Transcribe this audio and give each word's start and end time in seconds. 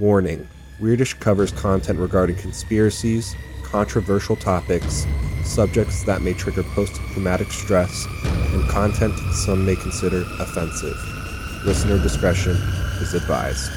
Warning 0.00 0.48
Weirdish 0.80 1.20
covers 1.20 1.52
content 1.52 1.98
regarding 1.98 2.36
conspiracies, 2.36 3.36
controversial 3.62 4.34
topics, 4.34 5.06
subjects 5.44 6.04
that 6.04 6.22
may 6.22 6.32
trigger 6.32 6.62
post 6.62 6.94
traumatic 7.12 7.52
stress, 7.52 8.06
and 8.24 8.66
content 8.70 9.12
some 9.34 9.66
may 9.66 9.76
consider 9.76 10.24
offensive. 10.38 10.96
Listener 11.66 12.02
discretion 12.02 12.56
is 13.02 13.12
advised. 13.12 13.70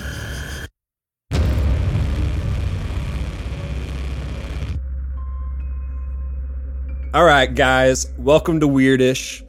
All 7.13 7.25
right, 7.25 7.53
guys, 7.53 8.07
welcome 8.17 8.61
to 8.61 8.67
Weirdish. 8.69 9.43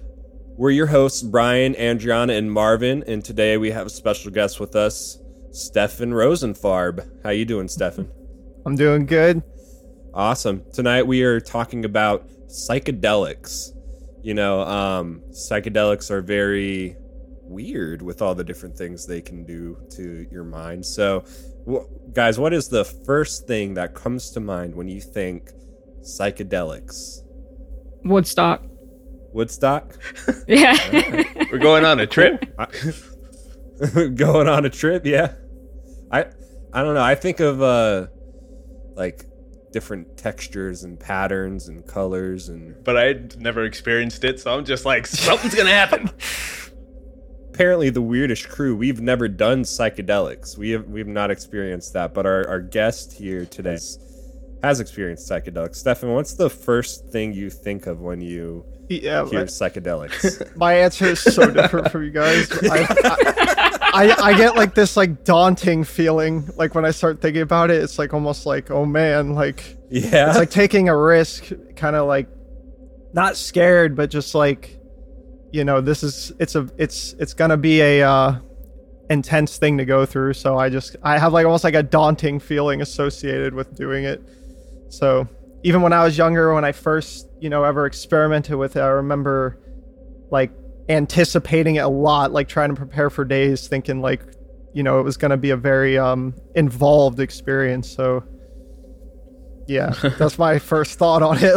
We're 0.57 0.71
your 0.71 0.89
hosts, 0.89 1.23
Brian, 1.23 1.75
Andriana, 1.75 2.37
and 2.37 2.51
Marvin, 2.51 3.05
and 3.07 3.25
today 3.25 3.59
we 3.59 3.71
have 3.71 3.87
a 3.87 3.91
special 3.91 4.33
guest 4.33 4.59
with 4.59 4.75
us, 4.75 5.21
Stefan 5.55 6.11
Rosenfarb. 6.11 7.23
How 7.23 7.31
you 7.31 7.45
doing, 7.45 7.69
Stefan? 7.69 8.11
I'm 8.67 8.75
doing 8.75 9.07
good. 9.07 9.43
Awesome. 10.13 10.65
Tonight 10.73 11.05
we 11.07 11.23
are 11.23 11.41
talking 11.41 11.85
about 11.85 12.29
psychedelics. 12.49 13.71
You 14.23 14.35
know, 14.35 14.63
um, 14.63 15.23
psychedelics 15.31 16.11
are 16.11 16.23
very 16.23 16.97
weird 17.43 18.03
with 18.03 18.21
all 18.21 18.35
the 18.35 18.43
different 18.43 18.77
things 18.77 19.07
they 19.07 19.21
can 19.21 19.45
do 19.45 19.77
to 19.91 20.27
your 20.29 20.43
mind. 20.43 20.85
So, 20.85 21.25
w- 21.67 21.87
guys, 22.13 22.37
what 22.39 22.53
is 22.53 22.69
the 22.69 22.85
first 22.85 23.47
thing 23.47 23.75
that 23.75 23.95
comes 23.95 24.31
to 24.31 24.41
mind 24.41 24.75
when 24.75 24.89
you 24.89 25.01
think 25.01 25.51
psychedelics? 26.01 27.21
Woodstock. 28.05 28.65
Woodstock? 29.33 29.97
Yeah. 30.49 30.77
We're 31.53 31.59
going 31.59 31.85
on 31.85 32.01
a 32.01 32.07
trip. 32.07 32.45
Going 34.15 34.47
on 34.47 34.65
a 34.65 34.71
trip, 34.71 35.05
yeah. 35.05 35.35
I 36.11 36.27
I 36.73 36.83
don't 36.83 36.95
know. 36.95 37.03
I 37.03 37.15
think 37.15 37.41
of 37.41 37.63
uh 37.63 38.07
like 38.95 39.25
different 39.73 40.17
textures 40.17 40.85
and 40.85 40.99
patterns 41.01 41.67
and 41.69 41.85
colors 41.87 42.49
and 42.49 42.83
but 42.85 42.97
I'd 42.97 43.41
never 43.41 43.65
experienced 43.65 44.23
it, 44.25 44.39
so 44.41 44.57
I'm 44.57 44.65
just 44.65 44.85
like, 44.85 45.07
something's 45.07 45.55
gonna 45.55 45.71
happen. 45.71 46.11
apparently 47.55 47.89
the 47.89 48.03
weirdest 48.03 48.49
crew 48.49 48.75
we've 48.75 49.01
never 49.01 49.29
done 49.29 49.63
psychedelics 49.63 50.59
we 50.59 50.71
have 50.71 50.87
we've 50.89 51.07
not 51.07 51.31
experienced 51.31 51.93
that 51.93 52.13
but 52.13 52.27
our, 52.27 52.45
our 52.49 52.61
guest 52.61 53.13
here 53.13 53.47
today 53.47 53.71
has, 53.71 53.97
has 54.65 54.81
experienced 54.81 55.31
psychedelics 55.31 55.77
stefan 55.77 56.13
what's 56.13 56.35
the 56.35 56.51
first 56.51 57.07
thing 57.11 57.33
you 57.33 57.49
think 57.49 57.87
of 57.87 58.01
when 58.01 58.21
you 58.21 58.65
Yeah, 58.89 59.25
hear 59.27 59.41
my, 59.41 59.45
psychedelics 59.45 60.57
my 60.57 60.75
answer 60.75 61.07
is 61.07 61.21
so 61.21 61.49
different 61.49 61.93
from 61.93 62.03
you 62.03 62.11
guys. 62.11 62.51
I, 62.65 62.87
I, 63.05 63.44
I, 63.95 64.31
I 64.31 64.37
get 64.37 64.57
like 64.57 64.75
this 64.75 64.97
like 64.97 65.25
daunting 65.25 65.85
feeling 65.85 66.49
like 66.57 66.75
when 66.75 66.85
I 66.85 66.91
start 66.91 67.21
thinking 67.21 67.43
about 67.43 67.71
it. 67.71 67.83
It's 67.83 67.99
like 67.99 68.13
almost 68.13 68.45
like 68.45 68.71
oh 68.71 68.85
man, 68.85 69.35
like 69.35 69.77
yeah 69.91 70.29
it's 70.29 70.39
like 70.39 70.51
taking 70.51 70.89
a 70.89 70.97
risk, 70.97 71.53
kind 71.77 71.95
of 71.95 72.07
like 72.09 72.29
not 73.13 73.37
scared, 73.37 73.95
but 73.97 74.11
just 74.11 74.35
like 74.35 74.79
you 75.53 75.65
know 75.65 75.81
this 75.81 76.03
is 76.03 76.33
it's 76.41 76.57
a 76.57 76.69
it's 76.77 77.13
it's 77.21 77.35
gonna 77.35 77.57
be 77.57 77.81
a 77.81 78.03
uh, 78.03 78.39
intense 79.11 79.59
thing 79.59 79.79
to 79.79 79.85
go 79.85 80.05
through. 80.05 80.35
So 80.35 80.59
I 80.59 80.69
just 80.69 80.97
I 81.03 81.17
have 81.19 81.33
like 81.33 81.47
almost 81.47 81.63
like 81.63 81.77
a 81.77 81.83
daunting 81.83 82.41
feeling 82.41 82.83
associated 82.83 83.55
with 83.55 83.77
doing 83.77 84.05
it. 84.05 84.21
So 84.89 85.29
even 85.63 85.83
when 85.83 85.93
I 85.93 86.05
was 86.05 86.19
younger, 86.19 86.53
when 86.53 86.65
I 86.65 86.73
first, 86.73 87.29
you 87.41 87.49
know, 87.49 87.63
ever 87.63 87.87
experimented 87.87 88.57
with 88.57 88.77
it, 88.77 88.81
I 88.81 88.89
remember 88.89 89.59
like 90.31 90.51
anticipating 90.89 91.77
it 91.77 91.81
a 91.81 91.89
lot, 91.89 92.33
like 92.33 92.49
trying 92.49 92.71
to 92.71 92.75
prepare 92.75 93.11
for 93.11 93.25
days, 93.25 93.69
thinking 93.69 94.01
like, 94.01 94.23
you 94.73 94.83
know, 94.83 95.01
it 95.01 95.03
was 95.03 95.17
going 95.17 95.31
to 95.31 95.37
be 95.37 95.51
a 95.51 95.57
very 95.57 95.99
um, 95.99 96.35
involved 96.55 97.21
experience. 97.21 97.91
So, 97.91 98.25
yeah, 99.67 99.91
that's 100.19 100.39
my 100.39 100.59
first 100.59 100.99
thought 100.99 101.23
on 101.23 101.39
it. 101.41 101.55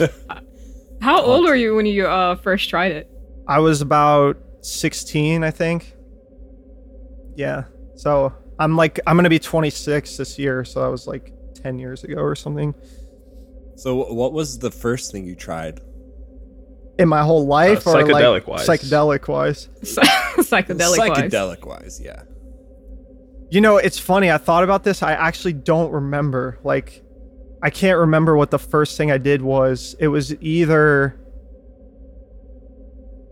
Like, 0.00 0.10
How 1.00 1.20
old 1.20 1.44
were 1.44 1.54
you 1.54 1.74
when 1.74 1.86
you 1.86 2.06
uh, 2.06 2.36
first 2.36 2.70
tried 2.70 2.92
it? 2.92 3.10
I 3.46 3.58
was 3.58 3.82
about 3.82 4.38
16, 4.62 5.44
I 5.44 5.50
think. 5.50 5.92
Yeah. 7.36 7.64
So 7.96 8.32
I'm 8.58 8.76
like, 8.76 9.00
I'm 9.06 9.16
going 9.16 9.24
to 9.24 9.30
be 9.30 9.38
26 9.38 10.16
this 10.16 10.38
year. 10.38 10.64
So 10.64 10.80
that 10.82 10.88
was 10.90 11.06
like 11.06 11.32
10 11.56 11.78
years 11.78 12.04
ago 12.04 12.16
or 12.16 12.34
something. 12.34 12.74
so 13.76 14.12
what 14.12 14.32
was 14.32 14.58
the 14.60 14.70
first 14.70 15.12
thing 15.12 15.26
you 15.26 15.34
tried 15.34 15.80
In 16.98 17.08
my 17.08 17.22
whole 17.22 17.46
life, 17.46 17.86
Uh, 17.86 17.90
or 17.92 18.04
like 18.06 18.14
psychedelic-wise. 18.46 18.66
psychedelic 18.68 19.28
wise. 19.36 19.68
Psychedelic. 19.82 20.98
wise. 20.98 21.22
psychedelic 21.32 21.66
wise 21.66 22.00
yeah 22.02 22.22
You 23.50 23.60
know, 23.60 23.76
it's 23.78 23.98
funny. 23.98 24.30
I 24.30 24.38
thought 24.38 24.62
about 24.64 24.84
this. 24.84 25.02
I 25.02 25.12
actually 25.12 25.54
don't 25.54 25.90
remember. 25.92 26.58
Like, 26.64 27.02
I 27.62 27.70
can't 27.70 27.98
remember 27.98 28.36
what 28.36 28.50
the 28.50 28.58
first 28.58 28.96
thing 28.96 29.10
I 29.10 29.18
did 29.18 29.42
was. 29.42 29.96
It 29.98 30.08
was 30.08 30.34
either 30.40 31.16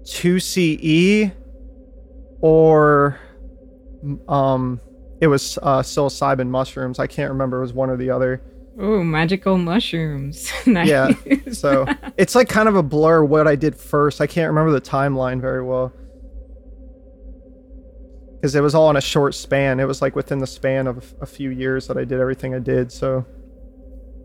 2CE 0.04 1.32
or 2.40 3.18
um 4.28 4.80
it 5.20 5.28
was 5.28 5.58
uh 5.62 5.80
psilocybin 5.82 6.48
mushrooms. 6.48 6.98
I 6.98 7.06
can't 7.06 7.30
remember. 7.30 7.58
It 7.58 7.62
was 7.62 7.72
one 7.72 7.90
or 7.90 7.96
the 7.96 8.10
other. 8.10 8.42
Ooh, 8.80 9.04
magical 9.04 9.58
mushrooms. 9.58 10.50
nice. 10.66 10.88
Yeah. 10.88 11.12
So 11.52 11.86
it's 12.16 12.34
like 12.34 12.48
kind 12.48 12.68
of 12.68 12.76
a 12.76 12.82
blur 12.82 13.24
what 13.24 13.46
I 13.46 13.56
did 13.56 13.76
first. 13.76 14.20
I 14.20 14.26
can't 14.26 14.48
remember 14.48 14.72
the 14.72 14.80
timeline 14.80 15.40
very 15.40 15.62
well. 15.62 15.92
Because 18.34 18.54
it 18.54 18.60
was 18.60 18.74
all 18.74 18.90
in 18.90 18.96
a 18.96 19.00
short 19.00 19.34
span. 19.34 19.78
It 19.78 19.84
was 19.84 20.02
like 20.02 20.16
within 20.16 20.38
the 20.38 20.46
span 20.46 20.86
of 20.86 21.14
a 21.20 21.26
few 21.26 21.50
years 21.50 21.86
that 21.86 21.96
I 21.96 22.04
did 22.04 22.18
everything 22.20 22.54
I 22.54 22.58
did. 22.58 22.90
So 22.90 23.24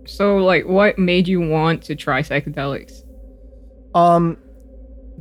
So, 0.05 0.37
like, 0.37 0.65
what 0.65 0.97
made 0.97 1.27
you 1.27 1.41
want 1.41 1.83
to 1.83 1.95
try 1.95 2.21
psychedelics? 2.21 3.03
Um, 3.93 4.37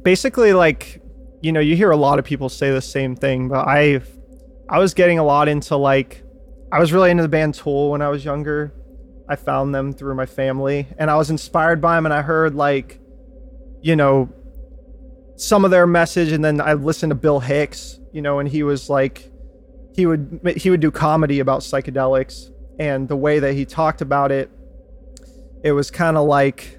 basically, 0.03 0.53
like 0.53 1.03
you 1.43 1.53
know, 1.53 1.61
you 1.61 1.77
hear 1.77 1.91
a 1.91 1.97
lot 1.97 2.19
of 2.19 2.25
people 2.25 2.49
say 2.49 2.71
the 2.71 2.81
same 2.81 3.15
thing, 3.15 3.49
but 3.49 3.69
I, 3.69 4.01
I 4.69 4.79
was 4.79 4.95
getting 4.95 5.19
a 5.19 5.25
lot 5.25 5.49
into 5.49 5.77
like, 5.77 6.25
I 6.73 6.81
was 6.81 6.93
really 6.93 7.11
into 7.11 7.23
the 7.23 7.29
band 7.29 7.55
Tool 7.55 7.91
when 7.91 8.03
I 8.03 8.09
was 8.09 8.25
younger. 8.25 8.73
I 9.29 9.37
found 9.37 9.75
them 9.75 9.93
through 9.93 10.15
my 10.15 10.27
family, 10.27 10.87
and 10.99 11.11
I 11.11 11.17
was 11.17 11.31
inspired 11.31 11.81
by 11.81 11.97
them, 11.97 12.07
and 12.07 12.13
I 12.13 12.23
heard 12.23 12.55
like, 12.55 13.01
you 13.83 13.97
know, 13.97 14.29
some 15.37 15.65
of 15.65 15.71
their 15.71 15.87
message, 15.87 16.33
and 16.33 16.45
then 16.45 16.61
I 16.61 16.75
listened 16.75 17.11
to 17.11 17.17
Bill 17.17 17.41
Hicks, 17.41 17.99
you 18.13 18.23
know, 18.23 18.39
and 18.39 18.49
he 18.49 18.63
was 18.63 18.89
like, 18.89 19.31
he 19.95 20.07
would 20.07 20.41
he 20.57 20.71
would 20.71 20.81
do 20.81 20.91
comedy 20.91 21.41
about 21.41 21.61
psychedelics, 21.61 22.51
and 22.79 23.09
the 23.09 23.17
way 23.17 23.39
that 23.39 23.55
he 23.55 23.65
talked 23.65 24.01
about 24.01 24.31
it, 24.31 24.51
it 25.63 25.73
was 25.73 25.91
kind 25.91 26.17
of 26.17 26.27
like 26.27 26.77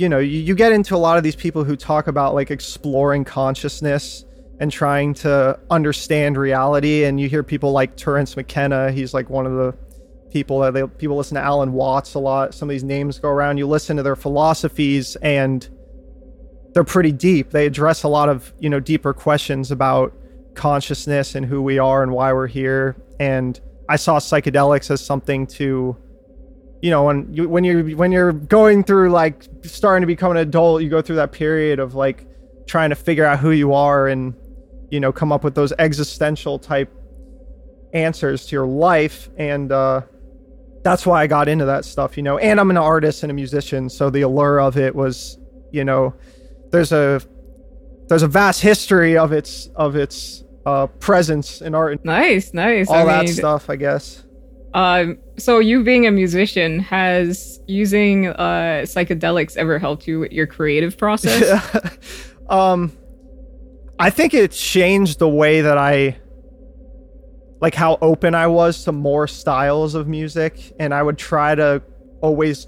you 0.00 0.08
know, 0.08 0.18
you, 0.18 0.40
you 0.40 0.54
get 0.54 0.72
into 0.72 0.94
a 0.94 0.98
lot 0.98 1.18
of 1.18 1.22
these 1.22 1.36
people 1.36 1.62
who 1.62 1.76
talk 1.76 2.06
about 2.06 2.34
like 2.34 2.50
exploring 2.50 3.22
consciousness 3.22 4.24
and 4.58 4.72
trying 4.72 5.12
to 5.12 5.58
understand 5.70 6.38
reality. 6.38 7.04
And 7.04 7.20
you 7.20 7.28
hear 7.28 7.42
people 7.42 7.72
like 7.72 7.96
Terence 7.96 8.34
McKenna. 8.34 8.92
He's 8.92 9.12
like 9.12 9.28
one 9.28 9.44
of 9.44 9.52
the 9.52 9.74
people 10.30 10.60
that 10.60 10.74
they, 10.74 10.86
people 10.86 11.16
listen 11.16 11.34
to 11.34 11.40
Alan 11.40 11.72
Watts 11.72 12.14
a 12.14 12.18
lot. 12.18 12.54
Some 12.54 12.68
of 12.68 12.72
these 12.72 12.84
names 12.84 13.18
go 13.18 13.28
around. 13.28 13.58
You 13.58 13.66
listen 13.66 13.96
to 13.96 14.02
their 14.02 14.16
philosophies 14.16 15.16
and 15.16 15.68
they're 16.72 16.84
pretty 16.84 17.12
deep. 17.12 17.50
They 17.50 17.66
address 17.66 18.02
a 18.02 18.08
lot 18.08 18.28
of, 18.28 18.52
you 18.58 18.70
know, 18.70 18.80
deeper 18.80 19.12
questions 19.12 19.70
about 19.70 20.12
consciousness 20.54 21.34
and 21.34 21.44
who 21.44 21.62
we 21.62 21.78
are 21.78 22.02
and 22.02 22.12
why 22.12 22.32
we're 22.32 22.46
here. 22.46 22.96
And 23.18 23.60
I 23.88 23.96
saw 23.96 24.18
psychedelics 24.18 24.90
as 24.90 25.04
something 25.04 25.46
to 25.48 25.96
you 26.82 26.90
know 26.90 27.04
when 27.04 27.32
you 27.32 27.48
when 27.48 27.64
you're 27.64 27.84
when 27.96 28.12
you're 28.12 28.32
going 28.32 28.84
through 28.84 29.10
like 29.10 29.46
starting 29.62 30.00
to 30.00 30.06
become 30.06 30.30
an 30.30 30.38
adult 30.38 30.82
you 30.82 30.88
go 30.88 31.02
through 31.02 31.16
that 31.16 31.32
period 31.32 31.78
of 31.78 31.94
like 31.94 32.26
trying 32.66 32.90
to 32.90 32.96
figure 32.96 33.24
out 33.24 33.38
who 33.38 33.50
you 33.50 33.74
are 33.74 34.08
and 34.08 34.34
you 34.90 34.98
know 34.98 35.12
come 35.12 35.30
up 35.32 35.44
with 35.44 35.54
those 35.54 35.72
existential 35.78 36.58
type 36.58 36.90
answers 37.92 38.46
to 38.46 38.56
your 38.56 38.66
life 38.66 39.28
and 39.36 39.72
uh 39.72 40.00
that's 40.82 41.04
why 41.06 41.22
I 41.22 41.26
got 41.26 41.48
into 41.48 41.64
that 41.66 41.84
stuff 41.84 42.16
you 42.16 42.22
know 42.22 42.38
and 42.38 42.58
I'm 42.60 42.70
an 42.70 42.76
artist 42.76 43.22
and 43.22 43.30
a 43.30 43.34
musician 43.34 43.88
so 43.90 44.10
the 44.10 44.22
allure 44.22 44.60
of 44.60 44.76
it 44.76 44.94
was 44.94 45.38
you 45.70 45.84
know 45.84 46.14
there's 46.70 46.92
a 46.92 47.20
there's 48.08 48.22
a 48.22 48.28
vast 48.28 48.60
history 48.62 49.16
of 49.16 49.32
its 49.32 49.68
of 49.76 49.94
its 49.96 50.42
uh 50.66 50.86
presence 50.98 51.60
in 51.62 51.74
art 51.74 52.04
Nice, 52.04 52.52
nice. 52.54 52.88
all 52.88 52.96
I 52.96 53.04
that 53.04 53.24
mean, 53.26 53.34
stuff 53.34 53.68
I 53.70 53.76
guess 53.76 54.24
Um, 54.72 55.18
so 55.36 55.58
you 55.58 55.82
being 55.82 56.06
a 56.06 56.10
musician, 56.12 56.78
has 56.80 57.58
using 57.66 58.28
uh 58.28 58.84
psychedelics 58.86 59.56
ever 59.56 59.78
helped 59.80 60.06
you 60.06 60.20
with 60.20 60.32
your 60.32 60.46
creative 60.46 60.96
process? 60.96 61.42
um 62.48 62.92
I 63.98 64.10
think 64.10 64.32
it 64.32 64.52
changed 64.52 65.18
the 65.18 65.28
way 65.28 65.60
that 65.60 65.76
I 65.76 66.18
like 67.60 67.74
how 67.74 67.98
open 68.00 68.34
I 68.34 68.46
was 68.46 68.84
to 68.84 68.92
more 68.92 69.26
styles 69.26 69.94
of 69.94 70.08
music 70.08 70.72
and 70.78 70.94
I 70.94 71.02
would 71.02 71.18
try 71.18 71.54
to 71.54 71.82
always 72.20 72.66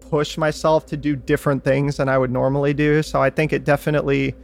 push 0.00 0.36
myself 0.36 0.86
to 0.86 0.96
do 0.96 1.16
different 1.16 1.64
things 1.64 1.96
than 1.96 2.08
I 2.08 2.18
would 2.18 2.30
normally 2.30 2.74
do. 2.74 3.02
So 3.02 3.22
I 3.22 3.30
think 3.30 3.52
it 3.52 3.64
definitely 3.64 4.34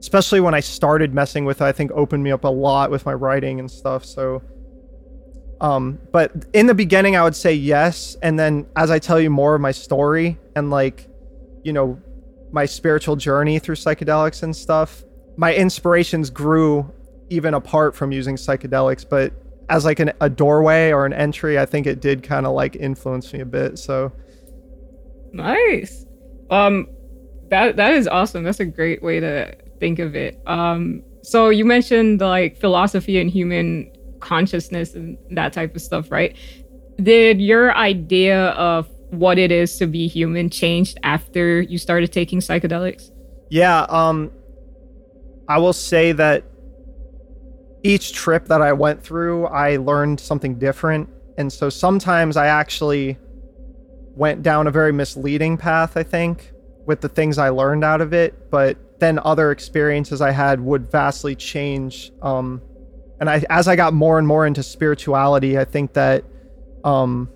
especially 0.00 0.40
when 0.40 0.54
I 0.54 0.60
started 0.60 1.12
messing 1.12 1.44
with 1.44 1.60
it, 1.60 1.64
I 1.64 1.72
think 1.72 1.90
opened 1.92 2.22
me 2.22 2.30
up 2.30 2.44
a 2.44 2.48
lot 2.48 2.90
with 2.90 3.04
my 3.04 3.14
writing 3.14 3.58
and 3.60 3.70
stuff. 3.70 4.04
So 4.04 4.42
Um, 5.60 5.98
but 6.12 6.30
in 6.52 6.66
the 6.66 6.74
beginning, 6.74 7.16
I 7.16 7.24
would 7.24 7.34
say 7.34 7.52
yes, 7.52 8.16
and 8.22 8.38
then 8.38 8.66
as 8.76 8.90
I 8.92 9.00
tell 9.00 9.18
you 9.20 9.28
more 9.28 9.56
of 9.56 9.60
my 9.60 9.72
story 9.72 10.38
and 10.54 10.70
like, 10.70 11.08
you 11.64 11.72
know, 11.72 11.98
my 12.52 12.64
spiritual 12.64 13.16
journey 13.16 13.58
through 13.58 13.74
psychedelics 13.74 14.44
and 14.44 14.54
stuff, 14.54 15.02
my 15.36 15.52
inspirations 15.54 16.30
grew 16.30 16.88
even 17.28 17.54
apart 17.54 17.96
from 17.96 18.12
using 18.12 18.36
psychedelics. 18.36 19.04
But 19.08 19.32
as 19.68 19.84
like 19.84 20.00
an, 20.00 20.12
a 20.20 20.30
doorway 20.30 20.90
or 20.90 21.06
an 21.06 21.12
entry, 21.12 21.58
I 21.58 21.66
think 21.66 21.86
it 21.86 22.00
did 22.00 22.22
kind 22.22 22.46
of 22.46 22.52
like 22.52 22.76
influence 22.76 23.32
me 23.32 23.40
a 23.40 23.46
bit. 23.46 23.78
So 23.78 24.12
Nice. 25.32 26.06
Um, 26.50 26.88
that 27.50 27.76
that 27.76 27.94
is 27.94 28.08
awesome. 28.08 28.44
That's 28.44 28.60
a 28.60 28.66
great 28.66 29.02
way 29.02 29.20
to 29.20 29.54
think 29.78 29.98
of 29.98 30.14
it. 30.14 30.40
Um, 30.46 31.02
so 31.22 31.50
you 31.50 31.64
mentioned 31.64 32.20
like 32.20 32.58
philosophy 32.58 33.20
and 33.20 33.30
human 33.30 33.90
consciousness 34.20 34.94
and 34.94 35.18
that 35.30 35.52
type 35.52 35.74
of 35.74 35.82
stuff, 35.82 36.10
right? 36.10 36.36
Did 36.96 37.40
your 37.40 37.74
idea 37.76 38.48
of 38.50 38.88
what 39.10 39.38
it 39.38 39.52
is 39.52 39.76
to 39.78 39.86
be 39.86 40.08
human 40.08 40.50
changed 40.50 40.98
after 41.02 41.60
you 41.62 41.78
started 41.78 42.12
taking 42.12 42.40
psychedelics? 42.40 43.10
Yeah, 43.50 43.82
um 43.88 44.30
I 45.48 45.58
will 45.58 45.72
say 45.72 46.12
that 46.12 46.44
each 47.82 48.12
trip 48.12 48.46
that 48.46 48.60
I 48.60 48.72
went 48.72 49.02
through, 49.02 49.46
I 49.46 49.76
learned 49.76 50.20
something 50.20 50.58
different. 50.58 51.08
And 51.36 51.52
so 51.52 51.70
sometimes 51.70 52.36
I 52.36 52.46
actually 52.46 53.16
went 54.16 54.42
down 54.42 54.66
a 54.66 54.70
very 54.70 54.92
misleading 54.92 55.56
path, 55.56 55.96
I 55.96 56.02
think, 56.02 56.52
with 56.86 57.00
the 57.00 57.08
things 57.08 57.38
I 57.38 57.50
learned 57.50 57.84
out 57.84 58.00
of 58.00 58.12
it, 58.12 58.50
but 58.50 58.76
then 58.98 59.20
other 59.22 59.52
experiences 59.52 60.20
I 60.20 60.32
had 60.32 60.60
would 60.60 60.90
vastly 60.90 61.36
change 61.36 62.10
um 62.22 62.60
and 63.20 63.28
I 63.30 63.44
as 63.50 63.68
I 63.68 63.76
got 63.76 63.94
more 63.94 64.18
and 64.18 64.26
more 64.26 64.46
into 64.46 64.62
spirituality, 64.62 65.58
I 65.58 65.64
think 65.64 65.92
that 65.94 66.24
um 66.84 67.28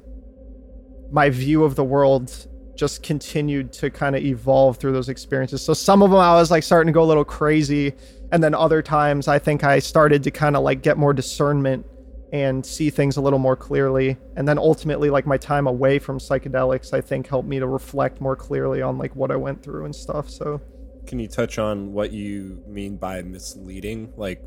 my 1.11 1.31
view 1.31 1.65
of 1.65 1.75
the 1.75 1.85
world 1.85 2.49
just 2.75 3.03
continued 3.03 3.73
to 3.75 3.91
kind 3.91 4.17
of 4.17 4.23
evolve 4.25 4.79
through 4.79 4.93
those 4.93 5.09
experiences. 5.09 5.63
So 5.63 5.75
some 5.75 6.03
of 6.03 6.11
them 6.11 6.19
I 6.19 6.35
was 6.35 6.51
like 6.51 6.63
starting 6.63 6.93
to 6.93 6.95
go 6.95 7.03
a 7.03 7.11
little 7.13 7.25
crazy, 7.25 7.95
and 8.33 8.43
then 8.43 8.55
other 8.55 8.83
times 8.83 9.29
I 9.29 9.39
think 9.39 9.63
I 9.63 9.79
started 9.79 10.25
to 10.25 10.31
kind 10.31 10.57
of 10.57 10.63
like 10.63 10.83
get 10.83 10.97
more 10.97 11.13
discernment 11.13 11.87
and 12.33 12.65
see 12.65 12.89
things 12.89 13.19
a 13.19 13.21
little 13.21 13.39
more 13.39 13.57
clearly. 13.57 14.17
And 14.37 14.49
then 14.49 14.59
ultimately, 14.59 15.11
like 15.11 15.27
my 15.27 15.37
time 15.37 15.67
away 15.67 15.99
from 15.99 16.19
psychedelics, 16.19 16.95
I 16.95 17.03
think 17.03 17.29
helped 17.29 17.47
me 17.47 17.59
to 17.59 17.67
reflect 17.67 18.23
more 18.23 18.35
clearly 18.35 18.81
on 18.81 18.97
like 18.97 19.15
what 19.15 19.31
I 19.31 19.37
went 19.37 19.63
through 19.63 19.85
and 19.85 19.95
stuff. 19.95 20.31
So 20.31 20.63
Can 21.07 21.19
you 21.19 21.29
touch 21.29 21.59
on 21.59 21.93
what 21.93 22.11
you 22.11 22.63
mean 22.67 22.97
by 22.97 23.21
misleading? 23.21 24.15
Like, 24.17 24.43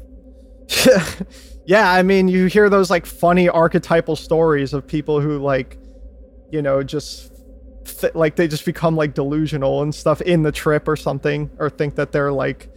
yeah, 1.66 1.92
I 1.92 2.02
mean, 2.02 2.28
you 2.28 2.48
hear 2.48 2.72
those 2.72 2.90
like 2.90 3.06
funny 3.06 3.48
archetypal 3.48 4.16
stories 4.16 4.74
of 4.74 4.88
people 4.88 5.22
who 5.22 5.38
like, 5.38 5.78
you 6.52 6.64
know, 6.64 6.82
just 6.82 7.32
th- 7.86 8.16
like 8.16 8.36
they 8.36 8.48
just 8.48 8.66
become 8.66 8.96
like 8.96 9.14
delusional 9.14 9.84
and 9.84 9.94
stuff 9.94 10.22
in 10.22 10.42
the 10.42 10.52
trip 10.52 10.88
or 10.88 10.96
something, 10.96 11.52
or 11.60 11.70
think 11.70 11.94
that 11.96 12.12
they're 12.12 12.32
like, 12.32 12.70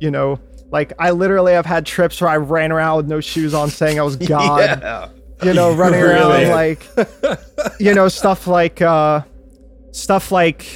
you 0.00 0.10
know, 0.10 0.40
like 0.70 0.92
I 0.98 1.10
literally 1.10 1.52
have 1.52 1.66
had 1.66 1.86
trips 1.86 2.20
where 2.20 2.30
I 2.30 2.36
ran 2.36 2.72
around 2.72 2.96
with 2.98 3.08
no 3.08 3.20
shoes 3.20 3.54
on, 3.54 3.70
saying 3.70 3.98
I 3.98 4.02
was 4.02 4.16
God. 4.16 4.60
Yeah. 4.60 5.08
You 5.42 5.54
know, 5.54 5.72
running 5.72 6.00
Really? 6.00 6.46
around 6.46 6.50
like, 6.50 6.86
you 7.80 7.94
know, 7.94 8.08
stuff 8.08 8.46
like, 8.46 8.82
uh, 8.82 9.22
stuff 9.92 10.32
like. 10.32 10.66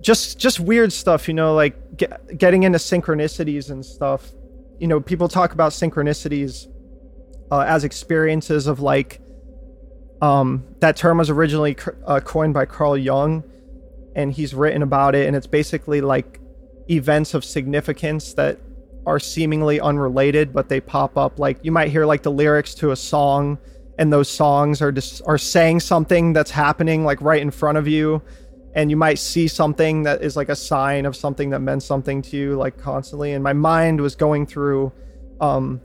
Just, 0.00 0.38
just 0.38 0.60
weird 0.60 0.92
stuff, 0.92 1.26
you 1.26 1.34
know, 1.34 1.54
like 1.54 1.96
get, 1.96 2.38
getting 2.38 2.62
into 2.62 2.78
synchronicities 2.78 3.68
and 3.70 3.84
stuff 3.84 4.32
you 4.78 4.86
know, 4.86 5.00
people 5.00 5.28
talk 5.28 5.52
about 5.52 5.72
synchronicities 5.72 6.68
uh, 7.50 7.60
as 7.60 7.84
experiences 7.84 8.66
of 8.66 8.80
like, 8.80 9.20
um, 10.20 10.64
that 10.80 10.96
term 10.96 11.18
was 11.18 11.30
originally 11.30 11.76
uh, 12.06 12.20
coined 12.20 12.54
by 12.54 12.64
Carl 12.64 12.96
Jung, 12.96 13.44
and 14.14 14.32
he's 14.32 14.54
written 14.54 14.82
about 14.82 15.14
it, 15.14 15.26
and 15.26 15.36
it's 15.36 15.46
basically 15.46 16.00
like 16.00 16.40
events 16.90 17.34
of 17.34 17.44
significance 17.44 18.34
that 18.34 18.58
are 19.06 19.18
seemingly 19.18 19.80
unrelated, 19.80 20.52
but 20.52 20.68
they 20.68 20.80
pop 20.80 21.16
up. 21.16 21.38
Like 21.38 21.58
you 21.62 21.72
might 21.72 21.90
hear 21.90 22.06
like 22.06 22.22
the 22.22 22.30
lyrics 22.30 22.74
to 22.76 22.90
a 22.90 22.96
song, 22.96 23.58
and 23.98 24.12
those 24.12 24.30
songs 24.30 24.80
are 24.80 24.92
just 24.92 25.20
are 25.26 25.36
saying 25.36 25.80
something 25.80 26.32
that's 26.32 26.52
happening 26.52 27.04
like 27.04 27.20
right 27.20 27.42
in 27.42 27.50
front 27.50 27.76
of 27.76 27.86
you 27.86 28.22
and 28.74 28.90
you 28.90 28.96
might 28.96 29.18
see 29.18 29.48
something 29.48 30.04
that 30.04 30.22
is 30.22 30.36
like 30.36 30.48
a 30.48 30.56
sign 30.56 31.04
of 31.04 31.16
something 31.16 31.50
that 31.50 31.58
meant 31.58 31.82
something 31.82 32.22
to 32.22 32.36
you 32.36 32.56
like 32.56 32.78
constantly 32.78 33.32
and 33.32 33.42
my 33.42 33.52
mind 33.52 34.00
was 34.00 34.14
going 34.14 34.46
through 34.46 34.92
um 35.40 35.80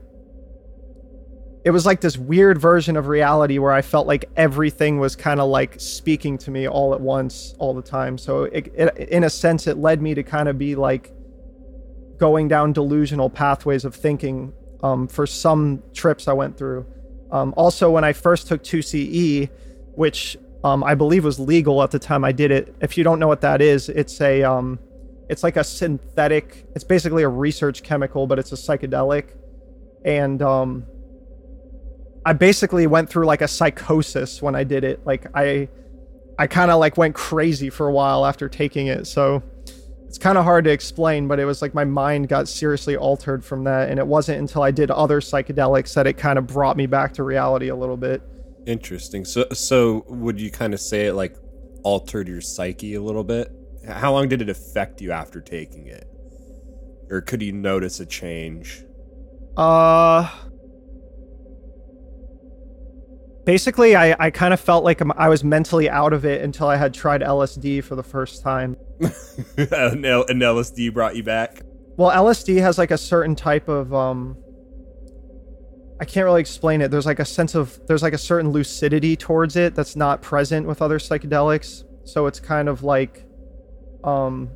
it 1.64 1.70
was 1.70 1.86
like 1.86 2.00
this 2.00 2.18
weird 2.18 2.58
version 2.58 2.96
of 2.96 3.08
reality 3.08 3.58
where 3.58 3.72
i 3.72 3.82
felt 3.82 4.06
like 4.06 4.24
everything 4.36 4.98
was 4.98 5.16
kind 5.16 5.40
of 5.40 5.48
like 5.48 5.80
speaking 5.80 6.36
to 6.38 6.50
me 6.50 6.68
all 6.68 6.94
at 6.94 7.00
once 7.00 7.54
all 7.58 7.74
the 7.74 7.82
time 7.82 8.16
so 8.18 8.44
it, 8.44 8.72
it, 8.74 8.96
in 9.08 9.24
a 9.24 9.30
sense 9.30 9.66
it 9.66 9.78
led 9.78 10.02
me 10.02 10.14
to 10.14 10.22
kind 10.22 10.48
of 10.48 10.58
be 10.58 10.74
like 10.74 11.12
going 12.18 12.48
down 12.48 12.72
delusional 12.72 13.28
pathways 13.28 13.84
of 13.84 13.94
thinking 13.94 14.52
um, 14.82 15.08
for 15.08 15.26
some 15.26 15.82
trips 15.92 16.28
i 16.28 16.32
went 16.32 16.56
through 16.56 16.86
um, 17.32 17.52
also 17.56 17.90
when 17.90 18.04
i 18.04 18.12
first 18.12 18.46
took 18.46 18.62
2ce 18.62 19.48
which 19.94 20.36
um, 20.64 20.82
I 20.82 20.94
believe 20.94 21.24
was 21.24 21.38
legal 21.38 21.82
at 21.82 21.90
the 21.90 21.98
time 21.98 22.24
I 22.24 22.32
did 22.32 22.50
it. 22.50 22.74
If 22.80 22.96
you 22.96 23.04
don't 23.04 23.18
know 23.18 23.28
what 23.28 23.42
that 23.42 23.60
is, 23.60 23.90
it's 23.90 24.18
a 24.22 24.42
um, 24.42 24.78
it's 25.28 25.42
like 25.42 25.56
a 25.56 25.62
synthetic. 25.62 26.66
It's 26.74 26.84
basically 26.84 27.22
a 27.22 27.28
research 27.28 27.82
chemical, 27.82 28.26
but 28.26 28.38
it's 28.38 28.50
a 28.50 28.56
psychedelic, 28.56 29.26
and 30.06 30.40
um, 30.40 30.86
I 32.26 32.32
basically 32.32 32.86
went 32.86 33.10
through 33.10 33.26
like 33.26 33.42
a 33.42 33.48
psychosis 33.48 34.40
when 34.40 34.54
I 34.54 34.64
did 34.64 34.84
it. 34.84 35.04
Like 35.04 35.26
I, 35.34 35.68
I 36.38 36.46
kind 36.46 36.70
of 36.70 36.80
like 36.80 36.96
went 36.96 37.14
crazy 37.14 37.70
for 37.70 37.86
a 37.86 37.92
while 37.92 38.24
after 38.24 38.48
taking 38.48 38.86
it. 38.86 39.06
So 39.06 39.42
it's 40.06 40.18
kind 40.18 40.38
of 40.38 40.44
hard 40.44 40.64
to 40.64 40.70
explain, 40.70 41.28
but 41.28 41.38
it 41.40 41.44
was 41.44 41.60
like 41.60 41.74
my 41.74 41.84
mind 41.84 42.28
got 42.28 42.48
seriously 42.48 42.96
altered 42.96 43.44
from 43.44 43.64
that, 43.64 43.90
and 43.90 43.98
it 43.98 44.06
wasn't 44.06 44.38
until 44.38 44.62
I 44.62 44.70
did 44.70 44.90
other 44.90 45.20
psychedelics 45.20 45.92
that 45.94 46.06
it 46.06 46.14
kind 46.14 46.38
of 46.38 46.46
brought 46.46 46.76
me 46.76 46.86
back 46.86 47.12
to 47.14 47.24
reality 47.24 47.68
a 47.68 47.74
little 47.76 47.96
bit. 47.96 48.22
interesting. 48.66 49.24
So, 49.24 49.46
so 49.52 50.04
would 50.08 50.40
you 50.40 50.50
kind 50.50 50.72
of 50.72 50.80
say 50.80 51.06
it 51.06 51.14
like 51.14 51.36
altered 51.82 52.28
your 52.28 52.40
psyche 52.40 52.94
a 52.94 53.02
little 53.02 53.24
bit? 53.24 53.50
How 53.86 54.12
long 54.12 54.28
did 54.28 54.40
it 54.40 54.48
affect 54.48 55.00
you 55.00 55.12
after 55.12 55.40
taking 55.40 55.88
it? 55.88 56.06
Or 57.10 57.20
could 57.20 57.42
you 57.42 57.52
notice 57.52 58.00
a 58.00 58.06
change? 58.06 58.84
Uh 59.56 60.30
Basically, 63.44 63.94
I, 63.94 64.16
I 64.18 64.30
kind 64.30 64.54
of 64.54 64.60
felt 64.60 64.84
like 64.84 65.00
I'm- 65.02 65.12
was 65.28 65.44
mentally 65.44 65.90
out 65.90 66.12
of 66.12 66.24
it 66.24 66.42
until 66.42 66.68
I 66.68 66.76
had 66.76 66.94
tried 66.94 67.20
LSD 67.20 67.84
for 67.84 67.94
the 67.94 68.02
first 68.02 68.42
time. 68.42 68.76
and 69.00 69.12
and 70.28 70.42
LSD 70.42 70.92
brought 70.94 71.16
you 71.16 71.22
back? 71.22 71.62
Well, 71.96 72.10
LSD 72.10 72.60
has 72.60 72.78
like 72.78 72.90
a 72.90 72.98
certain 72.98 73.34
type 73.36 73.68
of 73.68 73.92
um 73.92 74.36
I 76.00 76.04
can't 76.04 76.24
really 76.24 76.40
explain 76.40 76.80
it. 76.80 76.90
There's 76.90 77.06
like 77.06 77.20
a 77.20 77.24
sense 77.24 77.54
of 77.54 77.78
there's 77.86 78.02
like 78.02 78.14
a 78.14 78.18
certain 78.18 78.50
lucidity 78.50 79.16
towards 79.16 79.56
it 79.56 79.74
that's 79.74 79.94
not 79.94 80.22
present 80.22 80.66
with 80.66 80.82
other 80.82 80.98
psychedelics. 80.98 81.84
So 82.04 82.26
it's 82.26 82.40
kind 82.40 82.68
of 82.68 82.82
like 82.82 83.26
um 84.02 84.50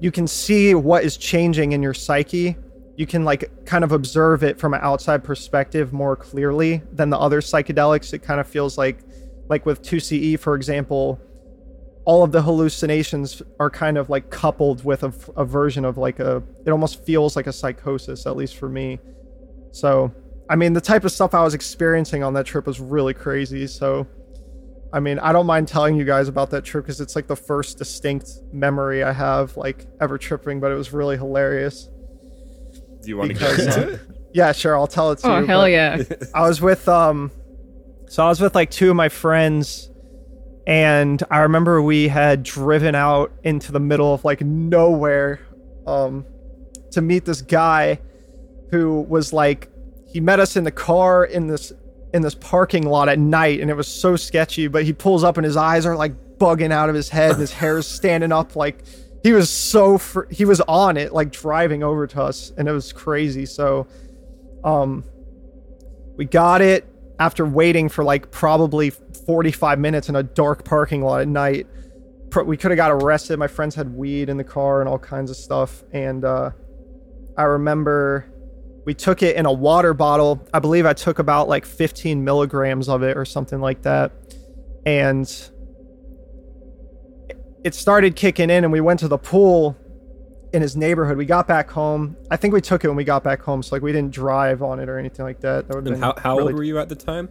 you 0.00 0.12
can 0.12 0.26
see 0.26 0.74
what 0.74 1.04
is 1.04 1.16
changing 1.16 1.72
in 1.72 1.82
your 1.82 1.94
psyche. 1.94 2.56
You 2.98 3.06
can 3.06 3.24
like 3.24 3.64
kind 3.64 3.84
of 3.84 3.92
observe 3.92 4.42
it 4.42 4.58
from 4.58 4.74
an 4.74 4.80
outside 4.82 5.22
perspective 5.22 5.92
more 5.92 6.16
clearly 6.16 6.82
than 6.92 7.10
the 7.10 7.16
other 7.16 7.40
psychedelics. 7.40 8.12
It 8.12 8.24
kind 8.24 8.40
of 8.40 8.48
feels 8.48 8.76
like 8.76 8.98
like 9.48 9.64
with 9.64 9.82
2CE 9.82 10.40
for 10.40 10.56
example, 10.56 11.20
all 12.04 12.24
of 12.24 12.32
the 12.32 12.42
hallucinations 12.42 13.40
are 13.60 13.70
kind 13.70 13.98
of 13.98 14.10
like 14.10 14.30
coupled 14.30 14.84
with 14.84 15.04
a, 15.04 15.12
a 15.36 15.44
version 15.44 15.84
of 15.84 15.96
like 15.96 16.18
a 16.18 16.42
it 16.66 16.70
almost 16.72 17.04
feels 17.04 17.36
like 17.36 17.46
a 17.46 17.52
psychosis 17.52 18.26
at 18.26 18.36
least 18.36 18.56
for 18.56 18.68
me. 18.68 18.98
So 19.70 20.12
i 20.50 20.56
mean 20.56 20.72
the 20.72 20.80
type 20.80 21.04
of 21.04 21.12
stuff 21.12 21.34
i 21.34 21.42
was 21.44 21.54
experiencing 21.54 22.24
on 22.24 22.32
that 22.32 22.46
trip 22.46 22.66
was 22.66 22.80
really 22.80 23.14
crazy. 23.14 23.68
So 23.68 24.08
i 24.92 24.98
mean 24.98 25.20
i 25.20 25.30
don't 25.30 25.46
mind 25.46 25.68
telling 25.68 25.94
you 25.94 26.04
guys 26.04 26.26
about 26.26 26.50
that 26.50 26.64
trip 26.64 26.84
because 26.84 27.00
it's 27.00 27.14
like 27.14 27.28
the 27.28 27.36
first 27.36 27.78
distinct 27.78 28.28
memory 28.52 29.04
i 29.04 29.12
have 29.12 29.56
like 29.56 29.86
ever 30.00 30.18
tripping 30.18 30.58
but 30.58 30.72
it 30.72 30.74
was 30.74 30.92
really 30.92 31.16
hilarious 31.16 31.90
Do 33.08 33.12
you 33.12 33.16
want 33.16 33.30
to 33.30 33.38
Because, 33.38 33.56
get 33.64 33.78
uh, 33.78 33.80
into 33.80 33.94
it? 33.94 34.00
yeah 34.34 34.52
sure 34.52 34.76
i'll 34.76 34.86
tell 34.86 35.10
it 35.12 35.20
to 35.20 35.26
you. 35.26 35.32
Oh 35.32 35.38
you 35.38 35.46
hell 35.46 35.66
yeah! 35.66 36.02
I 36.34 36.46
was 36.46 36.60
with 36.60 36.86
um 36.86 37.30
so 38.06 38.22
I 38.22 38.28
was 38.28 38.38
with 38.38 38.54
like 38.54 38.70
two 38.70 38.90
of 38.90 38.96
my 38.96 39.08
friends 39.08 39.88
and 40.66 41.22
I 41.30 41.38
remember 41.38 41.80
we 41.80 42.08
had 42.08 42.42
driven 42.42 42.94
out 42.94 43.32
into 43.42 43.72
the 43.72 43.80
middle 43.80 44.12
of 44.12 44.26
like 44.26 44.42
nowhere 44.42 45.40
um 45.86 46.26
to 46.90 47.00
meet 47.00 47.24
this 47.24 47.40
guy 47.40 47.98
who 48.70 49.00
was 49.08 49.32
like 49.32 49.70
he 50.06 50.20
met 50.20 50.38
us 50.40 50.54
in 50.56 50.64
the 50.64 50.70
car 50.70 51.24
in 51.24 51.46
this 51.46 51.72
in 52.12 52.20
this 52.20 52.34
parking 52.34 52.84
lot 52.86 53.08
at 53.08 53.18
night 53.18 53.60
and 53.60 53.70
it 53.70 53.74
was 53.74 53.88
so 53.88 54.16
sketchy 54.16 54.68
but 54.68 54.84
he 54.84 54.92
pulls 54.92 55.24
up 55.24 55.38
and 55.38 55.46
his 55.46 55.56
eyes 55.56 55.86
are 55.86 55.96
like 55.96 56.12
bugging 56.36 56.70
out 56.72 56.90
of 56.90 56.94
his 56.94 57.08
head 57.08 57.30
and 57.32 57.40
his 57.40 57.52
hair's 57.52 57.86
standing 57.88 58.32
up 58.32 58.54
like 58.56 58.84
he 59.22 59.32
was 59.32 59.50
so 59.50 59.98
fr- 59.98 60.30
he 60.30 60.44
was 60.44 60.60
on 60.62 60.96
it 60.96 61.12
like 61.12 61.30
driving 61.32 61.82
over 61.82 62.06
to 62.06 62.22
us 62.22 62.52
and 62.56 62.68
it 62.68 62.72
was 62.72 62.92
crazy 62.92 63.46
so 63.46 63.86
um 64.64 65.04
We 66.16 66.24
got 66.24 66.60
it 66.62 66.84
after 67.20 67.46
waiting 67.46 67.88
for 67.88 68.04
like 68.04 68.30
probably 68.30 68.90
45 68.90 69.78
minutes 69.78 70.08
in 70.08 70.16
a 70.16 70.22
dark 70.22 70.64
parking 70.64 71.02
lot 71.02 71.20
at 71.22 71.28
night. 71.28 71.66
We 72.46 72.56
could 72.56 72.70
have 72.72 72.76
got 72.76 72.90
arrested. 72.90 73.38
My 73.38 73.48
friends 73.48 73.74
had 73.74 73.94
weed 73.96 74.28
in 74.28 74.36
the 74.36 74.44
car 74.44 74.80
and 74.80 74.88
all 74.88 74.98
kinds 74.98 75.30
of 75.30 75.36
stuff. 75.36 75.84
And 75.92 76.24
uh, 76.24 76.50
I 77.36 77.42
remember 77.44 78.26
we 78.84 78.94
took 78.94 79.22
it 79.22 79.36
in 79.36 79.46
a 79.46 79.52
water 79.52 79.94
bottle. 79.94 80.46
I 80.52 80.58
believe 80.58 80.86
I 80.86 80.92
took 80.92 81.18
about 81.18 81.48
like 81.48 81.64
15 81.66 82.24
milligrams 82.24 82.88
of 82.88 83.02
it 83.02 83.16
or 83.16 83.24
something 83.24 83.60
like 83.60 83.82
that. 83.82 84.12
And 84.86 85.28
it 87.64 87.74
started 87.74 88.16
kicking 88.16 88.50
in, 88.50 88.64
and 88.64 88.72
we 88.72 88.80
went 88.80 89.00
to 89.00 89.08
the 89.08 89.18
pool 89.18 89.76
in 90.52 90.62
his 90.62 90.76
neighborhood. 90.76 91.16
We 91.18 91.26
got 91.26 91.46
back 91.46 91.70
home. 91.70 92.16
I 92.30 92.36
think 92.36 92.54
we 92.54 92.60
took 92.60 92.84
it 92.84 92.88
when 92.88 92.96
we 92.96 93.04
got 93.04 93.22
back 93.22 93.42
home. 93.42 93.62
So 93.62 93.74
like 93.74 93.82
we 93.82 93.92
didn't 93.92 94.12
drive 94.12 94.62
on 94.62 94.80
it 94.80 94.88
or 94.88 94.98
anything 94.98 95.24
like 95.24 95.40
that. 95.40 95.68
That 95.68 95.74
would 95.76 95.86
And 95.86 96.02
how, 96.02 96.14
how 96.16 96.36
really- 96.38 96.52
old 96.52 96.58
were 96.58 96.64
you 96.64 96.78
at 96.78 96.88
the 96.88 96.94
time? 96.96 97.28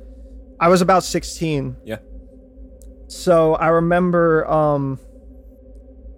I 0.59 0.69
was 0.69 0.81
about 0.81 1.03
16. 1.03 1.77
Yeah. 1.83 1.97
So 3.07 3.55
I 3.55 3.67
remember 3.67 4.45
um, 4.49 4.99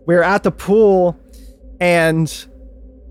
we 0.07 0.15
were 0.15 0.23
at 0.23 0.43
the 0.43 0.51
pool 0.51 1.17
and 1.79 2.45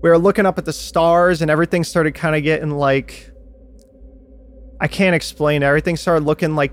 we 0.01 0.09
were 0.09 0.17
looking 0.17 0.45
up 0.45 0.57
at 0.57 0.65
the 0.65 0.73
stars 0.73 1.41
and 1.41 1.49
everything 1.49 1.83
started 1.83 2.13
kind 2.15 2.35
of 2.35 2.43
getting 2.43 2.71
like 2.71 3.31
I 4.81 4.87
can't 4.87 5.15
explain. 5.15 5.61
Everything 5.61 5.97
started 5.97 6.25
looking 6.25 6.55
like 6.55 6.71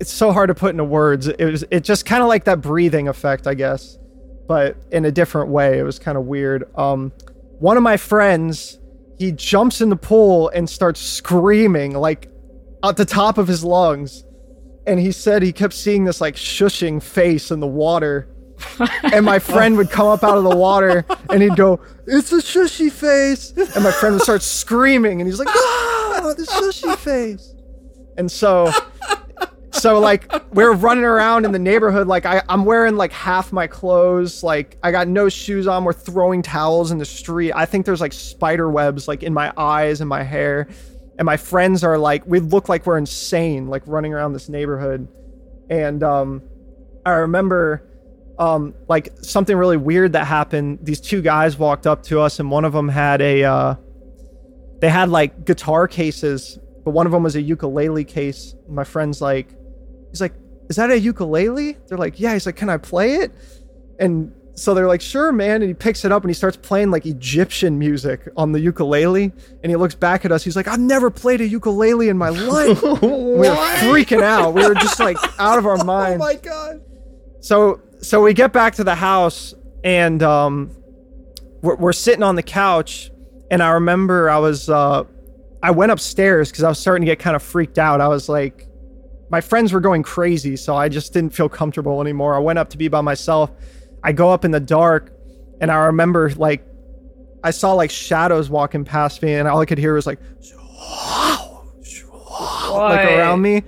it's 0.00 0.12
so 0.12 0.32
hard 0.32 0.48
to 0.48 0.54
put 0.54 0.70
into 0.70 0.84
words. 0.84 1.28
It 1.28 1.44
was 1.44 1.64
it 1.70 1.84
just 1.84 2.04
kind 2.04 2.22
of 2.22 2.28
like 2.28 2.44
that 2.44 2.60
breathing 2.60 3.08
effect, 3.08 3.46
I 3.46 3.54
guess, 3.54 3.98
but 4.46 4.76
in 4.90 5.04
a 5.04 5.12
different 5.12 5.50
way. 5.50 5.78
It 5.78 5.82
was 5.82 5.98
kind 5.98 6.18
of 6.18 6.24
weird. 6.24 6.64
Um, 6.76 7.12
one 7.58 7.76
of 7.76 7.82
my 7.82 7.96
friends, 7.96 8.78
he 9.18 9.32
jumps 9.32 9.80
in 9.80 9.88
the 9.88 9.96
pool 9.96 10.48
and 10.50 10.68
starts 10.68 11.00
screaming 11.00 11.92
like 11.94 12.28
at 12.82 12.96
the 12.96 13.04
top 13.04 13.38
of 13.38 13.48
his 13.48 13.64
lungs. 13.64 14.24
And 14.86 15.00
he 15.00 15.12
said 15.12 15.42
he 15.42 15.52
kept 15.52 15.72
seeing 15.72 16.04
this 16.04 16.20
like 16.20 16.34
shushing 16.36 17.02
face 17.02 17.50
in 17.50 17.60
the 17.60 17.66
water. 17.66 18.28
and 19.12 19.24
my 19.24 19.38
friend 19.52 19.76
would 19.76 19.90
come 19.90 20.06
up 20.06 20.22
out 20.22 20.36
of 20.36 20.44
the 20.44 20.54
water 20.54 21.06
and 21.30 21.42
he'd 21.42 21.56
go, 21.56 21.80
It's 22.06 22.32
a 22.32 22.36
shushy 22.36 22.92
face. 22.92 23.52
And 23.52 23.82
my 23.84 23.92
friend 23.92 24.16
would 24.16 24.22
start 24.22 24.42
screaming 24.42 25.20
and 25.20 25.28
he's 25.28 25.38
like, 25.38 25.48
Ah, 25.48 26.34
the 26.36 26.42
shushy 26.42 26.96
face. 26.98 27.54
And 28.18 28.30
so 28.30 28.70
so 29.74 29.98
like 29.98 30.32
we're 30.52 30.72
running 30.72 31.04
around 31.04 31.44
in 31.44 31.52
the 31.52 31.58
neighborhood 31.58 32.06
like 32.06 32.26
I, 32.26 32.42
i'm 32.48 32.64
wearing 32.64 32.96
like 32.96 33.12
half 33.12 33.52
my 33.52 33.66
clothes 33.66 34.42
like 34.42 34.78
i 34.82 34.90
got 34.90 35.08
no 35.08 35.28
shoes 35.28 35.66
on 35.66 35.84
we're 35.84 35.92
throwing 35.92 36.42
towels 36.42 36.90
in 36.90 36.98
the 36.98 37.04
street. 37.04 37.52
I 37.52 37.66
think 37.66 37.86
there's 37.86 38.00
like 38.00 38.12
spider 38.12 38.70
webs 38.70 39.08
like 39.08 39.22
in 39.22 39.34
my 39.34 39.52
eyes 39.56 40.00
and 40.00 40.08
my 40.08 40.22
hair. 40.22 40.68
And 41.18 41.26
my 41.26 41.36
friends 41.36 41.84
are 41.84 41.98
like 41.98 42.26
we 42.26 42.40
look 42.40 42.68
like 42.68 42.86
we're 42.86 42.98
insane 42.98 43.68
like 43.68 43.82
running 43.86 44.12
around 44.12 44.32
this 44.32 44.48
neighborhood. 44.48 45.08
And 45.70 46.02
um 46.02 46.42
i 47.06 47.10
remember 47.10 47.88
um 48.38 48.74
like 48.88 49.10
something 49.22 49.56
really 49.56 49.76
weird 49.76 50.12
that 50.12 50.26
happened. 50.26 50.80
These 50.82 51.00
two 51.00 51.22
guys 51.22 51.58
walked 51.58 51.86
up 51.86 52.02
to 52.04 52.20
us 52.20 52.40
and 52.40 52.50
one 52.50 52.64
of 52.64 52.72
them 52.72 52.88
had 52.88 53.20
a 53.20 53.44
uh 53.44 53.74
they 54.80 54.88
had 54.88 55.08
like 55.08 55.44
guitar 55.44 55.88
cases 55.88 56.58
but 56.84 56.90
one 56.90 57.06
of 57.06 57.12
them 57.12 57.22
was 57.22 57.34
a 57.34 57.40
ukulele 57.40 58.04
case. 58.04 58.54
My 58.68 58.84
friend's 58.84 59.22
like 59.22 59.48
he's 60.14 60.20
like 60.20 60.34
is 60.70 60.76
that 60.76 60.90
a 60.90 60.98
ukulele? 60.98 61.76
They're 61.88 61.98
like 61.98 62.20
yeah. 62.20 62.34
He's 62.34 62.46
like 62.46 62.54
can 62.56 62.70
i 62.70 62.76
play 62.76 63.16
it? 63.16 63.32
And 63.98 64.32
so 64.54 64.72
they're 64.72 64.86
like 64.86 65.00
sure 65.00 65.32
man. 65.32 65.56
And 65.56 65.64
he 65.64 65.74
picks 65.74 66.04
it 66.04 66.12
up 66.12 66.22
and 66.22 66.30
he 66.30 66.34
starts 66.34 66.56
playing 66.56 66.92
like 66.92 67.04
egyptian 67.04 67.76
music 67.80 68.28
on 68.36 68.52
the 68.52 68.60
ukulele. 68.60 69.32
And 69.62 69.70
he 69.70 69.74
looks 69.74 69.96
back 69.96 70.24
at 70.24 70.30
us. 70.30 70.44
He's 70.44 70.54
like 70.54 70.68
i've 70.68 70.78
never 70.78 71.10
played 71.10 71.40
a 71.40 71.48
ukulele 71.48 72.08
in 72.08 72.16
my 72.16 72.28
life. 72.54 72.80
We 72.80 72.88
were 72.88 73.56
freaking 73.82 74.22
out. 74.22 74.54
We 74.54 74.64
were 74.66 74.74
just 74.74 75.00
like 75.00 75.16
out 75.40 75.58
of 75.58 75.66
our 75.66 75.82
minds. 75.84 76.22
Oh 76.22 76.26
my 76.26 76.34
god. 76.36 76.80
so 77.40 77.80
so 78.00 78.22
we 78.22 78.34
get 78.34 78.52
back 78.52 78.76
to 78.76 78.84
the 78.84 78.94
house 78.94 79.52
and 79.82 80.22
um 80.22 80.70
we're, 81.60 81.74
we're 81.76 81.92
sitting 81.92 82.22
on 82.22 82.36
the 82.36 82.42
couch. 82.44 83.10
And 83.50 83.60
i 83.60 83.70
remember 83.70 84.30
i 84.30 84.38
was 84.38 84.70
uh 84.70 85.02
i 85.64 85.72
went 85.72 85.90
upstairs 85.90 86.50
because 86.52 86.62
i 86.62 86.68
was 86.68 86.78
starting 86.78 87.04
to 87.04 87.10
get 87.10 87.18
kind 87.18 87.34
of 87.34 87.42
freaked 87.42 87.78
out. 87.78 88.00
I 88.00 88.06
was 88.06 88.28
like 88.28 88.68
my 89.30 89.40
friends 89.40 89.72
were 89.72 89.80
going 89.80 90.02
crazy 90.02 90.54
so 90.56 90.76
i 90.76 90.88
just 90.88 91.12
didn't 91.12 91.30
feel 91.34 91.48
comfortable 91.48 92.00
anymore. 92.00 92.34
I 92.34 92.38
went 92.38 92.58
up 92.58 92.68
to 92.70 92.78
be 92.78 92.88
by 92.88 93.00
myself. 93.00 93.50
I 94.02 94.12
go 94.12 94.30
up 94.30 94.44
in 94.44 94.50
the 94.50 94.60
dark 94.60 95.12
and 95.60 95.70
i 95.70 95.76
remember 95.86 96.30
like 96.36 96.64
i 97.42 97.50
saw 97.50 97.72
like 97.72 97.90
shadows 97.90 98.50
walking 98.50 98.84
past 98.84 99.22
me 99.22 99.34
and 99.34 99.48
all 99.48 99.60
i 99.60 99.64
could 99.64 99.78
hear 99.78 99.94
was 99.94 100.06
like 100.06 100.18
like 102.72 103.06
around 103.18 103.40
me. 103.42 103.62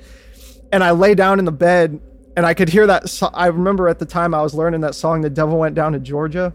And 0.73 0.83
i 0.85 0.91
lay 0.91 1.15
down 1.15 1.39
in 1.39 1.45
the 1.45 1.53
bed 1.53 2.01
and 2.37 2.45
i 2.45 2.53
could 2.55 2.69
hear 2.69 2.87
that 2.87 3.09
so- 3.09 3.31
i 3.33 3.47
remember 3.47 3.89
at 3.89 3.99
the 3.99 4.05
time 4.07 4.35
i 4.35 4.43
was 4.43 4.53
learning 4.55 4.81
that 4.83 4.95
song 4.95 5.21
the 5.23 5.31
devil 5.31 5.59
went 5.59 5.75
down 5.75 5.93
to 5.93 5.99
georgia. 5.99 6.53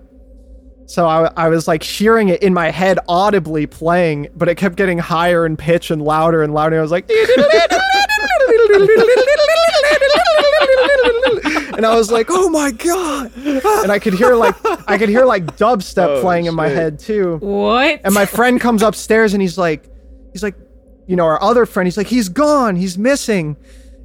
So 0.88 1.08
I, 1.08 1.32
I 1.38 1.48
was 1.48 1.70
like 1.70 1.84
hearing 1.84 2.28
it 2.28 2.44
in 2.44 2.54
my 2.54 2.70
head 2.70 3.00
audibly 3.08 3.66
playing 3.66 4.28
but 4.36 4.50
it 4.50 4.56
kept 4.56 4.76
getting 4.76 4.98
higher 5.00 5.46
in 5.46 5.56
pitch 5.58 5.90
and 5.90 6.02
louder 6.02 6.44
and 6.44 6.54
louder. 6.54 6.78
I 6.78 6.82
was 6.82 6.92
like 6.92 7.10
and 11.76 11.86
i 11.86 11.96
was 11.96 12.12
like 12.12 12.28
oh 12.30 12.50
my 12.50 12.72
god 12.72 13.32
and 13.36 13.92
i 13.92 14.00
could 14.00 14.14
hear 14.14 14.36
like 14.36 14.56
i 14.90 14.98
could 14.98 15.10
hear 15.10 15.26
like 15.26 15.46
dubstep 15.58 16.18
Oh, 16.18 16.22
playing 16.22 16.46
in 16.46 16.56
my 16.56 16.68
head 16.68 17.00
too 17.00 17.38
What? 17.38 18.02
and 18.04 18.14
my 18.14 18.26
friend 18.26 18.60
comes 18.60 18.82
upstairs 18.84 19.34
and 19.34 19.42
he's 19.42 19.58
like, 19.58 19.84
he's 20.34 20.44
like, 20.44 20.56
you 21.08 21.16
know, 21.16 21.26
our 21.26 21.42
other 21.42 21.66
friend, 21.66 21.88
he's 21.88 21.98
like, 21.98 22.08
he's 22.08 22.30
gone, 22.30 22.76
he's 22.76 22.98
missing. 22.98 23.56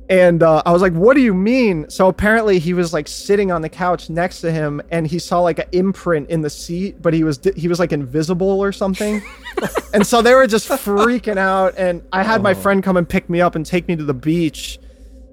And 0.08 0.42
uh, 0.42 0.62
I 0.64 0.70
was 0.70 0.82
like, 0.82 0.92
what 0.92 1.14
do 1.14 1.20
you 1.20 1.34
mean? 1.34 1.90
So 1.90 2.06
apparently 2.06 2.60
he 2.60 2.74
was 2.74 2.92
like 2.92 3.08
sitting 3.08 3.50
on 3.50 3.62
the 3.62 3.68
couch 3.68 4.08
next 4.08 4.40
to 4.42 4.52
him 4.52 4.80
and 4.90 5.04
he 5.06 5.18
saw 5.18 5.40
like 5.40 5.58
an 5.58 5.66
imprint 5.72 6.30
in 6.30 6.42
the 6.42 6.50
seat, 6.50 7.02
but 7.02 7.12
he 7.12 7.24
was 7.24 7.40
he 7.56 7.66
was 7.66 7.80
like 7.80 7.92
invisible 7.92 8.60
or 8.62 8.70
something. 8.70 9.20
and 9.92 10.06
so 10.06 10.22
they 10.22 10.34
were 10.34 10.46
just 10.46 10.68
freaking 10.68 11.38
out. 11.38 11.74
And 11.76 12.02
I 12.12 12.22
had 12.22 12.40
my 12.40 12.54
friend 12.54 12.84
come 12.84 12.96
and 12.96 13.08
pick 13.08 13.28
me 13.28 13.40
up 13.40 13.56
and 13.56 13.66
take 13.66 13.88
me 13.88 13.96
to 13.96 14.04
the 14.04 14.14
beach. 14.14 14.78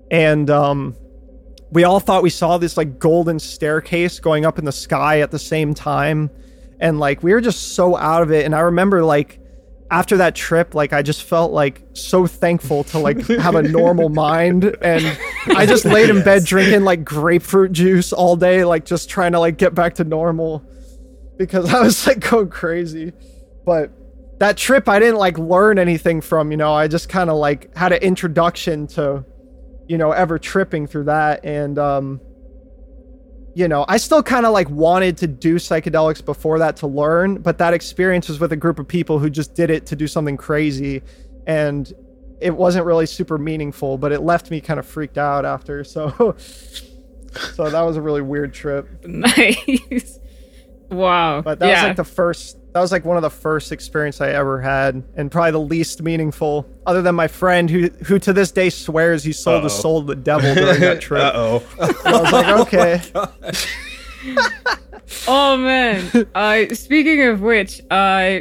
And 0.10 0.50
um, 0.50 0.96
we 1.74 1.84
all 1.84 2.00
thought 2.00 2.22
we 2.24 2.30
saw 2.30 2.58
this 2.58 2.78
like 2.78 3.00
golden 3.00 3.40
staircase 3.40 4.20
going 4.20 4.46
up 4.46 4.60
in 4.60 4.66
the 4.66 4.72
sky 4.72 5.22
at 5.22 5.32
the 5.32 5.40
same 5.40 5.74
time 5.74 6.30
and 6.80 7.00
like 7.00 7.24
we 7.24 7.34
were 7.34 7.42
just 7.42 7.74
so 7.74 7.98
out 7.98 8.22
of 8.22 8.32
it 8.32 8.46
and 8.46 8.54
i 8.54 8.60
remember 8.60 9.04
like 9.04 9.40
after 9.94 10.18
that 10.18 10.34
trip 10.34 10.74
like 10.74 10.92
i 10.92 11.04
just 11.04 11.22
felt 11.22 11.52
like 11.52 11.84
so 11.94 12.26
thankful 12.26 12.84
to 12.84 12.98
like 12.98 13.22
have 13.28 13.54
a 13.54 13.62
normal 13.62 14.10
mind. 14.26 14.76
And 14.82 15.06
i 15.56 15.68
just 15.68 15.86
laid 15.86 16.10
in 16.10 16.24
bed 16.24 16.46
drinking 16.46 16.84
like 16.84 17.06
grapefruit 17.06 17.74
juice 17.74 18.12
all 18.12 18.36
day 18.36 18.66
like 18.66 18.86
just 18.86 19.08
trying 19.08 19.34
to 19.34 19.40
like 19.40 19.60
get 19.60 19.76
back 19.76 19.94
to 19.96 20.04
normal 20.04 20.66
because 21.38 21.72
i 21.72 21.80
was 21.80 22.08
like 22.08 22.28
going 22.28 22.50
crazy. 22.50 23.14
But 23.66 23.92
that 24.40 24.58
trip 24.58 24.90
i 24.90 24.98
didn't 24.98 25.18
like 25.18 25.38
learn 25.38 25.78
anything 25.78 26.22
from 26.22 26.50
you 26.50 26.58
know? 26.58 26.74
I 26.74 26.88
just 26.88 27.08
kind 27.08 27.30
of 27.30 27.38
like 27.38 27.76
had 27.78 27.92
an 27.92 28.02
introduction 28.02 28.88
to 28.88 29.24
you 29.88 30.00
know 30.00 30.12
ever 30.12 30.40
tripping 30.40 30.88
through 30.88 31.04
that. 31.04 31.46
And 31.46 31.78
um 31.78 32.20
you 33.54 33.68
know 33.68 33.86
i 33.88 33.98
still 33.98 34.24
kind 34.24 34.46
of 34.46 34.54
like 34.54 34.70
wanted 34.70 35.18
to 35.18 35.28
do 35.28 35.56
psychedelics 35.56 36.24
before 36.24 36.60
that 36.60 36.76
to 36.78 36.88
learn 36.88 37.36
but 37.36 37.58
that 37.58 37.74
experience 37.74 38.28
was 38.28 38.40
with 38.40 38.52
a 38.52 38.56
group 38.56 38.80
of 38.80 38.88
people 38.88 39.20
who 39.20 39.30
just 39.30 39.54
did 39.54 39.70
it 39.70 39.86
to 39.86 39.96
do 39.96 40.08
something 40.08 40.38
crazy 40.38 41.02
and 41.46 41.94
it 42.42 42.56
wasn't 42.56 42.86
really 42.86 43.06
super 43.06 43.38
meaningful 43.38 43.98
but 43.98 44.12
it 44.12 44.22
left 44.22 44.52
me 44.52 44.60
kind 44.60 44.80
of 44.80 44.86
freaked 44.86 45.18
out 45.18 45.46
after 45.46 45.84
so 45.84 46.36
so 46.38 47.70
that 47.70 47.82
was 47.82 47.98
a 47.98 48.02
really 48.02 48.22
weird 48.22 48.54
trip 48.54 48.88
nice. 49.06 50.20
Wow. 50.90 51.42
but 51.42 51.58
that 51.58 51.68
yeah. 51.68 51.74
was 51.76 51.84
like 51.90 51.96
the 51.96 52.04
first 52.04 52.58
that 52.74 52.80
was 52.80 52.92
like 52.92 53.06
one 53.06 53.18
of 53.18 53.22
the 53.24 53.30
first 53.30 53.72
experience 53.72 54.20
I 54.20 54.30
ever 54.30 54.60
had 54.60 55.04
and 55.16 55.32
probably 55.32 55.52
the 55.52 55.60
least 55.60 56.02
meaningful 56.02 56.68
other 56.88 57.02
than 57.04 57.14
my 57.16 57.28
friend 57.28 57.70
who 57.70 57.90
who 58.06 58.18
to 58.20 58.34
this 58.34 58.52
day 58.52 58.70
swears 58.70 59.24
he 59.24 59.32
sold 59.32 59.64
his 59.64 59.74
Uh-oh. 59.74 59.82
soul 59.82 60.02
to 60.02 60.08
the 60.08 60.16
devil 60.16 60.54
during 60.56 60.82
that 60.82 61.00
trip. 61.08 61.22
Uh 61.22 61.32
oh. 61.36 61.64
I 62.06 62.22
was 62.22 62.32
like, 62.32 62.48
okay. 62.74 63.02
oh 65.28 65.58
man. 65.58 66.28
Uh, 66.34 66.74
speaking 66.74 67.24
of 67.28 67.42
which, 67.42 67.82
uh, 67.92 68.40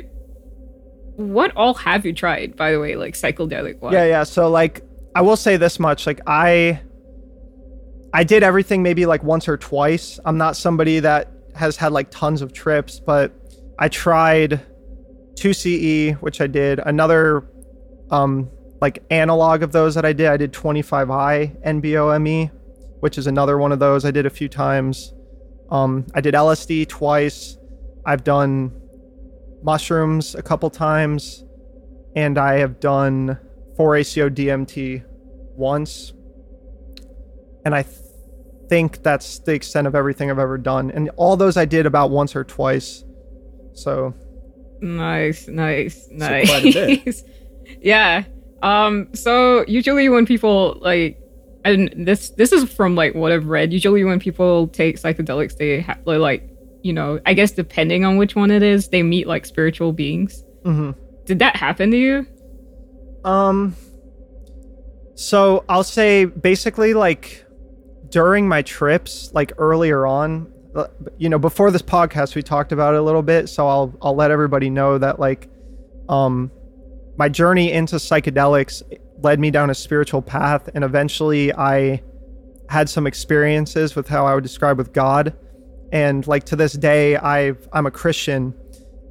what 1.17 1.55
all 1.55 1.75
have 1.75 2.07
you 2.07 2.15
tried? 2.15 2.57
By 2.57 2.73
the 2.73 2.81
way, 2.81 2.97
like 2.97 3.15
psychedelic 3.15 3.81
wise. 3.81 3.93
Yeah, 3.93 4.07
yeah. 4.07 4.23
So 4.25 4.49
like 4.49 4.83
I 5.15 5.21
will 5.21 5.37
say 5.37 5.59
this 5.59 5.79
much, 5.79 6.07
like 6.07 6.23
I 6.27 6.81
I 8.15 8.25
did 8.25 8.43
everything 8.43 8.83
maybe 8.83 9.05
like 9.05 9.23
once 9.23 9.47
or 9.47 9.59
twice. 9.59 10.19
I'm 10.25 10.39
not 10.39 10.57
somebody 10.57 11.01
that 11.01 11.31
has 11.55 11.77
had 11.77 11.93
like 11.93 12.11
tons 12.11 12.41
of 12.41 12.55
trips, 12.55 12.99
but 12.99 13.31
I 13.79 13.88
tried 13.88 14.61
2CE, 15.35 16.17
which 16.17 16.41
I 16.41 16.47
did. 16.47 16.81
Another 16.85 17.49
um 18.11 18.50
like 18.81 19.05
analog 19.11 19.62
of 19.62 19.73
those 19.73 19.95
that 19.95 20.05
I 20.05 20.12
did, 20.12 20.26
I 20.29 20.37
did 20.37 20.52
25i 20.52 21.62
NBOME, 21.64 22.50
which 23.00 23.19
is 23.19 23.26
another 23.26 23.57
one 23.59 23.73
of 23.73 23.79
those 23.79 24.05
I 24.05 24.11
did 24.11 24.26
a 24.26 24.31
few 24.31 24.49
times. 24.49 25.14
Um 25.71 26.07
I 26.14 26.21
did 26.21 26.35
LSD 26.35 26.88
twice. 26.88 27.57
I've 28.05 28.25
done 28.25 28.73
mushrooms 29.62 30.35
a 30.35 30.43
couple 30.43 30.71
times. 30.71 31.45
and 32.14 32.37
I 32.38 32.59
have 32.59 32.79
done 32.81 33.38
4-ACO 33.79 34.29
DMT 34.29 35.02
once, 35.57 36.12
and 37.64 37.75
I 37.75 37.83
th- 37.85 37.97
think 38.69 39.02
that's 39.02 39.38
the 39.41 39.55
extent 39.55 39.87
of 39.87 39.95
everything 39.95 40.31
I've 40.31 40.38
ever 40.38 40.59
done. 40.59 40.91
And 40.91 41.11
all 41.17 41.37
those 41.38 41.57
I 41.57 41.64
did 41.64 41.87
about 41.87 42.11
once 42.11 42.37
or 42.37 42.45
twice. 42.45 43.05
So 43.75 44.14
Nice, 44.81 45.47
nice, 45.49 46.09
nice. 46.11 46.49
quite 46.49 46.64
a 46.64 46.73
bit. 47.05 47.23
yeah. 47.83 48.25
Um. 48.62 49.09
So 49.14 49.64
usually 49.69 50.09
when 50.09 50.26
people 50.26 50.79
like, 50.81 51.21
and 51.64 51.93
this 51.97 52.31
this 52.31 52.52
is 52.52 52.71
from 52.73 52.95
like 52.97 53.14
what 53.14 53.31
I've 53.33 53.47
read. 53.47 53.73
Usually 53.73 54.02
when 54.05 54.19
people 54.21 54.69
take 54.69 54.97
psychedelics, 54.97 55.57
they 55.57 55.81
ha- 55.81 55.99
like, 56.05 56.49
you 56.83 56.93
know, 56.93 57.21
I 57.26 57.35
guess 57.35 57.52
depending 57.52 58.05
on 58.05 58.17
which 58.17 58.35
one 58.35 58.50
it 58.50 58.62
is, 58.62 58.88
they 58.88 59.02
meet 59.02 59.26
like 59.26 59.47
spiritual 59.47 59.93
beings. 59.93 60.43
mhm. 60.64 60.95
Did 61.25 61.38
that 61.38 61.55
happen 61.57 61.91
to 61.93 61.97
you? 61.97 62.26
Um 63.25 63.76
so 65.14 65.64
I'll 65.69 65.85
say 65.85 66.25
basically 66.25 66.95
like 66.95 67.45
during 68.09 68.49
my 68.49 68.62
trips 68.62 69.31
like 69.33 69.52
earlier 69.59 70.07
on 70.07 70.51
you 71.19 71.29
know 71.29 71.38
before 71.38 71.71
this 71.71 71.83
podcast 71.83 72.35
we 72.35 72.43
talked 72.43 72.73
about 72.73 72.95
it 72.95 73.00
a 73.00 73.02
little 73.02 73.23
bit 73.23 73.49
so 73.49 73.69
I'll 73.69 73.95
I'll 74.00 74.14
let 74.14 74.31
everybody 74.31 74.71
know 74.71 74.99
that 74.99 75.21
like 75.21 75.49
um 76.09 76.50
my 77.19 77.29
journey 77.29 77.73
into 77.73 77.97
psychedelics 77.97 78.83
led 79.23 79.38
me 79.38 79.50
down 79.50 79.71
a 79.71 79.75
spiritual 79.75 80.23
path 80.23 80.69
and 80.75 80.83
eventually 80.83 81.52
I 81.52 82.02
had 82.69 82.88
some 82.88 83.07
experiences 83.07 83.95
with 83.95 84.09
how 84.09 84.26
I 84.26 84.35
would 84.35 84.43
describe 84.43 84.79
with 84.79 84.93
God 84.93 85.37
and 85.93 86.26
like 86.26 86.45
to 86.45 86.57
this 86.57 86.73
day 86.73 87.17
I 87.17 87.52
I'm 87.73 87.87
a 87.87 87.91
Christian 87.91 88.55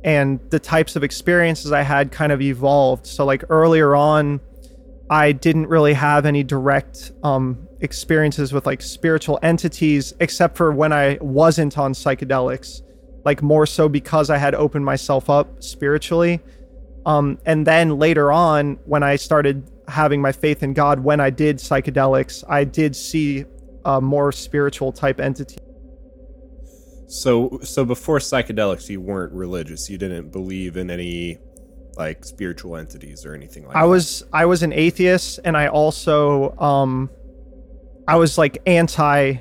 and 0.04 0.40
the 0.50 0.60
types 0.60 0.96
of 0.96 1.04
experiences 1.04 1.72
I 1.72 1.84
had 1.84 2.12
kind 2.12 2.32
of 2.32 2.42
evolved. 2.42 3.06
So 3.06 3.26
like 3.26 3.44
earlier 3.50 3.96
on, 3.96 4.40
I 5.10 5.32
didn't 5.32 5.68
really 5.68 5.94
have 5.94 6.26
any 6.26 6.44
direct 6.44 7.12
um, 7.24 7.68
experiences 7.82 8.54
with 8.54 8.66
like 8.66 8.82
spiritual 8.82 9.40
entities, 9.42 10.14
except 10.20 10.56
for 10.56 10.72
when 10.72 10.94
I 10.94 11.18
wasn't 11.20 11.78
on 11.78 11.94
psychedelics, 11.94 12.82
like 13.26 13.42
more 13.42 13.66
so 13.66 13.90
because 13.90 14.30
I 14.30 14.38
had 14.38 14.56
opened 14.56 14.86
myself 14.86 15.30
up 15.30 15.62
spiritually. 15.62 16.40
Um, 17.06 17.40
and 17.46 17.66
then 17.66 17.98
later 17.98 18.32
on, 18.32 18.80
when 18.86 19.04
I 19.04 19.16
started 19.16 19.70
having 19.88 20.22
my 20.22 20.32
faith 20.32 20.64
in 20.64 20.74
God, 20.74 21.00
when 21.00 21.20
I 21.20 21.30
did 21.32 21.58
psychedelics, 21.58 22.44
I 22.48 22.64
did 22.64 22.96
see 22.96 23.46
a 23.84 24.00
more 24.00 24.32
spiritual 24.32 24.92
type 24.92 25.20
entity. 25.20 25.58
So 27.08 27.60
so 27.64 27.84
before 27.84 28.20
psychedelics, 28.20 28.90
you 28.90 29.02
weren't 29.02 29.34
religious. 29.34 29.90
You 29.90 29.98
didn't 29.98 30.32
believe 30.32 30.78
in 30.78 30.90
any 30.90 31.40
like 31.98 32.24
spiritual 32.24 32.78
entities 32.78 33.26
or 33.26 33.34
anything 33.34 33.66
like 33.66 33.76
I 33.76 33.82
that. 33.82 33.86
I 33.86 33.88
was 33.88 34.24
I 34.32 34.46
was 34.46 34.64
an 34.64 34.72
atheist 34.72 35.40
and 35.44 35.58
I 35.58 35.68
also 35.68 36.58
um 36.58 37.10
I 38.08 38.16
was 38.16 38.38
like 38.38 38.62
anti 38.66 39.38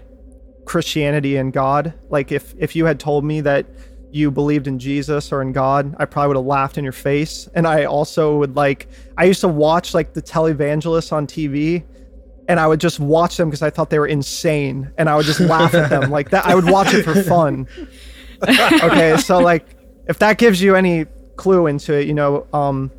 Christianity 0.65 1.37
and 1.37 1.53
God. 1.53 1.95
Like 2.11 2.31
if 2.33 2.55
if 2.59 2.77
you 2.77 2.85
had 2.87 3.01
told 3.01 3.25
me 3.25 3.41
that 3.41 3.67
you 4.13 4.31
believed 4.31 4.67
in 4.67 4.79
Jesus 4.79 5.33
or 5.33 5.43
in 5.43 5.53
God, 5.53 5.95
I 5.99 6.05
probably 6.05 6.29
would 6.29 6.37
have 6.37 6.47
laughed 6.47 6.79
in 6.79 6.85
your 6.85 6.93
face. 6.93 7.49
And 7.55 7.67
I 7.67 7.85
also 7.85 8.39
would 8.39 8.57
like 8.57 8.89
I 9.17 9.25
used 9.25 9.41
to 9.41 9.49
watch 9.49 9.95
like 9.95 10.13
the 10.13 10.23
televangelists 10.23 11.13
on 11.13 11.27
TV 11.27 11.85
and 12.49 12.59
I 12.59 12.67
would 12.67 12.81
just 12.81 12.99
watch 12.99 13.37
them 13.37 13.49
because 13.49 13.63
I 13.63 13.71
thought 13.71 13.91
they 13.91 13.99
were 13.99 14.07
insane 14.07 14.91
and 14.99 15.09
I 15.09 15.17
would 15.17 15.27
just 15.27 15.41
laugh 15.41 15.75
at 15.75 15.91
them 15.91 16.11
like 16.11 16.31
that. 16.31 16.47
I 16.47 16.55
would 16.55 16.69
watch 16.69 16.93
it 16.95 17.05
for 17.05 17.21
fun. 17.23 17.69
okay, 18.49 19.17
so 19.19 19.39
like 19.39 19.67
if 20.07 20.19
that 20.19 20.39
gives 20.39 20.61
you 20.63 20.75
any 20.75 21.07
clue 21.37 21.67
into 21.67 21.95
it, 21.95 22.07
you 22.07 22.15
know, 22.15 22.47
um 22.53 22.91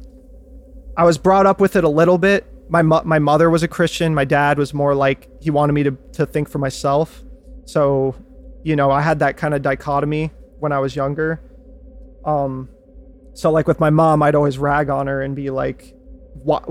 I 0.98 1.06
was 1.06 1.18
brought 1.18 1.46
up 1.46 1.60
with 1.60 1.75
it 1.75 1.84
a 1.84 1.89
little 1.89 2.18
bit. 2.18 2.46
My 2.72 2.82
mo- 2.82 3.04
my 3.04 3.19
mother 3.19 3.50
was 3.50 3.63
a 3.63 3.67
Christian. 3.67 4.15
My 4.15 4.24
dad 4.24 4.58
was 4.58 4.74
more 4.74 4.95
like 4.95 5.30
he 5.41 5.52
wanted 5.52 5.74
me 5.74 5.84
to 5.84 5.91
to 6.13 6.26
think 6.26 6.50
for 6.50 6.58
myself. 6.58 7.22
So, 7.65 8.15
you 8.63 8.76
know, 8.78 8.89
I 8.89 9.02
had 9.02 9.19
that 9.19 9.36
kind 9.36 9.54
of 9.54 9.62
dichotomy 9.62 10.32
when 10.60 10.72
I 10.72 10.80
was 10.80 10.95
younger. 10.95 11.41
Um, 12.24 12.69
so 13.34 13.52
like 13.52 13.67
with 13.67 13.80
my 13.82 13.89
mom, 13.89 14.24
I'd 14.24 14.36
always 14.36 14.58
rag 14.58 14.89
on 14.89 15.08
her 15.08 15.22
and 15.22 15.36
be 15.36 15.50
like, 15.50 15.93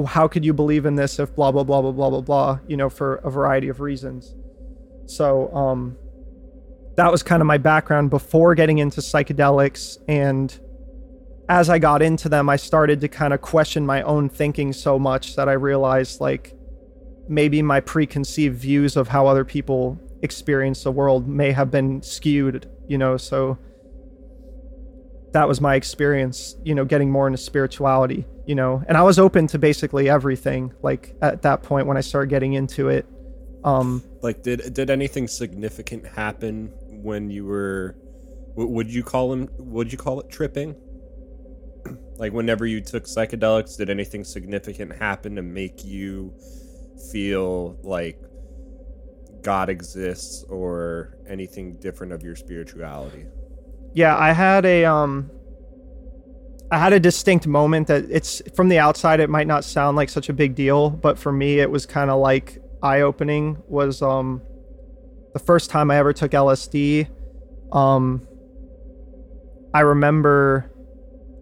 How 0.06 0.26
could 0.26 0.44
you 0.44 0.54
believe 0.54 0.86
in 0.86 0.94
this 0.94 1.18
if 1.18 1.34
blah 1.34 1.52
blah 1.52 1.64
blah 1.64 1.82
blah 1.82 1.92
blah 1.92 2.10
blah 2.10 2.20
blah?" 2.22 2.58
You 2.66 2.78
know, 2.78 2.88
for 2.88 3.16
a 3.16 3.30
variety 3.30 3.68
of 3.68 3.80
reasons. 3.80 4.34
So, 5.04 5.54
um, 5.54 5.98
that 6.96 7.12
was 7.12 7.22
kind 7.22 7.42
of 7.42 7.46
my 7.46 7.58
background 7.58 8.08
before 8.08 8.54
getting 8.54 8.78
into 8.78 9.00
psychedelics 9.02 9.98
and 10.08 10.58
as 11.50 11.68
I 11.68 11.80
got 11.80 12.00
into 12.00 12.28
them, 12.28 12.48
I 12.48 12.54
started 12.54 13.00
to 13.00 13.08
kind 13.08 13.34
of 13.34 13.40
question 13.40 13.84
my 13.84 14.02
own 14.02 14.28
thinking 14.28 14.72
so 14.72 15.00
much 15.00 15.34
that 15.34 15.48
I 15.48 15.54
realized 15.54 16.20
like 16.20 16.54
maybe 17.28 17.60
my 17.60 17.80
preconceived 17.80 18.56
views 18.56 18.96
of 18.96 19.08
how 19.08 19.26
other 19.26 19.44
people 19.44 20.00
experience 20.22 20.84
the 20.84 20.92
world 20.92 21.26
may 21.26 21.50
have 21.50 21.68
been 21.68 22.02
skewed, 22.02 22.70
you 22.86 22.96
know, 22.96 23.16
so 23.16 23.58
that 25.32 25.48
was 25.48 25.60
my 25.60 25.74
experience, 25.74 26.54
you 26.62 26.72
know, 26.72 26.84
getting 26.84 27.10
more 27.10 27.26
into 27.26 27.38
spirituality, 27.38 28.24
you 28.46 28.54
know. 28.54 28.84
And 28.86 28.96
I 28.96 29.02
was 29.02 29.18
open 29.18 29.48
to 29.48 29.58
basically 29.58 30.08
everything 30.08 30.72
like 30.82 31.16
at 31.20 31.42
that 31.42 31.64
point 31.64 31.88
when 31.88 31.96
I 31.96 32.00
started 32.00 32.30
getting 32.30 32.52
into 32.52 32.90
it. 32.90 33.06
Um 33.64 34.04
like 34.22 34.44
did 34.44 34.72
did 34.72 34.88
anything 34.88 35.26
significant 35.26 36.06
happen 36.06 36.72
when 37.02 37.28
you 37.28 37.44
were 37.44 37.96
would 38.54 38.92
you 38.92 39.02
call 39.02 39.30
them 39.30 39.48
would 39.58 39.90
you 39.90 39.98
call 39.98 40.20
it 40.20 40.30
tripping? 40.30 40.76
Like 42.20 42.32
whenever 42.32 42.66
you 42.66 42.80
took 42.80 43.04
psychedelics, 43.04 43.76
did 43.76 43.90
anything 43.90 44.22
significant 44.22 44.94
happen 44.96 45.34
to 45.34 45.42
make 45.42 45.84
you 45.84 46.32
feel 47.10 47.76
like 47.82 48.20
God 49.42 49.68
exists 49.68 50.44
or 50.48 51.16
anything 51.28 51.76
different 51.78 52.12
of 52.12 52.22
your 52.22 52.36
spirituality? 52.36 53.26
yeah 53.92 54.16
i 54.16 54.32
had 54.32 54.64
a 54.64 54.84
um 54.84 55.30
i 56.70 56.78
had 56.78 56.92
a 56.92 57.00
distinct 57.00 57.46
moment 57.46 57.88
that 57.88 58.04
it's 58.10 58.40
from 58.54 58.68
the 58.68 58.78
outside 58.78 59.20
it 59.20 59.28
might 59.28 59.46
not 59.46 59.64
sound 59.64 59.96
like 59.96 60.08
such 60.08 60.28
a 60.28 60.32
big 60.32 60.54
deal 60.54 60.90
but 60.90 61.18
for 61.18 61.32
me 61.32 61.58
it 61.58 61.70
was 61.70 61.86
kind 61.86 62.10
of 62.10 62.20
like 62.20 62.58
eye-opening 62.82 63.60
was 63.68 64.00
um 64.02 64.40
the 65.32 65.38
first 65.38 65.70
time 65.70 65.90
i 65.90 65.96
ever 65.96 66.12
took 66.12 66.30
lsd 66.30 67.08
um 67.72 68.26
i 69.74 69.80
remember 69.80 70.69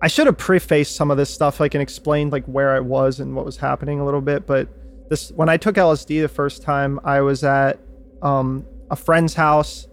i 0.01 0.09
should 0.09 0.27
have 0.27 0.39
prefaced 0.39 0.97
some 0.97 1.11
of 1.11 1.17
this 1.17 1.33
stuff 1.33 1.61
like 1.61 1.75
and 1.75 1.83
explained 1.83 2.33
like 2.33 2.45
where 2.47 2.71
i 2.71 2.81
was 2.81 3.21
and 3.21 3.35
what 3.35 3.45
was 3.45 3.57
happening 3.57 4.01
a 4.01 4.05
little 4.05 4.21
bit 4.21 4.47
but 4.47 4.69
this 5.09 5.31
when 5.33 5.49
i 5.49 5.57
took 5.57 5.77
lsd 5.77 6.21
the 6.21 6.29
first 6.29 6.63
time 6.63 7.01
i 7.05 7.21
was 7.21 7.45
at 7.45 7.79
um 8.23 8.65
a 8.91 8.97
friend's 8.97 9.35
house 9.35 9.89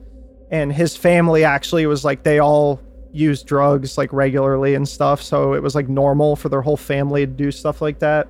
and 0.52 0.72
his 0.72 0.96
family 0.96 1.44
actually 1.44 1.86
was 1.86 2.06
like 2.06 2.24
they 2.24 2.40
all 2.40 2.82
use 3.12 3.44
drugs 3.44 3.98
like 3.98 4.12
regularly 4.12 4.76
and 4.76 4.88
stuff 4.88 5.22
so 5.22 5.54
it 5.54 5.64
was 5.64 5.74
like 5.74 5.88
normal 5.88 6.36
for 6.36 6.50
their 6.50 6.62
whole 6.62 6.78
family 6.78 7.26
to 7.26 7.32
do 7.32 7.52
stuff 7.52 7.82
like 7.82 8.00
that. 8.00 8.28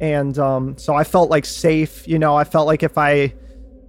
And 0.00 0.38
um, 0.38 0.78
so 0.78 0.94
i 0.94 1.04
felt 1.04 1.28
like 1.30 1.44
safe 1.44 2.06
you 2.06 2.18
know 2.18 2.36
i 2.36 2.44
felt 2.44 2.66
like 2.66 2.82
if 2.82 2.96
i 2.96 3.34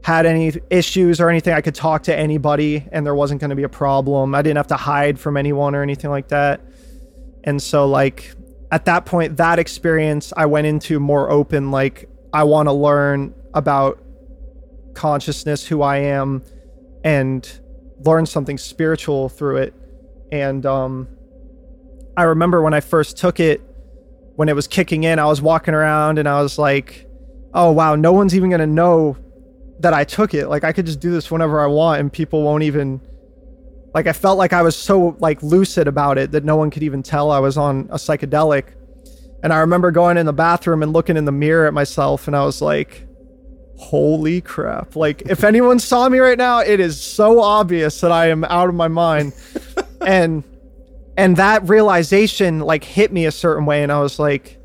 had 0.04 0.26
any 0.26 0.54
issues 0.70 1.22
or 1.22 1.30
anything 1.30 1.54
i 1.54 1.62
could 1.62 1.76
talk 1.76 2.04
to 2.04 2.16
anybody 2.16 2.86
and 2.92 3.06
there 3.06 3.14
wasn't 3.14 3.40
going 3.40 3.50
to 3.50 3.56
be 3.56 3.64
a 3.64 3.70
problem. 3.70 4.34
I 4.34 4.42
didn't 4.42 4.58
have 4.58 4.68
to 4.68 4.78
hide 4.78 5.20
from 5.20 5.38
anyone 5.38 5.76
or 5.76 5.84
anything 5.84 6.10
like 6.10 6.30
that 6.30 6.62
and 7.44 7.62
so 7.62 7.88
like 7.88 8.34
at 8.72 8.86
that 8.86 9.06
point 9.06 9.38
that 9.38 9.60
experience 9.60 10.32
i 10.38 10.46
went 10.46 10.68
into 10.68 11.00
more 11.00 11.30
open 11.30 11.72
like 11.72 12.10
i 12.34 12.44
want 12.44 12.68
to 12.68 12.74
learn 12.74 13.34
about 13.54 14.02
consciousness 14.94 15.66
who 15.68 15.82
i 15.82 15.98
am 15.98 16.44
and 17.04 17.60
learn 18.06 18.26
something 18.26 18.58
spiritual 18.58 19.30
through 19.30 19.58
it. 19.58 19.74
And 20.32 20.66
um, 20.66 21.08
I 22.16 22.24
remember 22.24 22.62
when 22.62 22.74
I 22.74 22.80
first 22.80 23.18
took 23.18 23.40
it, 23.40 23.62
when 24.36 24.50
it 24.50 24.56
was 24.56 24.68
kicking 24.68 25.04
in, 25.04 25.20
I 25.20 25.26
was 25.26 25.42
walking 25.42 25.74
around 25.74 26.18
and 26.18 26.28
I 26.28 26.42
was 26.42 26.58
like, 26.58 27.08
oh, 27.54 27.72
wow, 27.72 27.96
no 27.96 28.14
one's 28.14 28.36
even 28.36 28.50
going 28.50 28.62
to 28.62 28.68
know 28.68 29.18
that 29.80 29.94
I 29.94 30.04
took 30.04 30.34
it. 30.34 30.48
Like, 30.48 30.64
I 30.64 30.72
could 30.72 30.86
just 30.86 31.00
do 31.00 31.12
this 31.12 31.32
whenever 31.32 31.60
I 31.60 31.68
want 31.68 32.00
and 32.00 32.12
people 32.12 32.44
won't 32.44 32.64
even. 32.64 33.02
Like, 33.94 34.08
I 34.08 34.14
felt 34.14 34.38
like 34.38 34.54
I 34.54 34.62
was 34.62 34.76
so 34.76 35.18
like 35.20 35.42
lucid 35.42 35.88
about 35.88 36.18
it 36.18 36.32
that 36.32 36.44
no 36.44 36.56
one 36.56 36.70
could 36.70 36.84
even 36.84 37.04
tell 37.04 37.32
I 37.32 37.40
was 37.40 37.58
on 37.58 37.88
a 37.92 37.96
psychedelic. 37.96 38.66
And 39.42 39.54
I 39.54 39.60
remember 39.60 39.92
going 39.92 40.18
in 40.18 40.26
the 40.26 40.34
bathroom 40.34 40.84
and 40.84 40.94
looking 40.94 41.18
in 41.18 41.26
the 41.26 41.32
mirror 41.32 41.66
at 41.66 41.74
myself 41.74 42.28
and 42.28 42.36
I 42.36 42.44
was 42.44 42.62
like, 42.62 43.08
holy 43.80 44.42
crap. 44.42 44.96
Like 44.98 45.24
if 45.24 45.44
anyone 45.44 45.80
saw 45.80 46.10
me 46.10 46.20
right 46.20 46.38
now 46.38 46.60
it 46.60 46.82
is 46.82 47.02
so 47.02 47.40
obvious 47.40 48.02
that 48.02 48.12
i 48.12 48.28
am 48.28 48.44
out 48.44 48.70
of 48.70 48.76
my 48.76 48.88
mind. 48.88 49.34
And 50.02 50.46
and 51.18 51.36
that 51.36 51.68
realization 51.68 52.62
like 52.62 52.86
hit 52.86 53.12
me 53.12 53.26
a 53.26 53.32
certain 53.32 53.66
way 53.66 53.84
and 53.84 53.92
i 53.92 54.00
was 54.00 54.18
like 54.18 54.58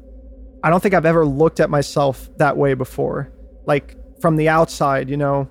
i 0.63 0.71
don't 0.71 0.81
think 0.81 0.95
i've 0.95 1.05
ever 1.05 1.27
looked 1.27 1.59
at 1.59 1.71
myself 1.71 2.31
that 2.37 2.57
way 2.57 2.75
before. 2.75 3.33
Like 3.67 3.97
from 4.21 4.37
the 4.37 4.49
outside 4.49 5.11
you 5.11 5.17
know 5.17 5.49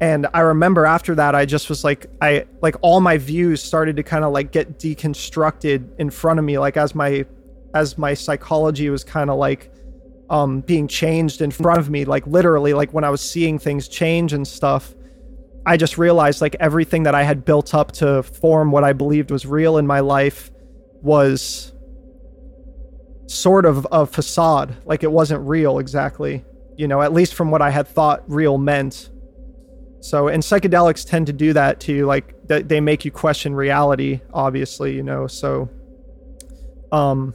and 0.00 0.26
i 0.34 0.40
remember 0.40 0.84
after 0.84 1.14
that 1.14 1.34
i 1.34 1.44
just 1.44 1.68
was 1.68 1.82
like 1.82 2.06
i 2.20 2.44
like 2.60 2.76
all 2.82 3.00
my 3.00 3.16
views 3.16 3.62
started 3.62 3.96
to 3.96 4.02
kind 4.02 4.24
of 4.24 4.32
like 4.32 4.52
get 4.52 4.78
deconstructed 4.78 5.88
in 5.98 6.10
front 6.10 6.38
of 6.38 6.44
me 6.44 6.58
like 6.58 6.76
as 6.76 6.94
my 6.94 7.24
as 7.74 7.96
my 7.96 8.14
psychology 8.14 8.90
was 8.90 9.04
kind 9.04 9.30
of 9.30 9.38
like 9.38 9.72
um 10.28 10.60
being 10.60 10.86
changed 10.88 11.40
in 11.40 11.50
front 11.50 11.78
of 11.78 11.88
me 11.88 12.04
like 12.04 12.26
literally 12.26 12.74
like 12.74 12.92
when 12.92 13.04
I 13.04 13.10
was 13.10 13.20
seeing 13.20 13.58
things 13.58 13.88
change 13.88 14.32
and 14.32 14.46
stuff 14.46 14.94
I 15.64 15.76
just 15.76 15.98
realized 15.98 16.40
like 16.40 16.56
everything 16.60 17.04
that 17.04 17.14
I 17.14 17.22
had 17.22 17.44
built 17.44 17.74
up 17.74 17.92
to 17.92 18.22
form 18.22 18.70
what 18.70 18.84
I 18.84 18.92
believed 18.92 19.30
was 19.30 19.46
real 19.46 19.78
in 19.78 19.86
my 19.86 20.00
life 20.00 20.50
was 21.02 21.72
sort 23.26 23.66
of 23.66 23.86
a 23.90 24.06
facade. 24.06 24.76
Like 24.84 25.02
it 25.02 25.10
wasn't 25.10 25.46
real 25.46 25.78
exactly 25.78 26.44
you 26.76 26.86
know 26.86 27.02
at 27.02 27.12
least 27.12 27.34
from 27.34 27.50
what 27.50 27.62
I 27.62 27.70
had 27.70 27.88
thought 27.88 28.22
real 28.28 28.58
meant 28.58 29.10
so, 30.06 30.28
and 30.28 30.40
psychedelics 30.40 31.04
tend 31.04 31.26
to 31.26 31.32
do 31.32 31.52
that 31.54 31.80
to 31.80 31.92
you, 31.92 32.06
like 32.06 32.32
they 32.46 32.80
make 32.80 33.04
you 33.04 33.10
question 33.10 33.56
reality, 33.56 34.20
obviously, 34.32 34.94
you 34.94 35.02
know. 35.02 35.26
So, 35.26 35.68
um, 36.92 37.34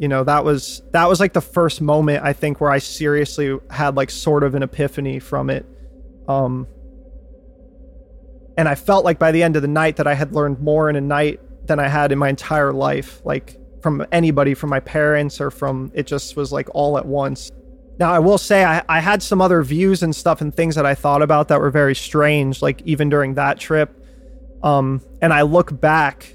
you 0.00 0.08
know, 0.08 0.24
that 0.24 0.44
was 0.44 0.82
that 0.90 1.08
was 1.08 1.20
like 1.20 1.32
the 1.32 1.40
first 1.40 1.80
moment 1.80 2.24
I 2.24 2.32
think 2.32 2.60
where 2.60 2.72
I 2.72 2.78
seriously 2.78 3.56
had 3.70 3.94
like 3.94 4.10
sort 4.10 4.42
of 4.42 4.56
an 4.56 4.64
epiphany 4.64 5.20
from 5.20 5.48
it. 5.48 5.64
Um, 6.26 6.66
and 8.56 8.68
I 8.68 8.74
felt 8.74 9.04
like 9.04 9.20
by 9.20 9.30
the 9.30 9.44
end 9.44 9.54
of 9.54 9.62
the 9.62 9.68
night 9.68 9.98
that 9.98 10.08
I 10.08 10.14
had 10.14 10.34
learned 10.34 10.58
more 10.58 10.90
in 10.90 10.96
a 10.96 11.00
night 11.00 11.38
than 11.68 11.78
I 11.78 11.86
had 11.86 12.10
in 12.10 12.18
my 12.18 12.30
entire 12.30 12.72
life, 12.72 13.22
like 13.24 13.56
from 13.80 14.04
anybody, 14.10 14.54
from 14.54 14.70
my 14.70 14.80
parents 14.80 15.40
or 15.40 15.52
from 15.52 15.92
it 15.94 16.08
just 16.08 16.34
was 16.34 16.50
like 16.50 16.68
all 16.74 16.98
at 16.98 17.06
once. 17.06 17.52
Now, 17.98 18.12
I 18.12 18.18
will 18.18 18.38
say 18.38 18.64
I, 18.64 18.82
I 18.88 19.00
had 19.00 19.22
some 19.22 19.40
other 19.40 19.62
views 19.62 20.02
and 20.02 20.14
stuff 20.14 20.40
and 20.40 20.54
things 20.54 20.74
that 20.74 20.86
I 20.86 20.94
thought 20.94 21.22
about 21.22 21.48
that 21.48 21.60
were 21.60 21.70
very 21.70 21.94
strange, 21.94 22.62
like 22.62 22.82
even 22.82 23.08
during 23.08 23.34
that 23.34 23.58
trip. 23.58 23.98
Um, 24.62 25.02
and 25.20 25.32
I 25.32 25.42
look 25.42 25.78
back 25.78 26.34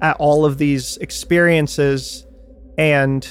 at 0.00 0.16
all 0.18 0.44
of 0.44 0.58
these 0.58 0.96
experiences 0.98 2.26
and 2.78 3.26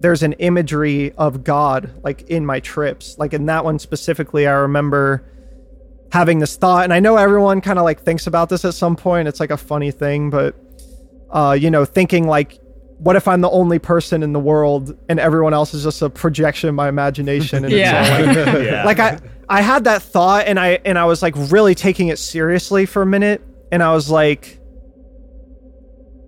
there's 0.00 0.22
an 0.22 0.34
imagery 0.34 1.12
of 1.12 1.44
God 1.44 1.90
like 2.02 2.22
in 2.22 2.44
my 2.44 2.60
trips. 2.60 3.16
Like 3.18 3.32
in 3.32 3.46
that 3.46 3.64
one 3.64 3.78
specifically, 3.78 4.46
I 4.46 4.52
remember 4.52 5.24
having 6.12 6.38
this 6.38 6.56
thought, 6.56 6.84
and 6.84 6.92
I 6.92 7.00
know 7.00 7.16
everyone 7.16 7.60
kind 7.60 7.78
of 7.78 7.84
like 7.84 8.02
thinks 8.02 8.26
about 8.26 8.48
this 8.48 8.64
at 8.64 8.74
some 8.74 8.96
point. 8.96 9.28
It's 9.28 9.40
like 9.40 9.50
a 9.50 9.56
funny 9.56 9.90
thing, 9.90 10.30
but 10.30 10.54
uh, 11.30 11.56
you 11.58 11.70
know, 11.70 11.84
thinking 11.84 12.26
like 12.26 12.58
what 13.04 13.16
if 13.16 13.28
I'm 13.28 13.42
the 13.42 13.50
only 13.50 13.78
person 13.78 14.22
in 14.22 14.32
the 14.32 14.40
world 14.40 14.96
and 15.10 15.20
everyone 15.20 15.52
else 15.52 15.74
is 15.74 15.82
just 15.84 16.00
a 16.00 16.08
projection 16.08 16.70
of 16.70 16.74
my 16.74 16.88
imagination? 16.88 17.64
And 17.64 17.72
Yeah. 17.72 18.18
it's 18.18 18.46
like, 18.46 18.64
Yeah. 18.64 18.84
like 18.84 18.98
I, 18.98 19.18
I 19.48 19.60
had 19.60 19.84
that 19.84 20.00
thought 20.02 20.46
and 20.46 20.58
I 20.58 20.78
and 20.86 20.98
I 20.98 21.04
was 21.04 21.20
like 21.22 21.34
really 21.36 21.74
taking 21.74 22.08
it 22.08 22.18
seriously 22.18 22.86
for 22.86 23.02
a 23.02 23.06
minute, 23.06 23.42
and 23.70 23.82
I 23.82 23.92
was 23.92 24.08
like, 24.10 24.58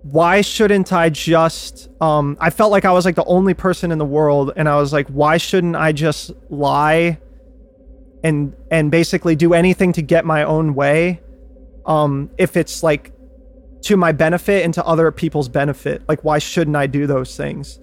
why 0.03 0.41
shouldn't 0.41 0.93
I 0.93 1.09
just? 1.09 1.89
Um, 1.99 2.37
I 2.39 2.49
felt 2.51 2.71
like 2.71 2.85
I 2.85 2.91
was 2.91 3.05
like 3.05 3.15
the 3.15 3.25
only 3.25 3.53
person 3.55 3.91
in 3.91 3.97
the 3.97 4.05
world, 4.05 4.53
and 4.55 4.69
I 4.69 4.77
was 4.77 4.93
like, 4.93 5.07
why 5.07 5.37
shouldn't 5.37 5.75
I 5.75 5.91
just 5.91 6.31
lie? 6.49 7.17
And 8.23 8.53
and 8.71 8.91
basically 8.91 9.35
do 9.35 9.53
anything 9.53 9.93
to 9.93 10.01
get 10.01 10.25
my 10.25 10.43
own 10.43 10.75
way, 10.75 11.21
um, 11.85 12.29
if 12.37 12.55
it's 12.55 12.83
like 12.83 13.11
to 13.87 13.95
my 13.95 14.11
benefit 14.11 14.65
and 14.65 14.73
to 14.73 14.83
other 14.83 15.09
people's 15.11 15.47
benefit. 15.47 16.03
Like, 16.09 16.21
why 16.21 16.39
shouldn't 16.39 16.75
I 16.75 16.87
do 16.87 17.07
those 17.07 17.37
things? 17.37 17.79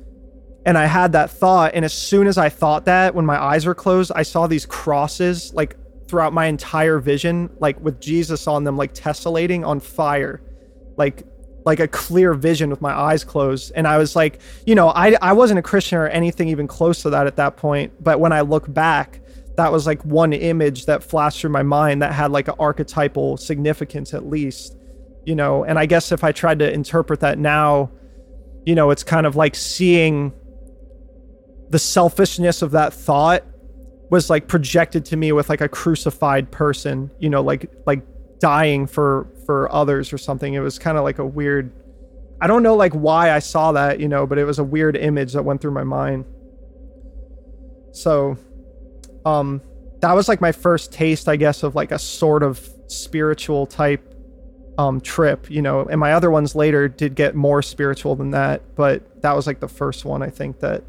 And 0.66 0.76
I 0.76 0.84
had 0.84 1.12
that 1.12 1.30
thought. 1.30 1.72
And 1.74 1.82
as 1.82 1.94
soon 1.94 2.26
as 2.26 2.36
I 2.36 2.50
thought 2.50 2.84
that, 2.84 3.14
when 3.14 3.24
my 3.24 3.42
eyes 3.42 3.64
were 3.64 3.74
closed, 3.74 4.12
I 4.14 4.22
saw 4.22 4.46
these 4.46 4.66
crosses 4.66 5.54
like 5.54 5.76
throughout 6.06 6.34
my 6.34 6.44
entire 6.44 6.98
vision, 6.98 7.48
like 7.58 7.80
with 7.80 8.02
Jesus 8.02 8.46
on 8.46 8.64
them, 8.64 8.76
like 8.76 8.94
tessellating 8.94 9.66
on 9.66 9.80
fire, 9.80 10.42
like 10.98 11.24
like 11.64 11.80
a 11.80 11.88
clear 11.88 12.34
vision 12.34 12.68
with 12.68 12.82
my 12.82 12.92
eyes 12.92 13.24
closed. 13.24 13.72
And 13.74 13.88
I 13.88 13.96
was 13.96 14.14
like, 14.14 14.40
you 14.66 14.74
know, 14.74 14.90
I 14.90 15.16
I 15.22 15.32
wasn't 15.32 15.58
a 15.58 15.62
Christian 15.62 15.96
or 15.96 16.08
anything 16.08 16.48
even 16.48 16.66
close 16.66 17.00
to 17.02 17.10
that 17.10 17.26
at 17.26 17.36
that 17.36 17.56
point. 17.56 17.92
But 18.04 18.20
when 18.20 18.32
I 18.32 18.42
look 18.42 18.70
back, 18.72 19.20
that 19.56 19.72
was 19.72 19.86
like 19.86 20.04
one 20.04 20.34
image 20.34 20.84
that 20.84 21.02
flashed 21.02 21.40
through 21.40 21.50
my 21.50 21.62
mind 21.62 22.02
that 22.02 22.12
had 22.12 22.30
like 22.30 22.48
an 22.48 22.56
archetypal 22.58 23.38
significance 23.38 24.12
at 24.12 24.26
least 24.26 24.73
you 25.26 25.34
know 25.34 25.64
and 25.64 25.78
i 25.78 25.86
guess 25.86 26.12
if 26.12 26.22
i 26.24 26.32
tried 26.32 26.58
to 26.58 26.72
interpret 26.72 27.20
that 27.20 27.38
now 27.38 27.90
you 28.64 28.74
know 28.74 28.90
it's 28.90 29.02
kind 29.02 29.26
of 29.26 29.36
like 29.36 29.54
seeing 29.54 30.32
the 31.70 31.78
selfishness 31.78 32.62
of 32.62 32.72
that 32.72 32.92
thought 32.92 33.44
was 34.10 34.30
like 34.30 34.48
projected 34.48 35.04
to 35.04 35.16
me 35.16 35.32
with 35.32 35.48
like 35.48 35.60
a 35.60 35.68
crucified 35.68 36.50
person 36.50 37.10
you 37.18 37.28
know 37.28 37.40
like 37.40 37.70
like 37.86 38.02
dying 38.44 38.86
for 38.86 39.26
for 39.46 39.72
others 39.72 40.12
or 40.12 40.18
something. 40.18 40.52
It 40.52 40.60
was 40.60 40.78
kind 40.78 40.98
of 40.98 41.04
like 41.04 41.18
a 41.18 41.24
weird 41.24 41.72
i 42.42 42.46
don't 42.46 42.62
know 42.62 42.74
like 42.74 42.92
why 42.92 43.30
i 43.30 43.38
saw 43.38 43.72
that 43.72 44.00
you 44.00 44.08
know 44.08 44.26
but 44.26 44.38
it 44.38 44.44
was 44.44 44.58
a 44.58 44.64
weird 44.64 44.96
image 44.96 45.32
that 45.32 45.44
went 45.44 45.62
through 45.62 45.70
my 45.70 45.84
mind. 45.84 46.26
So 47.92 48.36
um 49.24 49.62
that 50.00 50.12
was 50.12 50.28
like 50.28 50.42
my 50.42 50.52
first 50.52 50.92
taste 50.92 51.26
i 51.26 51.36
guess 51.36 51.62
of 51.62 51.74
like 51.74 51.90
a 51.90 51.98
sort 51.98 52.42
of 52.42 52.68
spiritual 52.88 53.66
type 53.66 54.13
um 54.78 55.00
trip 55.00 55.48
you 55.50 55.62
know 55.62 55.82
and 55.82 56.00
my 56.00 56.12
other 56.12 56.30
ones 56.30 56.54
later 56.54 56.88
did 56.88 57.14
get 57.14 57.34
more 57.34 57.62
spiritual 57.62 58.16
than 58.16 58.30
that 58.32 58.60
but 58.74 59.22
that 59.22 59.34
was 59.36 59.46
like 59.46 59.60
the 59.60 59.68
first 59.68 60.04
one 60.04 60.22
i 60.22 60.28
think 60.28 60.58
that 60.60 60.82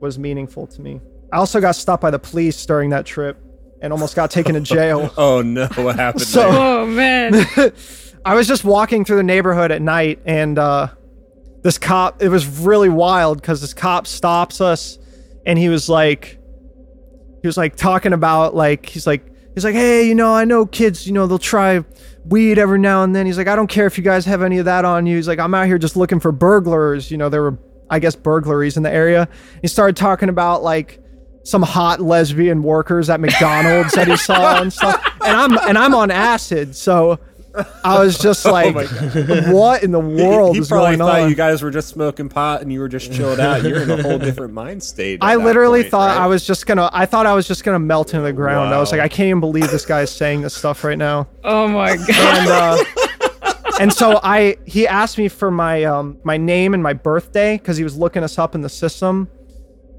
was 0.00 0.18
meaningful 0.18 0.66
to 0.66 0.80
me 0.80 1.00
i 1.32 1.36
also 1.36 1.60
got 1.60 1.72
stopped 1.74 2.00
by 2.02 2.10
the 2.10 2.18
police 2.18 2.64
during 2.66 2.90
that 2.90 3.04
trip 3.04 3.36
and 3.82 3.92
almost 3.92 4.14
got 4.14 4.30
taken 4.30 4.54
to 4.54 4.60
jail 4.60 5.12
Oh 5.18 5.40
no, 5.42 5.66
what 5.76 5.96
happened? 5.96 6.22
So- 6.22 6.48
Oh 6.48 6.86
man. 6.86 7.34
I 8.24 8.34
was 8.34 8.46
just 8.46 8.62
walking 8.64 9.06
through 9.06 9.16
the 9.16 9.22
neighborhood 9.22 9.70
at 9.72 9.80
night, 9.80 10.20
and 10.26 10.58
uh, 10.58 10.88
this 11.62 11.78
cop. 11.78 12.20
It 12.22 12.28
was 12.28 12.46
really 12.46 12.90
wild 12.90 13.40
because 13.40 13.62
this 13.62 13.72
cop 13.72 14.06
stops 14.06 14.60
us, 14.60 14.98
and 15.46 15.58
he 15.58 15.70
was 15.70 15.88
like, 15.88 16.38
he 17.40 17.48
was 17.48 17.56
like 17.56 17.76
talking 17.76 18.12
about 18.12 18.54
like 18.54 18.84
he's 18.84 19.06
like 19.06 19.24
he's 19.54 19.64
like, 19.64 19.74
hey, 19.74 20.06
you 20.06 20.14
know, 20.14 20.34
I 20.34 20.44
know 20.44 20.66
kids, 20.66 21.06
you 21.06 21.12
know, 21.12 21.26
they'll 21.26 21.38
try 21.38 21.84
weed 22.24 22.58
every 22.58 22.78
now 22.78 23.02
and 23.02 23.14
then. 23.14 23.26
He's 23.26 23.38
like, 23.38 23.48
I 23.48 23.56
don't 23.56 23.66
care 23.66 23.86
if 23.86 23.96
you 23.96 24.04
guys 24.04 24.24
have 24.26 24.42
any 24.42 24.58
of 24.58 24.64
that 24.66 24.84
on 24.84 25.06
you. 25.06 25.16
He's 25.16 25.28
like, 25.28 25.38
I'm 25.38 25.54
out 25.54 25.66
here 25.66 25.78
just 25.78 25.96
looking 25.96 26.20
for 26.20 26.32
burglars. 26.32 27.10
You 27.10 27.16
know, 27.16 27.28
there 27.28 27.42
were 27.42 27.58
I 27.90 27.98
guess 27.98 28.14
burglaries 28.14 28.76
in 28.76 28.82
the 28.82 28.90
area. 28.90 29.28
He 29.62 29.68
started 29.68 29.96
talking 29.96 30.28
about 30.28 30.62
like 30.62 31.02
some 31.42 31.62
hot 31.62 32.00
lesbian 32.00 32.62
workers 32.62 33.10
at 33.10 33.20
McDonald's 33.20 33.92
that 33.94 34.06
he 34.06 34.16
saw 34.16 34.60
and 34.60 34.72
stuff. 34.72 35.04
And 35.24 35.36
I'm 35.36 35.58
and 35.68 35.76
I'm 35.76 35.94
on 35.94 36.10
acid, 36.10 36.76
so 36.76 37.18
I 37.84 37.98
was 37.98 38.18
just 38.18 38.44
like, 38.44 38.74
what 39.48 39.82
in 39.82 39.90
the 39.90 40.00
world 40.00 40.50
Oh 40.50 40.52
he 40.52 40.60
is 40.60 40.68
probably 40.68 40.96
going 40.96 40.98
thought 40.98 41.20
on? 41.22 41.28
you 41.28 41.34
guys 41.34 41.62
were 41.62 41.70
just 41.70 41.88
smoking 41.88 42.28
pot 42.28 42.62
and 42.62 42.72
you 42.72 42.80
were 42.80 42.88
just 42.88 43.12
chilled 43.12 43.40
out. 43.40 43.62
You're 43.62 43.82
in 43.82 43.90
a 43.90 44.02
whole 44.02 44.18
different 44.18 44.54
mind 44.54 44.82
state. 44.82 45.18
I 45.22 45.36
literally 45.36 45.82
point, 45.82 45.90
thought 45.90 46.16
right? 46.16 46.24
I 46.24 46.26
was 46.26 46.46
just 46.46 46.66
gonna. 46.66 46.90
I 46.92 47.06
thought 47.06 47.26
I 47.26 47.34
was 47.34 47.46
just 47.46 47.64
gonna 47.64 47.78
melt 47.78 48.14
into 48.14 48.24
the 48.24 48.32
ground. 48.32 48.74
I 48.74 48.78
was 48.78 48.92
like, 48.92 49.00
I 49.00 49.08
can't 49.08 49.28
even 49.28 49.40
believe 49.40 49.70
this 49.70 49.86
guy 49.86 50.02
is 50.02 50.10
saying 50.10 50.42
this 50.42 50.54
stuff 50.54 50.84
right 50.84 50.98
now. 50.98 51.28
Oh 51.44 51.68
my 51.68 51.96
god. 51.96 52.08
And 52.10 52.48
uh, 52.48 52.84
and 53.80 53.92
so 53.92 54.20
I 54.22 54.56
he 54.66 54.86
asked 54.86 55.18
me 55.18 55.28
for 55.28 55.50
my 55.50 55.84
um 55.84 56.18
my 56.24 56.36
name 56.36 56.74
and 56.74 56.82
my 56.82 56.92
birthday 56.92 57.56
because 57.56 57.76
he 57.76 57.84
was 57.84 57.96
looking 57.96 58.22
us 58.22 58.38
up 58.38 58.54
in 58.54 58.60
the 58.60 58.68
system, 58.68 59.28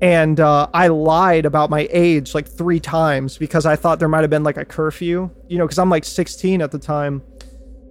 and 0.02 0.40
uh, 0.40 0.68
I 0.74 0.88
lied 0.88 1.46
about 1.46 1.70
my 1.70 1.88
age 1.92 2.34
like 2.34 2.48
three 2.48 2.80
times 2.80 3.38
because 3.38 3.66
I 3.66 3.76
thought 3.76 4.00
there 4.00 4.08
might 4.08 4.22
have 4.22 4.30
been 4.30 4.44
like 4.44 4.58
a 4.58 4.66
curfew, 4.66 5.30
you 5.48 5.58
know, 5.58 5.66
because 5.66 5.80
I'm 5.80 5.90
like 5.90 6.06
16 6.06 6.62
at 6.62 6.72
the 6.72 6.80
time. 6.80 7.22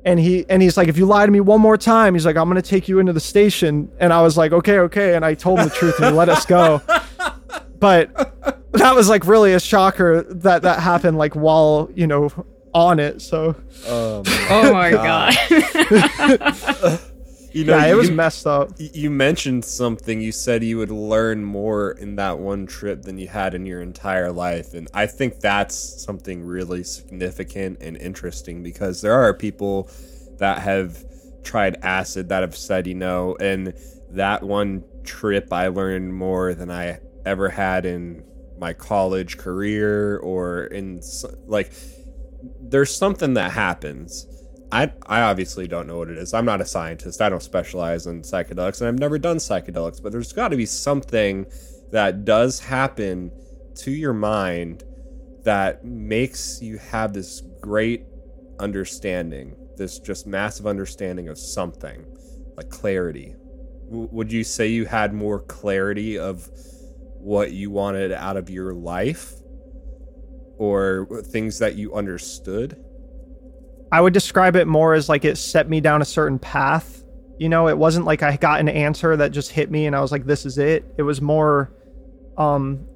And 0.05 0.19
he 0.19 0.47
and 0.49 0.63
he's 0.63 0.77
like, 0.77 0.89
if 0.89 0.97
you 0.97 1.05
lie 1.07 1.27
to 1.27 1.33
me 1.33 1.41
one 1.41 1.61
more 1.61 1.77
time, 1.77 2.15
he's 2.15 2.25
like, 2.25 2.37
I'm 2.37 2.49
gonna 2.49 2.63
take 2.63 2.89
you 2.89 2.99
into 3.01 3.13
the 3.13 3.21
station. 3.21 3.91
And 3.99 4.13
I 4.13 4.23
was 4.23 4.37
like, 4.37 4.53
okay, 4.53 4.79
okay. 4.81 5.15
And 5.15 5.25
I 5.25 5.35
told 5.35 5.59
him 5.59 5.69
the 5.69 5.75
truth 5.75 5.97
and 5.99 6.07
he 6.07 6.13
let 6.13 6.29
us 6.29 6.47
go. 6.47 6.81
But 7.81 8.13
that 8.73 8.95
was 8.95 9.09
like 9.09 9.27
really 9.27 9.55
a 9.55 9.61
shocker 9.61 10.23
that 10.23 10.61
that 10.63 10.81
happened 10.81 11.17
like 11.17 11.35
while 11.35 11.89
you 11.95 12.07
know 12.07 12.29
on 12.75 13.01
it. 13.01 13.23
So 13.23 13.55
Um, 13.89 14.23
oh 14.51 14.71
my 14.71 14.91
god. 14.91 15.35
you 17.53 17.65
know, 17.65 17.77
yeah, 17.77 17.87
it 17.87 17.91
you, 17.91 17.97
was 17.97 18.11
messed 18.11 18.47
up. 18.47 18.71
you 18.79 19.11
mentioned 19.11 19.65
something. 19.65 20.21
You 20.21 20.33
said 20.33 20.63
you 20.63 20.79
would 20.79 20.91
learn 20.91 21.45
more 21.45 21.93
in 21.93 22.17
that 22.17 22.39
one 22.39 22.67
trip 22.67 23.03
than 23.03 23.19
you 23.19 23.29
had 23.29 23.55
in 23.55 23.67
your 23.67 23.83
entire 23.83 24.33
life, 24.33 24.75
and 24.75 24.89
I 24.95 25.07
think 25.07 25.41
that's 25.41 25.75
something 25.75 26.45
really 26.45 26.85
significant 26.85 27.79
and 27.81 27.97
interesting 27.97 28.63
because 28.63 29.01
there 29.01 29.15
are 29.15 29.35
people 29.35 29.91
that 30.39 30.59
have 30.61 31.05
tried 31.43 31.77
acid 31.83 32.29
that 32.29 32.43
have 32.43 32.57
said, 32.57 32.87
you 32.87 32.95
know, 32.95 33.37
and 33.41 33.75
that 34.11 34.43
one 34.43 34.85
trip 35.05 35.53
I 35.53 35.69
learned 35.69 36.15
more 36.15 36.55
than 36.55 36.71
I 36.71 37.01
ever 37.25 37.49
had 37.49 37.85
in 37.87 38.25
my 38.59 38.73
college 38.73 39.39
career 39.39 40.19
or 40.19 40.65
in 40.65 41.01
like 41.47 41.73
there's 42.61 42.95
something 42.95 43.35
that 43.35 43.53
happens. 43.53 44.27
I 44.73 44.93
I 45.07 45.23
obviously 45.23 45.67
don't 45.67 45.87
know 45.87 45.99
what 45.99 46.09
it 46.09 46.19
is. 46.19 46.33
I'm 46.35 46.45
not 46.45 46.61
a 46.61 46.67
scientist. 46.67 47.21
I 47.21 47.29
don't 47.29 47.43
specialize 47.43 48.07
in 48.07 48.23
psychedelics 48.23 48.81
and 48.81 48.89
I've 48.89 48.99
never 48.99 49.19
done 49.19 49.37
psychedelics, 49.39 50.03
but 50.03 50.13
there's 50.13 50.33
got 50.33 50.49
to 50.49 50.57
be 50.57 50.67
something 50.67 51.47
that 51.91 52.25
does 52.25 52.61
happen 52.61 53.33
to 53.77 53.91
your 53.91 54.13
mind 54.13 54.85
that 55.45 55.85
makes 55.85 56.61
you 56.61 56.79
have 56.79 57.13
this 57.13 57.43
great 57.61 58.05
understanding, 58.59 59.57
this 59.77 59.99
just 59.99 60.27
massive 60.27 60.67
understanding 60.67 61.29
of 61.29 61.39
something, 61.39 62.05
like 62.57 62.69
clarity, 62.69 63.35
w- 63.91 64.09
would 64.13 64.33
you 64.33 64.45
say 64.45 64.69
you 64.69 64.87
had 64.87 65.13
more 65.13 65.41
clarity 65.41 66.19
of 66.19 66.49
what 67.19 67.53
you 67.53 67.71
wanted 67.71 68.13
out 68.13 68.37
of 68.37 68.49
your 68.49 68.73
life 68.73 69.35
or 70.59 71.07
things 71.25 71.59
that 71.59 71.75
you 71.75 71.95
understood? 71.95 72.83
I 73.93 74.01
would 74.01 74.13
describe 74.13 74.57
it 74.57 74.67
more 74.67 74.95
as 74.95 75.09
like 75.09 75.25
it 75.25 75.37
set 75.37 75.69
me 75.69 75.81
down 75.81 76.03
a 76.03 76.05
certain 76.05 76.39
path. 76.39 77.03
You 77.39 77.49
know, 77.49 77.69
it 77.69 77.77
wasn't 77.77 78.07
like 78.07 78.23
I 78.23 78.37
got 78.37 78.61
an 78.61 78.69
answer 78.69 79.17
that 79.17 79.33
just 79.33 79.51
hit 79.51 79.71
me 79.71 79.87
and 79.87 79.97
I 79.97 80.01
was 80.01 80.13
like, 80.13 80.27
this 80.27 80.47
is 80.47 80.59
it. 80.59 80.85
It 80.99 81.03
was 81.03 81.21
more, 81.21 81.73
um, 82.37 82.87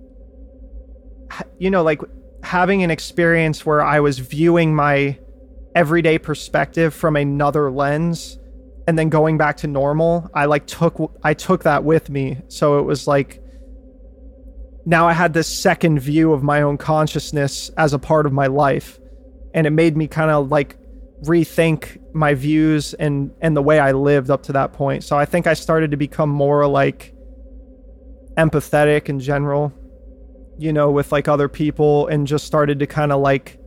you 1.58 1.70
know, 1.70 1.82
like 1.82 2.00
having 2.42 2.82
an 2.82 2.90
experience 2.90 3.64
where 3.64 3.82
I 3.82 4.00
was 4.00 4.18
viewing 4.18 4.74
my 4.74 5.18
everyday 5.74 6.18
perspective 6.18 6.94
from 6.94 7.16
another 7.16 7.70
lens 7.70 8.38
and 8.86 8.98
then 8.98 9.08
going 9.08 9.38
back 9.38 9.56
to 9.58 9.66
normal. 9.66 10.30
I 10.34 10.44
like 10.44 10.66
took, 10.66 11.18
I 11.24 11.34
took 11.34 11.64
that 11.64 11.84
with 11.84 12.10
me. 12.10 12.38
So 12.48 12.78
it 12.78 12.82
was 12.82 13.06
like, 13.06 13.42
now 14.84 15.08
I 15.08 15.14
had 15.14 15.32
this 15.32 15.48
second 15.48 15.98
view 16.00 16.32
of 16.32 16.42
my 16.42 16.62
own 16.62 16.76
consciousness 16.76 17.70
as 17.78 17.94
a 17.94 17.98
part 17.98 18.26
of 18.26 18.32
my 18.32 18.46
life. 18.46 19.00
And 19.54 19.66
it 19.66 19.70
made 19.70 19.96
me 19.96 20.06
kind 20.06 20.30
of 20.30 20.50
like 20.50 20.76
rethink 21.24 22.00
my 22.12 22.34
views 22.34 22.94
and 22.94 23.30
and 23.40 23.56
the 23.56 23.62
way 23.62 23.78
I 23.78 23.92
lived 23.92 24.30
up 24.30 24.42
to 24.44 24.52
that 24.52 24.72
point. 24.72 25.04
So 25.04 25.18
I 25.18 25.24
think 25.24 25.46
I 25.46 25.54
started 25.54 25.90
to 25.90 25.96
become 25.96 26.30
more 26.30 26.66
like 26.66 27.14
empathetic 28.36 29.08
in 29.08 29.20
general, 29.20 29.72
you 30.58 30.72
know, 30.72 30.90
with 30.90 31.12
like 31.12 31.28
other 31.28 31.48
people 31.48 32.06
and 32.08 32.26
just 32.26 32.46
started 32.46 32.78
to 32.80 32.86
kind 32.86 33.12
of 33.12 33.20
like 33.20 33.58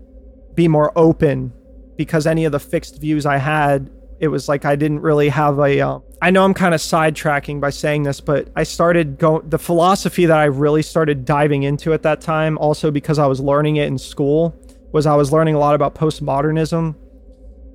be 0.56 0.68
more 0.68 0.92
open 0.98 1.54
because 1.98 2.28
any 2.28 2.46
of 2.46 2.52
the 2.52 2.60
fixed 2.60 3.00
views 3.00 3.26
I 3.26 3.38
had, 3.38 3.90
it 4.20 4.28
was 4.28 4.48
like 4.48 4.66
I 4.66 4.76
didn't 4.76 5.02
really 5.02 5.30
have 5.30 5.60
a 5.60 5.80
uh, 5.80 6.00
I 6.22 6.32
know 6.32 6.44
I'm 6.44 6.54
kind 6.54 6.74
of 6.74 6.82
sidetracking 6.82 7.62
by 7.62 7.70
saying 7.70 8.04
this, 8.04 8.20
but 8.22 8.50
I 8.56 8.64
started 8.64 9.20
going 9.20 9.48
the 9.50 9.60
philosophy 9.60 10.26
that 10.26 10.38
I 10.38 10.46
really 10.46 10.82
started 10.82 11.26
diving 11.26 11.64
into 11.64 11.94
at 11.94 12.04
that 12.04 12.22
time 12.22 12.58
also 12.58 12.92
because 12.92 13.20
I 13.20 13.28
was 13.28 13.40
learning 13.40 13.78
it 13.78 13.88
in 13.88 13.98
school 13.98 14.56
was 14.92 15.06
I 15.06 15.16
was 15.16 15.32
learning 15.32 15.56
a 15.56 15.60
lot 15.60 15.76
about 15.76 15.96
postmodernism 15.96 16.96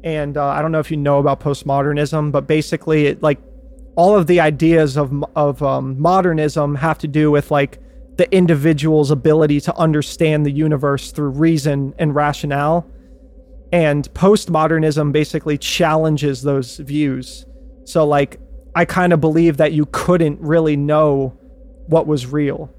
and 0.05 0.37
uh, 0.37 0.47
I 0.47 0.63
don't 0.63 0.73
know 0.73 0.81
if 0.81 0.91
you 0.91 0.97
know 0.97 1.19
about 1.19 1.41
postmodernism, 1.41 2.33
but 2.33 2.47
basically, 2.47 3.07
it 3.07 3.23
like 3.23 3.39
all 3.95 4.17
of 4.17 4.27
the 4.27 4.41
ideas 4.41 4.97
of 4.97 5.13
of 5.37 5.63
um, 5.63 6.01
modernism 6.01 6.75
have 6.77 6.99
to 6.99 7.09
do 7.09 7.31
with 7.31 7.51
like 7.51 7.79
the 8.17 8.33
individual's 8.35 9.11
ability 9.11 9.61
to 9.61 9.75
understand 9.77 10.45
the 10.45 10.51
universe 10.51 11.13
through 11.13 11.31
reason 11.31 11.95
and 11.99 12.15
rationale, 12.15 12.87
and 13.73 14.13
postmodernism 14.13 15.13
basically 15.13 15.57
challenges 15.57 16.43
those 16.43 16.77
views. 16.79 17.47
So, 17.85 18.07
like, 18.07 18.39
I 18.75 18.85
kind 18.85 19.13
of 19.13 19.21
believe 19.21 19.57
that 19.59 19.73
you 19.73 19.87
couldn't 19.93 20.41
really 20.41 20.77
know 20.77 21.37
what 21.87 22.07
was 22.07 22.27
real, 22.27 22.73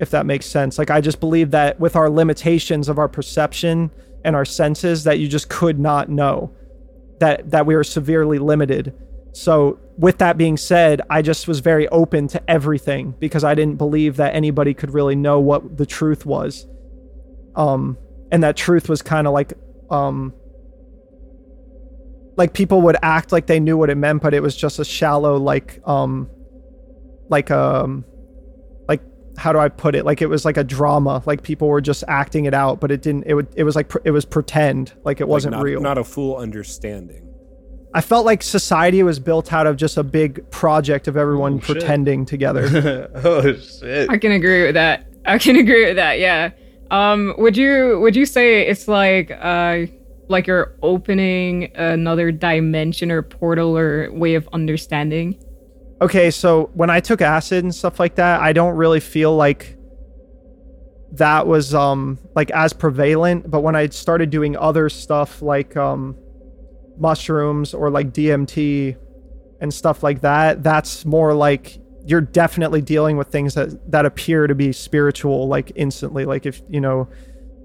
if 0.00 0.10
that 0.10 0.26
makes 0.26 0.46
sense. 0.46 0.78
Like, 0.78 0.90
I 0.90 1.00
just 1.00 1.20
believe 1.20 1.50
that 1.52 1.78
with 1.78 1.96
our 1.96 2.10
limitations 2.10 2.88
of 2.88 2.98
our 2.98 3.08
perception 3.08 3.90
and 4.24 4.34
our 4.34 4.44
senses, 4.44 5.04
that 5.04 5.18
you 5.18 5.28
just 5.28 5.48
could 5.48 5.78
not 5.78 6.08
know 6.08 6.52
that 7.20 7.50
that 7.50 7.66
we 7.66 7.74
were 7.74 7.84
severely 7.84 8.38
limited. 8.38 8.94
So 9.32 9.78
with 9.96 10.18
that 10.18 10.36
being 10.36 10.56
said, 10.56 11.02
I 11.10 11.22
just 11.22 11.46
was 11.46 11.60
very 11.60 11.88
open 11.88 12.28
to 12.28 12.50
everything 12.50 13.14
because 13.18 13.44
I 13.44 13.54
didn't 13.54 13.76
believe 13.76 14.16
that 14.16 14.34
anybody 14.34 14.74
could 14.74 14.92
really 14.92 15.16
know 15.16 15.40
what 15.40 15.76
the 15.76 15.86
truth 15.86 16.26
was. 16.26 16.66
Um 17.54 17.98
and 18.30 18.42
that 18.42 18.56
truth 18.56 18.88
was 18.88 19.02
kind 19.02 19.26
of 19.26 19.32
like 19.32 19.52
um 19.90 20.32
like 22.36 22.52
people 22.52 22.82
would 22.82 22.96
act 23.02 23.32
like 23.32 23.46
they 23.46 23.58
knew 23.58 23.76
what 23.76 23.90
it 23.90 23.96
meant 23.96 24.22
but 24.22 24.32
it 24.32 24.40
was 24.40 24.54
just 24.54 24.78
a 24.78 24.84
shallow 24.84 25.36
like 25.36 25.80
um 25.86 26.30
like 27.28 27.50
um 27.50 28.04
how 29.38 29.52
do 29.52 29.58
I 29.58 29.68
put 29.68 29.94
it? 29.94 30.04
Like 30.04 30.20
it 30.20 30.26
was 30.26 30.44
like 30.44 30.56
a 30.56 30.64
drama. 30.64 31.22
Like 31.24 31.42
people 31.42 31.68
were 31.68 31.80
just 31.80 32.04
acting 32.08 32.44
it 32.44 32.54
out, 32.54 32.80
but 32.80 32.90
it 32.90 33.00
didn't. 33.02 33.24
It 33.26 33.34
would. 33.34 33.48
It 33.56 33.64
was 33.64 33.76
like 33.76 33.90
it 34.04 34.10
was 34.10 34.24
pretend. 34.24 34.92
Like 35.04 35.20
it 35.20 35.28
wasn't 35.28 35.52
like 35.52 35.58
not, 35.60 35.64
real. 35.64 35.80
Not 35.80 35.98
a 35.98 36.04
full 36.04 36.36
understanding. 36.36 37.24
I 37.94 38.02
felt 38.02 38.26
like 38.26 38.42
society 38.42 39.02
was 39.02 39.18
built 39.18 39.52
out 39.52 39.66
of 39.66 39.76
just 39.76 39.96
a 39.96 40.02
big 40.04 40.48
project 40.50 41.08
of 41.08 41.16
everyone 41.16 41.54
Oh, 41.54 41.60
shit. 41.60 41.78
pretending 41.78 42.26
together. 42.26 43.08
oh 43.24 43.54
shit. 43.54 44.10
I 44.10 44.18
can 44.18 44.32
agree 44.32 44.64
with 44.66 44.74
that. 44.74 45.06
I 45.24 45.38
can 45.38 45.56
agree 45.56 45.86
with 45.86 45.96
that. 45.96 46.18
Yeah. 46.18 46.50
Um, 46.90 47.34
would 47.38 47.56
you 47.56 47.98
would 48.00 48.14
you 48.16 48.26
say 48.26 48.66
it's 48.66 48.88
like 48.88 49.30
uh 49.30 49.86
like 50.28 50.46
you're 50.46 50.74
opening 50.82 51.74
another 51.76 52.30
dimension 52.30 53.10
or 53.10 53.22
portal 53.22 53.76
or 53.78 54.12
way 54.12 54.34
of 54.34 54.46
understanding? 54.52 55.38
Okay, 56.00 56.30
so 56.30 56.70
when 56.74 56.90
I 56.90 57.00
took 57.00 57.20
acid 57.20 57.64
and 57.64 57.74
stuff 57.74 57.98
like 57.98 58.16
that, 58.16 58.40
I 58.40 58.52
don't 58.52 58.76
really 58.76 59.00
feel 59.00 59.34
like 59.34 59.76
that 61.12 61.46
was 61.46 61.74
um 61.74 62.18
like 62.34 62.50
as 62.50 62.72
prevalent, 62.72 63.50
but 63.50 63.60
when 63.60 63.74
I 63.74 63.88
started 63.88 64.30
doing 64.30 64.56
other 64.56 64.88
stuff 64.88 65.42
like 65.42 65.76
um 65.76 66.16
mushrooms 66.98 67.74
or 67.74 67.90
like 67.90 68.12
DMT 68.12 68.96
and 69.60 69.72
stuff 69.72 70.02
like 70.02 70.20
that, 70.20 70.62
that's 70.62 71.04
more 71.04 71.34
like 71.34 71.78
you're 72.06 72.20
definitely 72.20 72.80
dealing 72.80 73.16
with 73.16 73.28
things 73.28 73.54
that 73.54 73.90
that 73.90 74.06
appear 74.06 74.46
to 74.46 74.54
be 74.54 74.72
spiritual 74.72 75.48
like 75.48 75.72
instantly. 75.74 76.24
Like 76.24 76.46
if 76.46 76.60
you 76.68 76.80
know 76.80 77.08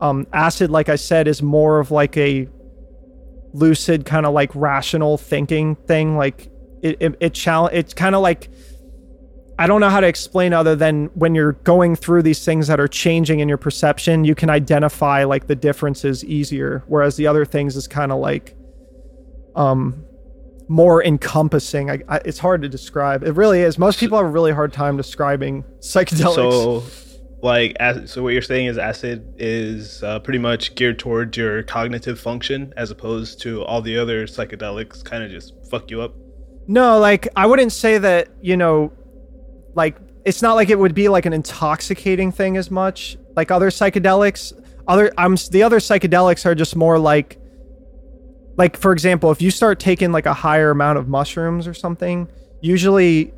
um 0.01 0.25
acid 0.33 0.69
like 0.71 0.89
I 0.89 0.95
said 0.95 1.27
is 1.27 1.41
more 1.41 1.79
of 1.79 1.91
like 1.91 2.15
a 2.17 2.47
lucid 3.53 4.05
kind 4.05 4.25
of 4.25 4.33
like 4.33 4.51
rational 4.55 5.17
thinking 5.17 5.75
thing. 5.75 6.17
Like 6.17 6.49
it 6.83 6.97
it, 6.99 7.15
it 7.19 7.33
challenge 7.33 7.73
it's 7.73 7.93
kind 7.93 8.15
of 8.15 8.21
like 8.21 8.49
I 9.57 9.67
don't 9.67 9.81
know 9.81 9.89
how 9.89 9.99
to 9.99 10.07
explain 10.07 10.51
other 10.53 10.75
than 10.75 11.05
when 11.13 11.35
you're 11.35 11.53
going 11.53 11.95
through 11.95 12.23
these 12.23 12.43
things 12.43 12.67
that 12.67 12.79
are 12.79 12.87
changing 12.87 13.39
in 13.39 13.47
your 13.47 13.59
perception, 13.59 14.23
you 14.25 14.33
can 14.33 14.49
identify 14.49 15.23
like 15.25 15.45
the 15.45 15.55
differences 15.55 16.25
easier. 16.25 16.83
Whereas 16.87 17.17
the 17.17 17.27
other 17.27 17.45
things 17.45 17.75
is 17.75 17.87
kind 17.87 18.11
of 18.11 18.19
like 18.19 18.55
um 19.55 20.05
more 20.67 21.03
encompassing. 21.03 21.89
I, 21.89 21.99
I, 22.07 22.21
it's 22.25 22.39
hard 22.39 22.61
to 22.63 22.69
describe. 22.69 23.23
It 23.23 23.33
really 23.33 23.61
is. 23.61 23.77
Most 23.77 23.99
people 23.99 24.17
have 24.17 24.25
a 24.25 24.29
really 24.29 24.51
hard 24.51 24.73
time 24.73 24.97
describing 24.97 25.63
psychedelics. 25.79 26.35
So, 26.35 26.83
like, 27.41 27.75
ac- 27.79 28.07
so 28.07 28.23
what 28.23 28.29
you're 28.29 28.41
saying 28.41 28.67
is 28.67 28.77
acid 28.77 29.35
is 29.37 30.01
uh, 30.03 30.19
pretty 30.19 30.39
much 30.39 30.75
geared 30.75 30.99
towards 30.99 31.37
your 31.37 31.63
cognitive 31.63 32.19
function, 32.19 32.73
as 32.77 32.91
opposed 32.91 33.41
to 33.41 33.63
all 33.63 33.81
the 33.81 33.97
other 33.97 34.25
psychedelics, 34.25 35.03
kind 35.03 35.23
of 35.23 35.31
just 35.31 35.53
fuck 35.69 35.91
you 35.91 36.01
up. 36.01 36.15
No, 36.67 36.99
like 36.99 37.27
I 37.35 37.45
wouldn't 37.45 37.71
say 37.71 37.97
that, 37.97 38.29
you 38.41 38.57
know, 38.57 38.93
like 39.75 39.97
it's 40.25 40.41
not 40.41 40.53
like 40.53 40.69
it 40.69 40.79
would 40.79 40.95
be 40.95 41.09
like 41.09 41.25
an 41.25 41.33
intoxicating 41.33 42.31
thing 42.31 42.57
as 42.57 42.71
much. 42.71 43.17
Like 43.35 43.51
other 43.51 43.69
psychedelics, 43.69 44.53
other 44.87 45.11
I'm 45.17 45.35
the 45.51 45.63
other 45.63 45.79
psychedelics 45.79 46.45
are 46.45 46.55
just 46.55 46.75
more 46.75 46.97
like 46.97 47.39
like 48.55 48.77
for 48.77 48.91
example, 48.91 49.31
if 49.31 49.41
you 49.41 49.51
start 49.51 49.79
taking 49.79 50.11
like 50.11 50.25
a 50.25 50.33
higher 50.33 50.71
amount 50.71 50.99
of 50.99 51.07
mushrooms 51.07 51.67
or 51.67 51.73
something, 51.73 52.29
usually 52.61 53.33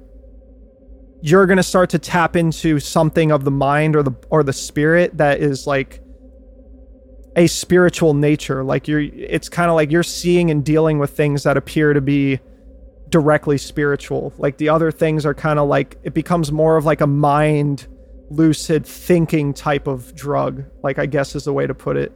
you're 1.22 1.48
going 1.48 1.58
to 1.58 1.64
start 1.64 1.90
to 1.90 1.98
tap 1.98 2.36
into 2.36 2.80
something 2.80 3.32
of 3.32 3.44
the 3.44 3.52
mind 3.52 3.96
or 3.96 4.04
the 4.04 4.12
or 4.30 4.44
the 4.44 4.54
spirit 4.54 5.18
that 5.18 5.40
is 5.40 5.66
like 5.66 6.02
a 7.38 7.48
spiritual 7.48 8.14
nature 8.14 8.64
like 8.64 8.88
you're 8.88 9.02
it's 9.02 9.50
kind 9.50 9.70
of 9.70 9.76
like 9.76 9.92
you're 9.92 10.04
seeing 10.04 10.52
and 10.52 10.64
dealing 10.64 11.00
with 11.00 11.10
things 11.10 11.44
that 11.44 11.58
appear 11.58 11.94
to 11.94 12.00
be 12.00 12.40
directly 13.10 13.58
spiritual. 13.58 14.34
Like 14.38 14.58
the 14.58 14.70
other 14.70 14.92
things 14.92 15.26
are 15.26 15.34
kind 15.34 15.60
of 15.60 15.68
like 15.68 15.98
it 16.04 16.14
becomes 16.14 16.52
more 16.52 16.78
of 16.78 16.86
like 16.86 17.02
a 17.02 17.08
mind 17.08 17.88
lucid 18.30 18.86
thinking 18.86 19.54
type 19.54 19.88
of 19.88 20.16
drug, 20.16 20.64
like 20.84 21.00
I 21.00 21.06
guess 21.06 21.36
is 21.36 21.46
the 21.46 21.54
way 21.54 21.68
to 21.68 21.74
put 21.74 21.98
it. 21.98 22.12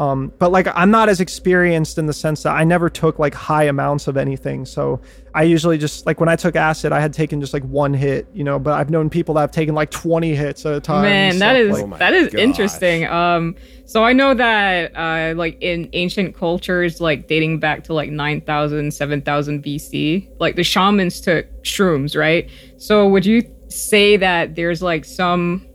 Um, 0.00 0.32
but 0.38 0.50
like 0.50 0.66
I'm 0.74 0.90
not 0.90 1.10
as 1.10 1.20
experienced 1.20 1.98
in 1.98 2.06
the 2.06 2.14
sense 2.14 2.42
that 2.44 2.52
I 2.56 2.64
never 2.64 2.88
took 2.88 3.18
like 3.18 3.34
high 3.34 3.64
amounts 3.64 4.08
of 4.08 4.16
anything. 4.16 4.64
So 4.64 4.98
I 5.34 5.42
usually 5.42 5.76
just 5.76 6.06
like 6.06 6.20
when 6.20 6.28
I 6.30 6.36
took 6.36 6.56
acid, 6.56 6.90
I 6.90 7.00
had 7.00 7.12
taken 7.12 7.38
just 7.38 7.52
like 7.52 7.64
one 7.64 7.92
hit, 7.92 8.26
you 8.32 8.42
know. 8.42 8.58
But 8.58 8.72
I've 8.80 8.88
known 8.88 9.10
people 9.10 9.34
that 9.34 9.42
have 9.42 9.50
taken 9.50 9.74
like 9.74 9.90
20 9.90 10.34
hits 10.34 10.64
at 10.64 10.72
a 10.72 10.80
time. 10.80 11.02
Man, 11.02 11.38
that 11.40 11.52
stuff 11.52 11.56
is 11.58 11.72
like- 11.72 11.84
Oh 11.84 11.86
my 11.86 11.98
that 11.98 12.14
is 12.14 12.32
gosh. 12.32 12.40
interesting. 12.40 13.06
Um, 13.08 13.56
so 13.84 14.02
I 14.02 14.14
know 14.14 14.32
that 14.32 14.96
uh, 14.96 15.34
like 15.36 15.58
in 15.60 15.90
ancient 15.92 16.34
cultures, 16.34 16.98
like 17.02 17.28
dating 17.28 17.60
back 17.60 17.84
to 17.84 17.92
like 17.92 18.08
9,000, 18.10 18.94
7,000 18.94 19.62
BC, 19.62 20.30
like 20.40 20.56
the 20.56 20.64
shamans 20.64 21.20
took 21.20 21.46
shrooms, 21.62 22.16
right? 22.18 22.48
So 22.78 23.06
would 23.06 23.26
you 23.26 23.42
say 23.68 24.16
that 24.16 24.54
there's 24.54 24.80
like 24.80 25.04
some 25.04 25.66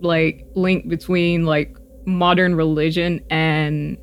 like 0.00 0.46
link 0.54 0.86
between 0.86 1.46
like 1.46 1.77
modern 2.08 2.54
religion 2.54 3.24
and 3.30 3.98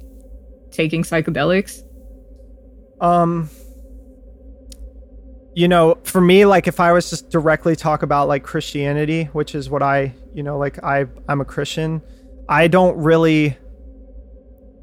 taking 0.72 1.04
psychedelics? 1.04 1.82
Um, 3.02 3.50
you 5.56 5.68
know, 5.68 5.98
for 6.04 6.22
me, 6.22 6.46
like 6.46 6.68
if 6.68 6.80
I 6.80 6.91
was 6.91 7.10
just 7.10 7.30
directly 7.30 7.76
talk 7.76 8.04
about 8.04 8.28
like 8.28 8.44
Christianity, 8.44 9.26
which 9.26 9.56
is 9.56 9.70
what 9.70 9.82
I, 9.82 10.13
you 10.34 10.44
know, 10.44 10.58
like 10.58 10.82
I, 10.84 11.08
I'm 11.28 11.41
a 11.41 11.46
Christian. 11.46 12.02
I 12.48 12.68
don't 12.68 12.98
really. 12.98 13.58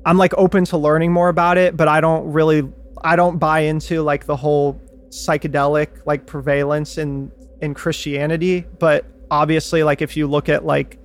I'm 0.04 0.18
like 0.18 0.34
open 0.36 0.64
to 0.66 0.76
learning 0.76 1.12
more 1.12 1.28
about 1.28 1.58
it, 1.58 1.76
but 1.76 1.88
I 1.88 2.00
don't 2.00 2.32
really. 2.32 2.68
I 3.04 3.16
don't 3.16 3.38
buy 3.38 3.60
into 3.60 4.02
like 4.02 4.26
the 4.26 4.36
whole 4.36 4.80
psychedelic 5.10 6.06
like 6.06 6.26
prevalence 6.26 6.98
in 6.98 7.30
in 7.60 7.74
Christianity, 7.74 8.66
but 8.78 9.06
obviously 9.30 9.82
like 9.82 10.02
if 10.02 10.16
you 10.16 10.26
look 10.26 10.48
at 10.48 10.64
like 10.64 10.98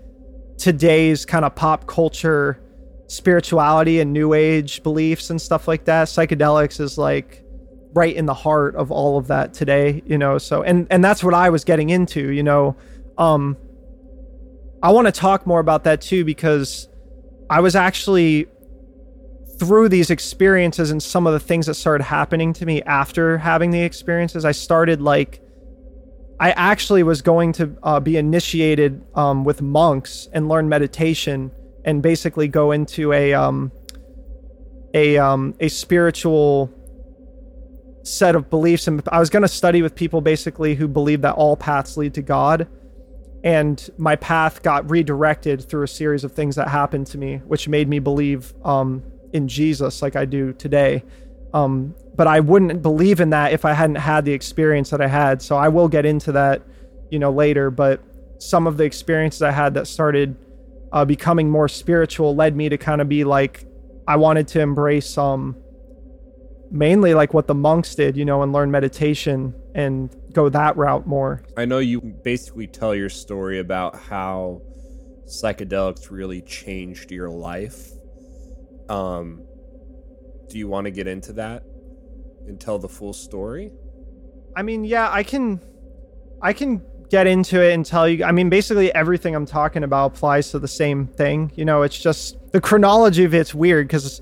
today's 0.58 1.26
kind 1.26 1.46
of 1.46 1.56
pop 1.56 1.88
culture 1.88 2.60
spirituality 3.08 4.00
and 4.00 4.12
new 4.12 4.34
age 4.34 4.84
beliefs 4.84 5.30
and 5.30 5.42
stuff 5.42 5.68
like 5.68 5.86
that, 5.86 6.08
psychedelics 6.08 6.80
is 6.80 6.98
like 6.98 7.44
right 7.94 8.16
in 8.16 8.26
the 8.26 8.34
heart 8.34 8.76
of 8.76 8.92
all 8.92 9.18
of 9.18 9.28
that 9.28 9.54
today, 9.54 10.04
you 10.06 10.18
know. 10.18 10.38
So 10.38 10.62
and 10.64 10.88
and 10.90 11.04
that's 11.04 11.24
what 11.24 11.34
I 11.34 11.50
was 11.50 11.64
getting 11.64 11.90
into, 11.90 12.32
you 12.32 12.44
know. 12.44 12.76
Um 13.18 13.58
I 14.84 14.92
want 14.92 15.08
to 15.08 15.12
talk 15.12 15.48
more 15.48 15.60
about 15.60 15.86
that 15.86 16.02
too 16.02 16.24
because 16.24 16.88
I 17.50 17.62
was 17.62 17.76
actually 17.76 18.48
through 19.58 19.90
these 19.90 20.12
experiences 20.12 20.92
and 20.92 21.02
some 21.02 21.26
of 21.26 21.34
the 21.34 21.40
things 21.40 21.66
that 21.66 21.74
started 21.74 22.04
happening 22.04 22.54
to 22.54 22.66
me 22.66 22.84
after 22.84 23.40
having 23.40 23.72
the 23.72 23.82
experiences, 23.82 24.46
I 24.46 24.52
started 24.52 25.02
like 25.02 25.42
I 26.40 26.52
actually 26.52 27.04
was 27.04 27.22
going 27.22 27.54
to 27.54 27.76
uh, 27.82 28.00
be 28.00 28.18
initiated 28.18 29.04
um, 29.16 29.44
with 29.44 29.62
monks 29.62 30.28
and 30.34 30.48
learn 30.48 30.70
meditation 30.70 31.52
and 31.84 32.04
basically 32.04 32.48
go 32.48 32.72
into 32.72 33.12
a 33.14 33.34
um, 33.34 33.72
a 34.94 35.18
um, 35.18 35.56
a 35.60 35.70
spiritual 35.70 36.72
set 38.04 38.36
of 38.36 38.50
beliefs. 38.50 38.88
And 38.88 39.02
I 39.12 39.20
was 39.20 39.30
going 39.30 39.42
to 39.42 39.48
study 39.48 39.82
with 39.82 39.96
people 39.96 40.22
basically 40.22 40.76
who 40.76 40.88
believe 40.88 41.22
that 41.22 41.36
all 41.36 41.58
paths 41.58 41.98
lead 41.98 42.14
to 42.16 42.22
God. 42.22 42.68
And 43.44 43.90
my 43.98 44.16
path 44.16 44.64
got 44.64 44.90
redirected 44.90 45.68
through 45.68 45.84
a 45.84 45.88
series 45.88 46.24
of 46.24 46.32
things 46.32 46.56
that 46.56 46.68
happened 46.68 47.08
to 47.08 47.18
me, 47.18 47.38
which 47.46 47.68
made 47.68 47.88
me 47.88 48.00
believe 48.00 48.54
um, 48.64 49.04
in 49.34 49.48
Jesus 49.48 50.02
like 50.02 50.16
I 50.16 50.26
do 50.26 50.54
today. 50.54 51.04
Um, 51.54 51.96
but 52.18 52.26
I 52.26 52.40
wouldn't 52.40 52.82
believe 52.82 53.22
in 53.22 53.30
that 53.30 53.54
if 53.54 53.64
I 53.64 53.74
hadn't 53.74 53.98
had 53.98 54.26
the 54.26 54.34
experience 54.34 54.90
that 54.90 55.00
I 55.00 55.08
had. 55.08 55.42
So 55.42 55.56
I 55.56 55.70
will 55.70 55.88
get 55.88 56.06
into 56.06 56.32
that, 56.34 56.64
you 57.12 57.20
know, 57.20 57.32
later. 57.32 57.70
But 57.70 58.02
some 58.40 58.66
of 58.66 58.78
the 58.78 58.84
experiences 58.84 59.44
I 59.44 59.52
had 59.52 59.76
that 59.76 59.88
started 59.88 60.36
uh, 60.92 61.06
becoming 61.06 61.50
more 61.50 61.68
spiritual 61.68 62.36
led 62.36 62.56
me 62.56 62.70
to 62.70 62.78
kind 62.78 63.02
of 63.02 63.08
be 63.08 63.24
like, 63.24 63.66
I 64.08 64.16
wanted 64.16 64.48
to 64.50 64.62
embrace 64.62 65.16
um, 65.16 65.56
mainly 66.72 67.14
like 67.14 67.36
what 67.36 67.46
the 67.46 67.54
monks 67.54 67.94
did, 67.94 68.18
you 68.18 68.26
know, 68.26 68.42
and 68.42 68.52
learn 68.52 68.72
meditation 68.72 69.54
and 69.76 70.14
go 70.34 70.50
that 70.50 70.76
route 70.76 71.06
more. 71.06 71.44
I 71.56 71.66
know 71.66 71.78
you 71.78 72.02
basically 72.02 72.66
tell 72.66 72.96
your 72.96 73.10
story 73.10 73.60
about 73.60 73.96
how 73.96 74.64
psychedelics 75.28 76.10
really 76.10 76.42
changed 76.42 77.12
your 77.12 77.30
life. 77.30 77.92
Um, 78.90 79.44
do 80.50 80.58
you 80.58 80.68
want 80.68 80.86
to 80.86 80.92
get 80.92 81.08
into 81.08 81.34
that 81.34 81.64
and 82.48 82.60
tell 82.60 82.80
the 82.80 82.90
full 82.90 83.14
story? 83.14 83.72
I 84.56 84.64
mean, 84.64 84.84
yeah, 84.84 85.10
I 85.12 85.24
can 85.24 85.62
I 86.42 86.54
can 86.54 86.82
get 87.10 87.28
into 87.28 87.62
it 87.62 87.74
and 87.74 87.86
tell 87.86 88.08
you 88.08 88.24
I 88.24 88.32
mean, 88.32 88.50
basically 88.50 88.94
everything 88.94 89.36
I'm 89.36 89.46
talking 89.46 89.84
about 89.84 90.16
applies 90.16 90.52
to 90.52 90.60
the 90.60 90.68
same 90.68 91.08
thing. 91.08 91.52
You 91.56 91.66
know, 91.66 91.84
it's 91.84 91.98
just 91.98 92.38
the 92.52 92.62
chronology 92.62 93.24
of 93.24 93.34
it's 93.34 93.54
weird 93.54 93.90
cuz 93.90 94.22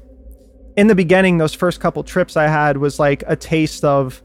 in 0.76 0.88
the 0.88 0.96
beginning 0.96 1.38
those 1.38 1.54
first 1.54 1.80
couple 1.80 2.04
trips 2.04 2.36
I 2.36 2.48
had 2.48 2.78
was 2.78 3.00
like 3.00 3.24
a 3.28 3.36
taste 3.36 3.86
of 3.86 4.22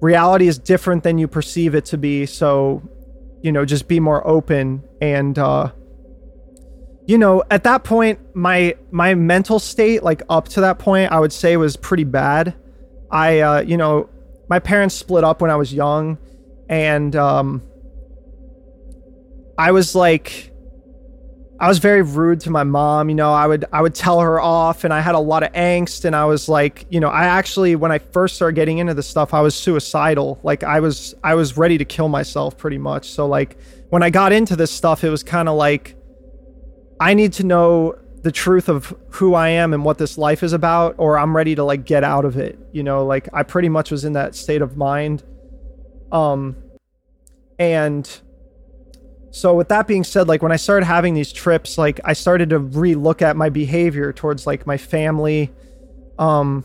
reality 0.00 0.48
is 0.48 0.58
different 0.58 1.02
than 1.02 1.18
you 1.18 1.28
perceive 1.28 1.74
it 1.74 1.84
to 1.86 1.98
be, 1.98 2.26
so 2.26 2.82
you 3.42 3.52
know, 3.52 3.64
just 3.64 3.88
be 3.88 4.00
more 4.00 4.26
open 4.26 4.82
and 5.00 5.38
uh 5.38 5.70
you 7.10 7.18
know, 7.18 7.42
at 7.50 7.64
that 7.64 7.82
point, 7.82 8.20
my 8.34 8.76
my 8.92 9.14
mental 9.16 9.58
state, 9.58 10.04
like 10.04 10.22
up 10.28 10.48
to 10.50 10.60
that 10.60 10.78
point, 10.78 11.10
I 11.10 11.18
would 11.18 11.32
say 11.32 11.56
was 11.56 11.76
pretty 11.76 12.04
bad. 12.04 12.54
I, 13.10 13.40
uh, 13.40 13.60
you 13.62 13.76
know, 13.76 14.08
my 14.48 14.58
parents 14.58 14.94
split 14.94 15.24
up 15.24 15.40
when 15.40 15.50
I 15.50 15.56
was 15.56 15.72
young, 15.72 16.18
and 16.68 17.14
um, 17.16 17.62
I 19.58 19.72
was 19.72 19.94
like, 19.94 20.50
I 21.60 21.68
was 21.68 21.78
very 21.78 22.00
rude 22.00 22.40
to 22.40 22.50
my 22.50 22.64
mom. 22.64 23.10
You 23.10 23.14
know, 23.14 23.34
I 23.34 23.46
would 23.46 23.66
I 23.70 23.82
would 23.82 23.94
tell 23.94 24.20
her 24.20 24.40
off, 24.40 24.84
and 24.84 24.94
I 24.94 25.00
had 25.00 25.14
a 25.14 25.18
lot 25.18 25.42
of 25.42 25.52
angst. 25.52 26.06
And 26.06 26.16
I 26.16 26.24
was 26.24 26.48
like, 26.48 26.86
you 26.88 27.00
know, 27.00 27.10
I 27.10 27.24
actually 27.24 27.76
when 27.76 27.92
I 27.92 27.98
first 27.98 28.36
started 28.36 28.54
getting 28.54 28.78
into 28.78 28.94
this 28.94 29.06
stuff, 29.06 29.34
I 29.34 29.42
was 29.42 29.54
suicidal. 29.54 30.40
Like 30.42 30.64
I 30.64 30.80
was 30.80 31.14
I 31.22 31.34
was 31.34 31.58
ready 31.58 31.76
to 31.76 31.84
kill 31.84 32.08
myself 32.08 32.56
pretty 32.56 32.78
much. 32.78 33.10
So 33.10 33.26
like 33.26 33.58
when 33.90 34.02
I 34.02 34.08
got 34.08 34.32
into 34.32 34.56
this 34.56 34.70
stuff, 34.70 35.04
it 35.04 35.10
was 35.10 35.22
kind 35.22 35.50
of 35.50 35.56
like 35.56 35.96
I 36.98 37.12
need 37.12 37.34
to 37.34 37.44
know 37.44 37.98
the 38.22 38.32
truth 38.32 38.68
of 38.68 38.94
who 39.10 39.34
I 39.34 39.48
am 39.48 39.72
and 39.72 39.84
what 39.84 39.98
this 39.98 40.18
life 40.18 40.42
is 40.42 40.52
about, 40.52 40.94
or 40.98 41.18
I'm 41.18 41.34
ready 41.34 41.54
to 41.54 41.64
like 41.64 41.84
get 41.84 42.04
out 42.04 42.24
of 42.24 42.36
it. 42.36 42.58
You 42.72 42.82
know, 42.82 43.04
like 43.04 43.28
I 43.32 43.42
pretty 43.42 43.68
much 43.68 43.90
was 43.90 44.04
in 44.04 44.12
that 44.12 44.34
state 44.34 44.62
of 44.62 44.76
mind. 44.76 45.22
Um, 46.12 46.56
and 47.58 48.08
so 49.30 49.54
with 49.54 49.68
that 49.68 49.86
being 49.86 50.04
said, 50.04 50.28
like 50.28 50.42
when 50.42 50.52
I 50.52 50.56
started 50.56 50.86
having 50.86 51.14
these 51.14 51.32
trips, 51.32 51.78
like 51.78 52.00
I 52.04 52.12
started 52.14 52.50
to 52.50 52.58
re-look 52.58 53.22
at 53.22 53.36
my 53.36 53.48
behavior 53.48 54.12
towards 54.12 54.46
like 54.46 54.66
my 54.66 54.76
family, 54.76 55.52
um, 56.18 56.64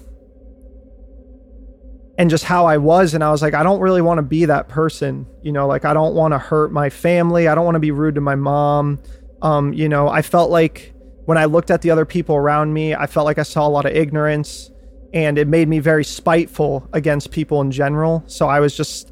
and 2.18 2.30
just 2.30 2.46
how 2.46 2.66
I 2.66 2.78
was. 2.78 3.14
And 3.14 3.24
I 3.24 3.30
was 3.30 3.42
like, 3.42 3.54
I 3.54 3.62
don't 3.62 3.82
really 3.82 4.02
want 4.02 4.18
to 4.18 4.24
be 4.24 4.46
that 4.46 4.68
person. 4.68 5.28
You 5.44 5.52
know, 5.52 5.68
like 5.68 5.86
I 5.86 5.94
don't 5.94 6.16
want 6.16 6.34
to 6.34 6.38
hurt 6.38 6.72
my 6.72 6.90
family. 6.90 7.48
I 7.48 7.56
don't 7.56 7.66
want 7.66 7.76
to 7.76 7.80
be 7.80 7.92
rude 7.92 8.16
to 8.16 8.22
my 8.22 8.36
mom. 8.36 9.00
Um, 9.42 9.74
you 9.74 9.88
know, 9.88 10.08
I 10.08 10.22
felt 10.22 10.50
like 10.50 10.95
when 11.26 11.38
I 11.38 11.46
looked 11.46 11.72
at 11.72 11.82
the 11.82 11.92
other 11.92 12.06
people 12.06 12.36
around 12.36 12.74
me, 12.74 12.96
I 12.96 13.08
felt 13.08 13.26
like 13.26 13.40
I 13.40 13.44
saw 13.44 13.68
a 13.68 13.70
lot 13.70 13.86
of 13.86 13.96
ignorance 13.96 14.72
and 15.14 15.38
it 15.38 15.48
made 15.48 15.68
me 15.68 15.80
very 15.80 16.04
spiteful 16.04 16.88
against 16.94 17.32
people 17.32 17.62
in 17.62 17.72
general. 17.72 18.24
So 18.28 18.48
I 18.48 18.60
was 18.60 18.76
just 18.76 19.12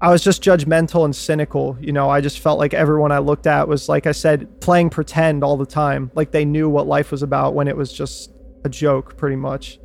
I 0.00 0.10
was 0.10 0.22
just 0.22 0.42
judgmental 0.42 1.06
and 1.06 1.16
cynical. 1.16 1.78
You 1.80 1.92
know, 1.92 2.10
I 2.10 2.20
just 2.20 2.40
felt 2.40 2.58
like 2.58 2.74
everyone 2.74 3.12
I 3.12 3.18
looked 3.18 3.46
at 3.46 3.66
was 3.66 3.88
like 3.88 4.06
I 4.06 4.12
said 4.12 4.60
playing 4.60 4.90
pretend 4.90 5.42
all 5.42 5.56
the 5.56 5.66
time, 5.66 6.10
like 6.14 6.32
they 6.32 6.44
knew 6.44 6.68
what 6.68 6.86
life 6.86 7.10
was 7.10 7.22
about 7.22 7.54
when 7.54 7.68
it 7.68 7.76
was 7.76 7.92
just 7.92 8.32
a 8.64 8.68
joke 8.68 9.16
pretty 9.16 9.36
much. 9.36 9.78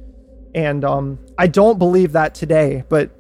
And 0.54 0.84
um 0.84 1.20
I 1.38 1.48
don't 1.48 1.80
believe 1.80 2.12
that 2.14 2.36
today, 2.36 2.84
but 2.90 3.12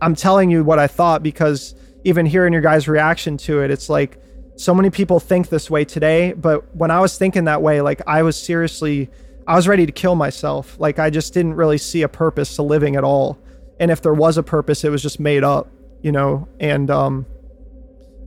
I'm 0.00 0.14
telling 0.14 0.50
you 0.50 0.64
what 0.64 0.78
I 0.78 0.86
thought 0.86 1.22
because 1.22 1.74
even 2.04 2.26
hearing 2.26 2.52
your 2.52 2.62
guys' 2.62 2.88
reaction 2.88 3.36
to 3.38 3.62
it, 3.62 3.70
it's 3.70 3.88
like 3.88 4.18
so 4.56 4.74
many 4.74 4.90
people 4.90 5.18
think 5.20 5.48
this 5.48 5.70
way 5.70 5.84
today, 5.84 6.32
but 6.32 6.74
when 6.74 6.90
I 6.90 7.00
was 7.00 7.18
thinking 7.18 7.44
that 7.44 7.60
way, 7.62 7.80
like 7.80 8.00
I 8.06 8.22
was 8.22 8.40
seriously, 8.40 9.10
I 9.46 9.56
was 9.56 9.66
ready 9.66 9.84
to 9.86 9.92
kill 9.92 10.14
myself. 10.14 10.76
Like 10.78 10.98
I 10.98 11.10
just 11.10 11.34
didn't 11.34 11.54
really 11.54 11.78
see 11.78 12.02
a 12.02 12.08
purpose 12.08 12.54
to 12.56 12.62
living 12.62 12.96
at 12.96 13.04
all. 13.04 13.38
And 13.80 13.90
if 13.90 14.00
there 14.00 14.14
was 14.14 14.38
a 14.38 14.42
purpose, 14.42 14.84
it 14.84 14.90
was 14.90 15.02
just 15.02 15.18
made 15.18 15.42
up, 15.42 15.68
you 16.02 16.12
know? 16.12 16.48
And 16.60 16.90
um, 16.90 17.26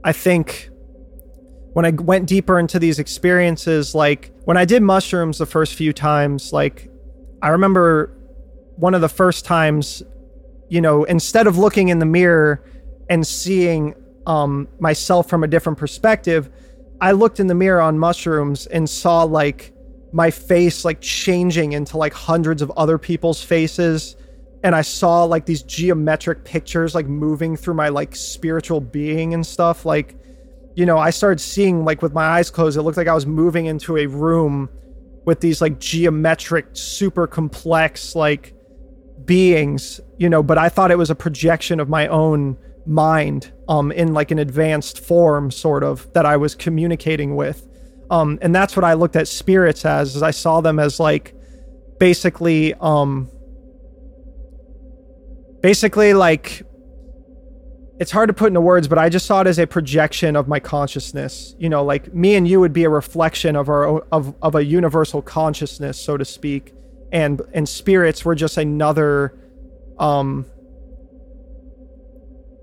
I 0.04 0.12
think 0.12 0.70
when 1.74 1.86
I 1.86 1.92
went 1.92 2.28
deeper 2.28 2.60
into 2.60 2.80
these 2.80 3.00
experiences, 3.00 3.96
like 3.96 4.32
when 4.44 4.58
I 4.58 4.66
did 4.66 4.84
mushrooms 4.84 5.38
the 5.38 5.46
first 5.46 5.76
few 5.76 5.94
times, 5.94 6.52
like 6.52 6.90
I 7.42 7.50
remember 7.50 8.12
one 8.76 8.94
of 8.94 9.02
the 9.02 9.10
first 9.10 9.46
times, 9.46 10.04
you 10.70 10.82
know, 10.82 11.06
instead 11.06 11.48
of 11.48 11.58
looking 11.58 11.88
in 11.88 12.00
the 12.00 12.06
mirror 12.06 12.64
and 13.10 13.26
seeing 13.26 13.96
um, 14.28 14.68
myself 14.80 15.28
from 15.28 15.44
a 15.44 15.48
different 15.48 15.80
perspective, 15.80 16.50
I 17.02 17.14
looked 17.14 17.40
in 17.40 17.48
the 17.48 17.56
mirror 17.56 17.82
on 17.82 17.98
mushrooms 17.98 18.68
and 18.68 18.88
saw 18.88 19.24
like 19.24 19.74
my 20.12 20.30
face 20.30 20.86
like 20.86 21.02
changing 21.02 21.74
into 21.74 21.98
like 21.98 22.14
hundreds 22.14 22.62
of 22.62 22.72
other 22.78 22.98
people's 22.98 23.44
faces. 23.44 24.16
And 24.64 24.76
I 24.76 24.82
saw 24.82 25.24
like 25.24 25.46
these 25.46 25.64
geometric 25.64 26.44
pictures 26.44 26.94
like 26.94 27.08
moving 27.08 27.56
through 27.56 27.76
my 27.76 27.90
like 27.90 28.16
spiritual 28.16 28.82
being 28.82 29.34
and 29.34 29.46
stuff. 29.46 29.86
Like 29.86 30.16
you 30.78 30.86
know 30.86 31.00
I 31.00 31.10
started 31.10 31.42
seeing 31.42 31.84
like 31.84 32.04
with 32.04 32.14
my 32.14 32.24
eyes 32.24 32.52
closed 32.52 32.78
it 32.78 32.84
looked 32.84 32.98
like 32.98 33.08
I 33.08 33.16
was 33.16 33.26
moving 33.26 33.66
into 33.66 33.98
a 33.98 34.06
room 34.06 34.70
with 35.26 35.42
these 35.42 35.60
like 35.60 35.80
geometric 35.80 36.68
super 36.74 37.26
complex 37.26 38.16
like 38.16 38.54
beings 39.26 40.00
you 40.20 40.30
know 40.30 40.44
but 40.44 40.60
I 40.60 40.70
thought 40.70 40.92
it 40.92 40.98
was 40.98 41.10
a 41.10 41.16
projection 41.16 41.80
of 41.80 41.90
my 41.90 42.08
own 42.08 42.58
mind 42.86 43.52
um, 43.68 43.92
in 43.92 44.14
like 44.14 44.32
an 44.32 44.40
advanced 44.40 45.00
form, 45.00 45.52
sort 45.52 45.84
of, 45.84 46.12
that 46.14 46.26
I 46.26 46.38
was 46.38 46.56
communicating 46.56 47.36
with. 47.36 47.68
Um, 48.10 48.40
and 48.42 48.56
that's 48.56 48.76
what 48.76 48.86
I 48.86 48.94
looked 48.94 49.16
at 49.16 49.28
spirits 49.28 49.86
as, 49.86 50.16
is 50.16 50.24
I 50.24 50.32
saw 50.32 50.62
them 50.62 50.80
as 50.80 51.00
like 51.00 51.36
basically, 52.00 52.74
um, 52.76 53.30
basically 55.62 56.14
like 56.14 56.64
it's 58.00 58.12
hard 58.12 58.28
to 58.28 58.34
put 58.34 58.48
into 58.48 58.62
words, 58.62 58.88
but 58.88 58.98
I 59.00 59.10
just 59.10 59.26
saw 59.26 59.42
it 59.42 59.48
as 59.48 59.58
a 59.58 59.66
projection 59.66 60.36
of 60.36 60.48
my 60.48 60.60
consciousness. 60.60 61.56
You 61.58 61.70
know, 61.70 61.84
like 61.84 62.14
me 62.14 62.36
and 62.36 62.48
you 62.48 62.60
would 62.60 62.74
be 62.74 62.84
a 62.84 62.90
reflection 62.90 63.56
of 63.56 63.70
our 63.70 64.00
of 64.12 64.36
of 64.42 64.56
a 64.56 64.64
universal 64.64 65.22
consciousness, 65.22 66.00
so 66.00 66.16
to 66.18 66.26
speak, 66.26 66.74
and 67.12 67.42
and 67.54 67.68
spirits 67.68 68.24
were 68.24 68.36
just 68.36 68.58
another 68.58 69.38
um 69.98 70.46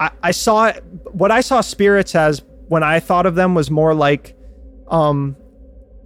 I, 0.05 0.11
I 0.23 0.31
saw 0.33 0.73
what 1.13 1.31
I 1.31 1.41
saw 1.41 1.61
spirits 1.61 2.15
as 2.15 2.43
when 2.69 2.83
I 2.83 3.01
thought 3.01 3.27
of 3.27 3.35
them 3.35 3.55
was 3.55 3.71
more 3.71 3.95
like 3.95 4.37
um 4.89 5.37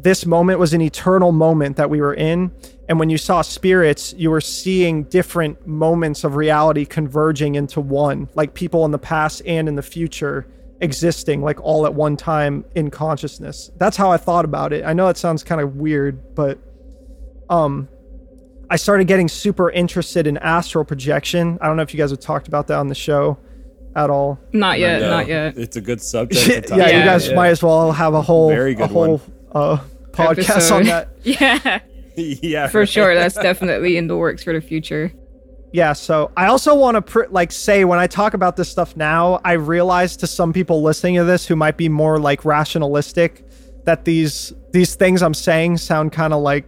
this 0.01 0.25
moment 0.25 0.61
was 0.61 0.73
an 0.73 0.81
eternal 0.81 1.33
moment 1.33 1.77
that 1.77 1.91
we 1.91 2.01
were 2.01 2.15
in. 2.15 2.53
And 2.89 3.01
when 3.01 3.11
you 3.11 3.19
saw 3.19 3.43
spirits, 3.43 4.15
you 4.17 4.31
were 4.31 4.41
seeing 4.41 5.03
different 5.05 5.67
moments 5.67 6.23
of 6.23 6.37
reality 6.37 6.85
converging 6.85 7.57
into 7.57 7.81
one, 7.81 8.29
like 8.37 8.55
people 8.55 8.85
in 8.85 8.93
the 8.93 8.99
past 8.99 9.43
and 9.45 9.69
in 9.69 9.75
the 9.75 9.83
future 9.83 10.47
existing, 10.81 11.43
like 11.43 11.61
all 11.61 11.85
at 11.85 11.95
one 11.95 12.17
time 12.17 12.65
in 12.77 12.91
consciousness. 12.91 13.73
That's 13.77 13.97
how 13.97 14.13
I 14.13 14.19
thought 14.19 14.45
about 14.45 14.73
it. 14.73 14.85
I 14.85 14.93
know 14.93 15.09
it 15.09 15.17
sounds 15.17 15.43
kind 15.43 15.61
of 15.61 15.75
weird, 15.75 16.37
but 16.37 16.61
um, 17.51 17.89
I 18.71 18.77
started 18.77 19.09
getting 19.09 19.27
super 19.27 19.69
interested 19.69 20.29
in 20.29 20.39
astral 20.39 20.85
projection. 20.85 21.59
I 21.61 21.67
don't 21.67 21.77
know 21.77 21.83
if 21.83 21.93
you 21.93 21.99
guys 21.99 22.11
have 22.11 22.21
talked 22.21 22.47
about 22.47 22.69
that 22.69 22.79
on 22.79 22.87
the 22.87 22.95
show 22.95 23.37
at 23.97 24.11
all. 24.11 24.39
Not 24.53 24.79
yet, 24.79 25.01
No, 25.01 25.11
not 25.11 25.27
yet. 25.29 25.57
It's 25.59 25.77
a 25.77 25.81
good 25.81 26.01
subject. 26.01 26.47
yeah, 26.49 26.61
to 26.61 26.69
talk 26.69 26.79
you 26.79 27.05
guys 27.05 27.27
about. 27.27 27.37
might 27.37 27.49
as 27.49 27.63
well 27.63 27.93
have 27.93 28.15
a 28.15 28.23
whole 28.23 28.49
Very 28.49 28.75
a 28.75 28.87
whole 28.87 29.21
uh, 29.53 29.79
podcast 30.13 30.51
Episode. 30.51 30.75
on 30.77 30.85
that. 30.85 31.09
Yeah, 31.25 31.81
yeah, 32.17 32.67
for 32.69 32.81
right. 32.81 32.89
sure. 32.89 33.15
That's 33.15 33.35
definitely 33.37 33.97
in 33.97 34.07
the 34.09 34.17
works 34.17 34.43
for 34.43 34.53
the 34.53 34.61
future. 34.61 35.13
Yeah, 35.73 35.93
so 35.93 36.33
I 36.37 36.47
also 36.47 36.75
want 36.75 36.95
to 36.97 37.03
pr- 37.03 37.27
like 37.31 37.53
say 37.53 37.85
when 37.85 37.99
I 37.99 38.07
talk 38.07 38.35
about 38.35 38.57
this 38.57 38.69
stuff 38.71 38.97
now, 38.97 39.39
I 39.45 39.53
realize 39.53 40.17
to 40.19 40.27
some 40.27 40.53
people 40.53 40.83
listening 40.83 41.17
to 41.17 41.25
this 41.25 41.47
who 41.47 41.55
might 41.57 41.77
be 41.77 41.89
more 41.89 42.19
like 42.19 42.45
rationalistic 42.45 43.45
that 43.85 44.05
these 44.05 44.53
these 44.73 44.95
things 44.95 45.23
I'm 45.23 45.35
saying 45.35 45.77
sound 45.79 46.13
kind 46.13 46.33
of 46.33 46.43
like 46.43 46.65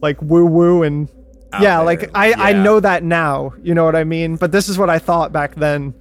like 0.00 0.20
woo 0.22 0.46
woo 0.46 0.82
and 0.84 1.08
Out 1.52 1.62
yeah, 1.62 1.76
there. 1.78 1.84
like 1.86 2.10
I 2.14 2.32
I 2.50 2.52
know 2.52 2.78
that 2.80 3.02
now, 3.02 3.52
you 3.62 3.74
know 3.74 3.84
what 3.84 3.96
I 3.96 4.04
mean? 4.04 4.36
But 4.36 4.52
this 4.52 4.68
is 4.68 4.78
what 4.78 4.88
I 4.88 4.98
thought 4.98 5.32
back 5.32 5.54
then. 5.56 5.92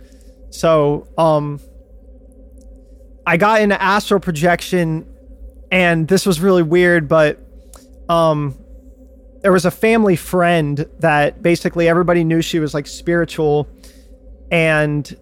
So, 0.50 1.08
um 1.18 1.60
I 3.26 3.38
got 3.38 3.62
into 3.62 3.82
astral 3.82 4.20
projection 4.20 5.06
and 5.72 6.08
this 6.08 6.26
was 6.26 6.40
really 6.40 6.64
weird, 6.64 7.08
but 7.08 7.40
um 8.10 8.58
there 9.42 9.52
was 9.52 9.66
a 9.66 9.72
family 9.72 10.16
friend 10.16 10.86
that 11.00 11.42
basically 11.42 11.88
everybody 11.88 12.24
knew 12.24 12.42
she 12.42 12.60
was 12.60 12.74
like 12.74 12.88
spiritual 12.88 13.68
and 14.52 15.16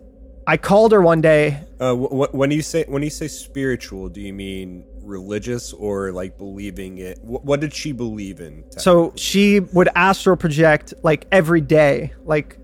I 0.47 0.57
called 0.57 0.91
her 0.91 1.01
one 1.01 1.21
day. 1.21 1.59
Uh, 1.79 1.95
wh- 1.95 2.29
wh- 2.29 2.33
when 2.35 2.51
you 2.51 2.61
say 2.61 2.85
when 2.87 3.01
you 3.01 3.09
say 3.09 3.27
spiritual, 3.27 4.09
do 4.09 4.21
you 4.21 4.31
mean 4.33 4.85
religious 5.01 5.73
or 5.73 6.11
like 6.11 6.37
believing 6.37 6.99
it? 6.99 7.17
Wh- 7.19 7.43
what 7.43 7.59
did 7.59 7.73
she 7.73 7.91
believe 7.91 8.39
in? 8.39 8.63
So 8.77 9.11
she 9.15 9.59
would 9.59 9.89
astral 9.95 10.37
project 10.37 10.93
like 11.01 11.25
every 11.31 11.61
day, 11.61 12.13
like 12.23 12.57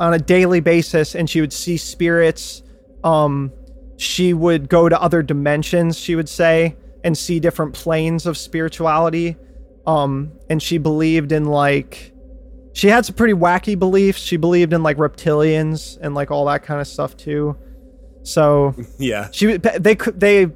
on 0.00 0.14
a 0.14 0.18
daily 0.18 0.60
basis, 0.60 1.14
and 1.14 1.30
she 1.30 1.40
would 1.40 1.52
see 1.52 1.76
spirits. 1.76 2.62
Um, 3.04 3.52
she 3.96 4.32
would 4.32 4.68
go 4.68 4.88
to 4.88 5.00
other 5.00 5.22
dimensions, 5.22 5.98
she 5.98 6.16
would 6.16 6.28
say, 6.28 6.76
and 7.04 7.16
see 7.16 7.38
different 7.38 7.74
planes 7.74 8.26
of 8.26 8.36
spirituality. 8.36 9.36
Um, 9.86 10.32
and 10.48 10.62
she 10.62 10.78
believed 10.78 11.32
in 11.32 11.44
like 11.44 12.12
she 12.72 12.88
had 12.88 13.04
some 13.04 13.14
pretty 13.14 13.34
wacky 13.34 13.78
beliefs. 13.78 14.20
She 14.20 14.36
believed 14.36 14.72
in 14.72 14.82
like 14.82 14.96
reptilians 14.96 15.98
and 16.00 16.14
like 16.14 16.30
all 16.30 16.46
that 16.46 16.62
kind 16.62 16.80
of 16.80 16.86
stuff 16.86 17.16
too. 17.16 17.56
So 18.22 18.74
yeah, 18.98 19.28
she 19.32 19.56
they 19.56 19.94
could 19.94 20.18
they 20.18 20.48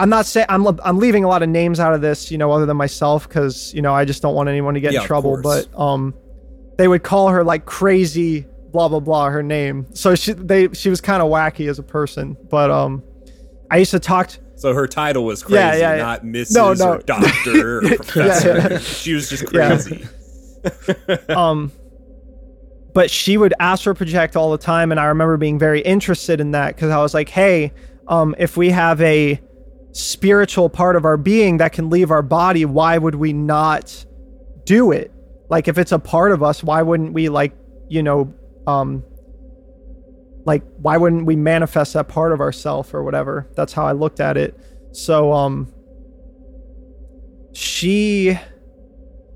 i'm 0.00 0.08
not 0.08 0.26
saying 0.26 0.46
i'm 0.48 0.64
i'm 0.84 0.98
leaving 1.00 1.24
a 1.24 1.28
lot 1.28 1.42
of 1.42 1.48
names 1.48 1.80
out 1.80 1.92
of 1.92 2.00
this 2.00 2.30
you 2.30 2.38
know 2.38 2.52
other 2.52 2.66
than 2.66 2.76
myself 2.76 3.26
because 3.28 3.74
you 3.74 3.82
know 3.82 3.92
i 3.92 4.04
just 4.04 4.22
don't 4.22 4.36
want 4.36 4.48
anyone 4.48 4.74
to 4.74 4.80
get 4.80 4.92
Yeah, 4.92 5.00
in 5.00 5.06
trouble 5.08 5.42
but 5.42 5.66
um 5.76 6.14
they 6.76 6.86
would 6.86 7.02
call 7.02 7.28
her 7.30 7.42
like 7.42 7.66
crazy 7.66 8.46
blah 8.72 8.88
blah 8.88 9.00
blah 9.00 9.28
her 9.30 9.42
name 9.42 9.86
so 9.94 10.14
she 10.14 10.32
they 10.32 10.68
she 10.72 10.88
was 10.90 11.00
kind 11.00 11.22
of 11.22 11.28
wacky 11.30 11.68
as 11.68 11.78
a 11.78 11.82
person 11.82 12.36
but 12.50 12.70
um 12.70 13.02
i 13.70 13.76
used 13.78 13.90
to 13.90 13.98
talk 14.00 14.28
to, 14.28 14.38
so 14.56 14.74
her 14.74 14.86
title 14.88 15.24
was 15.24 15.42
crazy, 15.42 15.54
Yeah, 15.56 15.74
yeah, 15.74 15.96
yeah. 15.96 16.02
not 16.02 16.24
Mrs. 16.24 16.54
No, 16.54 16.72
no. 16.74 16.92
or 16.94 16.98
Doctor 17.06 17.78
or 17.78 17.80
Professor. 17.96 18.78
She 18.80 19.14
was 19.14 19.30
just 19.30 19.46
crazy. 19.46 20.04
um 21.28 21.70
but 22.94 23.10
she 23.10 23.36
would 23.36 23.54
astral 23.60 23.94
project 23.94 24.34
all 24.36 24.50
the 24.50 24.58
time 24.58 24.90
and 24.90 24.98
i 25.00 25.04
remember 25.06 25.36
being 25.36 25.58
very 25.58 25.80
interested 25.80 26.40
in 26.40 26.50
that 26.50 26.74
because 26.74 26.90
i 26.90 26.98
was 26.98 27.14
like 27.14 27.28
hey 27.28 27.72
um 28.08 28.34
if 28.38 28.56
we 28.56 28.70
have 28.70 29.00
a 29.00 29.40
spiritual 29.92 30.68
part 30.68 30.96
of 30.96 31.04
our 31.04 31.16
being 31.16 31.58
that 31.58 31.72
can 31.72 31.88
leave 31.90 32.10
our 32.10 32.22
body 32.22 32.64
why 32.64 32.98
would 32.98 33.14
we 33.14 33.32
not 33.32 34.04
do 34.64 34.90
it 34.92 35.12
like 35.48 35.68
if 35.68 35.78
it's 35.78 35.92
a 35.92 35.98
part 35.98 36.32
of 36.32 36.42
us 36.42 36.62
why 36.62 36.82
wouldn't 36.82 37.12
we 37.12 37.28
like 37.28 37.52
you 37.88 38.02
know 38.02 38.32
um 38.68 39.02
like 40.44 40.62
why 40.76 40.96
wouldn't 40.96 41.26
we 41.26 41.34
manifest 41.34 41.94
that 41.94 42.06
part 42.08 42.32
of 42.32 42.40
ourself 42.40 42.94
or 42.94 43.02
whatever 43.02 43.48
that's 43.56 43.72
how 43.72 43.84
i 43.84 43.92
looked 43.92 44.20
at 44.20 44.36
it 44.36 44.58
so 44.92 45.32
um 45.32 45.72
she 47.52 48.38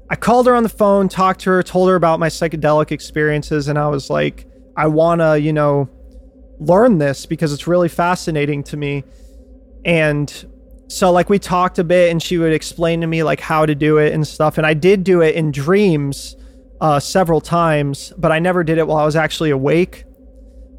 I 0.08 0.14
called 0.14 0.46
her 0.46 0.54
on 0.54 0.62
the 0.62 0.68
phone, 0.68 1.08
talked 1.08 1.40
to 1.40 1.50
her, 1.50 1.62
told 1.62 1.88
her 1.88 1.94
about 1.94 2.20
my 2.20 2.28
psychedelic 2.28 2.92
experiences, 2.92 3.66
and 3.66 3.78
I 3.78 3.88
was 3.88 4.10
like, 4.10 4.46
I 4.76 4.86
wanna, 4.86 5.38
you 5.38 5.54
know, 5.54 5.88
learn 6.58 6.98
this 6.98 7.24
because 7.24 7.50
it's 7.50 7.66
really 7.66 7.88
fascinating 7.88 8.62
to 8.64 8.76
me. 8.76 9.04
And 9.86 10.30
so 10.88 11.10
like 11.10 11.30
we 11.30 11.38
talked 11.38 11.78
a 11.78 11.84
bit 11.84 12.10
and 12.10 12.22
she 12.22 12.36
would 12.36 12.52
explain 12.52 13.00
to 13.00 13.06
me 13.06 13.22
like 13.22 13.40
how 13.40 13.64
to 13.64 13.74
do 13.74 13.96
it 13.96 14.12
and 14.12 14.26
stuff. 14.26 14.58
And 14.58 14.66
I 14.66 14.74
did 14.74 15.02
do 15.02 15.22
it 15.22 15.34
in 15.34 15.50
dreams 15.50 16.36
uh, 16.82 16.98
several 16.98 17.40
times, 17.40 18.12
but 18.18 18.32
I 18.32 18.40
never 18.40 18.64
did 18.64 18.76
it 18.76 18.88
while 18.88 18.98
I 18.98 19.04
was 19.04 19.14
actually 19.14 19.50
awake. 19.50 20.04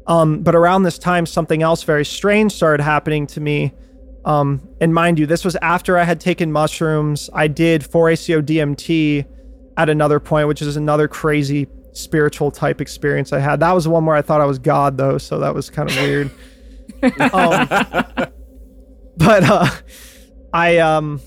Um, 0.06 0.42
but 0.42 0.54
around 0.54 0.82
this 0.82 0.98
time, 0.98 1.24
something 1.24 1.62
else 1.62 1.82
very 1.82 2.04
strange 2.04 2.52
started 2.52 2.84
happening 2.84 3.26
to 3.28 3.40
me. 3.40 3.72
Um, 4.26 4.68
and 4.82 4.92
mind 4.92 5.18
you, 5.18 5.24
this 5.24 5.46
was 5.46 5.56
after 5.56 5.96
I 5.96 6.04
had 6.04 6.20
taken 6.20 6.52
mushrooms. 6.52 7.30
I 7.32 7.48
did 7.48 7.80
4-ACO 7.80 8.42
DMT 8.42 9.24
at 9.78 9.88
another 9.88 10.20
point, 10.20 10.46
which 10.46 10.60
is 10.60 10.76
another 10.76 11.08
crazy 11.08 11.68
spiritual 11.92 12.50
type 12.50 12.82
experience 12.82 13.32
I 13.32 13.38
had. 13.38 13.60
That 13.60 13.72
was 13.72 13.84
the 13.84 13.90
one 13.90 14.04
where 14.04 14.14
I 14.14 14.20
thought 14.20 14.42
I 14.42 14.46
was 14.46 14.58
God, 14.58 14.98
though, 14.98 15.16
so 15.16 15.38
that 15.38 15.54
was 15.54 15.70
kind 15.70 15.90
of 15.90 15.96
weird. 15.96 16.30
um, 17.32 18.30
but 19.16 19.42
uh, 19.42 19.70
I 20.52 20.78
um, 20.78 21.22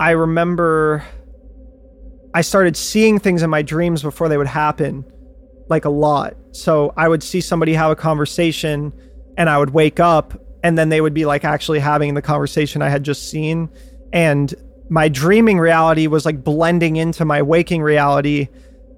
I 0.00 0.10
remember 0.10 1.04
I 2.34 2.42
started 2.42 2.76
seeing 2.76 3.18
things 3.18 3.42
in 3.42 3.50
my 3.50 3.62
dreams 3.62 4.02
before 4.02 4.28
they 4.28 4.36
would 4.36 4.46
happen, 4.46 5.04
like 5.68 5.84
a 5.84 5.90
lot. 5.90 6.34
So 6.52 6.92
I 6.96 7.08
would 7.08 7.22
see 7.22 7.40
somebody 7.40 7.74
have 7.74 7.90
a 7.90 7.96
conversation, 7.96 8.92
and 9.36 9.48
I 9.48 9.58
would 9.58 9.70
wake 9.70 10.00
up 10.00 10.38
and 10.62 10.76
then 10.76 10.88
they 10.88 11.00
would 11.00 11.14
be 11.14 11.24
like 11.24 11.44
actually 11.44 11.78
having 11.78 12.14
the 12.14 12.22
conversation 12.22 12.82
I 12.82 12.88
had 12.88 13.04
just 13.04 13.30
seen. 13.30 13.68
And 14.12 14.52
my 14.88 15.08
dreaming 15.08 15.58
reality 15.58 16.06
was 16.06 16.24
like 16.24 16.42
blending 16.42 16.96
into 16.96 17.24
my 17.24 17.42
waking 17.42 17.82
reality. 17.82 18.48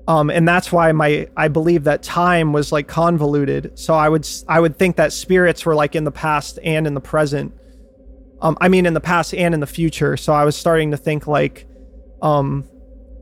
Um, 0.09 0.31
and 0.31 0.49
that's 0.49 0.73
why 0.73 0.91
my 0.93 1.29
I 1.37 1.49
believe 1.49 1.85
that 1.85 2.03
time 2.03 2.53
was 2.53 2.73
like 2.73 2.89
convoluted. 2.89 3.79
So 3.79 3.95
I 3.95 4.09
would 4.09 4.27
I 4.49 4.61
would 4.61 4.79
think 4.79 4.97
that 4.97 5.13
spirits 5.13 5.67
were 5.67 5.75
like 5.75 5.95
in 5.95 6.05
the 6.05 6.11
past 6.11 6.59
and 6.65 6.87
in 6.87 6.95
the 6.95 7.01
present. 7.01 7.53
Um, 8.41 8.57
I 8.61 8.69
mean 8.69 8.87
in 8.87 8.95
the 8.95 9.01
past 9.01 9.35
and 9.35 9.53
in 9.53 9.61
the 9.61 9.67
future. 9.67 10.17
So 10.17 10.33
I 10.33 10.45
was 10.45 10.57
starting 10.57 10.93
to 10.93 10.97
think 10.97 11.27
like 11.27 11.67
um, 12.23 12.69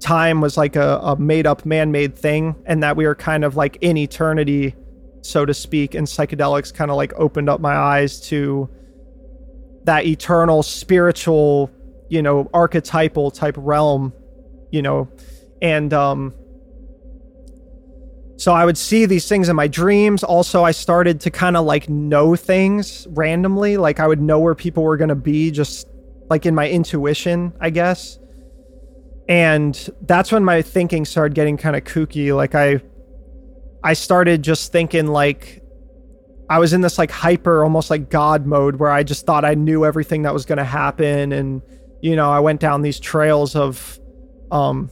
time 0.00 0.40
was 0.40 0.56
like 0.56 0.76
a, 0.76 0.98
a 1.02 1.16
made 1.16 1.46
up 1.46 1.64
man 1.64 1.92
made 1.92 2.16
thing, 2.16 2.54
and 2.66 2.82
that 2.82 2.96
we 2.96 3.06
were 3.06 3.14
kind 3.14 3.44
of 3.44 3.56
like 3.56 3.78
in 3.80 3.96
eternity 3.96 4.74
so 5.22 5.44
to 5.44 5.52
speak, 5.52 5.94
and 5.94 6.06
psychedelics 6.06 6.72
kind 6.72 6.90
of 6.90 6.96
like 6.96 7.12
opened 7.14 7.50
up 7.50 7.60
my 7.60 7.74
eyes 7.74 8.20
to 8.20 8.68
that 9.84 10.06
eternal 10.06 10.62
spiritual, 10.62 11.70
you 12.08 12.22
know, 12.22 12.48
archetypal 12.54 13.30
type 13.30 13.54
realm, 13.58 14.12
you 14.70 14.82
know, 14.82 15.08
and 15.60 15.92
um 15.92 16.34
so 18.38 18.52
I 18.52 18.64
would 18.64 18.78
see 18.78 19.04
these 19.04 19.28
things 19.28 19.48
in 19.48 19.56
my 19.56 19.66
dreams. 19.66 20.22
Also, 20.22 20.62
I 20.62 20.70
started 20.70 21.20
to 21.22 21.30
kind 21.30 21.56
of 21.56 21.64
like 21.64 21.88
know 21.88 22.36
things 22.36 23.04
randomly. 23.10 23.76
Like 23.76 23.98
I 23.98 24.06
would 24.06 24.20
know 24.20 24.38
where 24.38 24.54
people 24.54 24.84
were 24.84 24.96
going 24.96 25.08
to 25.08 25.16
be 25.16 25.50
just 25.50 25.88
like 26.30 26.46
in 26.46 26.54
my 26.54 26.68
intuition, 26.68 27.52
I 27.60 27.70
guess. 27.70 28.20
And 29.28 29.90
that's 30.02 30.32
when 30.32 30.42
my 30.42 30.62
thinking 30.62 31.04
started 31.04 31.34
getting 31.34 31.56
kind 31.56 31.76
of 31.76 31.84
kooky. 31.84 32.34
Like 32.34 32.54
I 32.54 32.80
I 33.84 33.92
started 33.92 34.42
just 34.42 34.72
thinking 34.72 35.06
like 35.06 35.62
I 36.50 36.58
was 36.58 36.72
in 36.72 36.80
this 36.80 36.96
like 36.96 37.10
hyper 37.10 37.62
almost 37.62 37.90
like 37.90 38.08
god 38.08 38.46
mode 38.46 38.76
where 38.76 38.90
I 38.90 39.02
just 39.02 39.26
thought 39.26 39.44
I 39.44 39.54
knew 39.54 39.84
everything 39.84 40.22
that 40.22 40.32
was 40.32 40.46
going 40.46 40.58
to 40.58 40.64
happen 40.64 41.32
and 41.32 41.62
you 42.00 42.16
know, 42.16 42.30
I 42.30 42.40
went 42.40 42.60
down 42.60 42.82
these 42.82 42.98
trails 42.98 43.54
of 43.54 43.98
um 44.50 44.90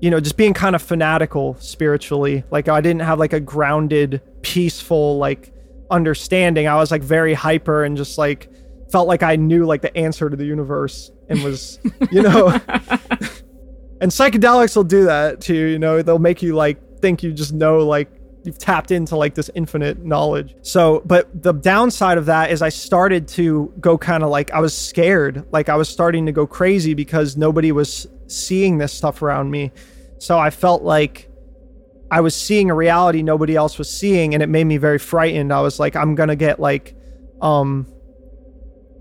you 0.00 0.10
know, 0.10 0.18
just 0.18 0.36
being 0.36 0.52
kind 0.52 0.74
of 0.74 0.82
fanatical 0.82 1.56
spiritually. 1.60 2.42
Like 2.50 2.68
I 2.68 2.80
didn't 2.80 3.02
have 3.02 3.20
like 3.20 3.32
a 3.32 3.40
grounded, 3.40 4.20
peaceful 4.42 5.18
like 5.18 5.52
understanding. 5.90 6.66
I 6.66 6.76
was 6.76 6.90
like 6.90 7.02
very 7.02 7.34
hyper 7.34 7.84
and 7.84 7.96
just 7.96 8.18
like 8.18 8.51
felt 8.92 9.08
like 9.08 9.22
I 9.22 9.36
knew 9.36 9.64
like 9.64 9.80
the 9.80 9.96
answer 9.96 10.28
to 10.28 10.36
the 10.36 10.44
universe 10.44 11.10
and 11.28 11.42
was, 11.42 11.80
you 12.10 12.22
know, 12.22 12.48
and 14.00 14.12
psychedelics 14.12 14.76
will 14.76 14.84
do 14.84 15.04
that 15.04 15.40
too, 15.40 15.54
you 15.54 15.78
know, 15.78 16.02
they'll 16.02 16.18
make 16.18 16.42
you 16.42 16.54
like 16.54 17.00
think 17.00 17.22
you 17.22 17.32
just 17.32 17.54
know 17.54 17.78
like 17.78 18.08
you've 18.44 18.58
tapped 18.58 18.90
into 18.90 19.16
like 19.16 19.34
this 19.34 19.50
infinite 19.54 20.04
knowledge. 20.04 20.54
So, 20.62 21.02
but 21.06 21.42
the 21.42 21.52
downside 21.52 22.18
of 22.18 22.26
that 22.26 22.50
is 22.50 22.60
I 22.60 22.68
started 22.68 23.28
to 23.28 23.72
go 23.80 23.96
kind 23.96 24.22
of 24.22 24.28
like 24.28 24.50
I 24.50 24.60
was 24.60 24.76
scared, 24.76 25.46
like 25.52 25.68
I 25.70 25.76
was 25.76 25.88
starting 25.88 26.26
to 26.26 26.32
go 26.32 26.46
crazy 26.46 26.92
because 26.92 27.36
nobody 27.36 27.72
was 27.72 28.06
seeing 28.26 28.78
this 28.78 28.92
stuff 28.92 29.22
around 29.22 29.50
me. 29.50 29.72
So 30.18 30.38
I 30.38 30.50
felt 30.50 30.82
like 30.82 31.30
I 32.10 32.20
was 32.20 32.34
seeing 32.34 32.70
a 32.70 32.74
reality 32.74 33.22
nobody 33.22 33.56
else 33.56 33.78
was 33.78 33.88
seeing 33.88 34.34
and 34.34 34.42
it 34.42 34.50
made 34.50 34.64
me 34.64 34.76
very 34.76 34.98
frightened. 34.98 35.50
I 35.50 35.62
was 35.62 35.80
like 35.80 35.96
I'm 35.96 36.14
going 36.14 36.28
to 36.28 36.36
get 36.36 36.60
like 36.60 36.94
um 37.40 37.86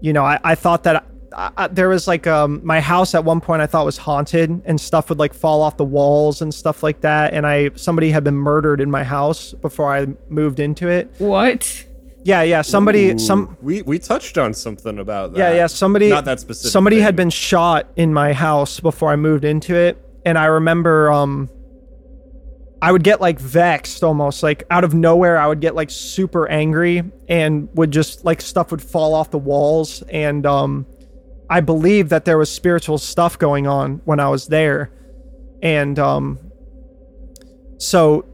you 0.02 0.14
know, 0.14 0.26
I, 0.26 0.40
I 0.44 0.56
thought 0.56 0.84
that 0.84 1.06
I, 1.36 1.68
there 1.68 1.88
was 1.88 2.08
like 2.08 2.28
um 2.28 2.60
my 2.64 2.82
house 2.82 3.16
at 3.16 3.24
one 3.24 3.40
point 3.40 3.62
I 3.62 3.66
thought 3.68 3.86
was 3.86 3.98
haunted 3.98 4.62
and 4.66 4.82
stuff 4.82 5.08
would 5.08 5.18
like 5.20 5.34
fall 5.34 5.62
off 5.62 5.78
the 5.78 5.86
walls 5.86 6.42
and 6.42 6.54
stuff 6.54 6.84
like 6.84 7.02
that 7.02 7.34
and 7.34 7.48
I 7.48 7.70
somebody 7.76 8.12
had 8.12 8.24
been 8.26 8.36
murdered 8.36 8.82
in 8.82 8.92
my 8.92 9.04
house 9.06 9.54
before 9.54 9.96
I 9.96 10.08
moved 10.28 10.60
into 10.60 10.90
it. 10.90 11.10
What? 11.20 11.86
Yeah, 12.24 12.42
yeah, 12.44 12.62
somebody 12.62 13.12
Ooh, 13.12 13.20
some 13.20 13.58
we 13.62 13.82
we 13.84 13.98
touched 13.98 14.38
on 14.38 14.54
something 14.54 15.00
about 15.00 15.32
that. 15.34 15.40
yeah, 15.40 15.54
yeah, 15.56 15.68
somebody 15.68 16.10
Not 16.10 16.26
that 16.26 16.42
specific. 16.42 16.72
Somebody 16.72 16.98
thing. 16.98 17.06
had 17.06 17.16
been 17.16 17.30
shot 17.30 17.88
in 17.96 18.14
my 18.14 18.34
house 18.34 18.80
before 18.82 19.10
I 19.12 19.16
moved 19.16 19.46
into 19.46 19.74
it 19.74 19.98
and 20.26 20.38
I 20.38 20.46
remember 20.46 21.12
um 21.12 21.50
I 22.82 22.92
would 22.92 23.04
get 23.04 23.22
like 23.22 23.40
vexed 23.40 24.04
almost 24.04 24.42
like 24.42 24.64
out 24.72 24.84
of 24.84 24.94
nowhere 24.94 25.38
I 25.38 25.48
would 25.48 25.60
get 25.60 25.76
like 25.76 25.92
super 25.92 26.48
angry 26.48 27.04
and 27.28 27.70
would 27.74 27.92
just 27.92 28.26
like 28.26 28.42
stuff 28.42 28.72
would 28.72 28.82
fall 28.82 29.14
off 29.14 29.30
the 29.30 29.38
walls 29.38 30.02
and 30.04 30.46
um 30.46 30.88
I 31.50 31.62
believe 31.62 32.10
that 32.10 32.26
there 32.26 32.38
was 32.38 32.50
spiritual 32.50 32.98
stuff 32.98 33.38
going 33.38 33.68
on 33.68 34.02
when 34.06 34.20
I 34.20 34.30
was 34.30 34.48
there. 34.48 34.90
And 35.62 36.00
um 36.00 36.40
so 37.78 38.26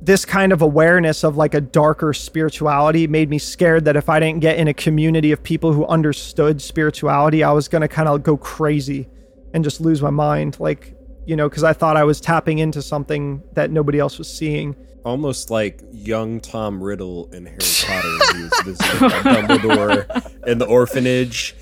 this 0.00 0.24
kind 0.24 0.52
of 0.52 0.62
awareness 0.62 1.24
of 1.24 1.36
like 1.36 1.54
a 1.54 1.60
darker 1.60 2.12
spirituality 2.12 3.06
made 3.06 3.28
me 3.28 3.38
scared 3.38 3.84
that 3.86 3.96
if 3.96 4.08
I 4.08 4.20
didn't 4.20 4.40
get 4.40 4.58
in 4.58 4.68
a 4.68 4.74
community 4.74 5.32
of 5.32 5.42
people 5.42 5.72
who 5.72 5.84
understood 5.86 6.62
spirituality, 6.62 7.42
I 7.42 7.52
was 7.52 7.68
going 7.68 7.82
to 7.82 7.88
kind 7.88 8.08
of 8.08 8.22
go 8.22 8.36
crazy 8.36 9.08
and 9.52 9.64
just 9.64 9.80
lose 9.80 10.00
my 10.00 10.10
mind 10.10 10.60
like, 10.60 10.94
you 11.28 11.36
know, 11.36 11.48
cuz 11.48 11.62
I 11.62 11.72
thought 11.72 11.96
I 11.96 12.04
was 12.04 12.20
tapping 12.20 12.58
into 12.58 12.80
something 12.82 13.42
that 13.54 13.70
nobody 13.70 13.98
else 13.98 14.18
was 14.18 14.28
seeing. 14.28 14.74
almost 15.04 15.50
like 15.50 15.80
young 15.92 16.40
Tom 16.40 16.82
Riddle 16.82 17.28
in 17.32 17.46
Harry 17.46 17.58
Potter. 17.86 18.36
he 18.36 18.42
was 18.42 18.52
visiting 18.64 19.08
Dumbledore 19.08 20.46
in 20.46 20.58
the 20.58 20.66
orphanage. 20.66 21.54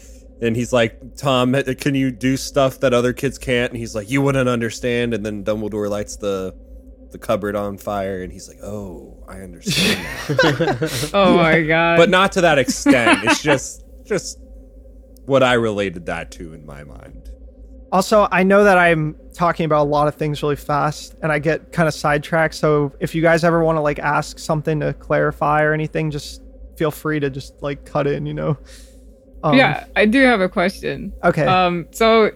And 0.42 0.56
he's 0.56 0.72
like, 0.72 1.16
Tom, 1.16 1.54
can 1.78 1.94
you 1.94 2.10
do 2.10 2.36
stuff 2.36 2.80
that 2.80 2.92
other 2.92 3.12
kids 3.12 3.38
can't? 3.38 3.70
And 3.72 3.78
he's 3.78 3.94
like, 3.94 4.10
you 4.10 4.20
wouldn't 4.20 4.48
understand. 4.48 5.14
And 5.14 5.24
then 5.24 5.44
Dumbledore 5.44 5.88
lights 5.88 6.16
the 6.16 6.54
the 7.12 7.18
cupboard 7.18 7.54
on 7.54 7.78
fire, 7.78 8.20
and 8.22 8.32
he's 8.32 8.48
like, 8.48 8.58
oh, 8.64 9.16
I 9.28 9.40
understand. 9.40 10.04
Oh 11.14 11.36
my 11.36 11.62
god. 11.62 11.96
but 11.98 12.10
not 12.10 12.32
to 12.32 12.40
that 12.42 12.58
extent. 12.58 13.20
It's 13.24 13.42
just 13.42 13.84
just 14.04 14.38
what 15.24 15.42
I 15.42 15.54
related 15.54 16.06
that 16.06 16.30
to 16.32 16.52
in 16.52 16.66
my 16.66 16.82
mind. 16.84 17.30
Also, 17.96 18.28
I 18.30 18.42
know 18.42 18.62
that 18.64 18.76
I'm 18.76 19.16
talking 19.32 19.64
about 19.64 19.84
a 19.84 19.88
lot 19.88 20.06
of 20.06 20.16
things 20.16 20.42
really 20.42 20.54
fast 20.54 21.14
and 21.22 21.32
I 21.32 21.38
get 21.38 21.72
kind 21.72 21.88
of 21.88 21.94
sidetracked. 21.94 22.54
So 22.54 22.92
if 23.00 23.14
you 23.14 23.22
guys 23.22 23.42
ever 23.42 23.64
want 23.64 23.76
to 23.76 23.80
like 23.80 23.98
ask 23.98 24.38
something 24.38 24.80
to 24.80 24.92
clarify 24.92 25.62
or 25.62 25.72
anything, 25.72 26.10
just 26.10 26.42
feel 26.76 26.90
free 26.90 27.20
to 27.20 27.30
just 27.30 27.54
like 27.62 27.86
cut 27.86 28.06
in, 28.06 28.26
you 28.26 28.34
know. 28.34 28.58
Um, 29.42 29.56
yeah, 29.56 29.86
I 29.96 30.04
do 30.04 30.20
have 30.24 30.42
a 30.42 30.48
question. 30.50 31.14
Okay. 31.24 31.46
Um, 31.46 31.86
so 31.90 32.32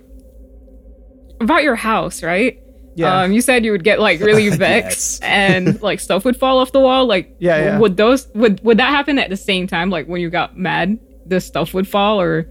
about 1.42 1.62
your 1.62 1.76
house, 1.76 2.22
right? 2.22 2.58
yeah. 2.94 3.20
Um, 3.20 3.32
you 3.32 3.42
said 3.42 3.62
you 3.62 3.72
would 3.72 3.84
get 3.84 4.00
like 4.00 4.20
really 4.20 4.48
vexed 4.56 5.20
Yes. 5.20 5.30
and 5.30 5.82
like 5.82 6.00
stuff 6.00 6.24
would 6.24 6.38
fall 6.38 6.58
off 6.58 6.72
the 6.72 6.80
wall. 6.80 7.04
Like, 7.04 7.36
Yeah, 7.38 7.58
yeah. 7.58 7.78
Would 7.78 7.98
those 7.98 8.28
would 8.34 8.64
would 8.64 8.78
that 8.78 8.88
happen 8.88 9.18
at 9.18 9.28
the 9.28 9.36
same 9.36 9.66
time? 9.66 9.90
Like 9.90 10.06
when 10.06 10.22
you 10.22 10.30
got 10.30 10.56
mad, 10.56 10.98
the 11.26 11.38
stuff 11.38 11.74
would 11.74 11.86
fall, 11.86 12.18
or 12.18 12.50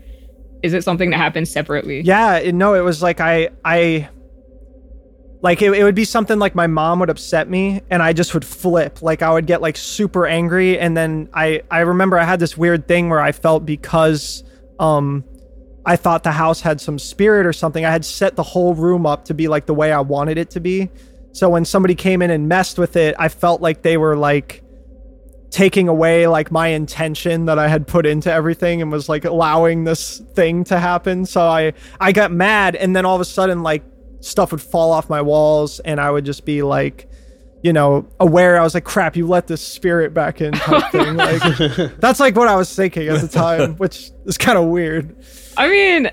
is 0.62 0.74
it 0.74 0.84
something 0.84 1.10
that 1.12 1.18
happens 1.18 1.50
separately? 1.50 2.02
Yeah, 2.02 2.38
it, 2.38 2.54
no, 2.54 2.74
it 2.74 2.82
was 2.82 3.02
like 3.02 3.20
I 3.20 3.50
I 3.64 4.10
like 5.42 5.62
it, 5.62 5.72
it 5.74 5.84
would 5.84 5.96
be 5.96 6.06
something 6.06 6.38
like 6.38 6.56
my 6.56 6.68
mom 6.68 7.00
would 7.00 7.10
upset 7.10 7.50
me 7.50 7.82
and 7.90 8.04
I 8.04 8.14
just 8.14 8.34
would 8.34 8.46
flip. 8.46 9.02
Like 9.02 9.22
I 9.22 9.32
would 9.32 9.46
get 9.46 9.62
like 9.62 9.78
super 9.78 10.26
angry 10.26 10.78
and 10.78 10.96
then 10.96 11.30
I 11.34 11.62
I 11.72 11.80
remember 11.80 12.18
I 12.18 12.26
had 12.26 12.40
this 12.40 12.58
weird 12.58 12.88
thing 12.88 13.10
where 13.10 13.22
I 13.22 13.32
felt 13.32 13.66
because 13.66 14.44
um 14.80 15.24
I 15.86 15.96
thought 15.96 16.24
the 16.24 16.32
house 16.32 16.62
had 16.62 16.82
some 16.82 17.00
spirit 17.00 17.46
or 17.46 17.54
something. 17.54 17.86
I 17.86 17.92
had 17.92 18.06
set 18.06 18.36
the 18.36 18.44
whole 18.44 18.76
room 18.76 19.06
up 19.06 19.26
to 19.26 19.34
be 19.34 19.48
like 19.48 19.66
the 19.66 19.74
way 19.74 19.92
I 19.92 20.02
wanted 20.02 20.38
it 20.38 20.50
to 20.52 20.60
be. 20.60 20.90
So 21.32 21.50
when 21.50 21.64
somebody 21.64 21.96
came 21.96 22.22
in 22.22 22.32
and 22.32 22.48
messed 22.48 22.78
with 22.78 22.96
it, 22.96 23.16
I 23.18 23.30
felt 23.30 23.62
like 23.62 23.82
they 23.82 23.98
were 23.98 24.18
like 24.18 24.62
taking 25.50 25.88
away 25.88 26.28
like 26.28 26.52
my 26.52 26.68
intention 26.68 27.46
that 27.46 27.58
I 27.58 27.68
had 27.68 27.88
put 27.88 28.06
into 28.06 28.32
everything 28.32 28.82
and 28.82 28.92
was 28.92 29.10
like 29.10 29.26
allowing 29.26 29.84
this 29.84 30.20
thing 30.34 30.64
to 30.66 30.80
happen. 30.80 31.26
So 31.26 31.42
I 31.42 31.74
I 32.00 32.12
got 32.12 32.32
mad 32.32 32.76
and 32.76 32.96
then 32.96 33.06
all 33.06 33.16
of 33.16 33.22
a 33.22 33.26
sudden 33.26 33.64
like 33.64 33.84
stuff 34.22 34.52
would 34.52 34.62
fall 34.62 34.92
off 34.92 35.10
my 35.10 35.22
walls 35.22 35.80
and 35.80 36.00
I 36.00 36.12
would 36.12 36.26
just 36.26 36.46
be 36.46 36.62
like 36.62 37.10
you 37.64 37.74
know 37.74 38.08
aware 38.20 38.60
I 38.60 38.64
was 38.64 38.74
like 38.74 38.84
crap 38.84 39.16
you 39.16 39.28
let 39.28 39.48
this 39.48 39.66
spirit 39.66 40.14
back 40.14 40.40
in 40.40 40.54
type 40.54 40.92
thing 40.92 41.16
like 41.16 41.42
that's 42.00 42.20
like 42.20 42.36
what 42.36 42.48
I 42.48 42.56
was 42.56 42.74
thinking 42.74 43.08
at 43.08 43.22
the 43.22 43.28
time 43.40 43.76
which 43.78 44.12
is 44.26 44.38
kind 44.38 44.58
of 44.58 44.66
weird. 44.66 45.16
I 45.58 45.68
mean, 45.68 46.10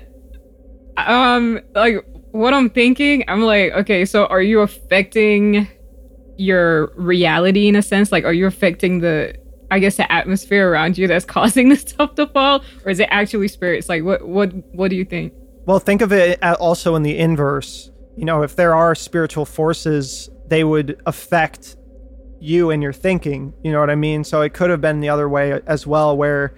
um, 0.97 1.61
like 1.73 2.05
what 2.31 2.53
I'm 2.53 2.69
thinking, 2.69 3.23
I'm 3.27 3.41
like, 3.41 3.71
okay, 3.71 4.05
so 4.05 4.25
are 4.25 4.41
you 4.41 4.61
affecting 4.61 5.67
your 6.37 6.91
reality 6.95 7.67
in 7.67 7.75
a 7.75 7.81
sense? 7.81 8.11
Like, 8.11 8.23
are 8.23 8.33
you 8.33 8.47
affecting 8.47 8.99
the, 8.99 9.35
I 9.69 9.79
guess, 9.79 9.97
the 9.97 10.11
atmosphere 10.11 10.69
around 10.71 10.97
you 10.97 11.07
that's 11.07 11.25
causing 11.37 11.69
the 11.69 11.75
stuff 11.75 12.15
to 12.15 12.27
fall, 12.27 12.63
or 12.85 12.91
is 12.91 12.99
it 12.99 13.09
actually 13.11 13.47
spirits? 13.47 13.89
Like, 13.89 14.03
what, 14.03 14.27
what, 14.27 14.51
what 14.73 14.89
do 14.89 14.95
you 14.95 15.05
think? 15.05 15.33
Well, 15.65 15.79
think 15.79 16.01
of 16.01 16.13
it 16.13 16.41
also 16.43 16.95
in 16.95 17.03
the 17.03 17.17
inverse. 17.17 17.91
You 18.15 18.25
know, 18.25 18.41
if 18.41 18.55
there 18.55 18.73
are 18.73 18.95
spiritual 18.95 19.45
forces, 19.45 20.29
they 20.47 20.63
would 20.63 20.99
affect 21.05 21.75
you 22.39 22.71
and 22.71 22.81
your 22.81 22.93
thinking. 22.93 23.53
You 23.63 23.71
know 23.71 23.79
what 23.79 23.89
I 23.89 23.95
mean? 23.95 24.23
So 24.23 24.41
it 24.41 24.53
could 24.53 24.69
have 24.69 24.81
been 24.81 25.01
the 25.01 25.09
other 25.09 25.27
way 25.27 25.59
as 25.67 25.85
well, 25.85 26.15
where 26.15 26.55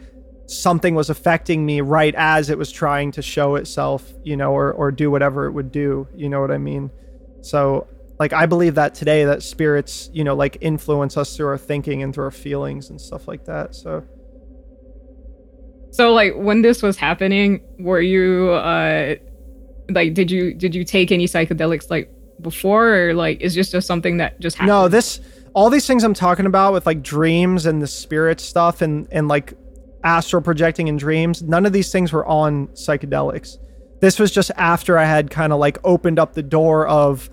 something 0.47 0.95
was 0.95 1.09
affecting 1.09 1.65
me 1.65 1.81
right 1.81 2.13
as 2.17 2.49
it 2.49 2.57
was 2.57 2.71
trying 2.71 3.11
to 3.13 3.21
show 3.21 3.55
itself, 3.55 4.11
you 4.23 4.35
know, 4.35 4.51
or, 4.51 4.71
or 4.73 4.91
do 4.91 5.11
whatever 5.11 5.45
it 5.45 5.51
would 5.51 5.71
do. 5.71 6.07
You 6.15 6.29
know 6.29 6.41
what 6.41 6.51
I 6.51 6.57
mean? 6.57 6.91
So, 7.41 7.87
like, 8.19 8.33
I 8.33 8.45
believe 8.45 8.75
that 8.75 8.93
today 8.95 9.23
that 9.25 9.41
spirits, 9.41 10.09
you 10.13 10.23
know, 10.23 10.35
like 10.35 10.57
influence 10.61 11.15
us 11.15 11.35
through 11.37 11.47
our 11.47 11.57
thinking 11.57 12.03
and 12.03 12.13
through 12.13 12.25
our 12.25 12.31
feelings 12.31 12.89
and 12.89 12.99
stuff 12.99 13.27
like 13.27 13.45
that. 13.45 13.73
So, 13.75 14.03
So, 15.91 16.13
like, 16.13 16.33
when 16.35 16.61
this 16.61 16.83
was 16.83 16.97
happening, 16.97 17.61
were 17.79 18.01
you, 18.01 18.51
uh, 18.51 19.15
like, 19.89 20.13
did 20.13 20.29
you, 20.29 20.53
did 20.53 20.75
you 20.75 20.83
take 20.83 21.11
any 21.11 21.25
psychedelics 21.25 21.89
like 21.89 22.11
before, 22.41 23.09
or 23.09 23.13
like, 23.13 23.41
is 23.41 23.55
just 23.55 23.71
just 23.71 23.87
something 23.87 24.17
that 24.17 24.39
just 24.39 24.57
happened? 24.57 24.69
No, 24.69 24.87
this 24.87 25.19
all 25.53 25.69
these 25.69 25.87
things 25.87 26.03
I'm 26.03 26.13
talking 26.13 26.45
about 26.45 26.73
with 26.73 26.85
like 26.85 27.01
dreams 27.01 27.65
and 27.65 27.81
the 27.81 27.87
spirit 27.87 28.39
stuff 28.39 28.81
and 28.81 29.07
and 29.11 29.27
like 29.27 29.53
astral 30.03 30.41
projecting 30.41 30.87
in 30.87 30.97
dreams, 30.97 31.41
none 31.41 31.65
of 31.65 31.73
these 31.73 31.91
things 31.91 32.13
were 32.13 32.25
on 32.25 32.67
psychedelics. 32.69 33.57
This 33.99 34.19
was 34.19 34.31
just 34.31 34.51
after 34.57 34.97
I 34.97 35.05
had 35.05 35.29
kind 35.29 35.51
of 35.51 35.59
like 35.59 35.77
opened 35.83 36.19
up 36.19 36.33
the 36.33 36.43
door 36.43 36.87
of 36.87 37.29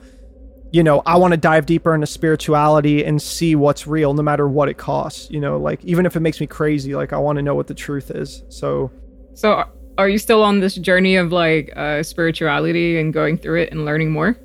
you 0.76 0.82
know, 0.82 1.00
I 1.06 1.16
want 1.16 1.32
to 1.32 1.38
dive 1.38 1.64
deeper 1.64 1.94
into 1.94 2.06
spirituality 2.06 3.02
and 3.02 3.22
see 3.22 3.54
what's 3.54 3.86
real 3.86 4.12
no 4.12 4.22
matter 4.22 4.46
what 4.46 4.68
it 4.68 4.76
costs, 4.76 5.30
you 5.30 5.40
know, 5.40 5.56
like 5.56 5.82
even 5.82 6.04
if 6.04 6.16
it 6.16 6.20
makes 6.20 6.38
me 6.38 6.46
crazy, 6.46 6.94
like 6.94 7.14
I 7.14 7.18
want 7.18 7.36
to 7.36 7.42
know 7.42 7.54
what 7.54 7.66
the 7.66 7.72
truth 7.72 8.10
is. 8.10 8.44
So, 8.50 8.90
So, 9.32 9.52
are- 9.52 9.70
are 9.96 10.06
you 10.10 10.18
still 10.18 10.42
on 10.42 10.60
this 10.60 10.74
journey 10.74 11.16
of 11.16 11.32
like 11.32 11.72
uh, 11.74 12.02
spirituality 12.02 13.00
and 13.00 13.10
going 13.10 13.38
through 13.38 13.62
it 13.62 13.72
and 13.72 13.86
learning 13.86 14.10
more? 14.10 14.36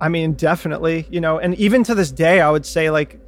I 0.00 0.08
mean, 0.08 0.34
definitely, 0.34 1.08
you 1.10 1.20
know, 1.20 1.40
and 1.40 1.56
even 1.56 1.82
to 1.84 1.94
this 1.96 2.12
day, 2.12 2.40
I 2.40 2.52
would 2.52 2.64
say 2.64 2.90
like 2.90 3.18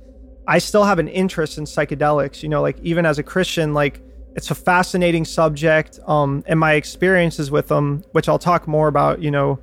I 0.47 0.59
still 0.59 0.85
have 0.85 1.01
an 1.01 1.09
interest 1.09 1.59
in 1.59 1.64
psychedelics, 1.64 2.45
you 2.45 2.49
know, 2.49 2.62
like 2.62 2.78
even 2.81 3.07
as 3.07 3.18
a 3.18 3.24
Christian, 3.24 3.74
like 3.74 4.03
it's 4.37 4.53
a 4.53 4.55
fascinating 4.55 5.24
subject. 5.24 5.99
Um, 6.07 6.45
and 6.47 6.61
my 6.61 6.74
experiences 6.74 7.51
with 7.51 7.66
them, 7.66 8.05
which 8.12 8.28
I'll 8.28 8.39
talk 8.39 8.68
more 8.68 8.87
about, 8.87 9.20
you 9.20 9.33
know, 9.33 9.59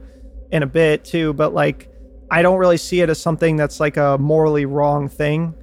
in 0.51 0.63
a 0.63 0.67
bit 0.67 1.05
too, 1.05 1.31
but 1.31 1.53
like 1.53 1.89
I 2.29 2.41
don't 2.41 2.57
really 2.57 2.77
see 2.77 3.01
it 3.01 3.09
as 3.09 3.19
something 3.19 3.55
that's 3.55 3.79
like 3.79 3.97
a 3.97 4.17
morally 4.17 4.65
wrong 4.65 5.09
thing. 5.09 5.53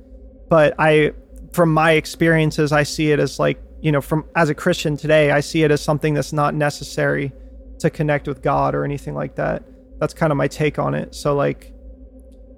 But 0.48 0.74
I, 0.78 1.12
from 1.52 1.72
my 1.72 1.92
experiences, 1.92 2.72
I 2.72 2.82
see 2.82 3.12
it 3.12 3.18
as 3.18 3.38
like, 3.38 3.62
you 3.80 3.92
know, 3.92 4.00
from 4.00 4.24
as 4.34 4.48
a 4.48 4.54
Christian 4.54 4.96
today, 4.96 5.30
I 5.30 5.40
see 5.40 5.62
it 5.62 5.70
as 5.70 5.80
something 5.80 6.14
that's 6.14 6.32
not 6.32 6.54
necessary 6.54 7.32
to 7.80 7.90
connect 7.90 8.28
with 8.28 8.42
God 8.42 8.74
or 8.74 8.84
anything 8.84 9.14
like 9.14 9.34
that. 9.36 9.62
That's 9.98 10.14
kind 10.14 10.30
of 10.30 10.36
my 10.36 10.48
take 10.48 10.78
on 10.78 10.94
it. 10.94 11.14
So 11.14 11.34
like 11.34 11.74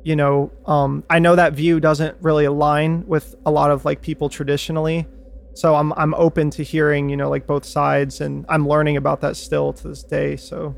you 0.06 0.14
know 0.14 0.52
um 0.66 1.02
i 1.10 1.18
know 1.18 1.34
that 1.34 1.52
view 1.52 1.80
doesn't 1.80 2.16
really 2.20 2.44
align 2.44 3.04
with 3.08 3.34
a 3.44 3.50
lot 3.50 3.72
of 3.72 3.84
like 3.84 4.00
people 4.00 4.28
traditionally. 4.28 5.04
So 5.54 5.74
i'm 5.74 5.92
i'm 5.94 6.14
open 6.14 6.50
to 6.50 6.62
hearing 6.62 7.08
you 7.08 7.16
know 7.16 7.28
like 7.28 7.44
both 7.46 7.64
sides 7.64 8.20
and 8.20 8.46
i'm 8.48 8.68
learning 8.68 8.96
about 8.96 9.20
that 9.22 9.36
still 9.36 9.72
to 9.72 9.88
this 9.88 10.04
day 10.04 10.36
so 10.36 10.76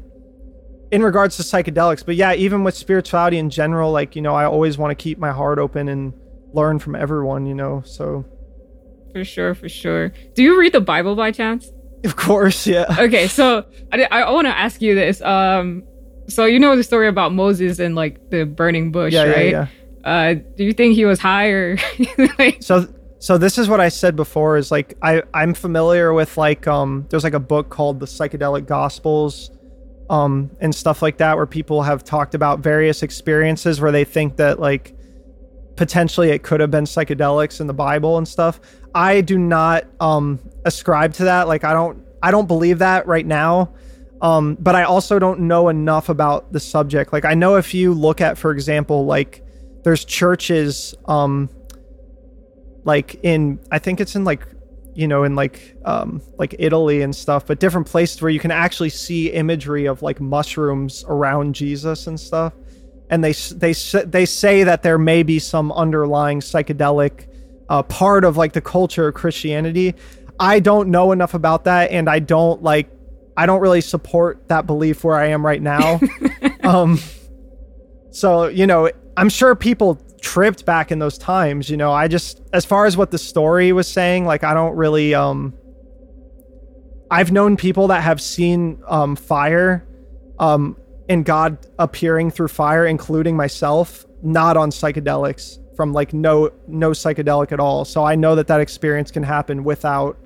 in 0.90 1.02
regards 1.02 1.36
to 1.36 1.42
psychedelics 1.42 2.04
but 2.04 2.16
yeah 2.16 2.32
even 2.34 2.64
with 2.64 2.74
spirituality 2.74 3.36
in 3.38 3.50
general 3.50 3.92
like 3.92 4.16
you 4.16 4.22
know 4.22 4.34
i 4.34 4.44
always 4.44 4.78
want 4.78 4.90
to 4.90 4.94
keep 5.02 5.18
my 5.18 5.30
heart 5.32 5.58
open 5.58 5.88
and 5.88 6.12
learn 6.54 6.78
from 6.78 6.94
everyone, 6.96 7.44
you 7.44 7.54
know. 7.54 7.82
So 7.84 8.24
For 9.12 9.22
sure, 9.22 9.54
for 9.54 9.68
sure. 9.68 10.12
Do 10.34 10.42
you 10.42 10.58
read 10.58 10.72
the 10.72 10.80
Bible 10.80 11.14
by 11.14 11.30
chance? 11.30 11.70
of 12.04 12.16
course, 12.16 12.66
yeah. 12.66 12.86
Okay, 12.98 13.28
so 13.28 13.66
I, 13.92 14.04
I 14.04 14.30
want 14.30 14.46
to 14.46 14.56
ask 14.58 14.80
you 14.80 14.94
this. 14.94 15.20
Um, 15.20 15.82
so 16.26 16.46
you 16.46 16.58
know 16.58 16.74
the 16.74 16.82
story 16.82 17.06
about 17.06 17.34
Moses 17.34 17.78
and 17.80 17.94
like 17.94 18.30
the 18.30 18.44
burning 18.44 18.92
bush, 18.92 19.12
Yeah, 19.12 19.24
yeah, 19.24 19.32
right? 19.32 19.50
yeah. 19.50 19.66
Uh, 20.04 20.34
do 20.56 20.64
you 20.64 20.72
think 20.72 20.94
he 20.94 21.04
was 21.04 21.18
high 21.18 21.48
or 21.48 21.76
like? 22.38 22.62
So 22.62 22.86
so 23.18 23.36
this 23.36 23.58
is 23.58 23.68
what 23.68 23.80
I 23.80 23.90
said 23.90 24.16
before 24.16 24.56
is 24.56 24.70
like 24.70 24.96
I 25.02 25.22
I'm 25.34 25.52
familiar 25.52 26.14
with 26.14 26.38
like 26.38 26.66
um 26.66 27.06
there's 27.10 27.24
like 27.24 27.34
a 27.34 27.40
book 27.40 27.68
called 27.68 28.00
the 28.00 28.06
psychedelic 28.06 28.64
gospels 28.66 29.50
um 30.10 30.50
and 30.60 30.74
stuff 30.74 31.02
like 31.02 31.18
that 31.18 31.36
where 31.36 31.46
people 31.46 31.82
have 31.82 32.02
talked 32.04 32.34
about 32.34 32.60
various 32.60 33.02
experiences 33.02 33.80
where 33.80 33.92
they 33.92 34.04
think 34.04 34.36
that 34.36 34.58
like 34.58 34.94
potentially 35.76 36.30
it 36.30 36.42
could 36.42 36.60
have 36.60 36.70
been 36.70 36.84
psychedelics 36.84 37.60
in 37.60 37.66
the 37.66 37.74
Bible 37.74 38.18
and 38.18 38.26
stuff. 38.26 38.60
I 38.94 39.20
do 39.20 39.38
not 39.38 39.84
um 40.00 40.40
ascribe 40.64 41.14
to 41.14 41.24
that 41.24 41.48
like 41.48 41.64
I 41.64 41.72
don't 41.72 42.02
I 42.22 42.30
don't 42.30 42.48
believe 42.48 42.78
that 42.80 43.06
right 43.06 43.26
now. 43.26 43.74
Um 44.20 44.56
but 44.58 44.74
I 44.74 44.84
also 44.84 45.18
don't 45.18 45.40
know 45.40 45.68
enough 45.68 46.08
about 46.08 46.52
the 46.52 46.60
subject. 46.60 47.12
Like 47.12 47.24
I 47.24 47.34
know 47.34 47.56
if 47.56 47.74
you 47.74 47.94
look 47.94 48.20
at 48.20 48.38
for 48.38 48.50
example 48.50 49.06
like 49.06 49.44
there's 49.84 50.04
churches 50.04 50.94
um 51.06 51.48
like 52.84 53.20
in 53.22 53.60
I 53.70 53.78
think 53.78 54.00
it's 54.00 54.16
in 54.16 54.24
like 54.24 54.46
you 54.94 55.06
know 55.06 55.24
in 55.24 55.34
like 55.34 55.76
um 55.84 56.20
like 56.38 56.54
Italy 56.58 57.02
and 57.02 57.14
stuff 57.14 57.46
but 57.46 57.60
different 57.60 57.86
places 57.86 58.20
where 58.20 58.30
you 58.30 58.40
can 58.40 58.50
actually 58.50 58.88
see 58.88 59.30
imagery 59.30 59.86
of 59.86 60.02
like 60.02 60.20
mushrooms 60.20 61.04
around 61.08 61.54
Jesus 61.54 62.06
and 62.06 62.18
stuff. 62.18 62.52
And 63.10 63.24
they 63.24 63.32
they 63.32 63.72
they 64.04 64.26
say 64.26 64.64
that 64.64 64.82
there 64.82 64.98
may 64.98 65.22
be 65.22 65.38
some 65.38 65.72
underlying 65.72 66.40
psychedelic 66.40 67.26
uh, 67.68 67.82
part 67.82 68.24
of 68.24 68.36
like 68.36 68.52
the 68.52 68.60
culture 68.60 69.08
of 69.08 69.14
Christianity. 69.14 69.94
I 70.40 70.60
don't 70.60 70.90
know 70.90 71.12
enough 71.12 71.34
about 71.34 71.64
that 71.64 71.90
and 71.90 72.08
I 72.08 72.18
don't 72.18 72.62
like 72.62 72.90
I 73.36 73.46
don't 73.46 73.60
really 73.60 73.80
support 73.80 74.48
that 74.48 74.66
belief 74.66 75.04
where 75.04 75.16
I 75.16 75.28
am 75.28 75.44
right 75.44 75.62
now. 75.62 76.00
Um 76.64 76.98
so, 78.10 78.48
you 78.48 78.66
know, 78.66 78.90
I'm 79.16 79.28
sure 79.28 79.54
people 79.54 80.00
tripped 80.20 80.64
back 80.64 80.90
in 80.90 80.98
those 80.98 81.18
times, 81.18 81.70
you 81.70 81.76
know. 81.76 81.92
I 81.92 82.08
just 82.08 82.42
as 82.52 82.64
far 82.64 82.86
as 82.86 82.96
what 82.96 83.10
the 83.10 83.18
story 83.18 83.72
was 83.72 83.88
saying, 83.88 84.24
like 84.24 84.44
I 84.44 84.54
don't 84.54 84.76
really 84.76 85.14
um 85.14 85.54
I've 87.10 87.32
known 87.32 87.56
people 87.56 87.88
that 87.88 88.02
have 88.02 88.20
seen 88.20 88.82
um 88.86 89.16
fire 89.16 89.86
um 90.38 90.76
and 91.08 91.24
God 91.24 91.58
appearing 91.78 92.30
through 92.30 92.48
fire 92.48 92.86
including 92.86 93.36
myself, 93.36 94.06
not 94.22 94.56
on 94.56 94.70
psychedelics 94.70 95.58
from 95.76 95.92
like 95.92 96.12
no 96.12 96.50
no 96.66 96.90
psychedelic 96.90 97.52
at 97.52 97.60
all. 97.60 97.84
So 97.84 98.04
I 98.04 98.14
know 98.14 98.34
that 98.34 98.48
that 98.48 98.60
experience 98.60 99.10
can 99.10 99.22
happen 99.22 99.64
without 99.64 100.18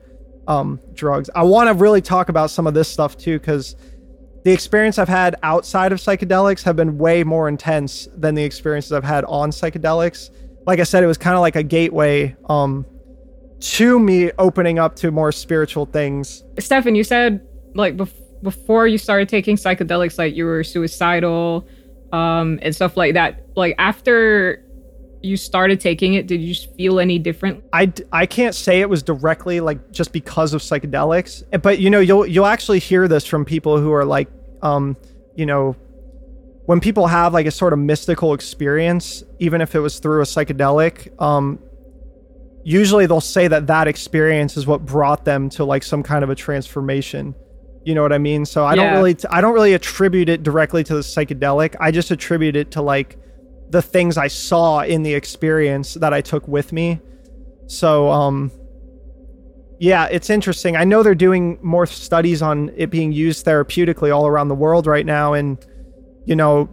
um 0.49 0.81
drugs. 0.93 1.31
I 1.35 1.43
want 1.43 1.69
to 1.69 1.75
really 1.75 2.01
talk 2.01 2.29
about 2.29 2.51
some 2.51 2.67
of 2.67 2.75
this 2.75 2.89
stuff 2.89 3.17
too 3.17 3.39
cuz 3.39 3.77
the 4.45 4.53
experience 4.53 4.99
I've 4.99 5.09
had 5.09 5.37
outside 5.43 5.93
of 5.93 5.99
psychedelics 5.99 6.63
have 6.65 6.77
been 6.77 6.99
way 6.99 7.23
more 7.25 7.49
intense 7.49 8.09
than 8.17 8.35
the 8.35 8.43
experiences 8.43 8.93
I've 8.93 9.05
had 9.05 9.25
on 9.27 9.51
psychedelics. 9.51 10.31
Like 10.67 10.81
I 10.81 10.85
said, 10.85 11.05
it 11.05 11.07
was 11.07 11.19
kind 11.19 11.35
of 11.35 11.41
like 11.41 11.57
a 11.57 11.63
gateway 11.63 12.35
um, 12.49 12.85
to 13.61 13.99
me 13.99 14.33
opening 14.39 14.79
up 14.79 14.97
to 14.97 15.11
more 15.11 15.33
spiritual 15.33 15.87
things. 15.87 16.43
Stefan, 16.59 16.95
you 16.95 17.05
said 17.05 17.47
like 17.75 17.97
bef- 17.97 18.43
before 18.43 18.87
you 18.89 18.99
started 18.99 19.29
taking 19.29 19.57
psychedelics, 19.57 20.19
like 20.19 20.35
you 20.35 20.45
were 20.45 20.65
suicidal, 20.65 21.67
um, 22.13 22.59
and 22.63 22.75
stuff 22.75 22.97
like 22.97 23.15
that. 23.15 23.47
Like 23.57 23.75
after 23.79 24.65
you 25.23 25.37
started 25.37 25.81
taking 25.81 26.15
it, 26.15 26.27
did 26.27 26.41
you 26.41 26.55
feel 26.55 26.99
any 26.99 27.19
different? 27.19 27.65
I, 27.73 27.93
I 28.13 28.27
can't 28.27 28.55
say 28.55 28.81
it 28.81 28.89
was 28.89 29.03
directly 29.03 29.61
like 29.61 29.93
just 29.93 30.13
because 30.13 30.53
of 30.53 30.61
psychedelics, 30.61 31.43
but 31.63 31.79
you 31.79 31.91
know 31.91 32.01
you'll 32.01 32.27
you'll 32.27 32.47
actually 32.47 32.79
hear 32.79 33.09
this 33.09 33.27
from 33.27 33.45
people 33.45 33.79
who 33.79 33.93
are 33.93 34.05
like 34.05 34.29
um 34.63 34.97
you 35.37 35.47
know 35.47 35.77
when 36.67 36.81
people 36.81 37.07
have 37.07 37.33
like 37.33 37.47
a 37.47 37.51
sort 37.51 37.73
of 37.73 37.79
mystical 37.79 38.35
experience, 38.35 39.25
even 39.39 39.61
if 39.61 39.75
it 39.75 39.81
was 39.81 39.99
through 39.99 40.23
a 40.23 40.25
psychedelic, 40.25 41.21
um 41.21 41.59
usually 42.65 43.07
they'll 43.07 43.21
say 43.21 43.49
that 43.49 43.67
that 43.67 43.89
experience 43.89 44.57
is 44.57 44.67
what 44.67 44.85
brought 44.85 45.25
them 45.25 45.49
to 45.51 45.65
like 45.65 45.83
some 45.83 46.03
kind 46.03 46.23
of 46.23 46.31
a 46.31 46.35
transformation. 46.35 47.35
You 47.85 47.95
know 47.95 48.03
what 48.03 48.13
I 48.13 48.19
mean? 48.19 48.45
So 48.45 48.65
I 48.65 48.75
don't 48.77 48.93
really 48.93 49.17
I 49.31 49.41
don't 49.41 49.55
really 49.55 49.75
attribute 49.75 50.29
it 50.29 50.43
directly 50.43 50.85
to 50.85 50.95
the 50.95 51.01
psychedelic. 51.01 51.75
I 51.81 51.91
just 51.91 52.11
attribute 52.11 52.57
it 52.57 52.73
to 52.73 52.83
like 52.83 53.19
the 53.73 53.83
things 53.83 54.17
I 54.19 54.29
saw 54.29 54.81
in 54.81 55.03
the 55.03 55.15
experience 55.15 55.95
that 55.95 56.13
I 56.13 56.21
took 56.21 56.47
with 56.47 56.73
me. 56.73 57.01
So 57.67 58.11
um 58.11 58.53
yeah, 59.79 60.07
it's 60.07 60.31
interesting. 60.31 60.77
I 60.77 60.85
know 60.85 61.03
they're 61.03 61.15
doing 61.15 61.59
more 61.61 61.87
studies 61.87 62.41
on 62.41 62.71
it 62.77 62.89
being 62.91 63.11
used 63.11 63.45
therapeutically 63.45 64.15
all 64.15 64.29
around 64.29 64.49
the 64.49 64.55
world 64.55 64.87
right 64.87 65.05
now 65.05 65.33
and 65.33 65.59
you 66.25 66.37
know 66.37 66.69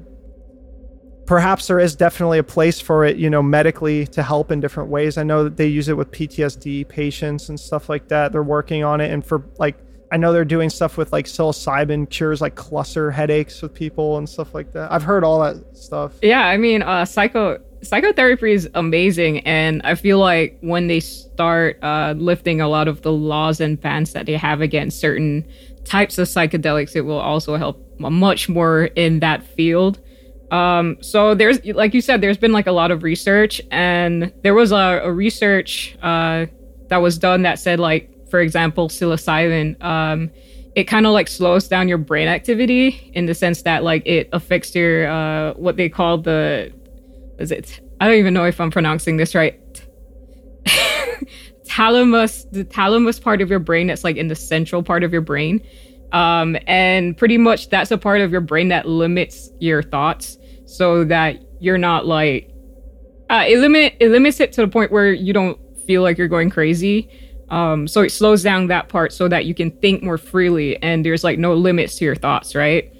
perhaps 1.25 1.67
there 1.67 1.79
is 1.79 1.95
definitely 1.95 2.39
a 2.39 2.43
place 2.43 2.79
for 2.79 3.05
it, 3.05 3.17
you 3.17 3.29
know, 3.29 3.43
medically 3.43 4.07
to 4.07 4.23
help 4.23 4.51
in 4.51 4.59
different 4.59 4.89
ways. 4.89 5.15
I 5.15 5.21
know 5.21 5.43
that 5.43 5.57
they 5.57 5.67
use 5.67 5.87
it 5.87 5.95
with 5.95 6.09
PTSD 6.09 6.89
patients 6.89 7.49
and 7.49 7.59
stuff 7.59 7.87
like 7.87 8.07
that. 8.07 8.31
They're 8.31 8.41
working 8.41 8.83
on 8.83 8.99
it 8.99 9.11
and 9.11 9.23
for 9.23 9.45
like 9.59 9.77
I 10.11 10.17
know 10.17 10.33
they're 10.33 10.45
doing 10.45 10.69
stuff 10.69 10.97
with 10.97 11.11
like 11.11 11.25
psilocybin 11.25 12.09
cures 12.09 12.41
like 12.41 12.55
cluster 12.55 13.11
headaches 13.11 13.61
with 13.61 13.73
people 13.73 14.17
and 14.17 14.27
stuff 14.27 14.53
like 14.53 14.73
that. 14.73 14.91
I've 14.91 15.03
heard 15.03 15.23
all 15.23 15.39
that 15.41 15.77
stuff. 15.77 16.13
Yeah, 16.21 16.41
I 16.41 16.57
mean, 16.57 16.81
uh, 16.81 17.05
psycho 17.05 17.59
psychotherapy 17.81 18.51
is 18.51 18.69
amazing, 18.73 19.39
and 19.41 19.81
I 19.83 19.95
feel 19.95 20.19
like 20.19 20.57
when 20.61 20.87
they 20.87 20.99
start 20.99 21.79
uh, 21.81 22.13
lifting 22.17 22.59
a 22.59 22.67
lot 22.67 22.87
of 22.87 23.01
the 23.03 23.11
laws 23.11 23.61
and 23.61 23.79
bans 23.79 24.13
that 24.13 24.25
they 24.25 24.35
have 24.35 24.61
against 24.61 24.99
certain 24.99 25.47
types 25.85 26.17
of 26.17 26.27
psychedelics, 26.27 26.95
it 26.95 27.01
will 27.01 27.19
also 27.19 27.55
help 27.55 27.81
much 27.99 28.49
more 28.49 28.85
in 28.85 29.19
that 29.19 29.43
field. 29.43 29.99
Um, 30.51 30.97
so 31.01 31.35
there's, 31.35 31.63
like 31.65 31.93
you 31.93 32.01
said, 32.01 32.21
there's 32.21 32.37
been 32.37 32.51
like 32.51 32.67
a 32.67 32.71
lot 32.71 32.91
of 32.91 33.03
research, 33.03 33.61
and 33.71 34.33
there 34.41 34.55
was 34.55 34.71
a, 34.71 35.01
a 35.03 35.11
research 35.11 35.97
uh, 36.01 36.47
that 36.87 36.97
was 36.97 37.17
done 37.17 37.43
that 37.43 37.59
said 37.59 37.79
like, 37.79 38.11
for 38.29 38.39
example, 38.39 38.89
psilocybin. 38.89 39.81
Um, 39.83 40.31
it 40.75 40.83
kind 40.85 41.05
of 41.05 41.13
like 41.13 41.27
slows 41.27 41.67
down 41.67 41.87
your 41.87 41.97
brain 41.97 42.27
activity 42.27 43.11
in 43.13 43.25
the 43.25 43.33
sense 43.33 43.63
that 43.63 43.83
like 43.83 44.05
it 44.05 44.29
affects 44.31 44.73
your 44.75 45.09
uh 45.09 45.53
what 45.55 45.77
they 45.77 45.89
call 45.89 46.19
the 46.19 46.71
is 47.39 47.51
it 47.51 47.81
I 47.99 48.07
don't 48.07 48.17
even 48.17 48.33
know 48.33 48.45
if 48.45 48.59
I'm 48.61 48.71
pronouncing 48.71 49.17
this 49.17 49.35
right. 49.35 49.59
thalamus, 51.65 52.45
the 52.51 52.63
thalamus 52.63 53.19
part 53.19 53.41
of 53.41 53.49
your 53.49 53.59
brain 53.59 53.87
that's 53.87 54.03
like 54.03 54.15
in 54.15 54.27
the 54.27 54.35
central 54.35 54.83
part 54.83 55.03
of 55.03 55.11
your 55.11 55.21
brain. 55.21 55.61
Um, 56.11 56.57
and 56.65 57.15
pretty 57.17 57.37
much 57.37 57.69
that's 57.69 57.91
a 57.91 57.97
part 57.97 58.21
of 58.21 58.31
your 58.31 58.41
brain 58.41 58.69
that 58.69 58.87
limits 58.87 59.51
your 59.59 59.83
thoughts 59.83 60.37
so 60.65 61.03
that 61.03 61.43
you're 61.59 61.77
not 61.77 62.07
like 62.07 62.51
uh, 63.29 63.45
it 63.47 63.59
limit 63.59 63.95
it 63.99 64.09
limits 64.09 64.39
it 64.39 64.51
to 64.53 64.61
the 64.61 64.67
point 64.67 64.91
where 64.91 65.11
you 65.11 65.33
don't 65.33 65.59
feel 65.85 66.01
like 66.01 66.17
you're 66.17 66.27
going 66.27 66.49
crazy. 66.49 67.09
Um, 67.49 67.87
so 67.87 68.01
it 68.01 68.11
slows 68.11 68.43
down 68.43 68.67
that 68.67 68.89
part 68.89 69.11
so 69.11 69.27
that 69.27 69.45
you 69.45 69.53
can 69.53 69.71
think 69.71 70.03
more 70.03 70.17
freely 70.17 70.81
and 70.83 71.05
there's 71.05 71.23
like 71.23 71.39
no 71.39 71.53
limits 71.53 71.95
to 71.97 72.05
your 72.05 72.15
thoughts, 72.15 72.53
right? 72.55 72.93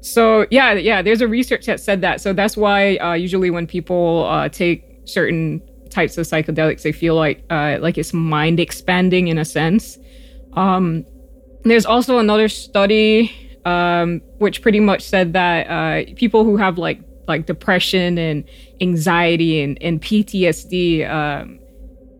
So 0.00 0.46
yeah, 0.50 0.72
yeah, 0.74 1.02
there's 1.02 1.20
a 1.20 1.28
research 1.28 1.66
that 1.66 1.80
said 1.80 2.00
that. 2.00 2.20
So 2.20 2.32
that's 2.32 2.56
why 2.56 2.96
uh, 2.96 3.14
usually 3.14 3.50
when 3.50 3.66
people 3.66 4.26
uh, 4.28 4.48
take 4.48 4.84
certain 5.04 5.62
types 5.90 6.18
of 6.18 6.26
psychedelics, 6.26 6.82
they 6.82 6.92
feel 6.92 7.14
like 7.14 7.44
uh, 7.50 7.78
like 7.80 7.98
it's 7.98 8.12
mind 8.12 8.60
expanding 8.60 9.28
in 9.28 9.38
a 9.38 9.44
sense. 9.44 9.98
Um, 10.54 11.04
there's 11.64 11.86
also 11.86 12.18
another 12.18 12.48
study 12.48 13.32
um, 13.64 14.22
which 14.38 14.62
pretty 14.62 14.80
much 14.80 15.02
said 15.02 15.32
that 15.34 15.66
uh, 15.66 16.14
people 16.16 16.44
who 16.44 16.56
have 16.56 16.78
like 16.78 17.00
like 17.26 17.44
depression 17.44 18.16
and 18.16 18.48
anxiety 18.80 19.60
and, 19.60 19.76
and 19.82 20.00
PTSD, 20.00 21.08
um, 21.08 21.60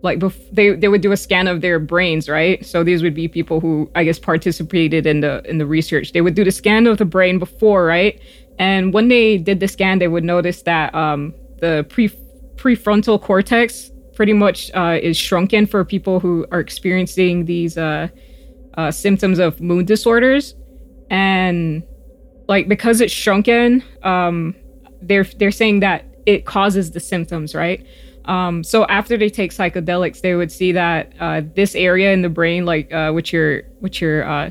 like 0.03 0.19
bef- 0.19 0.55
they 0.55 0.71
they 0.71 0.89
would 0.89 1.01
do 1.01 1.13
a 1.13 1.17
scan 1.17 1.49
of 1.49 1.61
their 1.61 1.79
brains, 1.79 2.29
right? 2.29 2.65
So 2.65 2.85
these 2.85 3.03
would 3.03 3.15
be 3.15 3.29
people 3.29 3.61
who 3.61 3.91
I 3.95 4.05
guess 4.05 4.19
participated 4.19 5.07
in 5.07 5.21
the 5.21 5.43
in 5.49 5.59
the 5.59 5.67
research. 5.67 6.13
They 6.13 6.21
would 6.21 6.35
do 6.35 6.45
the 6.45 6.53
scan 6.53 6.87
of 6.87 6.99
the 6.99 7.05
brain 7.05 7.39
before, 7.39 7.85
right? 7.85 8.21
And 8.59 8.93
when 8.93 9.09
they 9.09 9.39
did 9.39 9.61
the 9.61 9.69
scan, 9.69 9.99
they 9.99 10.09
would 10.09 10.25
notice 10.25 10.63
that 10.63 10.95
um, 10.95 11.35
the 11.59 11.87
pre 11.89 12.11
prefrontal 12.57 13.21
cortex 13.21 13.91
pretty 14.15 14.33
much 14.33 14.71
uh, 14.75 14.99
is 15.01 15.17
shrunken 15.17 15.67
for 15.67 15.85
people 15.85 16.19
who 16.19 16.45
are 16.51 16.59
experiencing 16.59 17.45
these 17.45 17.79
uh, 17.79 18.09
uh, 18.75 18.91
symptoms 18.91 19.39
of 19.39 19.61
mood 19.61 19.87
disorders, 19.87 20.55
and 21.11 21.83
like 22.49 22.69
because 22.69 23.01
it's 23.01 23.13
shrunken, 23.13 23.83
um, 24.03 24.55
they're 25.03 25.25
they're 25.25 25.51
saying 25.51 25.81
that 25.81 26.05
it 26.27 26.45
causes 26.47 26.91
the 26.93 27.01
symptoms, 27.01 27.55
right? 27.55 27.87
Um, 28.29 28.63
so 28.63 28.85
after 28.87 29.17
they 29.17 29.31
take 29.31 29.53
psychedelics, 29.53 30.21
they 30.21 30.35
would 30.35 30.53
see 30.53 30.71
that 30.73 31.13
uh, 31.19 31.41
this 31.55 31.75
area 31.75 32.13
in 32.13 32.21
the 32.21 32.29
brain, 32.29 32.67
like 32.67 32.93
uh, 32.93 33.11
which 33.11 33.33
your 33.33 33.63
which 33.81 34.03
your 34.03 34.23
uh, 34.25 34.51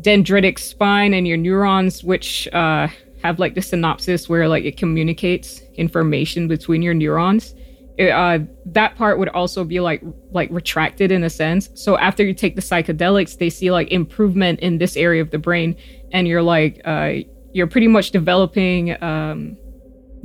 dendritic 0.00 0.58
spine 0.58 1.12
and 1.12 1.28
your 1.28 1.36
neurons, 1.36 2.02
which 2.02 2.48
uh, 2.54 2.88
have 3.22 3.38
like 3.38 3.54
the 3.54 3.60
synapses 3.60 4.30
where 4.30 4.48
like 4.48 4.64
it 4.64 4.78
communicates 4.78 5.60
information 5.74 6.48
between 6.48 6.80
your 6.80 6.94
neurons, 6.94 7.54
it, 7.98 8.08
uh, 8.08 8.38
that 8.64 8.96
part 8.96 9.18
would 9.18 9.28
also 9.28 9.62
be 9.62 9.78
like 9.78 10.02
like 10.30 10.48
retracted 10.50 11.12
in 11.12 11.22
a 11.22 11.30
sense. 11.30 11.68
So 11.74 11.98
after 11.98 12.24
you 12.24 12.32
take 12.32 12.56
the 12.56 12.62
psychedelics, 12.62 13.36
they 13.36 13.50
see 13.50 13.70
like 13.70 13.92
improvement 13.92 14.60
in 14.60 14.78
this 14.78 14.96
area 14.96 15.20
of 15.20 15.30
the 15.30 15.38
brain, 15.38 15.76
and 16.12 16.26
you're 16.26 16.42
like 16.42 16.80
uh, 16.86 17.12
you're 17.52 17.66
pretty 17.66 17.88
much 17.88 18.10
developing 18.10 19.02
um, 19.02 19.58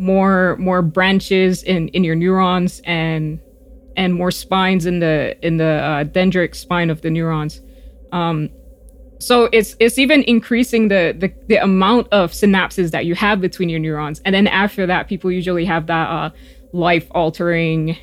more 0.01 0.57
more 0.57 0.81
branches 0.81 1.61
in 1.61 1.87
in 1.89 2.03
your 2.03 2.15
neurons 2.15 2.81
and 2.85 3.39
and 3.95 4.15
more 4.15 4.31
spines 4.31 4.87
in 4.87 4.99
the 4.99 5.37
in 5.45 5.57
the 5.57 5.65
uh, 5.65 6.03
dendritic 6.03 6.55
spine 6.55 6.89
of 6.89 7.01
the 7.01 7.09
neurons. 7.11 7.61
Um, 8.11 8.49
so 9.19 9.47
it's 9.53 9.75
it's 9.79 9.99
even 9.99 10.23
increasing 10.23 10.87
the, 10.87 11.15
the 11.17 11.31
the 11.47 11.57
amount 11.57 12.07
of 12.11 12.31
synapses 12.31 12.89
that 12.91 13.05
you 13.05 13.13
have 13.13 13.39
between 13.39 13.69
your 13.69 13.79
neurons, 13.79 14.19
and 14.25 14.33
then 14.33 14.47
after 14.47 14.87
that, 14.87 15.07
people 15.07 15.31
usually 15.31 15.65
have 15.65 15.85
that 15.85 16.09
uh, 16.09 16.29
life 16.73 17.07
altering 17.11 17.95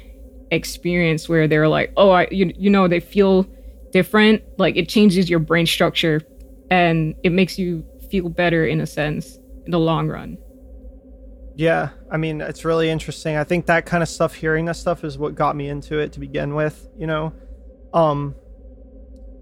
experience 0.52 1.28
where 1.28 1.48
they're 1.48 1.68
like, 1.68 1.92
oh, 1.96 2.10
I 2.10 2.28
you 2.30 2.52
you 2.56 2.70
know 2.70 2.86
they 2.86 3.00
feel 3.00 3.44
different, 3.90 4.44
like 4.56 4.76
it 4.76 4.88
changes 4.88 5.28
your 5.28 5.40
brain 5.40 5.66
structure, 5.66 6.22
and 6.70 7.16
it 7.24 7.32
makes 7.32 7.58
you 7.58 7.84
feel 8.08 8.28
better 8.28 8.64
in 8.64 8.80
a 8.80 8.86
sense 8.86 9.36
in 9.64 9.72
the 9.72 9.80
long 9.80 10.06
run. 10.06 10.38
Yeah, 11.58 11.88
I 12.08 12.18
mean, 12.18 12.40
it's 12.40 12.64
really 12.64 12.88
interesting. 12.88 13.36
I 13.36 13.42
think 13.42 13.66
that 13.66 13.84
kind 13.84 14.00
of 14.00 14.08
stuff, 14.08 14.32
hearing 14.34 14.66
that 14.66 14.76
stuff, 14.76 15.02
is 15.02 15.18
what 15.18 15.34
got 15.34 15.56
me 15.56 15.68
into 15.68 15.98
it 15.98 16.12
to 16.12 16.20
begin 16.20 16.54
with. 16.54 16.88
You 16.96 17.08
know, 17.08 17.32
um, 17.92 18.36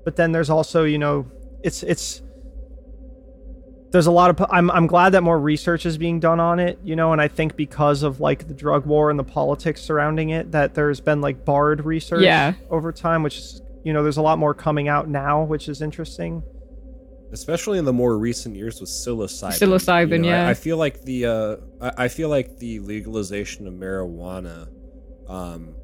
but 0.02 0.16
then 0.16 0.32
there's 0.32 0.48
also, 0.48 0.84
you 0.84 0.96
know, 0.96 1.26
it's 1.62 1.82
it's 1.82 2.22
there's 3.90 4.06
a 4.06 4.10
lot 4.10 4.30
of 4.30 4.46
I'm 4.50 4.70
I'm 4.70 4.86
glad 4.86 5.10
that 5.10 5.22
more 5.24 5.38
research 5.38 5.84
is 5.84 5.98
being 5.98 6.18
done 6.18 6.40
on 6.40 6.58
it, 6.58 6.78
you 6.82 6.96
know, 6.96 7.12
and 7.12 7.20
I 7.20 7.28
think 7.28 7.54
because 7.54 8.02
of 8.02 8.18
like 8.18 8.48
the 8.48 8.54
drug 8.54 8.86
war 8.86 9.10
and 9.10 9.18
the 9.18 9.24
politics 9.24 9.82
surrounding 9.82 10.30
it, 10.30 10.52
that 10.52 10.72
there's 10.72 11.00
been 11.02 11.20
like 11.20 11.44
barred 11.44 11.84
research 11.84 12.22
Yeah. 12.22 12.54
over 12.70 12.92
time, 12.92 13.22
which 13.24 13.36
is 13.36 13.60
you 13.84 13.92
know, 13.92 14.02
there's 14.02 14.16
a 14.16 14.22
lot 14.22 14.38
more 14.38 14.54
coming 14.54 14.88
out 14.88 15.06
now, 15.06 15.44
which 15.44 15.68
is 15.68 15.82
interesting. 15.82 16.42
Especially 17.32 17.78
in 17.78 17.84
the 17.84 17.92
more 17.92 18.18
recent 18.18 18.56
years 18.56 18.80
with 18.80 18.90
psilocybin. 18.90 19.58
Psilocybin, 19.58 20.24
I- 20.24 20.28
yeah. 20.28 20.48
I, 20.48 20.54
feel 20.54 20.76
like 20.76 21.02
the 21.02 21.26
uh, 21.26 21.56
I, 21.80 22.04
I 22.04 22.08
feel 22.08 22.28
like 22.28 22.58
the 22.58 22.80
legalization 22.80 23.66
of 23.66 23.74
marijuana, 23.74 24.68
um, 25.28 25.74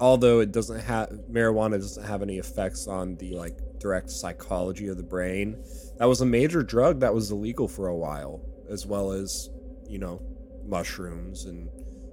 although 0.00 0.40
it 0.40 0.52
doesn't 0.52 0.80
have 0.80 1.10
marijuana 1.30 1.72
doesn't 1.72 2.04
have 2.04 2.22
any 2.22 2.38
effects 2.38 2.86
on 2.86 3.16
the 3.16 3.34
like 3.34 3.58
direct 3.78 4.10
psychology 4.10 4.88
of 4.88 4.96
the 4.96 5.02
brain. 5.02 5.62
That 5.98 6.06
was 6.06 6.20
a 6.20 6.26
major 6.26 6.62
drug 6.62 7.00
that 7.00 7.14
was 7.14 7.30
illegal 7.30 7.68
for 7.68 7.88
a 7.88 7.96
while, 7.96 8.40
as 8.70 8.86
well 8.86 9.12
as 9.12 9.50
you 9.88 9.98
know 9.98 10.22
mushrooms 10.64 11.44
and 11.44 11.68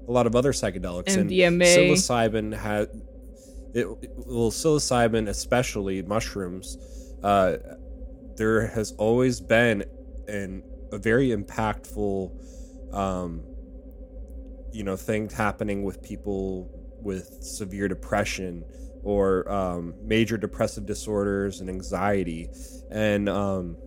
a 0.07 0.11
lot 0.11 0.25
of 0.25 0.35
other 0.35 0.51
psychedelics. 0.51 1.15
MDMA. 1.15 1.49
And 1.49 1.61
psilocybin 1.61 2.57
had 2.57 2.89
it. 3.73 3.87
Well, 4.15 4.51
psilocybin, 4.51 5.29
especially 5.29 6.01
mushrooms. 6.01 6.77
Uh, 7.23 7.57
there 8.39 8.67
has 8.67 8.93
always 8.93 9.39
been 9.39 9.83
an 10.27 10.63
a 10.91 10.97
very 10.97 11.29
impactful 11.29 12.31
um 12.95 13.43
you 14.71 14.83
know 14.83 14.95
thing 14.95 15.29
happening 15.29 15.83
with 15.83 16.01
people 16.01 16.71
with 17.01 17.43
severe 17.43 17.87
depression 17.87 18.63
or 19.03 19.49
um, 19.49 19.93
major 20.03 20.37
depressive 20.37 20.85
disorders 20.85 21.61
and 21.61 21.69
anxiety 21.69 22.49
and 22.89 23.29
um 23.29 23.77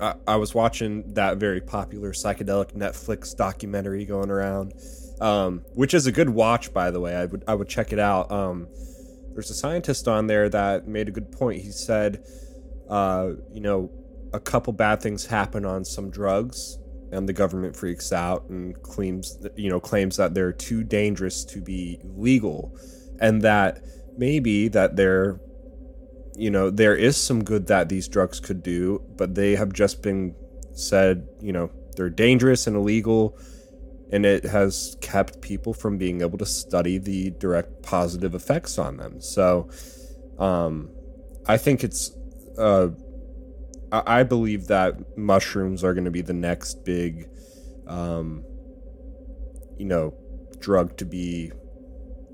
I, 0.00 0.14
I 0.26 0.36
was 0.36 0.54
watching 0.54 1.14
that 1.14 1.38
very 1.38 1.60
popular 1.60 2.12
psychedelic 2.12 2.72
Netflix 2.72 3.36
documentary 3.36 4.04
going 4.04 4.30
around, 4.30 4.74
um, 5.20 5.64
which 5.74 5.92
is 5.92 6.06
a 6.06 6.12
good 6.12 6.30
watch, 6.30 6.72
by 6.72 6.92
the 6.92 7.00
way. 7.00 7.16
I 7.16 7.24
would 7.24 7.42
I 7.48 7.54
would 7.54 7.68
check 7.68 7.92
it 7.92 7.98
out. 7.98 8.30
Um, 8.30 8.68
there's 9.32 9.50
a 9.50 9.54
scientist 9.54 10.06
on 10.06 10.28
there 10.28 10.48
that 10.48 10.86
made 10.86 11.08
a 11.08 11.10
good 11.10 11.32
point. 11.32 11.62
He 11.62 11.72
said, 11.72 12.24
uh, 12.88 13.30
you 13.52 13.60
know, 13.60 13.90
a 14.32 14.40
couple 14.40 14.72
bad 14.72 15.00
things 15.00 15.26
happen 15.26 15.64
on 15.64 15.84
some 15.84 16.10
drugs, 16.10 16.78
and 17.12 17.28
the 17.28 17.32
government 17.32 17.74
freaks 17.74 18.12
out 18.12 18.48
and 18.48 18.80
claims, 18.82 19.38
you 19.56 19.70
know, 19.70 19.80
claims 19.80 20.16
that 20.16 20.34
they're 20.34 20.52
too 20.52 20.84
dangerous 20.84 21.44
to 21.46 21.60
be 21.60 22.00
legal, 22.04 22.76
and 23.20 23.42
that 23.42 23.80
maybe 24.16 24.68
that 24.68 24.96
they're, 24.96 25.40
you 26.36 26.50
know, 26.50 26.70
there 26.70 26.94
is 26.94 27.16
some 27.16 27.42
good 27.44 27.66
that 27.68 27.88
these 27.88 28.08
drugs 28.08 28.40
could 28.40 28.62
do, 28.62 29.02
but 29.16 29.34
they 29.34 29.56
have 29.56 29.72
just 29.72 30.02
been 30.02 30.34
said, 30.72 31.26
you 31.40 31.52
know, 31.52 31.70
they're 31.96 32.10
dangerous 32.10 32.66
and 32.66 32.76
illegal 32.76 33.36
and 34.10 34.24
it 34.24 34.44
has 34.44 34.96
kept 35.00 35.40
people 35.40 35.74
from 35.74 35.98
being 35.98 36.22
able 36.22 36.38
to 36.38 36.46
study 36.46 36.98
the 36.98 37.30
direct 37.32 37.82
positive 37.82 38.34
effects 38.34 38.78
on 38.78 38.96
them. 38.96 39.20
So, 39.20 39.68
um, 40.38 40.90
I 41.46 41.56
think 41.56 41.84
it's, 41.84 42.12
uh, 42.58 42.88
I 43.90 44.22
believe 44.22 44.66
that 44.66 45.16
mushrooms 45.16 45.82
are 45.82 45.94
going 45.94 46.04
to 46.04 46.10
be 46.10 46.20
the 46.20 46.34
next 46.34 46.84
big, 46.84 47.28
um, 47.86 48.44
you 49.78 49.86
know, 49.86 50.14
drug 50.58 50.96
to 50.98 51.06
be 51.06 51.52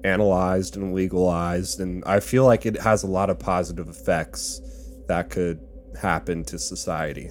analyzed 0.02 0.76
and 0.76 0.94
legalized, 0.94 1.80
and 1.80 2.02
I 2.06 2.20
feel 2.20 2.44
like 2.44 2.66
it 2.66 2.80
has 2.80 3.04
a 3.04 3.06
lot 3.06 3.30
of 3.30 3.38
positive 3.38 3.88
effects 3.88 4.60
that 5.06 5.30
could 5.30 5.60
happen 6.00 6.44
to 6.44 6.58
society. 6.58 7.30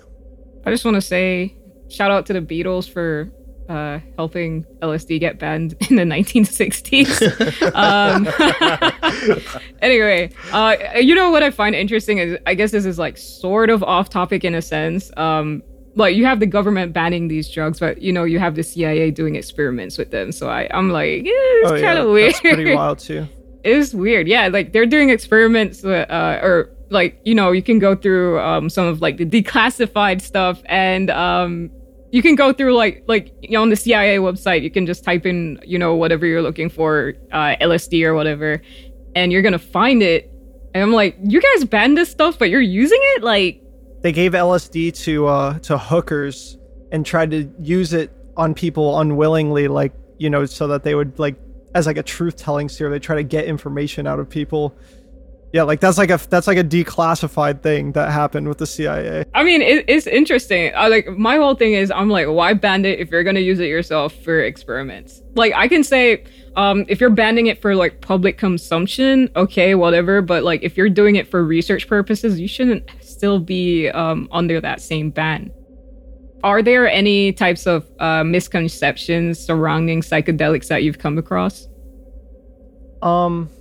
I 0.65 0.71
just 0.71 0.85
want 0.85 0.95
to 0.95 1.01
say 1.01 1.57
shout 1.89 2.11
out 2.11 2.25
to 2.27 2.33
the 2.33 2.41
Beatles 2.41 2.89
for 2.89 3.29
uh, 3.69 3.99
helping 4.17 4.65
LSD 4.81 5.19
get 5.19 5.39
banned 5.39 5.75
in 5.89 5.95
the 5.95 6.03
1960s. 6.03 7.75
um, 7.75 8.27
anyway, 9.81 10.29
uh, 10.51 10.75
you 10.99 11.15
know 11.15 11.31
what 11.31 11.43
I 11.43 11.51
find 11.51 11.75
interesting 11.75 12.17
is 12.19 12.37
I 12.45 12.55
guess 12.55 12.71
this 12.71 12.85
is 12.85 12.99
like 12.99 13.17
sort 13.17 13.69
of 13.69 13.83
off 13.83 14.09
topic 14.09 14.43
in 14.43 14.55
a 14.55 14.61
sense. 14.61 15.11
Um, 15.17 15.63
like 15.95 16.15
you 16.15 16.25
have 16.25 16.39
the 16.39 16.47
government 16.47 16.93
banning 16.93 17.27
these 17.27 17.49
drugs, 17.49 17.79
but 17.79 18.01
you 18.01 18.11
know 18.11 18.23
you 18.23 18.39
have 18.39 18.55
the 18.55 18.63
CIA 18.63 19.11
doing 19.11 19.35
experiments 19.35 19.97
with 19.97 20.11
them. 20.11 20.31
So 20.31 20.49
I, 20.49 20.67
I'm 20.71 20.89
like, 20.89 21.21
eh, 21.21 21.23
it's 21.25 21.71
oh 21.71 21.81
kind 21.81 21.99
of 21.99 22.05
yeah, 22.07 22.11
weird. 22.11 22.33
that's 22.33 22.39
pretty 22.39 22.75
wild 22.75 22.99
too. 22.99 23.27
it's 23.63 23.93
weird. 23.93 24.27
Yeah, 24.27 24.47
like 24.47 24.73
they're 24.73 24.85
doing 24.85 25.09
experiments, 25.09 25.83
uh, 25.85 26.05
uh, 26.09 26.39
or 26.43 26.69
like 26.89 27.19
you 27.25 27.35
know, 27.35 27.51
you 27.51 27.61
can 27.61 27.79
go 27.79 27.95
through 27.95 28.39
um, 28.39 28.69
some 28.69 28.87
of 28.87 29.01
like 29.01 29.17
the 29.17 29.25
declassified 29.25 30.21
stuff, 30.21 30.61
and 30.65 31.09
um, 31.11 31.69
you 32.13 32.21
can 32.21 32.35
go 32.35 32.53
through 32.53 32.75
like 32.75 33.03
like 33.07 33.33
you 33.41 33.53
know, 33.53 33.63
on 33.63 33.69
the 33.71 33.75
CIA 33.75 34.17
website, 34.17 34.61
you 34.61 34.69
can 34.69 34.85
just 34.85 35.03
type 35.03 35.25
in 35.25 35.59
you 35.65 35.79
know 35.79 35.95
whatever 35.95 36.27
you're 36.27 36.43
looking 36.43 36.69
for, 36.69 37.15
uh, 37.31 37.55
LSD 37.59 38.05
or 38.05 38.13
whatever, 38.13 38.61
and 39.15 39.31
you're 39.31 39.41
gonna 39.41 39.57
find 39.57 40.03
it. 40.03 40.31
And 40.75 40.83
I'm 40.83 40.93
like, 40.93 41.17
you 41.23 41.41
guys 41.41 41.65
banned 41.65 41.97
this 41.97 42.11
stuff, 42.11 42.37
but 42.37 42.49
you're 42.49 42.61
using 42.61 42.99
it, 43.15 43.23
like. 43.23 43.61
They 44.01 44.11
gave 44.11 44.33
LSD 44.33 44.93
to 45.05 45.25
uh, 45.25 45.59
to 45.59 45.77
hookers 45.79 46.59
and 46.91 47.03
tried 47.03 47.31
to 47.31 47.51
use 47.59 47.93
it 47.93 48.11
on 48.37 48.53
people 48.53 48.99
unwillingly, 48.99 49.67
like 49.67 49.93
you 50.19 50.29
know, 50.29 50.45
so 50.45 50.67
that 50.67 50.83
they 50.83 50.93
would 50.93 51.17
like 51.17 51.35
as 51.73 51.87
like 51.87 51.97
a 51.97 52.03
truth 52.03 52.37
telling 52.37 52.69
serum. 52.69 52.93
They 52.93 52.99
try 52.99 53.15
to 53.15 53.23
get 53.23 53.45
information 53.45 54.05
out 54.05 54.19
of 54.19 54.29
people. 54.29 54.75
Yeah, 55.53 55.63
like 55.63 55.79
that's 55.79 55.99
like 55.99 56.09
a 56.09 56.19
that's 56.29 56.47
like 56.47 56.57
a 56.57 56.63
declassified 56.63 57.61
thing 57.61 57.91
that 57.91 58.11
happened 58.11 58.47
with 58.47 58.57
the 58.57 58.65
CIA. 58.65 59.23
I 59.35 59.43
mean, 59.43 59.61
it, 59.61 59.85
it's 59.87 60.07
interesting. 60.07 60.71
I, 60.75 60.87
like 60.87 61.07
my 61.09 61.35
whole 61.35 61.53
thing 61.53 61.73
is, 61.73 61.91
I'm 61.91 62.09
like, 62.09 62.27
why 62.27 62.55
ban 62.55 62.85
it 62.85 62.99
if 62.99 63.11
you're 63.11 63.23
gonna 63.23 63.39
use 63.39 63.59
it 63.59 63.67
yourself 63.67 64.15
for 64.15 64.41
experiments? 64.41 65.21
Like, 65.35 65.53
I 65.55 65.67
can 65.67 65.83
say, 65.83 66.23
um, 66.55 66.85
if 66.87 66.99
you're 66.99 67.11
banning 67.11 67.47
it 67.47 67.61
for 67.61 67.75
like 67.75 68.01
public 68.01 68.39
consumption, 68.39 69.29
okay, 69.35 69.75
whatever. 69.75 70.23
But 70.23 70.43
like, 70.43 70.63
if 70.63 70.75
you're 70.75 70.89
doing 70.89 71.17
it 71.17 71.27
for 71.27 71.45
research 71.45 71.87
purposes, 71.87 72.39
you 72.39 72.47
shouldn't 72.47 72.89
still 73.01 73.39
be 73.39 73.89
um, 73.89 74.27
under 74.31 74.59
that 74.59 74.81
same 74.81 75.11
ban. 75.11 75.51
Are 76.43 76.63
there 76.63 76.89
any 76.89 77.31
types 77.31 77.67
of 77.67 77.85
uh, 77.99 78.23
misconceptions 78.23 79.37
surrounding 79.37 80.01
psychedelics 80.01 80.67
that 80.69 80.81
you've 80.81 80.97
come 80.97 81.19
across? 81.19 81.67
Um, 83.03 83.51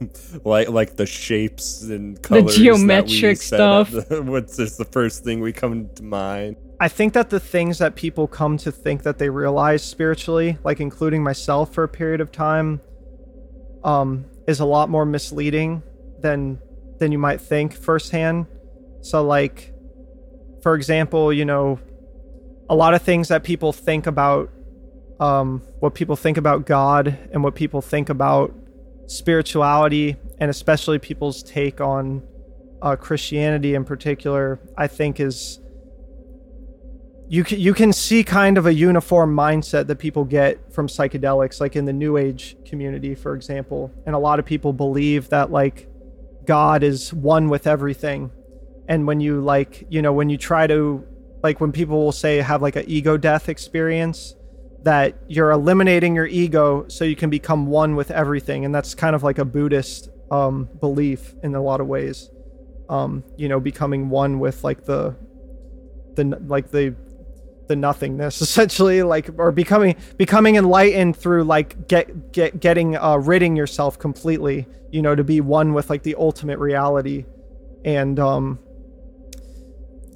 like 0.44 0.68
like 0.68 0.96
the 0.96 1.06
shapes 1.06 1.82
and 1.82 2.22
colors 2.22 2.56
the 2.56 2.64
geometric 2.64 3.38
that 3.38 3.86
we 3.88 3.90
stuff. 3.90 3.90
the- 3.90 4.22
what's 4.22 4.56
just 4.56 4.78
the 4.78 4.84
first 4.84 5.24
thing 5.24 5.40
we 5.40 5.52
come 5.52 5.88
to 5.94 6.02
mind 6.02 6.56
I 6.78 6.88
think 6.88 7.14
that 7.14 7.30
the 7.30 7.40
things 7.40 7.78
that 7.78 7.96
people 7.96 8.26
come 8.26 8.58
to 8.58 8.70
think 8.70 9.02
that 9.04 9.16
they 9.16 9.30
realize 9.30 9.82
spiritually, 9.82 10.58
like 10.62 10.78
including 10.78 11.22
myself 11.22 11.72
for 11.72 11.84
a 11.84 11.88
period 11.88 12.20
of 12.20 12.30
time, 12.30 12.82
um, 13.82 14.26
is 14.46 14.60
a 14.60 14.66
lot 14.66 14.90
more 14.90 15.06
misleading 15.06 15.82
than 16.20 16.60
than 16.98 17.12
you 17.12 17.18
might 17.18 17.40
think 17.40 17.72
firsthand. 17.72 18.46
So 19.00 19.24
like 19.24 19.72
for 20.62 20.74
example, 20.74 21.32
you 21.32 21.44
know, 21.44 21.78
a 22.68 22.74
lot 22.74 22.92
of 22.92 23.02
things 23.02 23.28
that 23.28 23.44
people 23.44 23.72
think 23.72 24.06
about 24.06 24.50
um, 25.20 25.62
what 25.80 25.94
people 25.94 26.16
think 26.16 26.36
about 26.36 26.66
God 26.66 27.16
and 27.32 27.42
what 27.42 27.54
people 27.54 27.80
think 27.80 28.08
about 28.08 28.52
spirituality 29.06 30.16
and 30.38 30.50
especially 30.50 30.98
people's 30.98 31.42
take 31.42 31.80
on 31.80 32.22
uh, 32.82 32.96
Christianity 32.96 33.74
in 33.74 33.84
particular, 33.84 34.60
I 34.76 34.86
think 34.86 35.20
is 35.20 35.60
you 37.28 37.42
can, 37.42 37.58
you 37.58 37.74
can 37.74 37.92
see 37.92 38.22
kind 38.22 38.56
of 38.56 38.66
a 38.66 38.74
uniform 38.74 39.34
mindset 39.34 39.88
that 39.88 39.98
people 39.98 40.24
get 40.24 40.72
from 40.72 40.86
psychedelics 40.86 41.60
like 41.60 41.74
in 41.74 41.84
the 41.84 41.92
new 41.92 42.16
age 42.16 42.56
community 42.64 43.14
for 43.14 43.34
example. 43.34 43.90
And 44.06 44.14
a 44.14 44.18
lot 44.18 44.38
of 44.38 44.44
people 44.44 44.72
believe 44.72 45.28
that 45.30 45.50
like 45.50 45.88
god 46.44 46.82
is 46.82 47.12
one 47.12 47.48
with 47.48 47.66
everything. 47.66 48.30
And 48.88 49.06
when 49.06 49.20
you 49.20 49.40
like 49.40 49.86
you 49.88 50.02
know 50.02 50.12
when 50.12 50.28
you 50.28 50.36
try 50.36 50.66
to 50.66 51.04
like 51.42 51.60
when 51.60 51.72
people 51.72 51.98
will 51.98 52.12
say 52.12 52.38
have 52.38 52.62
like 52.62 52.76
an 52.76 52.84
ego 52.86 53.16
death 53.16 53.48
experience 53.48 54.36
that 54.86 55.16
you're 55.26 55.50
eliminating 55.50 56.14
your 56.14 56.26
ego 56.26 56.86
so 56.86 57.04
you 57.04 57.16
can 57.16 57.28
become 57.28 57.66
one 57.66 57.96
with 57.96 58.12
everything. 58.12 58.64
And 58.64 58.72
that's 58.72 58.94
kind 58.94 59.16
of 59.16 59.24
like 59.24 59.38
a 59.38 59.44
buddhist 59.44 60.08
um, 60.30 60.68
belief 60.78 61.34
in 61.42 61.56
a 61.56 61.60
lot 61.60 61.80
of 61.80 61.88
ways. 61.88 62.30
Um, 62.88 63.24
you 63.36 63.48
know 63.48 63.58
becoming 63.58 64.10
one 64.10 64.38
with 64.38 64.62
like 64.62 64.84
the 64.84 65.16
the 66.14 66.40
like 66.46 66.70
the 66.70 66.94
the 67.66 67.74
nothingness 67.74 68.40
essentially 68.46 69.02
like 69.02 69.28
or 69.38 69.50
becoming 69.50 69.96
becoming 70.16 70.54
enlightened 70.54 71.16
through 71.16 71.42
like 71.42 71.88
get 71.88 72.30
get 72.30 72.60
getting 72.60 72.96
uh 72.96 73.16
ridding 73.16 73.56
yourself 73.56 73.98
completely 73.98 74.68
you 74.92 75.02
know 75.02 75.16
to 75.16 75.24
be 75.24 75.40
one 75.40 75.74
with 75.74 75.90
like 75.90 76.04
the 76.04 76.14
ultimate 76.14 76.60
reality. 76.60 77.24
And 77.84 78.20
um 78.20 78.60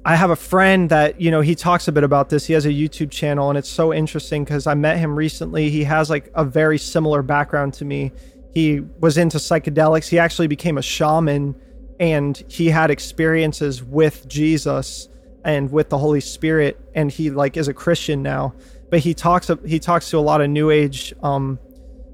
I 0.03 0.15
have 0.15 0.31
a 0.31 0.35
friend 0.35 0.89
that, 0.89 1.21
you 1.21 1.29
know, 1.29 1.41
he 1.41 1.53
talks 1.53 1.87
a 1.87 1.91
bit 1.91 2.03
about 2.03 2.29
this. 2.29 2.45
He 2.47 2.53
has 2.53 2.65
a 2.65 2.69
YouTube 2.69 3.11
channel 3.11 3.49
and 3.49 3.57
it's 3.57 3.69
so 3.69 3.93
interesting 3.93 4.43
because 4.43 4.65
I 4.65 4.73
met 4.73 4.97
him 4.97 5.15
recently. 5.15 5.69
He 5.69 5.83
has 5.83 6.09
like 6.09 6.31
a 6.33 6.43
very 6.43 6.79
similar 6.79 7.21
background 7.21 7.75
to 7.75 7.85
me. 7.85 8.11
He 8.51 8.79
was 8.79 9.17
into 9.17 9.37
psychedelics. 9.37 10.07
He 10.09 10.17
actually 10.17 10.47
became 10.47 10.79
a 10.79 10.81
shaman 10.81 11.55
and 11.99 12.43
he 12.47 12.67
had 12.67 12.89
experiences 12.89 13.83
with 13.83 14.27
Jesus 14.27 15.07
and 15.45 15.71
with 15.71 15.89
the 15.89 15.99
Holy 15.99 16.19
Spirit 16.19 16.79
and 16.95 17.11
he 17.11 17.29
like 17.29 17.55
is 17.55 17.67
a 17.67 17.73
Christian 17.73 18.23
now. 18.23 18.55
But 18.89 18.99
he 18.99 19.13
talks 19.13 19.51
he 19.65 19.79
talks 19.79 20.09
to 20.09 20.17
a 20.17 20.19
lot 20.19 20.41
of 20.41 20.49
new 20.49 20.71
age 20.71 21.13
um 21.21 21.59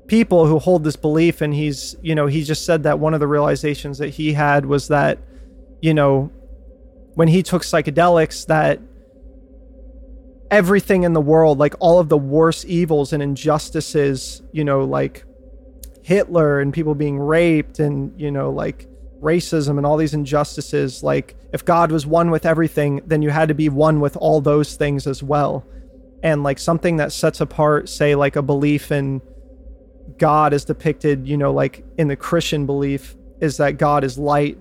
people 0.07 0.45
who 0.45 0.59
hold 0.59 0.83
this 0.83 0.97
belief 0.97 1.39
and 1.39 1.53
he's, 1.53 1.95
you 2.01 2.15
know, 2.15 2.27
he 2.27 2.43
just 2.43 2.65
said 2.65 2.83
that 2.83 2.99
one 2.99 3.13
of 3.13 3.21
the 3.21 3.27
realizations 3.27 3.97
that 3.99 4.09
he 4.09 4.33
had 4.33 4.65
was 4.65 4.89
that 4.89 5.19
you 5.81 5.93
know, 5.93 6.31
when 7.17 7.27
he 7.27 7.41
took 7.41 7.63
psychedelics 7.63 8.45
that 8.45 8.79
everything 10.51 11.01
in 11.01 11.13
the 11.13 11.19
world, 11.19 11.57
like 11.57 11.73
all 11.79 11.99
of 11.99 12.09
the 12.09 12.17
worst 12.17 12.63
evils 12.65 13.11
and 13.11 13.23
injustices, 13.23 14.43
you 14.51 14.63
know, 14.63 14.83
like 14.83 15.25
Hitler 16.03 16.59
and 16.59 16.71
people 16.71 16.93
being 16.93 17.17
raped 17.17 17.79
and, 17.79 18.13
you 18.21 18.29
know, 18.29 18.51
like 18.51 18.87
racism 19.19 19.77
and 19.77 19.85
all 19.87 19.97
these 19.97 20.13
injustices, 20.13 21.01
like 21.01 21.35
if 21.51 21.65
God 21.65 21.91
was 21.91 22.05
one 22.05 22.29
with 22.29 22.45
everything, 22.45 23.01
then 23.07 23.23
you 23.23 23.31
had 23.31 23.47
to 23.47 23.55
be 23.55 23.67
one 23.67 23.99
with 23.99 24.15
all 24.15 24.39
those 24.39 24.75
things 24.75 25.07
as 25.07 25.23
well. 25.23 25.65
And 26.21 26.43
like 26.43 26.59
something 26.59 26.97
that 26.97 27.11
sets 27.11 27.41
apart, 27.41 27.89
say, 27.89 28.13
like 28.13 28.35
a 28.35 28.43
belief 28.43 28.91
in 28.91 29.23
God 30.19 30.53
is 30.53 30.65
depicted, 30.65 31.27
you 31.27 31.35
know, 31.35 31.51
like 31.51 31.83
in 31.97 32.09
the 32.09 32.15
Christian 32.15 32.67
belief, 32.67 33.15
is 33.41 33.57
that 33.57 33.79
God 33.79 34.03
is 34.03 34.19
light, 34.19 34.59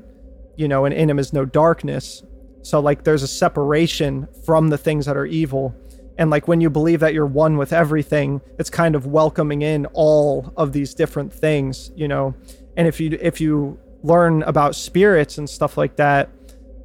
you 0.57 0.69
know, 0.69 0.87
and 0.87 0.95
in 0.95 1.11
him 1.11 1.19
is 1.19 1.35
no 1.35 1.45
darkness. 1.45 2.23
So 2.67 2.81
like 2.81 3.05
there's 3.05 3.23
a 3.23 3.29
separation 3.29 4.27
from 4.45 4.71
the 4.71 4.77
things 4.77 5.07
that 5.07 5.17
are 5.17 5.25
evil. 5.25 5.73
And 6.19 6.31
like 6.31 6.49
when 6.49 6.61
you 6.61 6.69
believe 6.69 6.99
that 6.99 7.15
you're 7.15 7.25
one 7.25 7.59
with 7.59 7.73
everything, 7.73 8.41
it's 8.59 8.71
kind 8.71 8.97
of 8.97 9.07
welcoming 9.07 9.63
in 9.63 9.87
all 9.93 10.53
of 10.57 10.73
these 10.73 10.93
different 10.93 11.33
things, 11.33 11.93
you 11.95 12.09
know. 12.09 12.35
And 12.77 12.89
if 12.89 12.99
you 12.99 13.17
if 13.23 13.41
you 13.41 13.79
learn 14.03 14.43
about 14.43 14.75
spirits 14.75 15.39
and 15.39 15.49
stuff 15.49 15.77
like 15.77 15.95
that, 15.95 16.29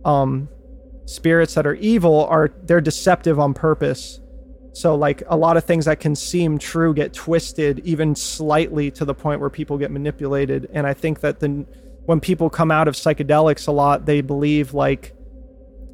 um 0.06 0.50
spirits 1.06 1.56
that 1.56 1.66
are 1.66 1.74
evil 1.74 2.26
are 2.28 2.54
they're 2.62 2.80
deceptive 2.80 3.40
on 3.40 3.56
purpose. 3.56 4.20
So 4.74 4.94
like 4.94 5.24
a 5.30 5.36
lot 5.36 5.58
of 5.58 5.64
things 5.64 5.86
that 5.86 6.00
can 6.00 6.16
seem 6.16 6.60
true 6.60 6.94
get 6.94 7.12
twisted 7.12 7.80
even 7.80 8.14
slightly 8.14 8.92
to 8.92 9.04
the 9.04 9.16
point 9.16 9.42
where 9.42 9.50
people 9.50 9.80
get 9.80 9.90
manipulated. 9.90 10.70
And 10.74 10.86
I 10.86 10.94
think 10.94 11.22
that 11.22 11.40
the 11.40 11.66
when 12.06 12.20
people 12.20 12.52
come 12.52 12.70
out 12.70 12.88
of 12.88 12.94
psychedelics 12.94 13.68
a 13.68 13.72
lot, 13.72 14.06
they 14.06 14.22
believe 14.22 14.76
like 14.76 15.16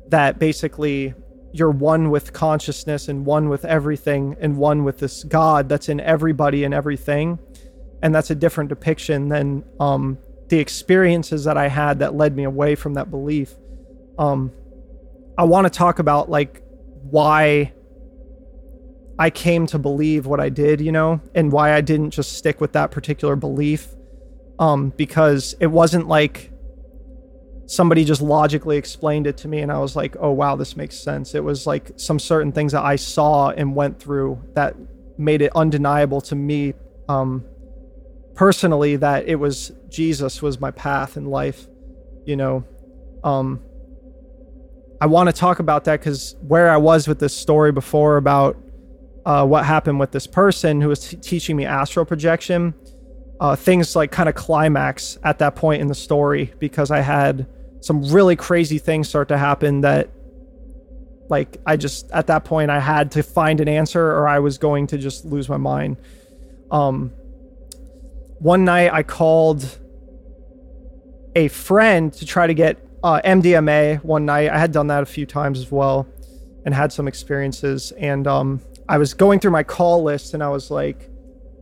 that 0.10 0.40
basically 0.40 1.14
you're 1.54 1.72
one 1.72 2.10
with 2.10 2.34
consciousness 2.34 3.08
and 3.08 3.26
one 3.26 3.50
with 3.50 3.66
everything 3.66 4.36
and 4.40 4.58
one 4.58 4.84
with 4.84 5.00
this 5.00 5.24
God 5.24 5.70
that's 5.70 5.90
in 5.90 6.00
everybody 6.00 6.64
and 6.64 6.74
everything. 6.74 7.40
And 8.02 8.14
that's 8.14 8.30
a 8.30 8.36
different 8.36 8.70
depiction 8.70 9.30
than 9.30 9.64
um, 9.80 10.20
the 10.50 10.60
experiences 10.60 11.46
that 11.46 11.58
I 11.58 11.68
had 11.68 12.00
that 12.00 12.16
led 12.16 12.36
me 12.36 12.44
away 12.44 12.76
from 12.76 12.94
that 12.94 13.10
belief. 13.10 13.56
Um, 14.20 14.52
I 15.38 15.44
want 15.46 15.66
to 15.66 15.76
talk 15.76 16.00
about 16.00 16.30
like 16.30 16.62
why 17.10 17.74
I 19.20 19.30
came 19.30 19.66
to 19.68 19.80
believe 19.80 20.28
what 20.28 20.40
I 20.40 20.50
did, 20.50 20.80
you 20.80 20.92
know, 20.92 21.22
and 21.34 21.52
why 21.52 21.74
I 21.74 21.82
didn't 21.82 22.12
just 22.12 22.34
stick 22.34 22.62
with 22.62 22.74
that 22.74 22.92
particular 22.92 23.36
belief. 23.36 23.88
Um, 24.60 24.92
because 24.98 25.56
it 25.60 25.68
wasn't 25.68 26.08
like 26.08 26.52
somebody 27.68 28.06
just 28.06 28.22
logically 28.22 28.78
explained 28.78 29.28
it 29.28 29.38
to 29.38 29.48
me 29.48 29.60
and 29.60 29.72
I 29.72 29.80
was 29.80 29.96
like, 29.96 30.16
"Oh 30.20 30.32
wow, 30.32 30.56
this 30.56 30.76
makes 30.76 30.98
sense." 30.98 31.36
It 31.36 31.44
was 31.44 31.68
like 31.68 31.92
some 31.98 32.18
certain 32.18 32.52
things 32.52 32.72
that 32.72 32.84
I 32.84 32.96
saw 32.96 33.50
and 33.50 33.76
went 33.76 34.00
through 34.00 34.42
that 34.54 34.76
made 35.18 35.42
it 35.42 35.52
undeniable 35.56 36.22
to 36.22 36.36
me 36.36 36.74
um 37.10 37.44
personally 38.36 38.96
that 38.96 39.28
it 39.28 39.36
was 39.36 39.72
Jesus 39.90 40.42
was 40.42 40.60
my 40.60 40.72
path 40.72 41.18
in 41.18 41.26
life, 41.26 41.68
you 42.26 42.36
know. 42.36 42.64
Um 43.24 43.62
I 45.00 45.06
want 45.06 45.28
to 45.28 45.34
talk 45.34 45.60
about 45.60 45.84
that 45.84 46.02
cuz 46.02 46.36
where 46.48 46.70
I 46.70 46.78
was 46.78 47.08
with 47.08 47.20
this 47.20 47.36
story 47.36 47.72
before 47.72 48.18
about 48.18 48.58
uh, 49.26 49.46
what 49.46 49.66
happened 49.66 50.00
with 50.00 50.12
this 50.12 50.26
person 50.26 50.80
who 50.80 50.88
was 50.88 51.10
t- 51.10 51.18
teaching 51.18 51.58
me 51.58 51.66
astral 51.66 52.06
projection, 52.06 52.74
uh, 53.42 53.58
things 53.58 53.94
like 53.94 54.10
kind 54.10 54.30
of 54.30 54.36
climax 54.36 55.18
at 55.22 55.40
that 55.40 55.54
point 55.54 55.82
in 55.82 55.88
the 55.88 55.96
story 55.96 56.54
because 56.60 56.92
I 56.92 57.02
had 57.02 57.46
some 57.88 58.04
really 58.04 58.36
crazy 58.36 58.80
things 58.80 59.08
start 59.08 59.30
to 59.30 59.38
happen 59.38 59.80
that 59.80 60.10
like 61.30 61.58
I 61.66 61.78
just 61.78 62.12
at 62.12 62.28
that 62.28 62.44
point 62.44 62.70
I 62.70 62.82
had 62.82 63.12
to 63.14 63.24
find 63.24 63.62
an 63.62 63.70
answer 63.70 64.06
or 64.06 64.28
I 64.28 64.40
was 64.40 64.58
going 64.58 64.88
to 64.88 64.98
just 64.98 65.24
lose 65.24 65.48
my 65.48 65.56
mind. 65.56 65.96
Um 66.70 67.14
one 68.40 68.66
night 68.66 68.92
I 68.94 69.04
called 69.04 69.80
a 71.34 71.48
friend 71.48 72.12
to 72.14 72.26
try 72.26 72.46
to 72.46 72.54
get 72.54 72.78
uh, 73.04 73.22
MDMA 73.24 74.04
one 74.04 74.26
night. 74.26 74.50
I 74.50 74.58
had 74.58 74.74
done 74.74 74.88
that 74.88 75.02
a 75.02 75.06
few 75.06 75.26
times 75.26 75.58
as 75.60 75.72
well 75.72 76.08
and 76.66 76.74
had 76.76 76.92
some 76.92 77.08
experiences 77.08 77.94
and 77.94 78.28
um 78.28 78.60
I 78.90 78.98
was 78.98 79.14
going 79.14 79.40
through 79.40 79.52
my 79.52 79.64
call 79.64 80.04
list 80.04 80.34
and 80.34 80.44
I 80.44 80.50
was 80.50 80.70
like 80.70 81.10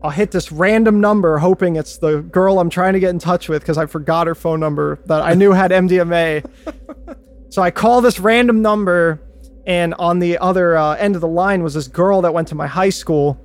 I'll 0.05 0.11
hit 0.11 0.29
this 0.29 0.51
random 0.51 1.01
number 1.01 1.39
hoping 1.39 1.77
it's 1.77 1.97
the 1.97 2.21
girl 2.21 2.59
I'm 2.59 2.69
trying 2.69 2.93
to 2.93 2.99
get 2.99 3.09
in 3.09 3.17
touch 3.17 3.49
with 3.49 3.63
because 3.63 3.79
I 3.79 3.87
forgot 3.87 4.27
her 4.27 4.35
phone 4.35 4.59
number 4.59 4.99
that 5.07 5.23
I 5.23 5.33
knew 5.33 5.51
had 5.51 5.71
MDMA. 5.71 6.47
so 7.49 7.63
I 7.63 7.71
call 7.71 8.01
this 8.01 8.19
random 8.19 8.61
number, 8.61 9.19
and 9.65 9.95
on 9.95 10.19
the 10.19 10.37
other 10.37 10.77
uh, 10.77 10.93
end 10.93 11.15
of 11.15 11.21
the 11.21 11.27
line 11.27 11.63
was 11.63 11.73
this 11.73 11.87
girl 11.87 12.21
that 12.21 12.35
went 12.35 12.49
to 12.49 12.55
my 12.55 12.67
high 12.67 12.91
school, 12.91 13.43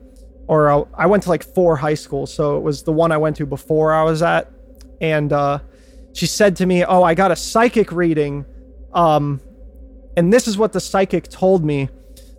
or 0.49 0.69
uh, 0.69 0.85
I 0.93 1.07
went 1.07 1.23
to 1.23 1.31
like 1.31 1.43
four 1.43 1.77
high 1.77 1.95
schools, 1.95 2.31
so 2.31 2.59
it 2.59 2.61
was 2.61 2.83
the 2.83 2.93
one 2.93 3.11
I 3.11 3.17
went 3.17 3.37
to 3.37 3.47
before 3.47 3.95
I 3.95 4.03
was 4.03 4.21
at, 4.21 4.53
and 5.01 5.33
uh, 5.33 5.61
she 6.13 6.27
said 6.27 6.57
to 6.57 6.67
me, 6.67 6.85
"Oh, 6.85 7.03
I 7.03 7.15
got 7.15 7.31
a 7.31 7.37
psychic 7.37 7.91
reading," 7.91 8.45
um, 8.93 9.41
and 10.15 10.31
this 10.31 10.47
is 10.47 10.59
what 10.59 10.75
the 10.75 10.81
psychic 10.81 11.31
told 11.31 11.65
me. 11.65 11.89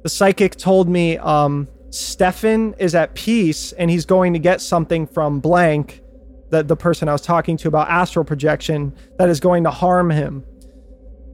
The 0.04 0.10
psychic 0.10 0.58
told 0.58 0.88
me 0.88 1.18
um, 1.18 1.68
Stefan 1.92 2.74
is 2.80 2.96
at 2.96 3.14
peace 3.14 3.74
and 3.74 3.92
he's 3.92 4.06
going 4.06 4.34
to 4.34 4.40
get 4.40 4.62
something 4.62 5.06
from 5.06 5.40
blank, 5.40 6.02
that 6.50 6.68
the 6.68 6.76
person 6.76 7.08
I 7.08 7.14
was 7.14 7.22
talking 7.22 7.58
to 7.58 7.68
about 7.68 7.90
astral 7.90 8.26
projection, 8.26 8.94
that 9.18 9.30
is 9.30 9.40
going 9.40 9.64
to 9.66 9.72
harm 9.72 10.10
him. 10.10 10.44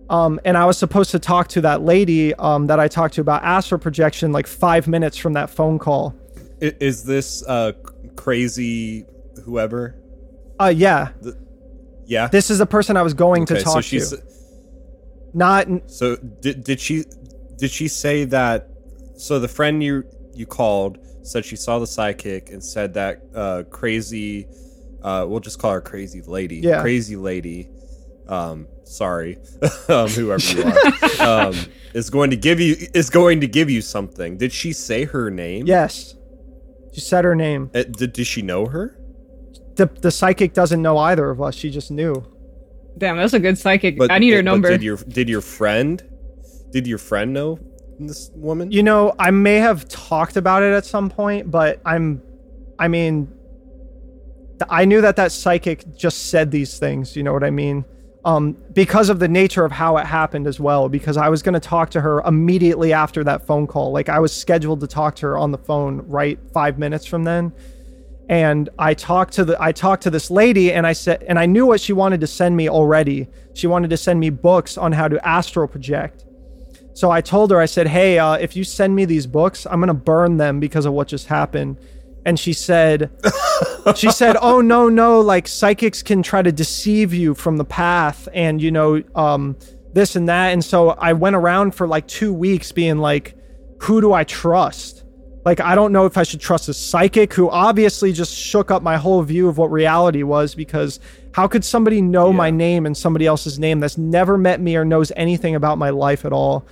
Um, 0.10 0.39
and 0.45 0.58
I 0.58 0.66
was 0.66 0.78
supposed 0.78 1.12
to 1.12 1.20
talk 1.20 1.47
to 1.49 1.62
that 1.62 1.82
lady 1.82 2.34
um, 2.36 2.68
that 2.68 2.80
I 2.80 2.88
talked 2.88 3.16
to 3.16 3.22
about 3.22 3.43
astral 3.43 3.80
projection 3.80 4.32
like 4.32 4.47
five 4.47 4.88
minutes 4.88 5.18
from 5.18 5.34
that 5.34 5.49
phone 5.49 5.80
call. 5.80 6.16
Is 6.60 7.03
this 7.03 7.43
uh, 7.47 7.74
crazy 8.16 9.05
whoever? 9.43 9.95
Uh, 10.60 10.74
yeah. 10.76 11.10
The, 11.22 11.38
yeah. 12.05 12.28
This 12.28 12.49
is 12.49 12.58
the 12.58 12.66
person 12.66 12.97
I 12.97 13.01
was 13.01 13.14
going 13.14 13.43
okay, 13.43 13.55
to 13.55 13.62
talk 13.62 13.74
so 13.74 13.82
she's, 13.82 14.10
to. 14.10 14.24
Not. 15.34 15.68
So 15.88 16.16
did 16.16 16.64
did 16.64 16.80
she 16.80 17.03
did 17.58 17.70
she 17.70 17.88
say 17.88 18.24
that? 18.26 18.70
So 19.18 19.39
the 19.39 19.47
friend 19.47 19.84
you 19.84 20.03
you 20.38 20.45
called 20.45 20.97
said 21.23 21.43
she 21.43 21.55
saw 21.55 21.79
the 21.79 21.88
psychic 21.88 22.49
and 22.51 22.63
said 22.63 22.93
that 22.93 23.21
uh, 23.35 23.63
crazy 23.69 24.47
uh, 25.03 25.25
we'll 25.27 25.39
just 25.39 25.59
call 25.59 25.71
her 25.73 25.81
crazy 25.81 26.21
lady 26.21 26.57
Yeah. 26.57 26.81
crazy 26.81 27.15
lady 27.15 27.69
um, 28.27 28.67
sorry 28.83 29.38
um, 29.89 30.07
whoever 30.09 30.43
you 30.55 30.63
are 30.63 31.21
um, 31.47 31.55
is 31.93 32.09
going 32.09 32.29
to 32.29 32.35
give 32.38 32.59
you 32.59 32.75
is 32.93 33.09
going 33.09 33.41
to 33.41 33.47
give 33.47 33.69
you 33.69 33.81
something 33.81 34.38
did 34.38 34.51
she 34.51 34.73
say 34.73 35.05
her 35.05 35.29
name 35.29 35.65
Yes. 35.67 36.13
She 36.93 37.01
said 37.01 37.25
her 37.25 37.35
name. 37.35 37.69
Uh, 37.75 37.83
did, 37.83 38.11
did 38.13 38.25
she 38.25 38.41
know 38.41 38.65
her 38.65 38.97
The 39.75 39.85
the 40.01 40.09
psychic 40.09 40.53
doesn't 40.53 40.81
know 40.81 40.97
either 40.97 41.29
of 41.29 41.39
us. 41.41 41.53
She 41.53 41.69
just 41.69 41.91
knew. 41.91 42.25
Damn, 42.97 43.17
that's 43.17 43.33
a 43.33 43.39
good 43.39 43.57
psychic. 43.59 43.97
but 43.99 44.09
I 44.09 44.17
need 44.17 44.31
her 44.31 44.39
but 44.39 44.45
number. 44.45 44.69
did 44.69 44.81
your 44.81 44.97
did 44.97 45.29
your 45.29 45.41
friend 45.41 46.01
did 46.71 46.88
your 46.88 46.97
friend 46.97 47.33
know 47.33 47.59
this 48.00 48.30
woman? 48.36 48.72
You 48.72 48.84
know, 48.84 49.16
I 49.18 49.32
may 49.32 49.56
have 49.56 49.88
talked 49.88 50.38
about 50.38 50.64
it 50.64 50.74
at 50.74 50.86
some 50.86 51.10
point, 51.10 51.50
but 51.50 51.82
I'm, 51.86 52.22
I 52.78 52.88
mean, 52.88 53.32
I 54.70 54.86
knew 54.86 55.02
that 55.02 55.16
that 55.18 55.32
psychic 55.32 55.95
just 55.95 56.30
said 56.30 56.52
these 56.52 56.80
things. 56.80 57.16
You 57.16 57.24
know 57.24 57.34
what 57.34 57.43
I 57.43 57.52
mean? 57.52 57.86
Um, 58.26 58.58
because 58.74 59.10
of 59.10 59.20
the 59.20 59.28
nature 59.28 59.64
of 59.64 59.72
how 59.72 59.98
it 59.98 60.06
happened 60.06 60.48
as 60.48 60.60
well. 60.60 60.89
Because 60.89 61.18
I 61.18 61.30
was 61.30 61.41
going 61.41 61.54
to 61.54 61.60
talk 61.60 61.89
to 61.91 62.02
her 62.02 62.22
immediately 62.22 62.93
after 62.93 63.24
that 63.24 63.45
phone 63.45 63.68
call. 63.68 63.91
Like 63.91 64.10
I 64.10 64.20
was 64.20 64.34
scheduled 64.34 64.82
to 64.82 64.88
talk 64.88 65.16
to 65.18 65.28
her 65.28 65.38
on 65.38 65.52
the 65.52 65.58
phone 65.58 66.00
right 66.08 66.39
five 66.54 66.78
minutes 66.78 67.06
from 67.06 67.24
then. 67.24 67.54
And 68.30 68.70
I 68.78 68.93
talked 68.93 69.34
to 69.36 69.45
the 69.45 69.58
I 69.62 69.72
talked 69.72 70.04
to 70.04 70.10
this 70.10 70.30
lady 70.30 70.74
and 70.74 70.86
I 70.86 70.91
said 70.91 71.24
and 71.24 71.39
I 71.39 71.45
knew 71.45 71.66
what 71.66 71.80
she 71.80 71.93
wanted 71.93 72.20
to 72.22 72.28
send 72.28 72.58
me 72.58 72.68
already. 72.68 73.28
She 73.54 73.68
wanted 73.68 73.89
to 73.91 73.98
send 73.98 74.20
me 74.20 74.30
books 74.30 74.78
on 74.78 74.91
how 74.91 75.08
to 75.08 75.26
astral 75.26 75.68
project. 75.68 76.26
So 76.98 77.12
I 77.12 77.22
told 77.22 77.52
her, 77.52 77.60
I 77.60 77.68
said, 77.68 77.89
"Hey, 77.89 78.18
uh, 78.18 78.34
if 78.38 78.56
you 78.56 78.64
send 78.64 78.95
me 78.95 79.06
these 79.06 79.28
books, 79.28 79.68
I'm 79.70 79.80
gonna 79.80 79.93
burn 79.93 80.38
them 80.38 80.60
because 80.60 80.88
of 80.88 80.93
what 80.93 81.08
just 81.08 81.28
happened." 81.28 81.78
And 82.26 82.39
she 82.39 82.54
said, 82.54 83.12
"She 83.95 84.10
said, 84.10 84.36
oh 84.41 84.62
no, 84.62 84.89
no, 84.89 85.22
like 85.22 85.48
psychics 85.48 86.02
can 86.02 86.24
try 86.24 86.41
to 86.41 86.52
deceive 86.52 87.14
you 87.14 87.36
from 87.36 87.58
the 87.58 87.66
path, 87.66 88.28
and 88.34 88.60
you 88.60 88.72
know, 88.72 89.04
um, 89.14 89.58
this 89.93 90.16
and 90.16 90.28
that." 90.28 90.54
And 90.54 90.66
so 90.66 90.89
I 90.89 91.14
went 91.14 91.36
around 91.36 91.76
for 91.76 91.88
like 91.88 92.08
two 92.08 92.34
weeks, 92.34 92.72
being 92.72 92.98
like, 92.98 93.36
"Who 93.82 94.02
do 94.02 94.12
I 94.12 94.24
trust?" 94.24 95.04
Like 95.45 95.62
I 95.62 95.76
don't 95.76 95.93
know 95.93 96.08
if 96.08 96.18
I 96.18 96.24
should 96.24 96.41
trust 96.41 96.68
a 96.68 96.74
psychic 96.74 97.32
who 97.32 97.48
obviously 97.48 98.12
just 98.12 98.36
shook 98.36 98.72
up 98.72 98.82
my 98.82 98.98
whole 98.98 99.22
view 99.22 99.48
of 99.48 99.60
what 99.60 99.72
reality 99.72 100.24
was 100.24 100.56
because 100.56 101.00
how 101.32 101.48
could 101.48 101.64
somebody 101.64 102.02
know 102.02 102.34
my 102.34 102.50
name 102.50 102.88
and 102.88 102.98
somebody 102.98 103.28
else's 103.28 103.60
name 103.60 103.80
that's 103.80 104.00
never 104.00 104.36
met 104.36 104.60
me 104.60 104.76
or 104.76 104.84
knows 104.84 105.12
anything 105.16 105.54
about 105.54 105.78
my 105.78 105.91
life 105.91 106.26
at 106.26 106.34
all? 106.34 106.68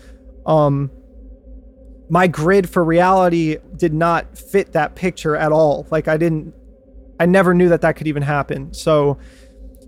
Um 0.46 0.91
my 2.08 2.28
grid 2.28 2.70
for 2.70 2.84
reality 2.84 3.58
did 3.76 3.93
not 3.93 4.38
fit 4.38 4.74
that 4.74 4.96
picture 4.96 5.36
at 5.36 5.52
all. 5.52 5.88
Like 5.89 6.08
I 6.08 6.18
didn't 6.18 6.54
I 7.20 7.26
never 7.26 7.54
knew 7.54 7.70
that 7.70 7.82
that 7.82 7.96
could 7.96 8.08
even 8.08 8.24
happen. 8.24 8.74
So 8.74 9.18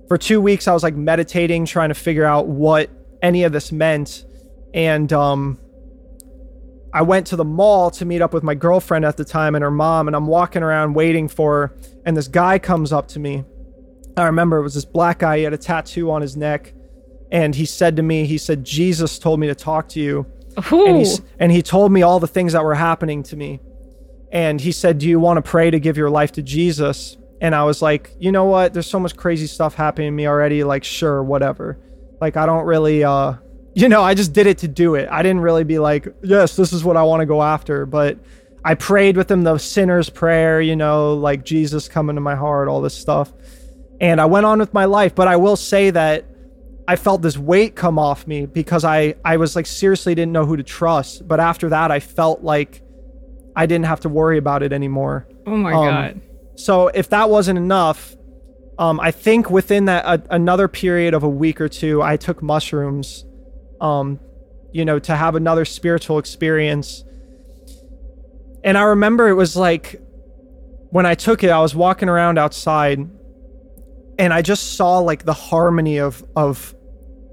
for 0.08 0.18
2 0.18 0.42
weeks 0.42 0.68
I 0.68 0.74
was 0.74 0.84
like 0.84 0.96
meditating 0.96 1.66
trying 1.66 1.90
to 1.90 1.96
figure 1.96 2.26
out 2.26 2.48
what 2.48 2.90
any 3.22 3.44
of 3.44 3.52
this 3.52 3.72
meant 3.72 4.26
and 4.74 5.12
um 5.14 5.60
I 6.94 7.02
went 7.02 7.28
to 7.28 7.36
the 7.36 7.46
mall 7.46 7.92
to 7.92 8.06
meet 8.06 8.22
up 8.22 8.34
with 8.34 8.44
my 8.44 8.56
girlfriend 8.56 9.06
at 9.06 9.18
the 9.18 9.26
time 9.26 9.56
and 9.56 9.64
her 9.64 9.70
mom, 9.70 10.08
and 10.08 10.16
I'm 10.16 10.26
walking 10.26 10.64
around 10.64 10.94
waiting 10.94 11.28
for 11.28 11.68
her, 11.68 11.78
and 12.06 12.16
this 12.16 12.28
guy 12.28 12.58
comes 12.58 12.92
up 12.92 13.08
to 13.10 13.20
me. 13.20 13.44
I 14.16 14.24
remember 14.24 14.58
it 14.58 14.64
was 14.64 14.74
this 14.74 14.86
black 14.86 15.20
guy, 15.20 15.38
he 15.38 15.44
had 15.44 15.54
a 15.54 15.58
tattoo 15.58 16.10
on 16.10 16.22
his 16.22 16.36
neck, 16.36 16.74
and 17.32 17.54
he 17.54 17.66
said 17.66 17.98
to 17.98 18.02
me, 18.02 18.26
he 18.26 18.38
said, 18.38 18.64
Jesus 18.64 19.20
told 19.20 19.40
me 19.40 19.48
to 19.48 19.54
talk 19.54 19.90
to 19.90 20.00
you. 20.00 20.26
And, 20.88 21.06
he, 21.06 21.18
and 21.40 21.52
he 21.52 21.62
told 21.62 21.92
me 21.92 22.02
all 22.02 22.20
the 22.20 22.28
things 22.28 22.54
that 22.54 22.64
were 22.64 22.76
happening 22.76 23.24
to 23.24 23.36
me. 23.36 23.60
And 24.32 24.60
he 24.60 24.72
said, 24.72 24.98
Do 24.98 25.08
you 25.08 25.20
want 25.20 25.38
to 25.38 25.42
pray 25.42 25.72
to 25.72 25.80
give 25.80 25.98
your 25.98 26.10
life 26.10 26.34
to 26.34 26.42
Jesus? 26.42 27.18
And 27.40 27.54
I 27.54 27.64
was 27.64 27.82
like, 27.82 28.12
You 28.20 28.32
know 28.32 28.46
what? 28.46 28.74
There's 28.74 28.88
so 28.88 29.00
much 29.00 29.16
crazy 29.16 29.48
stuff 29.48 29.76
happening 29.76 30.08
to 30.08 30.12
me 30.12 30.28
already. 30.28 30.64
Like, 30.64 30.84
sure, 30.84 31.24
whatever. 31.24 31.78
Like, 32.20 32.36
I 32.36 32.46
don't 32.46 32.66
really, 32.66 33.04
uh, 33.04 33.36
you 33.74 33.88
know, 33.88 34.02
I 34.02 34.16
just 34.16 34.34
did 34.34 34.48
it 34.48 34.60
to 34.60 34.68
do 34.68 34.96
it. 34.96 35.08
I 35.10 35.22
didn't 35.22 35.42
really 35.42 35.64
be 35.64 35.80
like, 35.80 36.08
Yes, 36.24 36.56
this 36.56 36.74
is 36.74 36.84
what 36.84 36.98
I 36.98 37.04
want 37.04 37.22
to 37.22 37.26
go 37.26 37.42
after. 37.42 37.86
But 37.86 38.18
I 38.64 38.74
prayed 38.74 39.16
with 39.16 39.32
him 39.32 39.44
the 39.44 39.58
sinner's 39.60 40.10
prayer, 40.10 40.60
you 40.60 40.76
know, 40.76 41.14
like 41.14 41.46
Jesus 41.46 41.88
come 41.88 42.10
into 42.10 42.22
my 42.22 42.36
heart, 42.36 42.68
all 42.68 42.82
this 42.82 42.96
stuff. 42.96 43.32
And 44.02 44.20
I 44.20 44.26
went 44.26 44.46
on 44.46 44.60
with 44.60 44.74
my 44.74 44.86
life. 44.86 45.16
But 45.16 45.28
I 45.28 45.38
will 45.38 45.56
say 45.56 45.92
that 45.92 46.26
I 46.88 46.96
felt 46.96 47.22
this 47.22 47.38
weight 47.38 47.76
come 47.76 48.00
off 48.00 48.26
me 48.26 48.46
because 48.46 48.86
I 48.86 49.16
I 49.26 49.38
was 49.38 49.56
like 49.56 49.66
seriously 49.66 50.16
didn't 50.16 50.32
know 50.32 50.46
who 50.46 50.56
to 50.56 50.64
trust. 50.64 51.28
But 51.28 51.40
after 51.40 51.70
that, 51.70 51.92
I 51.92 52.00
felt 52.00 52.44
like 52.44 52.82
I 53.56 53.66
didn't 53.66 53.86
have 53.86 54.00
to 54.02 54.10
worry 54.10 54.38
about 54.38 54.64
it 54.64 54.72
anymore. 54.72 55.28
oh 55.46 55.58
my 55.58 55.74
um, 55.74 55.86
god. 55.86 56.22
So 56.56 56.88
if 56.88 57.10
that 57.10 57.30
wasn't 57.30 57.58
enough, 57.58 58.16
um, 58.80 59.00
I 59.00 59.12
think 59.12 59.50
within 59.50 59.86
that 59.86 60.06
uh, 60.06 60.18
another 60.30 60.68
period 60.68 61.14
of 61.14 61.24
a 61.24 61.30
week 61.30 61.60
or 61.60 61.68
two, 61.68 62.02
I 62.02 62.18
took 62.18 62.42
mushrooms, 62.42 63.26
um, 63.82 64.20
you 64.72 64.86
know, 64.86 65.00
to 65.00 65.16
have 65.16 65.36
another 65.36 65.66
spiritual 65.66 66.20
experience. 66.20 67.04
And 68.64 68.78
I 68.78 68.84
remember 68.84 69.28
it 69.28 69.34
was 69.34 69.56
like 69.56 70.02
when 70.90 71.06
I 71.06 71.16
took 71.16 71.44
it, 71.44 71.50
I 71.50 71.60
was 71.60 71.76
walking 71.76 72.08
around 72.10 72.38
outside, 72.38 73.00
and 74.20 74.34
I 74.34 74.42
just 74.42 74.76
saw 74.76 75.00
like 75.00 75.26
the 75.26 75.34
harmony 75.34 76.00
of 76.00 76.24
of 76.36 76.74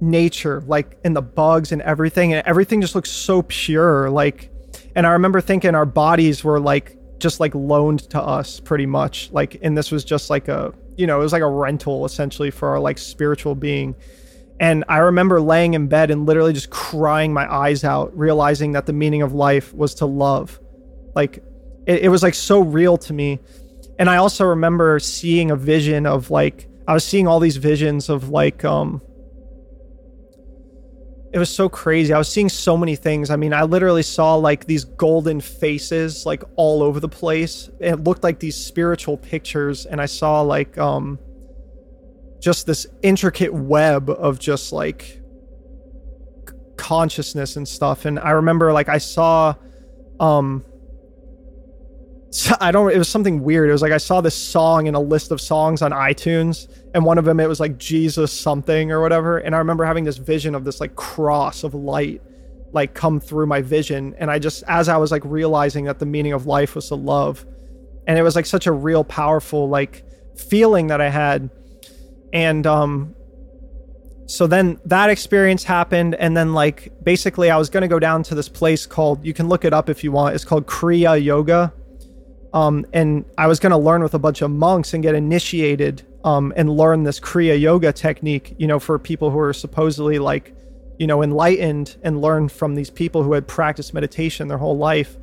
nature, 0.01 0.63
like 0.67 0.99
in 1.05 1.15
the 1.15 1.23
bugs 1.23 1.73
and 1.73 1.83
everything, 1.83 2.33
and 2.33 2.47
everything 2.47 2.81
just 2.81 2.95
looks 2.95 3.11
so 3.11 3.43
pure. 3.43 4.11
Like, 4.11 4.51
and 4.95 5.07
I 5.07 5.11
remember 5.11 5.41
thinking 5.41 5.75
our 5.75 5.87
bodies 5.87 6.45
were 6.45 6.61
like 6.61 6.99
just 7.19 7.41
like 7.41 7.55
loaned 7.55 8.01
to 8.11 8.21
us 8.21 8.61
pretty 8.61 8.87
much. 8.87 9.31
Like, 9.33 9.59
and 9.63 9.77
this 9.77 9.91
was 9.91 10.05
just 10.05 10.31
like 10.31 10.49
a, 10.49 10.73
you 10.97 11.07
know, 11.07 11.19
it 11.19 11.23
was 11.23 11.33
like 11.33 11.43
a 11.43 11.49
rental 11.49 12.05
essentially 12.05 12.51
for 12.51 12.69
our 12.69 12.81
like 12.81 12.99
spiritual 12.99 13.55
being. 13.55 13.95
And 14.61 14.85
I 14.89 14.99
remember 14.99 15.41
laying 15.41 15.75
in 15.75 15.89
bed 15.89 16.11
and 16.11 16.27
literally 16.27 16.53
just 16.53 16.71
crying 16.71 17.33
my 17.33 17.53
eyes 17.53 17.83
out, 17.83 18.17
realizing 18.17 18.73
that 18.73 18.87
the 18.87 18.93
meaning 18.93 19.23
of 19.23 19.33
life 19.33 19.75
was 19.75 19.95
to 19.97 20.07
love. 20.07 20.61
Like, 21.17 21.43
it, 21.87 22.05
it 22.05 22.09
was 22.09 22.23
like 22.23 22.35
so 22.35 22.61
real 22.61 22.97
to 22.99 23.13
me. 23.13 23.41
And 23.99 24.09
I 24.09 24.17
also 24.17 24.45
remember 24.45 24.99
seeing 25.01 25.51
a 25.51 25.57
vision 25.57 26.07
of 26.07 26.31
like, 26.31 26.69
I 26.87 26.95
was 26.95 27.05
seeing 27.05 27.27
all 27.27 27.41
these 27.41 27.57
visions 27.57 28.09
of 28.09 28.29
like, 28.29 28.65
um, 28.65 29.03
it 31.35 31.39
was 31.39 31.51
so 31.51 31.69
crazy. 31.69 32.13
I 32.13 32.19
was 32.19 32.29
seeing 32.29 32.49
so 32.49 32.77
many 32.77 32.95
things. 32.95 33.29
I 33.29 33.35
mean, 33.35 33.53
I 33.53 33.65
literally 33.65 34.05
saw 34.05 34.37
like 34.37 34.67
these 34.67 34.85
golden 34.85 35.41
faces 35.41 36.25
like 36.25 36.45
all 36.55 36.81
over 36.81 37.01
the 37.01 37.09
place. 37.09 37.69
It 37.81 38.05
looked 38.05 38.23
like 38.23 38.39
these 38.39 38.57
spiritual 38.57 39.17
pictures 39.17 39.85
and 39.85 40.01
I 40.01 40.07
saw 40.07 40.43
like 40.43 40.79
um 40.79 41.19
just 42.39 42.67
this 42.67 42.87
intricate 43.03 43.53
web 43.53 44.11
of 44.11 44.39
just 44.39 44.73
like 44.73 45.21
consciousness 46.77 47.57
and 47.57 47.67
stuff. 47.67 48.05
And 48.05 48.21
I 48.21 48.31
remember 48.31 48.73
like 48.73 48.89
I 48.89 48.99
saw 48.99 49.57
um 50.21 50.65
I 52.61 52.73
don't 52.73 52.91
it 52.91 52.99
was 52.99 53.09
something 53.09 53.43
weird. 53.43 53.69
It 53.69 53.73
was 53.73 53.83
like 53.83 53.93
I 53.93 53.99
saw 53.99 54.21
this 54.21 54.35
song 54.35 54.87
in 54.87 54.95
a 54.95 55.01
list 55.01 55.31
of 55.31 55.41
songs 55.41 55.83
on 55.83 55.93
iTunes 55.93 56.69
and 56.95 57.05
one 57.05 57.19
of 57.19 57.25
them 57.25 57.39
it 57.39 57.49
was 57.49 57.61
like 57.61 57.79
Jesus 57.79 58.33
something 58.33 58.91
or 58.91 59.01
whatever. 59.01 59.39
And 59.39 59.55
I 59.55 59.59
remember 59.59 59.85
having 59.85 60.05
this 60.05 60.17
vision 60.17 60.55
of 60.55 60.65
this 60.65 60.81
like 60.81 60.97
cross 60.97 61.65
of 61.65 61.75
light 61.75 62.23
like 62.73 62.93
come 62.93 63.21
through 63.21 63.47
my 63.47 63.63
vision. 63.63 64.15
And 64.19 64.31
I 64.31 64.39
just 64.39 64.65
as 64.67 64.89
I 64.89 64.97
was 64.97 65.13
like 65.13 65.23
realizing 65.25 65.85
that 65.85 66.01
the 66.01 66.07
meaning 66.07 66.33
of 66.33 66.47
life 66.47 66.75
was 66.75 66.89
to 66.89 66.97
love 66.97 67.47
and 68.07 68.19
it 68.19 68.23
was 68.23 68.35
like 68.35 68.47
such 68.47 68.67
a 68.67 68.73
real 68.73 69.05
powerful 69.05 69.69
like 69.69 70.05
feeling 70.37 70.89
that 70.89 71.01
I 71.01 71.11
had. 71.11 71.51
And 72.33 72.67
um 72.67 73.15
so 74.27 74.47
then 74.49 74.81
that 74.87 75.09
experience 75.09 75.63
happened 75.63 76.17
and 76.17 76.37
then 76.37 76.53
like 76.53 76.93
basically 77.05 77.51
I 77.51 77.59
was 77.59 77.71
going 77.71 77.83
to 77.83 77.89
go 77.89 77.99
down 77.99 78.23
to 78.25 78.35
this 78.35 78.49
place 78.49 78.87
called 78.87 79.25
you 79.25 79.35
can 79.35 79.49
look 79.49 79.65
it 79.65 79.73
up 79.73 79.89
if 79.89 80.03
you 80.03 80.11
want. 80.11 80.35
It's 80.35 80.45
called 80.45 80.67
Kriya 80.67 81.23
Yoga 81.23 81.73
um, 82.55 82.87
and 82.93 83.25
I 83.37 83.49
was 83.49 83.59
going 83.59 83.73
to 83.73 83.77
learn 83.77 84.01
with 84.03 84.15
a 84.15 84.19
bunch 84.19 84.41
of 84.41 84.49
monks 84.49 84.95
and 84.95 85.03
get 85.03 85.17
initiated 85.17 86.07
um, 86.23 86.53
and 86.57 86.71
learn 86.71 87.03
this 87.03 87.19
Kriya 87.19 87.61
Yoga 87.61 87.93
technique, 87.93 88.55
you 88.59 88.69
know, 88.69 88.79
for 88.79 88.97
people 88.97 89.31
who 89.31 89.41
are 89.41 89.53
supposedly 89.53 90.21
like, 90.21 90.55
you 90.97 91.09
know, 91.09 91.21
enlightened 91.21 91.97
and 92.05 92.23
learn 92.23 92.49
from 92.49 92.77
these 92.77 92.91
people 92.91 93.25
who 93.25 93.33
had 93.33 93.49
practiced 93.49 93.93
meditation 93.93 94.47
their 94.47 94.57
whole 94.57 94.79
life. 94.79 95.17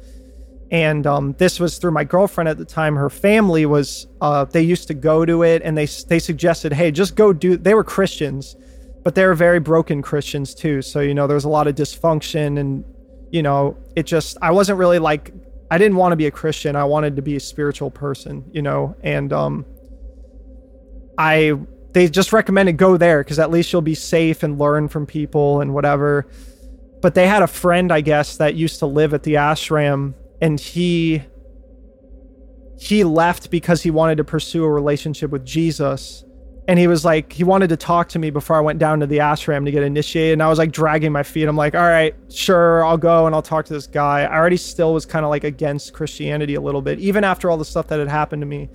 And 0.72 1.08
um, 1.08 1.32
this 1.38 1.58
was 1.58 1.78
through 1.78 1.92
my 1.92 2.04
girlfriend 2.04 2.50
at 2.50 2.58
the 2.58 2.66
time. 2.66 2.98
Her 2.98 3.10
family 3.10 3.66
was, 3.66 4.08
uh, 4.20 4.44
they 4.44 4.62
used 4.62 4.90
to 4.90 4.94
go 4.94 5.26
to 5.26 5.44
it 5.44 5.62
and 5.64 5.78
they, 5.78 5.86
they 5.86 6.20
suggested, 6.20 6.74
hey, 6.74 6.92
just 6.92 7.16
go 7.16 7.32
do, 7.32 7.56
they 7.56 7.74
were 7.74 7.86
Christians, 7.86 8.58
but 9.04 9.16
they 9.16 9.26
were 9.26 9.36
very 9.36 9.60
broken 9.60 10.02
Christians 10.02 10.54
too. 10.54 10.82
So, 10.82 11.00
you 11.00 11.14
know, 11.14 11.28
there 11.28 11.36
was 11.36 11.46
a 11.46 11.50
lot 11.50 11.68
of 11.68 11.76
dysfunction 11.76 12.60
and, 12.60 12.84
you 13.32 13.42
know, 13.42 13.78
it 13.96 14.04
just, 14.04 14.38
I 14.42 14.52
wasn't 14.52 14.80
really 14.80 15.00
like 15.00 15.32
I 15.72 15.78
didn't 15.78 15.96
want 15.96 16.12
to 16.12 16.18
be 16.18 16.28
a 16.28 16.32
Christian. 16.32 16.76
I 16.76 16.84
wanted 16.84 17.16
to 17.16 17.22
be 17.22 17.38
a 17.38 17.40
spiritual 17.40 17.90
person, 17.90 18.44
you 18.52 18.62
know, 18.62 18.94
and 19.02 19.32
um 19.32 19.66
I 21.18 21.54
they 21.94 22.10
just 22.10 22.34
recommended 22.34 22.76
go 22.76 22.98
there 22.98 23.24
because 23.24 23.40
at 23.40 23.50
least 23.52 23.72
you'll 23.72 23.82
be 23.82 23.96
safe 23.96 24.44
and 24.44 24.60
learn 24.60 24.90
from 24.90 25.06
people 25.06 25.62
and 25.62 25.74
whatever. 25.74 26.28
But 27.02 27.16
they 27.16 27.26
had 27.26 27.42
a 27.42 27.48
friend, 27.48 27.92
I 27.92 28.02
guess, 28.02 28.36
that 28.38 28.56
used 28.56 28.80
to 28.80 28.86
live 28.86 29.14
at 29.14 29.24
the 29.24 29.36
ashram 29.36 30.14
and 30.42 30.60
he 30.60 31.24
he 32.78 33.06
left 33.06 33.50
because 33.50 33.84
he 33.84 33.92
wanted 33.92 34.18
to 34.18 34.26
pursue 34.26 34.66
a 34.66 34.70
relationship 34.70 35.32
with 35.32 35.46
Jesus. 35.46 36.26
And 36.68 36.78
he 36.78 36.88
was 36.88 37.04
like, 37.04 37.34
he 37.34 37.44
wanted 37.44 37.70
to 37.70 37.78
talk 37.78 38.10
to 38.10 38.20
me 38.20 38.30
before 38.30 38.56
I 38.56 38.62
went 38.62 38.80
down 38.80 39.00
to 39.00 39.08
the 39.08 39.18
ashram 39.18 39.66
to 39.66 39.72
get 39.72 39.84
initiated. 39.84 40.34
And 40.34 40.44
I 40.44 40.48
was 40.48 40.60
like 40.60 40.72
dragging 40.72 41.12
my 41.12 41.24
feet. 41.24 41.46
I'm 41.46 41.58
like, 41.58 41.76
all 41.76 41.82
right, 41.82 42.16
sure, 42.30 42.86
I'll 42.86 42.98
go 42.98 43.26
and 43.26 43.34
I'll 43.36 43.42
talk 43.42 43.66
to 43.66 43.74
this 43.74 43.88
guy. 43.88 44.22
I 44.22 44.38
already 44.38 44.58
still 44.58 44.94
was 44.94 45.06
kind 45.06 45.26
of 45.26 45.30
like 45.30 45.44
against 45.44 45.94
Christianity 45.94 46.56
a 46.56 46.62
little 46.62 46.82
bit, 46.82 47.00
even 47.00 47.24
after 47.24 47.50
all 47.50 47.58
the 47.58 47.66
stuff 47.66 47.88
that 47.88 48.00
had 48.00 48.08
happened 48.08 48.44
to 48.44 48.46
me. 48.46 48.70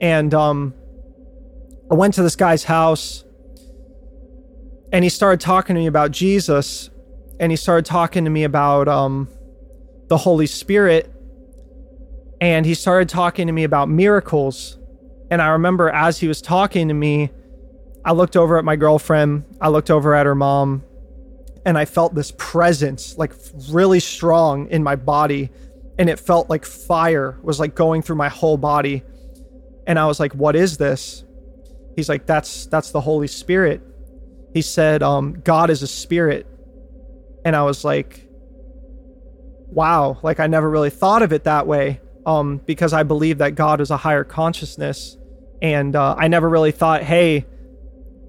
And 0.00 0.32
um, 0.32 0.74
I 1.90 1.94
went 1.94 2.14
to 2.14 2.22
this 2.22 2.36
guy's 2.36 2.64
house 2.64 3.24
and 4.92 5.02
he 5.02 5.10
started 5.10 5.40
talking 5.40 5.74
to 5.74 5.80
me 5.80 5.86
about 5.86 6.12
Jesus. 6.12 6.88
and 7.40 7.52
he 7.52 7.56
started 7.56 7.84
talking 7.84 8.24
to 8.24 8.30
me 8.30 8.44
about 8.44 8.88
um, 8.88 9.28
the 10.08 10.16
Holy 10.16 10.46
Spirit, 10.46 11.12
and 12.40 12.66
he 12.66 12.74
started 12.74 13.08
talking 13.08 13.46
to 13.46 13.52
me 13.52 13.64
about 13.64 13.88
miracles. 13.88 14.77
And 15.30 15.42
I 15.42 15.48
remember 15.48 15.90
as 15.90 16.18
he 16.18 16.28
was 16.28 16.40
talking 16.40 16.88
to 16.88 16.94
me, 16.94 17.30
I 18.04 18.12
looked 18.12 18.36
over 18.36 18.58
at 18.58 18.64
my 18.64 18.76
girlfriend, 18.76 19.44
I 19.60 19.68
looked 19.68 19.90
over 19.90 20.14
at 20.14 20.26
her 20.26 20.34
mom, 20.34 20.84
and 21.66 21.76
I 21.76 21.84
felt 21.84 22.14
this 22.14 22.32
presence 22.38 23.18
like 23.18 23.32
really 23.68 24.00
strong 24.00 24.68
in 24.70 24.82
my 24.82 24.96
body. 24.96 25.50
And 25.98 26.08
it 26.08 26.18
felt 26.18 26.48
like 26.48 26.64
fire 26.64 27.38
was 27.42 27.58
like 27.58 27.74
going 27.74 28.02
through 28.02 28.16
my 28.16 28.28
whole 28.28 28.56
body. 28.56 29.02
And 29.86 29.98
I 29.98 30.06
was 30.06 30.20
like, 30.20 30.32
what 30.32 30.54
is 30.56 30.78
this? 30.78 31.24
He's 31.96 32.08
like, 32.08 32.24
that's 32.26 32.66
that's 32.66 32.92
the 32.92 33.00
Holy 33.00 33.26
Spirit. 33.26 33.82
He 34.54 34.62
said, 34.62 35.02
um, 35.02 35.40
God 35.44 35.68
is 35.68 35.82
a 35.82 35.86
spirit. 35.86 36.46
And 37.44 37.56
I 37.56 37.64
was 37.64 37.84
like, 37.84 38.28
wow, 39.66 40.18
like 40.22 40.40
I 40.40 40.46
never 40.46 40.70
really 40.70 40.90
thought 40.90 41.22
of 41.22 41.32
it 41.32 41.44
that 41.44 41.66
way. 41.66 42.00
Um, 42.28 42.60
because 42.66 42.92
I 42.92 43.04
believe 43.04 43.38
that 43.38 43.54
God 43.54 43.80
is 43.80 43.90
a 43.90 43.96
higher 43.96 44.22
consciousness. 44.22 45.16
And 45.62 45.96
uh, 45.96 46.14
I 46.18 46.28
never 46.28 46.46
really 46.46 46.72
thought, 46.72 47.02
hey, 47.02 47.46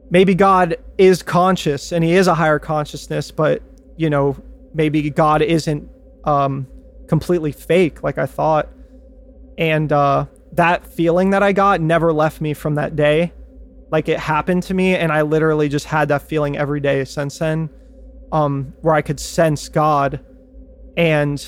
maybe 0.09 0.35
God 0.35 0.77
is 0.97 1.21
conscious 1.21 1.91
and 1.91 2.01
he 2.01 2.13
is 2.13 2.27
a 2.27 2.33
higher 2.33 2.59
consciousness, 2.59 3.29
but 3.29 3.61
you 3.97 4.09
know, 4.09 4.37
maybe 4.73 5.09
God 5.09 5.41
isn't 5.41 5.89
um, 6.23 6.65
completely 7.07 7.51
fake 7.51 8.01
like 8.01 8.17
I 8.17 8.25
thought. 8.25 8.69
And 9.57 9.91
uh, 9.91 10.27
that 10.53 10.85
feeling 10.85 11.31
that 11.31 11.43
I 11.43 11.51
got 11.51 11.81
never 11.81 12.13
left 12.13 12.39
me 12.39 12.53
from 12.53 12.75
that 12.75 12.95
day. 12.95 13.33
Like 13.91 14.07
it 14.07 14.19
happened 14.19 14.63
to 14.63 14.73
me, 14.73 14.95
and 14.95 15.11
I 15.11 15.23
literally 15.23 15.67
just 15.67 15.85
had 15.85 16.07
that 16.09 16.21
feeling 16.21 16.55
every 16.55 16.79
day 16.79 17.03
since 17.05 17.39
then, 17.39 17.69
um, 18.31 18.73
where 18.81 18.93
I 18.93 19.01
could 19.01 19.19
sense 19.19 19.67
God. 19.67 20.23
And 20.95 21.45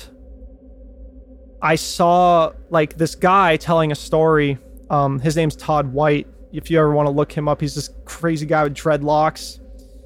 I 1.62 1.76
saw 1.76 2.52
like 2.68 2.98
this 2.98 3.14
guy 3.14 3.56
telling 3.56 3.92
a 3.92 3.94
story. 3.94 4.58
Um, 4.90 5.20
his 5.20 5.36
name's 5.36 5.56
Todd 5.56 5.92
White 5.92 6.26
if 6.52 6.70
you 6.70 6.78
ever 6.78 6.92
want 6.92 7.06
to 7.06 7.10
look 7.10 7.32
him 7.32 7.48
up, 7.48 7.60
he's 7.60 7.74
this 7.74 7.90
crazy 8.04 8.46
guy 8.46 8.64
with 8.64 8.74
dreadlocks. 8.74 9.58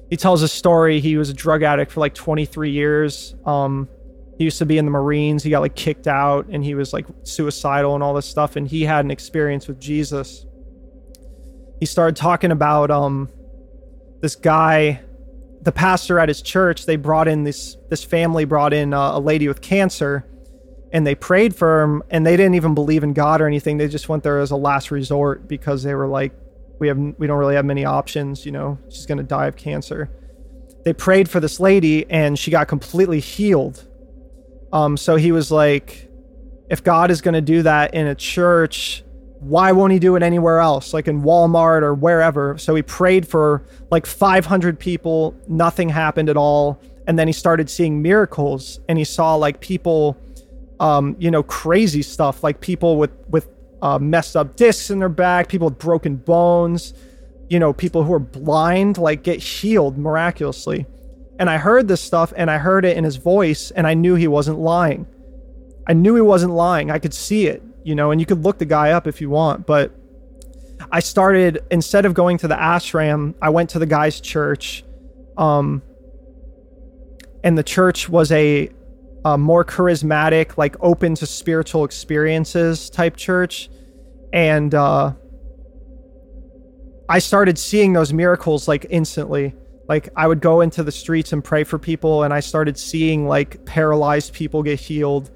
He 0.09 0.15
tells 0.15 0.41
a 0.41 0.47
story. 0.47 0.99
He 0.99 1.17
was 1.17 1.29
a 1.29 1.33
drug 1.33 1.61
addict 1.61 1.91
for 1.91 1.99
like 1.99 2.13
23 2.13 2.71
years. 2.71 3.35
Um, 3.45 3.89
he 4.37 4.45
used 4.45 4.57
to 4.59 4.65
be 4.65 4.77
in 4.77 4.85
the 4.85 4.91
Marines. 4.91 5.43
He 5.43 5.49
got 5.49 5.59
like 5.59 5.75
kicked 5.75 6.07
out 6.07 6.47
and 6.47 6.63
he 6.63 6.75
was 6.75 6.93
like 6.93 7.05
suicidal 7.23 7.95
and 7.95 8.03
all 8.03 8.13
this 8.13 8.25
stuff. 8.25 8.55
And 8.55 8.67
he 8.67 8.83
had 8.83 9.03
an 9.03 9.11
experience 9.11 9.67
with 9.67 9.79
Jesus. 9.79 10.45
He 11.79 11.85
started 11.85 12.15
talking 12.15 12.51
about 12.51 12.89
um, 12.89 13.29
this 14.21 14.35
guy, 14.35 15.01
the 15.61 15.71
pastor 15.73 16.19
at 16.19 16.29
his 16.29 16.41
church. 16.41 16.85
They 16.85 16.95
brought 16.95 17.27
in 17.27 17.43
this 17.43 17.75
this 17.89 18.03
family 18.03 18.45
brought 18.45 18.73
in 18.73 18.93
uh, 18.93 19.17
a 19.17 19.19
lady 19.19 19.47
with 19.47 19.61
cancer 19.61 20.25
and 20.97 21.05
they 21.05 21.13
prayed 21.13 21.55
for 21.55 21.83
him 21.83 22.01
and 22.09 22.25
they 22.25 22.35
didn't 22.35 22.55
even 22.55 22.73
believe 22.73 23.03
in 23.03 23.13
God 23.13 23.39
or 23.39 23.45
anything. 23.45 23.77
They 23.77 23.87
just 23.87 24.09
went 24.09 24.23
there 24.23 24.39
as 24.39 24.49
a 24.49 24.55
last 24.55 24.89
resort 24.89 25.47
because 25.47 25.83
they 25.83 25.93
were 25.93 26.07
like, 26.07 26.31
we 26.79 26.87
have 26.87 26.97
we 26.97 27.27
don't 27.27 27.37
really 27.37 27.53
have 27.53 27.65
many 27.65 27.85
options, 27.85 28.47
you 28.47 28.51
know, 28.51 28.79
she's 28.89 29.05
gonna 29.05 29.21
die 29.21 29.45
of 29.45 29.55
cancer. 29.55 30.09
They 30.85 30.93
prayed 30.93 31.29
for 31.29 31.39
this 31.39 31.59
lady 31.59 32.09
and 32.09 32.37
she 32.37 32.49
got 32.49 32.67
completely 32.67 33.19
healed. 33.19 33.85
Um, 34.73 34.97
so 34.97 35.17
he 35.17 35.31
was 35.31 35.51
like, 35.51 36.09
if 36.67 36.83
God 36.83 37.11
is 37.11 37.21
gonna 37.21 37.41
do 37.41 37.61
that 37.61 37.93
in 37.93 38.07
a 38.07 38.15
church, 38.15 39.03
why 39.39 39.73
won't 39.73 39.93
he 39.93 39.99
do 39.99 40.15
it 40.15 40.23
anywhere 40.23 40.57
else, 40.57 40.95
like 40.95 41.07
in 41.07 41.21
Walmart 41.21 41.83
or 41.83 41.93
wherever? 41.93 42.57
So 42.57 42.73
he 42.73 42.81
prayed 42.81 43.27
for 43.27 43.63
like 43.91 44.07
500 44.07 44.79
people, 44.79 45.35
nothing 45.47 45.89
happened 45.89 46.27
at 46.27 46.37
all. 46.37 46.81
And 47.05 47.19
then 47.19 47.27
he 47.27 47.33
started 47.33 47.69
seeing 47.69 48.01
miracles 48.01 48.79
and 48.89 48.97
he 48.97 49.03
saw 49.03 49.35
like 49.35 49.59
people 49.59 50.17
um, 50.79 51.15
you 51.19 51.31
know, 51.31 51.43
crazy 51.43 52.01
stuff 52.01 52.43
like 52.43 52.61
people 52.61 52.97
with 52.97 53.11
with 53.29 53.49
uh, 53.81 53.99
messed 53.99 54.35
up 54.35 54.55
discs 54.55 54.89
in 54.89 54.99
their 54.99 55.09
back, 55.09 55.49
people 55.49 55.69
with 55.69 55.77
broken 55.77 56.15
bones, 56.15 56.93
you 57.49 57.59
know, 57.59 57.73
people 57.73 58.03
who 58.03 58.13
are 58.13 58.19
blind 58.19 58.97
like 58.97 59.23
get 59.23 59.39
healed 59.39 59.97
miraculously. 59.97 60.85
And 61.39 61.49
I 61.49 61.57
heard 61.57 61.87
this 61.87 62.01
stuff 62.01 62.33
and 62.35 62.49
I 62.49 62.57
heard 62.57 62.85
it 62.85 62.97
in 62.97 63.03
his 63.03 63.17
voice 63.17 63.71
and 63.71 63.85
I 63.85 63.93
knew 63.93 64.15
he 64.15 64.27
wasn't 64.27 64.59
lying. 64.59 65.05
I 65.87 65.93
knew 65.93 66.15
he 66.15 66.21
wasn't 66.21 66.53
lying. 66.53 66.89
I 66.89 66.99
could 66.99 67.13
see 67.13 67.47
it, 67.47 67.61
you 67.83 67.95
know, 67.95 68.11
and 68.11 68.19
you 68.19 68.25
could 68.25 68.43
look 68.43 68.57
the 68.57 68.65
guy 68.65 68.91
up 68.91 69.07
if 69.07 69.21
you 69.21 69.29
want, 69.29 69.65
but 69.65 69.91
I 70.91 70.99
started 70.99 71.63
instead 71.71 72.05
of 72.05 72.13
going 72.13 72.37
to 72.39 72.47
the 72.47 72.55
ashram, 72.55 73.35
I 73.41 73.49
went 73.49 73.69
to 73.71 73.79
the 73.79 73.85
guy's 73.85 74.19
church. 74.19 74.83
Um 75.37 75.81
and 77.43 77.57
the 77.57 77.63
church 77.63 78.09
was 78.09 78.31
a 78.31 78.69
uh, 79.27 79.37
more 79.37 79.65
charismatic, 79.65 80.57
like 80.57 80.75
open 80.79 81.15
to 81.15 81.25
spiritual 81.25 81.83
experiences 81.83 82.89
type 82.89 83.17
church. 83.17 83.69
And 84.31 84.73
uh, 84.73 85.13
I 87.09 87.19
started 87.19 87.57
seeing 87.57 87.91
those 87.93 88.13
miracles 88.13 88.67
like 88.67 88.85
instantly. 88.89 89.53
Like 89.89 90.09
I 90.15 90.27
would 90.27 90.39
go 90.39 90.61
into 90.61 90.81
the 90.83 90.91
streets 90.91 91.33
and 91.33 91.43
pray 91.43 91.63
for 91.63 91.77
people, 91.77 92.23
and 92.23 92.33
I 92.33 92.39
started 92.39 92.77
seeing 92.77 93.27
like 93.27 93.65
paralyzed 93.65 94.33
people 94.33 94.63
get 94.63 94.79
healed. 94.79 95.29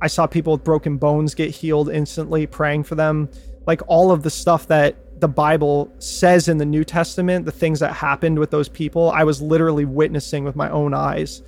I 0.00 0.08
saw 0.08 0.26
people 0.26 0.52
with 0.54 0.64
broken 0.64 0.96
bones 0.96 1.34
get 1.34 1.50
healed 1.50 1.88
instantly, 1.88 2.46
praying 2.46 2.84
for 2.84 2.96
them. 2.96 3.28
Like 3.66 3.80
all 3.86 4.10
of 4.10 4.22
the 4.22 4.30
stuff 4.30 4.66
that 4.68 5.20
the 5.20 5.28
Bible 5.28 5.92
says 5.98 6.48
in 6.48 6.58
the 6.58 6.66
New 6.66 6.84
Testament, 6.84 7.46
the 7.46 7.52
things 7.52 7.80
that 7.80 7.92
happened 7.92 8.38
with 8.38 8.50
those 8.50 8.68
people, 8.68 9.10
I 9.10 9.24
was 9.24 9.40
literally 9.40 9.84
witnessing 9.84 10.44
with 10.44 10.56
my 10.56 10.68
own 10.70 10.94
eyes. 10.94 11.42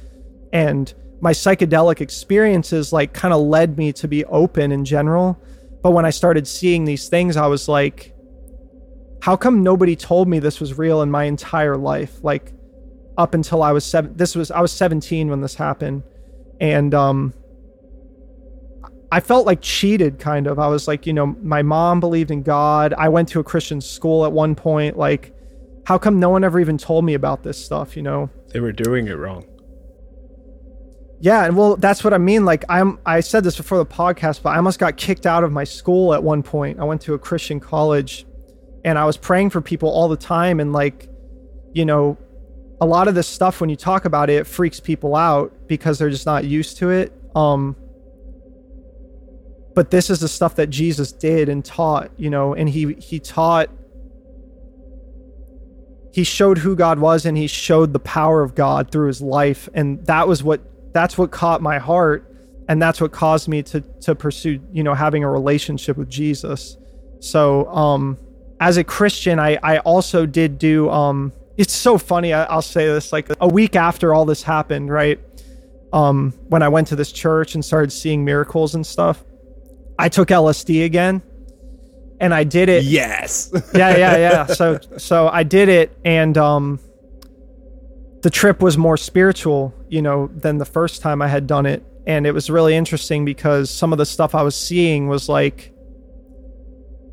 And 0.53 0.92
my 1.20 1.32
psychedelic 1.32 2.00
experiences 2.00 2.92
like 2.92 3.12
kind 3.12 3.34
of 3.34 3.40
led 3.40 3.76
me 3.76 3.92
to 3.94 4.08
be 4.08 4.24
open 4.26 4.72
in 4.72 4.84
general. 4.84 5.40
But 5.82 5.92
when 5.92 6.04
I 6.04 6.10
started 6.10 6.46
seeing 6.46 6.84
these 6.84 7.08
things, 7.08 7.36
I 7.36 7.46
was 7.46 7.68
like, 7.68 8.14
how 9.20 9.36
come 9.36 9.62
nobody 9.62 9.96
told 9.96 10.28
me 10.28 10.38
this 10.38 10.60
was 10.60 10.78
real 10.78 11.02
in 11.02 11.10
my 11.10 11.24
entire 11.24 11.76
life? 11.76 12.22
Like 12.22 12.52
up 13.16 13.34
until 13.34 13.62
I 13.62 13.72
was 13.72 13.84
seven, 13.84 14.16
this 14.16 14.34
was, 14.34 14.50
I 14.50 14.60
was 14.60 14.72
17 14.72 15.28
when 15.28 15.40
this 15.40 15.54
happened. 15.54 16.02
And, 16.60 16.94
um, 16.94 17.34
I 19.10 19.20
felt 19.20 19.46
like 19.46 19.60
cheated 19.62 20.18
kind 20.18 20.46
of. 20.46 20.58
I 20.58 20.68
was 20.68 20.86
like, 20.86 21.06
you 21.06 21.14
know, 21.14 21.26
my 21.42 21.62
mom 21.62 21.98
believed 21.98 22.30
in 22.30 22.42
God. 22.42 22.92
I 22.92 23.08
went 23.08 23.28
to 23.30 23.40
a 23.40 23.44
Christian 23.44 23.80
school 23.80 24.26
at 24.26 24.32
one 24.32 24.54
point. 24.54 24.98
Like, 24.98 25.34
how 25.86 25.96
come 25.96 26.20
no 26.20 26.28
one 26.28 26.44
ever 26.44 26.60
even 26.60 26.76
told 26.76 27.06
me 27.06 27.14
about 27.14 27.42
this 27.42 27.62
stuff, 27.62 27.96
you 27.96 28.02
know? 28.02 28.28
They 28.48 28.60
were 28.60 28.72
doing 28.72 29.08
it 29.08 29.14
wrong. 29.14 29.46
Yeah, 31.20 31.44
and 31.44 31.56
well, 31.56 31.76
that's 31.76 32.04
what 32.04 32.14
I 32.14 32.18
mean. 32.18 32.44
Like 32.44 32.64
I'm, 32.68 32.98
I 33.04 33.20
said 33.20 33.42
this 33.42 33.56
before 33.56 33.78
the 33.78 33.86
podcast, 33.86 34.42
but 34.42 34.50
I 34.50 34.56
almost 34.56 34.78
got 34.78 34.96
kicked 34.96 35.26
out 35.26 35.42
of 35.42 35.50
my 35.50 35.64
school 35.64 36.14
at 36.14 36.22
one 36.22 36.42
point. 36.42 36.78
I 36.78 36.84
went 36.84 37.00
to 37.02 37.14
a 37.14 37.18
Christian 37.18 37.58
college, 37.58 38.24
and 38.84 38.98
I 38.98 39.04
was 39.04 39.16
praying 39.16 39.50
for 39.50 39.60
people 39.60 39.88
all 39.88 40.08
the 40.08 40.16
time, 40.16 40.60
and 40.60 40.72
like, 40.72 41.08
you 41.72 41.84
know, 41.84 42.16
a 42.80 42.86
lot 42.86 43.08
of 43.08 43.14
this 43.16 43.26
stuff 43.26 43.61
when 43.61 43.68
you 43.68 43.76
talk 43.76 44.04
about 44.04 44.30
it, 44.30 44.34
it 44.34 44.46
freaks 44.46 44.78
people 44.78 45.16
out 45.16 45.53
because 45.66 45.99
they're 45.99 46.11
just 46.11 46.26
not 46.26 46.45
used 46.45 46.76
to 46.78 46.90
it. 46.90 47.12
Um, 47.34 47.76
but 49.74 49.90
this 49.90 50.11
is 50.11 50.20
the 50.20 50.28
stuff 50.28 50.57
that 50.57 50.68
Jesus 50.68 51.12
did 51.12 51.49
and 51.49 51.64
taught, 51.64 52.11
you 52.16 52.30
know, 52.30 52.54
and 52.54 52.68
he 52.68 52.95
he 52.95 53.18
taught 53.18 53.70
he 56.12 56.24
showed 56.24 56.58
who 56.58 56.74
God 56.74 56.99
was 56.99 57.26
and 57.26 57.36
he 57.36 57.46
showed 57.46 57.92
the 57.92 58.00
power 58.00 58.42
of 58.42 58.54
God 58.54 58.90
through 58.90 59.08
his 59.08 59.20
life 59.20 59.68
and 59.74 60.04
that 60.07 60.26
was 60.26 60.42
what 60.42 60.61
that's 60.92 61.16
what 61.18 61.30
caught 61.30 61.60
my 61.62 61.78
heart 61.78 62.24
and 62.68 62.80
that's 62.82 63.00
what 63.00 63.12
caused 63.12 63.48
me 63.48 63.62
to 63.62 63.80
to 64.00 64.14
pursue 64.14 64.60
you 64.72 64.82
know 64.82 64.94
having 64.94 65.24
a 65.24 65.30
relationship 65.30 65.96
with 65.96 66.08
jesus 66.08 66.76
so 67.20 67.66
um 67.68 68.16
as 68.60 68.76
a 68.76 68.84
christian 68.84 69.38
i 69.38 69.58
i 69.62 69.78
also 69.78 70.26
did 70.26 70.58
do 70.58 70.88
um 70.90 71.32
it's 71.56 71.72
so 71.72 71.98
funny 71.98 72.32
I, 72.32 72.44
i'll 72.44 72.62
say 72.62 72.86
this 72.86 73.12
like 73.12 73.28
a 73.40 73.48
week 73.48 73.76
after 73.76 74.14
all 74.14 74.24
this 74.24 74.42
happened 74.42 74.90
right 74.90 75.18
um 75.92 76.32
when 76.48 76.62
i 76.62 76.68
went 76.68 76.88
to 76.88 76.96
this 76.96 77.10
church 77.12 77.54
and 77.54 77.64
started 77.64 77.90
seeing 77.90 78.24
miracles 78.24 78.74
and 78.74 78.86
stuff 78.86 79.24
i 79.98 80.08
took 80.08 80.28
lsd 80.28 80.84
again 80.84 81.22
and 82.20 82.34
i 82.34 82.44
did 82.44 82.68
it 82.68 82.84
Yes. 82.84 83.50
yeah 83.74 83.96
yeah 83.96 84.16
yeah 84.16 84.46
so 84.46 84.78
so 84.96 85.28
i 85.28 85.42
did 85.42 85.68
it 85.68 85.96
and 86.04 86.36
um 86.36 86.78
the 88.22 88.30
trip 88.30 88.62
was 88.62 88.76
more 88.76 88.96
spiritual, 88.96 89.74
you 89.88 90.03
know, 90.03 90.28
than 90.34 90.58
the 90.58 90.64
first 90.64 91.03
time 91.03 91.22
I 91.22 91.28
had 91.28 91.46
done 91.46 91.66
it. 91.66 91.84
And 92.07 92.26
it 92.26 92.32
was 92.32 92.50
really 92.50 92.74
interesting 92.74 93.24
because 93.24 93.70
some 93.70 93.92
of 93.92 93.99
the 93.99 94.07
stuff 94.07 94.34
I 94.34 94.42
was 94.42 94.57
seeing 94.57 95.08
was 95.08 95.28
like, 95.28 95.72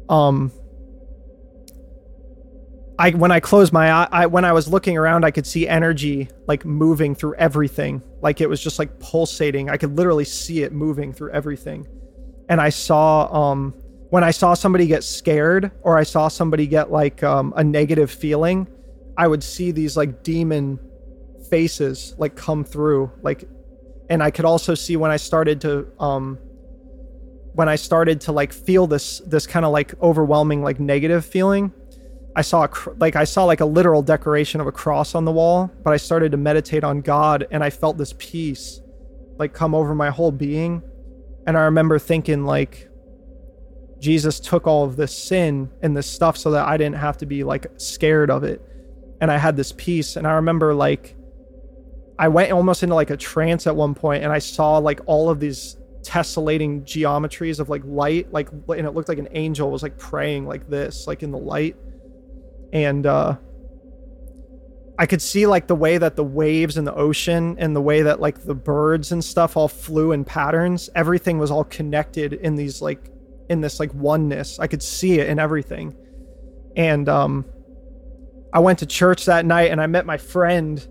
um, 0.09 0.51
I 2.97 3.11
when 3.11 3.31
I 3.31 3.41
closed 3.41 3.73
my 3.73 3.91
eye, 3.91 4.07
I, 4.11 4.25
when 4.27 4.45
I 4.45 4.53
was 4.53 4.67
looking 4.69 4.97
around, 4.97 5.25
I 5.25 5.31
could 5.31 5.45
see 5.45 5.67
energy 5.67 6.29
like 6.47 6.63
moving 6.63 7.13
through 7.13 7.35
everything, 7.35 8.01
like 8.21 8.39
it 8.39 8.47
was 8.47 8.61
just 8.61 8.79
like 8.79 8.99
pulsating. 8.99 9.69
I 9.69 9.75
could 9.75 9.97
literally 9.97 10.23
see 10.23 10.63
it 10.63 10.71
moving 10.71 11.11
through 11.11 11.31
everything, 11.31 11.85
and 12.47 12.61
I 12.61 12.69
saw 12.69 13.27
um 13.33 13.73
when 14.11 14.23
I 14.23 14.31
saw 14.31 14.53
somebody 14.53 14.87
get 14.87 15.03
scared 15.03 15.71
or 15.81 15.97
I 15.97 16.03
saw 16.03 16.29
somebody 16.29 16.67
get 16.67 16.89
like 16.89 17.21
um, 17.21 17.53
a 17.57 17.63
negative 17.63 18.09
feeling, 18.09 18.65
I 19.17 19.27
would 19.27 19.43
see 19.43 19.71
these 19.71 19.97
like 19.97 20.23
demon 20.23 20.79
faces 21.49 22.15
like 22.17 22.35
come 22.35 22.63
through 22.63 23.11
like 23.21 23.47
and 24.09 24.21
I 24.21 24.31
could 24.31 24.45
also 24.45 24.75
see 24.75 24.95
when 24.95 25.11
I 25.11 25.17
started 25.17 25.61
to 25.61 25.87
um 25.99 26.37
when 27.53 27.69
I 27.69 27.75
started 27.75 28.21
to 28.21 28.31
like 28.31 28.53
feel 28.53 28.87
this 28.87 29.19
this 29.19 29.47
kind 29.47 29.65
of 29.65 29.71
like 29.71 29.99
overwhelming 30.01 30.61
like 30.61 30.79
negative 30.79 31.25
feeling 31.25 31.71
I 32.35 32.41
saw 32.41 32.65
a, 32.65 32.69
like 32.97 33.15
I 33.15 33.23
saw 33.23 33.45
like 33.45 33.61
a 33.61 33.65
literal 33.65 34.01
decoration 34.01 34.59
of 34.59 34.67
a 34.67 34.71
cross 34.71 35.15
on 35.15 35.25
the 35.25 35.31
wall 35.31 35.71
but 35.83 35.93
I 35.93 35.97
started 35.97 36.31
to 36.31 36.37
meditate 36.37 36.83
on 36.83 37.01
God 37.01 37.47
and 37.51 37.63
I 37.63 37.69
felt 37.69 37.97
this 37.97 38.13
peace 38.17 38.81
like 39.37 39.53
come 39.53 39.75
over 39.75 39.93
my 39.93 40.09
whole 40.09 40.31
being. 40.31 40.81
And 41.47 41.57
I 41.57 41.61
remember 41.61 41.99
thinking 41.99 42.45
like 42.45 42.89
Jesus 43.99 44.39
took 44.39 44.67
all 44.67 44.83
of 44.83 44.95
this 44.95 45.15
sin 45.15 45.69
and 45.81 45.95
this 45.95 46.07
stuff 46.07 46.37
so 46.37 46.51
that 46.51 46.67
I 46.67 46.77
didn't 46.77 46.97
have 46.97 47.17
to 47.17 47.25
be 47.25 47.43
like 47.43 47.67
scared 47.77 48.31
of 48.31 48.43
it. 48.43 48.61
And 49.21 49.31
I 49.31 49.37
had 49.37 49.55
this 49.55 49.71
peace. 49.71 50.15
And 50.15 50.27
I 50.27 50.33
remember 50.33 50.73
like 50.73 51.15
I 52.17 52.27
went 52.29 52.51
almost 52.51 52.83
into 52.83 52.95
like 52.95 53.09
a 53.09 53.17
trance 53.17 53.67
at 53.67 53.75
one 53.75 53.93
point 53.93 54.23
and 54.23 54.31
I 54.31 54.39
saw 54.39 54.77
like 54.77 55.01
all 55.05 55.29
of 55.29 55.39
these 55.39 55.77
tessellating 56.01 56.83
geometries 56.83 57.59
of 57.59 57.67
like 57.67 57.81
light 57.83 58.31
like 58.31 58.49
and 58.51 58.85
it 58.85 58.91
looked 58.91 59.09
like 59.09 59.17
an 59.17 59.27
angel 59.31 59.71
was 59.71 59.81
like 59.81 59.97
praying 59.97 60.45
like 60.45 60.69
this 60.69 61.07
like 61.07 61.23
in 61.23 61.31
the 61.31 61.37
light. 61.37 61.75
And 62.71 63.05
uh 63.05 63.37
I 64.97 65.05
could 65.07 65.21
see 65.21 65.45
like 65.45 65.67
the 65.67 65.75
way 65.75 65.97
that 65.97 66.15
the 66.15 66.23
waves 66.23 66.77
in 66.77 66.85
the 66.85 66.93
ocean 66.93 67.57
and 67.59 67.75
the 67.75 67.81
way 67.81 68.03
that 68.03 68.21
like 68.21 68.45
the 68.45 68.55
birds 68.55 69.11
and 69.11 69.21
stuff 69.23 69.57
all 69.57 69.67
flew 69.67 70.13
in 70.13 70.23
patterns 70.23 70.89
everything 70.95 71.37
was 71.37 71.51
all 71.51 71.65
connected 71.65 72.31
in 72.33 72.55
these 72.55 72.81
like 72.81 73.11
in 73.49 73.61
this 73.61 73.79
like 73.79 73.93
oneness. 73.93 74.57
I 74.57 74.67
could 74.67 74.81
see 74.81 75.19
it 75.19 75.27
in 75.27 75.37
everything. 75.37 75.95
And 76.77 77.09
um 77.09 77.45
I 78.53 78.59
went 78.59 78.79
to 78.79 78.85
church 78.85 79.25
that 79.25 79.45
night 79.45 79.71
and 79.71 79.81
I 79.81 79.87
met 79.87 80.05
my 80.05 80.17
friend 80.17 80.87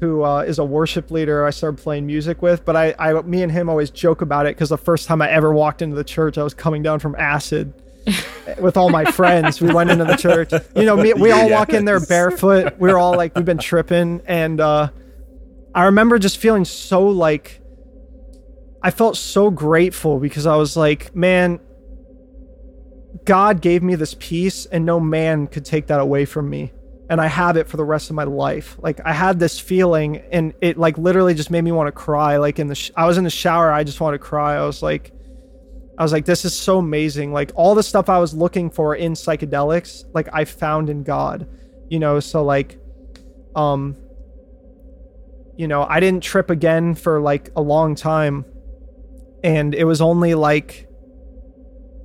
who 0.00 0.22
uh, 0.22 0.42
is 0.42 0.58
a 0.58 0.64
worship 0.64 1.10
leader 1.10 1.44
I 1.44 1.50
started 1.50 1.82
playing 1.82 2.06
music 2.06 2.40
with. 2.40 2.64
But 2.64 2.76
I, 2.76 2.94
I 2.98 3.20
me 3.22 3.42
and 3.42 3.50
him 3.50 3.68
always 3.68 3.90
joke 3.90 4.20
about 4.22 4.46
it 4.46 4.54
because 4.54 4.68
the 4.68 4.78
first 4.78 5.08
time 5.08 5.20
I 5.20 5.30
ever 5.30 5.52
walked 5.52 5.82
into 5.82 5.96
the 5.96 6.04
church, 6.04 6.38
I 6.38 6.42
was 6.42 6.54
coming 6.54 6.82
down 6.82 7.00
from 7.00 7.16
acid 7.16 7.74
with 8.60 8.76
all 8.76 8.90
my 8.90 9.04
friends. 9.04 9.60
We 9.60 9.72
went 9.72 9.90
into 9.90 10.04
the 10.04 10.16
church. 10.16 10.52
You 10.76 10.84
know, 10.84 10.96
me, 10.96 11.14
we 11.14 11.30
all 11.30 11.50
walk 11.50 11.70
in 11.70 11.84
there 11.84 12.00
barefoot. 12.00 12.78
We 12.78 12.90
were 12.90 12.98
all 12.98 13.16
like, 13.16 13.34
we've 13.34 13.44
been 13.44 13.58
tripping. 13.58 14.22
And 14.26 14.60
uh, 14.60 14.90
I 15.74 15.84
remember 15.86 16.18
just 16.18 16.38
feeling 16.38 16.64
so 16.64 17.06
like, 17.08 17.60
I 18.82 18.92
felt 18.92 19.16
so 19.16 19.50
grateful 19.50 20.20
because 20.20 20.46
I 20.46 20.56
was 20.56 20.76
like, 20.76 21.14
man, 21.14 21.58
God 23.24 23.60
gave 23.60 23.82
me 23.82 23.96
this 23.96 24.14
peace 24.18 24.66
and 24.66 24.86
no 24.86 25.00
man 25.00 25.48
could 25.48 25.64
take 25.64 25.88
that 25.88 26.00
away 26.00 26.24
from 26.24 26.48
me. 26.48 26.72
And 27.10 27.20
I 27.20 27.26
have 27.26 27.56
it 27.56 27.68
for 27.68 27.76
the 27.76 27.84
rest 27.84 28.10
of 28.10 28.16
my 28.16 28.24
life. 28.24 28.76
Like 28.80 29.00
I 29.04 29.12
had 29.12 29.38
this 29.38 29.58
feeling 29.58 30.18
and 30.30 30.52
it 30.60 30.76
like 30.76 30.98
literally 30.98 31.34
just 31.34 31.50
made 31.50 31.62
me 31.62 31.72
want 31.72 31.88
to 31.88 31.92
cry. 31.92 32.36
Like 32.36 32.58
in 32.58 32.66
the, 32.66 32.74
sh- 32.74 32.90
I 32.96 33.06
was 33.06 33.16
in 33.16 33.24
the 33.24 33.30
shower. 33.30 33.72
I 33.72 33.82
just 33.84 34.00
wanted 34.00 34.18
to 34.18 34.24
cry. 34.24 34.56
I 34.56 34.66
was 34.66 34.82
like, 34.82 35.12
I 35.96 36.02
was 36.02 36.12
like, 36.12 36.26
this 36.26 36.44
is 36.44 36.56
so 36.56 36.78
amazing. 36.78 37.32
Like 37.32 37.50
all 37.54 37.74
the 37.74 37.82
stuff 37.82 38.08
I 38.08 38.18
was 38.18 38.34
looking 38.34 38.70
for 38.70 38.94
in 38.94 39.14
psychedelics, 39.14 40.04
like 40.12 40.28
I 40.32 40.44
found 40.44 40.90
in 40.90 41.02
God, 41.02 41.48
you 41.88 41.98
know? 41.98 42.20
So 42.20 42.44
like, 42.44 42.78
um, 43.56 43.96
you 45.56 45.66
know, 45.66 45.84
I 45.88 45.98
didn't 45.98 46.22
trip 46.22 46.50
again 46.50 46.94
for 46.94 47.20
like 47.20 47.50
a 47.56 47.62
long 47.62 47.96
time. 47.96 48.44
And 49.42 49.74
it 49.74 49.84
was 49.84 50.00
only 50.00 50.34
like 50.34 50.88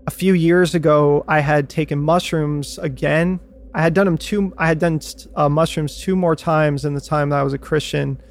a 0.08 0.12
few 0.12 0.34
years 0.34 0.76
ago, 0.76 1.24
I 1.28 1.40
had 1.40 1.70
taken 1.70 2.00
mushrooms 2.00 2.78
again. 2.78 3.40
I 3.74 3.82
had 3.82 3.94
done 3.94 4.06
them 4.06 4.18
two, 4.18 4.54
I 4.58 4.68
had 4.68 4.80
done 4.80 5.00
uh, 5.36 5.50
mushrooms 5.50 6.00
two 6.00 6.16
more 6.16 6.36
times 6.36 6.86
in 6.86 6.94
the 6.94 7.02
time 7.02 7.30
that 7.30 7.40
I 7.40 7.44
was 7.44 7.54
a 7.54 7.58
Christian. 7.58 8.22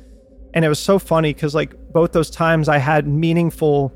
And 0.55 0.65
it 0.65 0.69
was 0.69 0.79
so 0.79 0.99
funny 0.99 1.33
because 1.33 1.55
like 1.55 1.75
both 1.93 2.13
those 2.13 2.31
times 2.31 2.69
I 2.69 2.79
had 2.79 3.09
meaningful, 3.09 3.93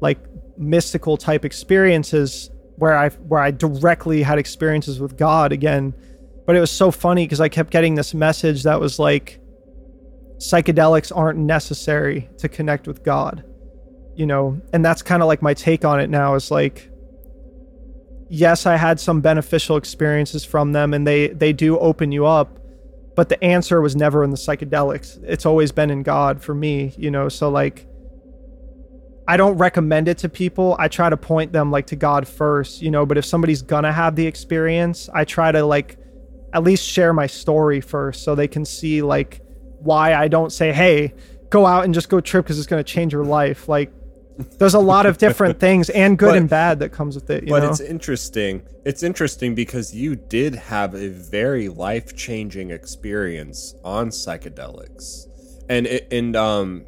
like 0.00 0.18
mystical 0.56 1.16
type 1.16 1.44
experiences 1.44 2.50
where 2.76 2.96
I 2.96 3.08
where 3.08 3.40
I 3.40 3.50
directly 3.50 4.22
had 4.22 4.38
experiences 4.38 5.00
with 5.00 5.16
God 5.16 5.52
again. 5.52 5.94
But 6.46 6.56
it 6.56 6.60
was 6.60 6.70
so 6.70 6.90
funny 6.90 7.24
because 7.24 7.40
I 7.40 7.48
kept 7.48 7.70
getting 7.70 7.94
this 7.94 8.14
message 8.14 8.64
that 8.64 8.78
was 8.78 8.98
like 8.98 9.40
psychedelics 10.38 11.10
aren't 11.14 11.38
necessary 11.38 12.28
to 12.38 12.48
connect 12.48 12.86
with 12.86 13.02
God. 13.02 13.44
You 14.14 14.26
know, 14.26 14.60
and 14.72 14.84
that's 14.84 15.02
kind 15.02 15.22
of 15.22 15.26
like 15.26 15.42
my 15.42 15.54
take 15.54 15.84
on 15.84 15.98
it 15.98 16.08
now 16.08 16.34
is 16.34 16.50
like 16.50 16.88
yes, 18.28 18.66
I 18.66 18.76
had 18.76 19.00
some 19.00 19.20
beneficial 19.20 19.76
experiences 19.76 20.44
from 20.44 20.72
them 20.72 20.94
and 20.94 21.06
they 21.06 21.28
they 21.28 21.52
do 21.52 21.78
open 21.78 22.12
you 22.12 22.26
up, 22.26 22.58
but 23.16 23.28
the 23.28 23.42
answer 23.42 23.80
was 23.80 23.94
never 23.96 24.24
in 24.24 24.30
the 24.30 24.36
psychedelics. 24.36 25.22
It's 25.24 25.46
always 25.46 25.72
been 25.72 25.90
in 25.90 26.02
God 26.02 26.42
for 26.42 26.54
me, 26.54 26.94
you 26.96 27.10
know. 27.10 27.28
So 27.28 27.48
like 27.48 27.86
I 29.26 29.36
don't 29.36 29.56
recommend 29.56 30.08
it 30.08 30.18
to 30.18 30.28
people. 30.28 30.76
I 30.78 30.88
try 30.88 31.08
to 31.08 31.16
point 31.16 31.52
them 31.52 31.70
like 31.70 31.86
to 31.88 31.96
God 31.96 32.28
first, 32.28 32.82
you 32.82 32.90
know, 32.90 33.06
but 33.06 33.16
if 33.16 33.24
somebody's 33.24 33.62
gonna 33.62 33.92
have 33.92 34.16
the 34.16 34.26
experience, 34.26 35.08
I 35.12 35.24
try 35.24 35.52
to 35.52 35.64
like 35.64 35.96
at 36.52 36.62
least 36.62 36.86
share 36.86 37.12
my 37.12 37.26
story 37.26 37.80
first 37.80 38.22
so 38.22 38.34
they 38.34 38.48
can 38.48 38.64
see 38.64 39.02
like 39.02 39.40
why 39.80 40.14
I 40.14 40.28
don't 40.28 40.50
say, 40.50 40.72
"Hey, 40.72 41.12
go 41.50 41.66
out 41.66 41.84
and 41.84 41.92
just 41.92 42.08
go 42.08 42.20
trip 42.20 42.44
because 42.44 42.58
it's 42.58 42.66
going 42.66 42.82
to 42.82 42.90
change 42.90 43.12
your 43.12 43.24
life." 43.24 43.68
Like 43.68 43.92
there's 44.58 44.74
a 44.74 44.80
lot 44.80 45.06
of 45.06 45.18
different 45.18 45.60
things 45.66 45.90
and 45.90 46.18
good 46.18 46.30
But- 46.30 46.36
and 46.38 46.48
bad 46.48 46.78
that 46.80 46.90
comes 46.92 47.14
with 47.14 47.30
it, 47.30 47.44
you 47.44 47.50
but 47.50 47.62
know. 47.62 47.70
it's 47.70 47.80
interesting. 47.80 48.62
It's 48.84 49.02
interesting 49.02 49.54
because 49.54 49.94
you 49.94 50.16
did 50.16 50.54
have 50.54 50.94
a 50.94 51.08
very 51.08 51.68
life 51.68 52.16
changing 52.16 52.70
experience 52.70 53.74
on 53.84 54.08
psychedelics, 54.10 55.26
and 55.68 55.86
it, 55.86 56.08
and 56.12 56.34
um, 56.36 56.84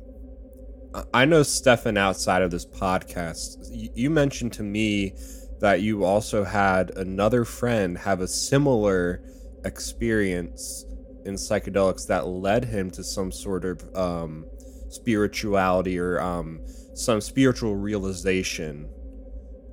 I 1.15 1.25
know 1.25 1.43
Stefan 1.43 1.97
outside 1.97 2.43
of 2.43 2.51
this 2.51 2.67
podcast. 2.67 3.69
You, 3.71 3.91
you 3.95 4.11
mentioned 4.11 4.53
to 4.55 4.63
me 4.63 5.15
that 5.61 5.81
you 5.81 6.05
also 6.05 6.45
had 6.45 6.91
another 6.97 7.45
friend 7.45 7.97
have 7.99 8.21
a 8.21 8.29
similar 8.29 9.23
experience 9.65 10.85
in 11.25 11.35
psychedelics 11.35 12.07
that 12.07 12.27
led 12.27 12.67
him 12.67 12.91
to 12.91 13.03
some 13.03 13.33
sort 13.33 13.65
of 13.65 13.97
um, 13.97 14.47
spirituality 14.89 15.99
or 15.99 16.21
um, 16.21 16.61
some 16.97 17.21
spiritual 17.21 17.77
realization 17.77 18.89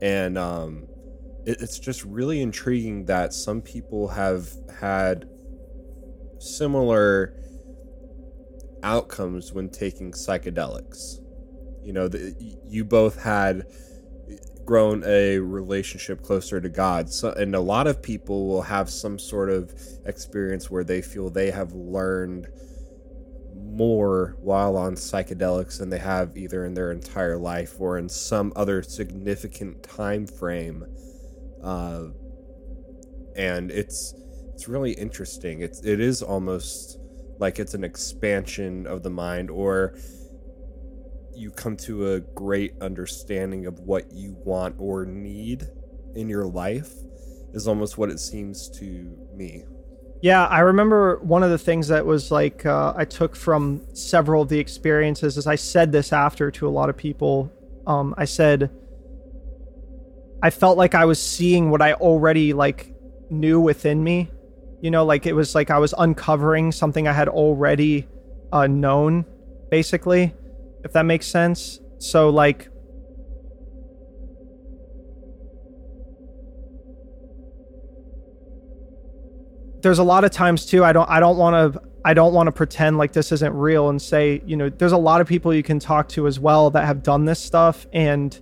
and 0.02 0.38
um, 0.38 0.86
it, 1.46 1.62
it's 1.62 1.80
just 1.80 2.04
really 2.04 2.42
intriguing 2.42 3.06
that 3.06 3.34
some 3.34 3.62
people 3.62 4.10
have 4.10 4.50
had 4.80 5.30
similar 6.40 7.34
outcomes 8.84 9.54
when 9.54 9.70
taking 9.70 10.12
psychedelics. 10.12 11.20
You 11.82 11.94
know, 11.94 12.10
the, 12.10 12.36
you 12.68 12.84
both 12.84 13.22
had 13.22 13.66
grown 14.66 15.04
a 15.06 15.40
relationship 15.40 16.22
closer 16.22 16.60
to 16.60 16.70
God, 16.70 17.10
so, 17.10 17.32
and 17.32 17.56
a 17.56 17.60
lot 17.62 17.88
of 17.88 18.02
people 18.02 18.48
will 18.48 18.62
have 18.62 18.90
some 18.90 19.18
sort 19.18 19.50
of 19.50 19.74
experience 20.06 20.70
where 20.70 20.84
they 20.84 21.02
feel 21.02 21.30
they 21.30 21.52
have 21.52 21.72
learned 21.72 22.48
more 23.74 24.36
while 24.40 24.78
on 24.78 24.96
psychedelics 24.96 25.80
than 25.80 25.90
they 25.90 26.00
have 26.00 26.38
either 26.38 26.66
in 26.66 26.74
their 26.74 26.92
entire 26.92 27.38
life 27.38 27.80
or 27.80 27.98
in 27.98 28.08
some 28.08 28.54
other 28.56 28.84
significant 28.84 29.84
time 29.84 30.28
frame. 30.28 30.86
Uh, 31.64 32.06
and 33.36 33.72
it's 33.72 34.14
it's 34.54 34.68
really 34.68 34.92
interesting. 34.92 35.62
It's 35.62 35.84
it 35.84 36.00
is 36.00 36.22
almost 36.22 37.00
like 37.40 37.60
it's 37.60 37.74
an 37.74 37.84
expansion 37.84 38.86
of 38.86 39.04
the 39.04 39.10
mind 39.10 39.50
or 39.50 39.96
you 41.36 41.50
come 41.50 41.76
to 41.76 42.14
a 42.14 42.20
great 42.20 42.74
understanding 42.80 43.66
of 43.66 43.80
what 43.80 44.12
you 44.12 44.36
want 44.46 44.76
or 44.78 45.04
need 45.06 45.68
in 46.16 46.30
your 46.30 46.46
life 46.46 46.94
is 47.54 47.68
almost 47.68 47.98
what 47.98 48.10
it 48.10 48.20
seems 48.20 48.70
to 48.70 49.18
me 49.34 49.64
Yeah, 50.24 50.46
I 50.46 50.60
remember 50.60 51.18
one 51.18 51.44
of 51.44 51.50
the 51.50 51.58
things 51.58 51.90
that 51.90 52.06
was 52.06 52.32
like 52.32 52.66
uh, 52.66 52.94
I 52.96 53.04
took 53.04 53.36
from 53.36 53.82
several 53.94 54.44
of 54.44 54.48
the 54.48 54.58
experiences 54.58 55.36
is 55.36 55.48
I 55.48 55.56
said 55.56 55.92
this 55.92 56.14
after 56.14 56.50
to 56.50 56.66
a 56.66 56.72
lot 56.72 56.88
of 56.90 56.96
people. 56.96 57.52
Um, 57.86 58.16
I 58.18 58.24
said 58.24 58.72
I 60.42 60.50
felt 60.50 60.78
like 60.78 60.96
I 60.96 61.04
was 61.04 61.22
seeing 61.22 61.72
what 61.72 61.82
I 61.82 61.92
already 61.96 62.54
like 62.54 62.96
knew 63.30 63.60
within 63.60 64.02
me. 64.02 64.32
You 64.80 64.92
know, 64.92 65.04
like 65.04 65.26
it 65.26 65.34
was 65.34 65.56
like 65.56 65.70
I 65.70 65.80
was 65.80 65.94
uncovering 65.98 66.72
something 66.72 67.06
I 67.06 67.12
had 67.12 67.28
already 67.28 68.08
uh, 68.54 68.68
known, 68.68 69.26
basically, 69.70 70.34
if 70.86 70.94
that 70.94 71.04
makes 71.04 71.28
sense. 71.28 71.82
So 71.98 72.30
like 72.30 72.70
there's 79.84 80.00
a 80.00 80.04
lot 80.04 80.24
of 80.24 80.32
times 80.32 80.66
too 80.66 80.84
i 80.84 80.92
don't 80.92 81.10
i 81.10 81.20
don't 81.20 81.38
want 81.38 81.74
to 81.74 81.82
i 82.04 82.14
don't 82.14 82.34
want 82.34 82.48
to 82.48 82.52
pretend 82.52 82.98
like 82.98 83.12
this 83.12 83.32
isn't 83.32 83.54
real 83.54 83.90
and 83.90 84.02
say 84.02 84.42
you 84.46 84.56
know 84.56 84.70
there's 84.70 84.94
a 84.94 84.98
lot 84.98 85.22
of 85.22 85.28
people 85.28 85.54
you 85.54 85.62
can 85.62 85.78
talk 85.78 86.10
to 86.10 86.26
as 86.26 86.40
well 86.40 86.72
that 86.72 86.86
have 86.86 87.04
done 87.04 87.26
this 87.26 87.40
stuff 87.40 87.86
and 87.94 88.42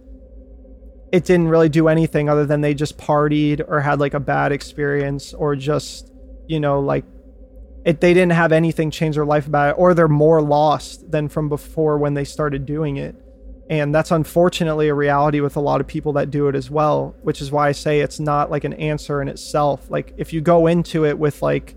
it 1.11 1.25
didn't 1.25 1.49
really 1.49 1.67
do 1.67 1.89
anything 1.89 2.29
other 2.29 2.45
than 2.45 2.61
they 2.61 2.73
just 2.73 2.97
partied 2.97 3.61
or 3.67 3.81
had 3.81 3.99
like 3.99 4.13
a 4.13 4.19
bad 4.19 4.51
experience 4.51 5.33
or 5.33 5.55
just 5.55 6.11
you 6.47 6.59
know 6.59 6.79
like 6.79 7.03
it 7.83 7.99
they 7.99 8.13
didn't 8.13 8.33
have 8.33 8.51
anything 8.51 8.91
change 8.91 9.15
their 9.15 9.25
life 9.25 9.47
about 9.47 9.71
it 9.71 9.79
or 9.79 9.93
they're 9.93 10.07
more 10.07 10.41
lost 10.41 11.09
than 11.11 11.27
from 11.27 11.49
before 11.49 11.97
when 11.97 12.13
they 12.13 12.23
started 12.23 12.65
doing 12.65 12.97
it 12.97 13.15
and 13.71 13.95
that's 13.95 14.11
unfortunately 14.11 14.89
a 14.89 14.93
reality 14.93 15.39
with 15.39 15.55
a 15.55 15.59
lot 15.59 15.81
of 15.81 15.87
people 15.87 16.13
that 16.13 16.29
do 16.29 16.47
it 16.47 16.55
as 16.55 16.69
well 16.69 17.15
which 17.23 17.41
is 17.41 17.51
why 17.51 17.69
i 17.69 17.71
say 17.71 18.01
it's 18.01 18.19
not 18.19 18.51
like 18.51 18.63
an 18.63 18.73
answer 18.73 19.21
in 19.21 19.27
itself. 19.27 19.89
Like 19.89 20.13
if 20.17 20.33
you 20.33 20.41
go 20.41 20.67
into 20.67 21.05
it 21.05 21.17
with 21.17 21.41
like 21.41 21.75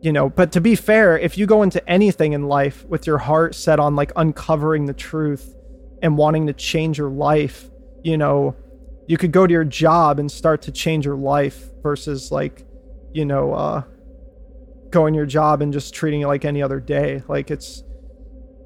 you 0.00 0.12
know 0.12 0.28
but 0.28 0.50
to 0.52 0.60
be 0.60 0.74
fair 0.74 1.16
if 1.18 1.38
you 1.38 1.46
go 1.46 1.62
into 1.62 1.86
anything 1.88 2.32
in 2.32 2.48
life 2.48 2.84
with 2.86 3.06
your 3.06 3.18
heart 3.18 3.54
set 3.54 3.78
on 3.78 3.94
like 3.94 4.12
uncovering 4.16 4.86
the 4.86 4.94
truth 4.94 5.54
and 6.02 6.18
wanting 6.18 6.46
to 6.48 6.52
change 6.52 6.98
your 6.98 7.10
life 7.10 7.70
you 8.02 8.16
know 8.16 8.56
you 9.06 9.16
could 9.16 9.32
go 9.32 9.46
to 9.46 9.52
your 9.52 9.64
job 9.64 10.18
and 10.18 10.30
start 10.30 10.62
to 10.62 10.72
change 10.72 11.04
your 11.04 11.16
life 11.16 11.70
versus 11.82 12.32
like 12.32 12.64
you 13.12 13.24
know 13.24 13.52
uh 13.52 13.82
going 14.90 15.14
your 15.14 15.26
job 15.26 15.62
and 15.62 15.72
just 15.72 15.94
treating 15.94 16.22
it 16.22 16.26
like 16.26 16.44
any 16.44 16.62
other 16.62 16.80
day. 16.80 17.22
Like 17.28 17.50
it's 17.50 17.82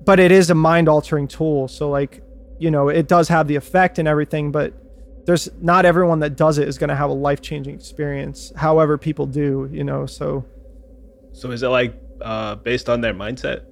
but 0.04 0.18
it 0.18 0.32
is 0.32 0.48
a 0.50 0.54
mind 0.54 0.88
altering 0.88 1.28
tool. 1.28 1.68
So 1.68 1.90
like 1.90 2.22
you 2.60 2.70
know 2.70 2.88
it 2.88 3.06
does 3.08 3.26
have 3.28 3.48
the 3.48 3.56
effect 3.56 3.98
and 3.98 4.06
everything 4.06 4.52
but 4.52 4.72
there's 5.26 5.48
not 5.60 5.84
everyone 5.84 6.20
that 6.20 6.36
does 6.36 6.56
it 6.58 6.66
is 6.68 6.78
going 6.78 6.88
to 6.88 6.96
have 6.96 7.10
a 7.10 7.18
life 7.28 7.40
changing 7.40 7.74
experience 7.74 8.52
however 8.56 8.96
people 8.98 9.26
do 9.26 9.68
you 9.72 9.82
know 9.84 10.06
so 10.06 10.44
So 11.32 11.50
is 11.50 11.62
it 11.62 11.68
like 11.68 11.92
uh, 12.20 12.54
based 12.56 12.88
on 12.88 13.00
their 13.00 13.14
mindset? 13.14 13.62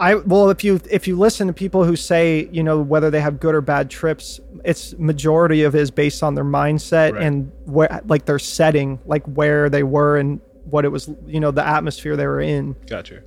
I 0.00 0.14
well, 0.14 0.48
if 0.48 0.62
you 0.62 0.80
if 0.98 1.08
you 1.08 1.18
listen 1.18 1.48
to 1.48 1.52
people 1.52 1.82
who 1.84 1.96
say 1.96 2.48
you 2.52 2.62
know 2.62 2.80
whether 2.80 3.10
they 3.10 3.20
have 3.20 3.40
good 3.40 3.54
or 3.54 3.60
bad 3.60 3.90
trips, 3.90 4.40
it's 4.64 4.94
majority 4.96 5.64
of 5.64 5.74
it 5.74 5.80
is 5.80 5.90
based 5.90 6.22
on 6.22 6.34
their 6.36 6.44
mindset 6.60 7.12
Right. 7.14 7.24
and 7.24 7.50
where 7.66 8.00
like 8.06 8.24
their 8.24 8.38
setting, 8.38 9.00
like 9.06 9.24
where 9.26 9.68
they 9.68 9.82
were 9.82 10.16
and 10.16 10.40
what 10.70 10.84
it 10.84 10.90
was, 10.96 11.10
you 11.26 11.40
know, 11.40 11.50
the 11.50 11.66
atmosphere 11.66 12.14
they 12.16 12.28
were 12.28 12.40
in. 12.40 12.76
Gotcha. 12.86 13.18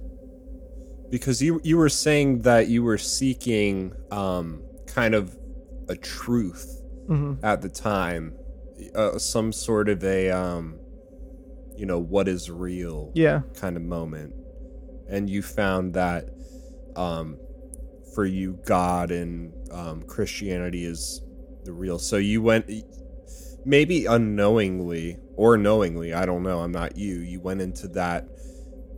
because 1.10 1.42
you 1.42 1.60
you 1.64 1.76
were 1.78 1.90
saying 1.90 2.44
that 2.44 2.70
you 2.70 2.82
were 2.84 2.98
seeking 2.98 3.94
um, 4.12 4.64
kind 4.94 5.16
of 5.16 5.38
a 5.90 5.96
truth 5.96 6.82
hmm 7.08 7.34
at 7.44 7.62
the 7.62 7.70
time, 7.70 8.36
uh, 8.94 9.18
some 9.18 9.52
sort 9.52 9.90
of 9.90 10.04
a 10.04 10.30
um, 10.30 10.80
you 11.76 11.86
know 11.86 12.00
what 12.00 12.28
is 12.28 12.52
real 12.52 13.12
Yeah, 13.16 13.42
kind 13.56 13.76
of 13.78 13.84
moment, 13.84 14.36
and 15.10 15.30
you 15.30 15.42
found 15.42 15.94
that 15.96 16.30
um, 16.96 17.38
for 18.14 18.26
you 18.26 18.60
God 18.66 19.12
and 19.12 19.54
um, 19.72 20.04
Christianity 20.04 20.86
is 20.86 21.22
the 21.64 21.74
real. 21.74 21.98
So 22.00 22.18
you 22.18 22.42
went 22.42 22.70
maybe 23.66 24.06
unknowingly 24.06 25.18
or 25.36 25.58
knowingly, 25.58 26.14
I 26.14 26.26
don't 26.26 26.44
know. 26.44 26.60
I'm 26.60 26.72
not 26.72 26.98
you. 26.98 27.20
You 27.20 27.40
went 27.40 27.62
into 27.62 27.88
that 27.90 28.28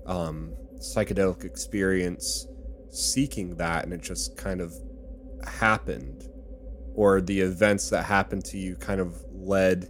um, 0.06 0.54
psychedelic 0.80 1.46
experience 1.46 2.48
seeking 2.90 3.56
that, 3.58 3.84
and 3.86 3.94
it 3.94 4.02
just 4.02 4.36
kind 4.38 4.62
of 4.62 4.74
happened, 5.48 6.24
or 6.96 7.22
the 7.22 7.42
events 7.42 7.90
that 7.90 8.04
happened 8.06 8.46
to 8.46 8.58
you 8.58 8.76
kind 8.76 9.00
of 9.02 9.16
led 9.32 9.90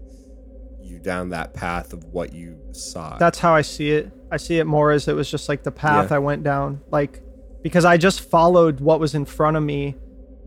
you 0.81 0.99
down 0.99 1.29
that 1.29 1.53
path 1.53 1.93
of 1.93 2.03
what 2.05 2.33
you 2.33 2.59
saw. 2.71 3.17
that's 3.17 3.39
how 3.39 3.53
I 3.55 3.61
see 3.61 3.91
it. 3.91 4.11
I 4.31 4.37
see 4.37 4.57
it 4.59 4.65
more 4.65 4.91
as 4.91 5.07
it 5.07 5.13
was 5.15 5.29
just 5.29 5.47
like 5.47 5.63
the 5.63 5.71
path 5.71 6.09
Yeah. 6.11 6.17
I 6.17 6.19
went 6.19 6.43
down, 6.43 6.81
like 6.91 7.21
because 7.61 7.85
I 7.85 7.97
just 7.97 8.19
followed 8.21 8.79
what 8.81 8.99
was 8.99 9.15
in 9.15 9.23
front 9.25 9.55
of 9.55 9.63
me, 9.63 9.95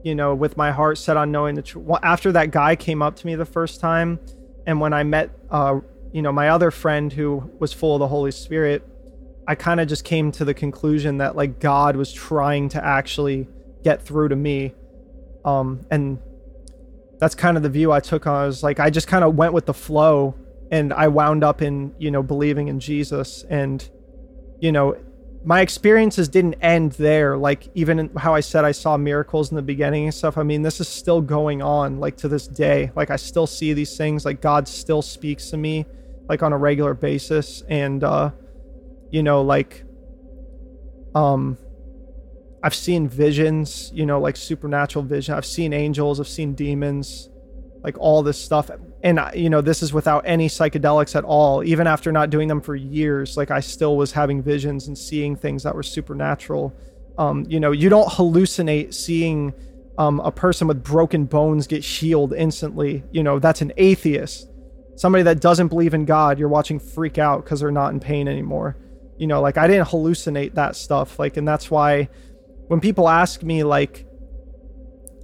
you 0.02 0.14
know, 0.14 0.34
with 0.34 0.56
my 0.56 0.72
heart 0.72 0.98
set 0.98 1.16
on 1.16 1.32
knowing 1.32 1.54
the 1.54 1.62
truth. 1.62 1.86
After 2.02 2.30
that 2.32 2.50
guy 2.50 2.76
came 2.76 3.00
up 3.00 3.16
to 3.16 3.26
me 3.26 3.34
the 3.34 3.46
first 3.46 3.80
time, 3.80 4.20
and 4.66 4.80
when 4.80 4.92
I 4.92 5.02
met, 5.04 5.30
uh, 5.50 5.80
you 6.12 6.20
know, 6.20 6.32
my 6.32 6.50
other 6.50 6.70
friend 6.70 7.12
who 7.12 7.50
was 7.58 7.72
full 7.72 7.94
of 7.94 8.00
the 8.00 8.08
Holy 8.08 8.30
Spirit, 8.32 8.86
I 9.48 9.54
kind 9.54 9.80
of 9.80 9.88
just 9.88 10.04
came 10.04 10.30
to 10.32 10.44
the 10.44 10.52
conclusion 10.54 11.18
that 11.18 11.36
like 11.36 11.58
God 11.60 11.96
was 11.96 12.12
trying 12.12 12.68
to 12.70 12.84
actually 12.84 13.48
get 13.82 14.02
through 14.02 14.28
to 14.28 14.36
me, 14.36 14.74
um, 15.46 15.86
and 15.90 16.18
that's 17.18 17.34
kind 17.34 17.56
of 17.56 17.62
the 17.62 17.70
view 17.70 17.92
I 17.92 18.00
took 18.00 18.26
on. 18.26 18.34
I 18.34 18.46
was 18.46 18.62
like, 18.62 18.80
I 18.80 18.90
just 18.90 19.06
kind 19.06 19.24
of 19.24 19.36
went 19.36 19.54
with 19.54 19.64
the 19.64 19.74
flow, 19.74 20.34
and 20.70 20.92
I 20.92 21.08
wound 21.08 21.44
up 21.44 21.62
in 21.62 21.94
you 21.98 22.10
know 22.10 22.22
believing 22.22 22.68
in 22.68 22.80
Jesus, 22.80 23.44
and 23.48 23.88
you 24.60 24.72
know, 24.72 24.96
my 25.44 25.60
experiences 25.60 26.28
didn't 26.28 26.54
end 26.54 26.92
there. 26.92 27.36
Like 27.36 27.68
even 27.74 28.10
how 28.16 28.34
I 28.34 28.40
said 28.40 28.64
I 28.64 28.72
saw 28.72 28.96
miracles 28.96 29.50
in 29.50 29.56
the 29.56 29.62
beginning 29.62 30.04
and 30.04 30.14
stuff. 30.14 30.36
I 30.36 30.42
mean, 30.42 30.62
this 30.62 30.80
is 30.80 30.88
still 30.88 31.20
going 31.20 31.62
on 31.62 32.00
like 32.00 32.16
to 32.18 32.28
this 32.28 32.48
day. 32.48 32.90
Like 32.96 33.10
I 33.10 33.16
still 33.16 33.46
see 33.46 33.72
these 33.72 33.96
things. 33.96 34.24
Like 34.24 34.40
God 34.40 34.66
still 34.66 35.02
speaks 35.02 35.50
to 35.50 35.56
me 35.56 35.86
like 36.28 36.42
on 36.42 36.52
a 36.52 36.58
regular 36.58 36.92
basis, 36.92 37.62
and 37.68 38.02
uh, 38.02 38.32
you 39.10 39.22
know, 39.22 39.42
like 39.42 39.84
um 41.14 41.56
I've 42.66 42.74
seen 42.74 43.06
visions, 43.06 43.92
you 43.94 44.04
know, 44.04 44.18
like 44.18 44.36
supernatural 44.36 45.04
vision. 45.04 45.36
I've 45.36 45.46
seen 45.46 45.72
angels, 45.72 46.18
I've 46.18 46.26
seen 46.26 46.52
demons, 46.52 47.28
like 47.84 47.96
all 47.96 48.24
this 48.24 48.42
stuff. 48.42 48.72
And 49.04 49.20
you 49.36 49.48
know, 49.48 49.60
this 49.60 49.84
is 49.84 49.92
without 49.92 50.24
any 50.26 50.48
psychedelics 50.48 51.14
at 51.14 51.22
all. 51.22 51.62
Even 51.62 51.86
after 51.86 52.10
not 52.10 52.28
doing 52.28 52.48
them 52.48 52.60
for 52.60 52.74
years, 52.74 53.36
like 53.36 53.52
I 53.52 53.60
still 53.60 53.96
was 53.96 54.10
having 54.10 54.42
visions 54.42 54.88
and 54.88 54.98
seeing 54.98 55.36
things 55.36 55.62
that 55.62 55.76
were 55.76 55.84
supernatural. 55.84 56.74
Um, 57.18 57.46
you 57.48 57.60
know, 57.60 57.70
you 57.70 57.88
don't 57.88 58.08
hallucinate 58.08 58.92
seeing 58.92 59.54
um, 59.96 60.18
a 60.18 60.32
person 60.32 60.66
with 60.66 60.82
broken 60.82 61.26
bones 61.26 61.68
get 61.68 61.84
healed 61.84 62.34
instantly. 62.34 63.04
You 63.12 63.22
know, 63.22 63.38
that's 63.38 63.60
an 63.60 63.72
atheist. 63.76 64.50
Somebody 64.96 65.22
that 65.22 65.40
doesn't 65.40 65.68
believe 65.68 65.94
in 65.94 66.04
God, 66.04 66.36
you're 66.36 66.48
watching 66.48 66.80
freak 66.80 67.16
out 67.16 67.44
because 67.44 67.60
they're 67.60 67.70
not 67.70 67.92
in 67.92 68.00
pain 68.00 68.26
anymore. 68.26 68.76
You 69.18 69.28
know, 69.28 69.40
like 69.40 69.56
I 69.56 69.68
didn't 69.68 69.86
hallucinate 69.86 70.54
that 70.54 70.74
stuff. 70.74 71.20
Like, 71.20 71.36
and 71.36 71.46
that's 71.46 71.70
why 71.70 72.08
when 72.68 72.80
people 72.80 73.08
ask 73.08 73.42
me, 73.42 73.62
like, 73.62 74.06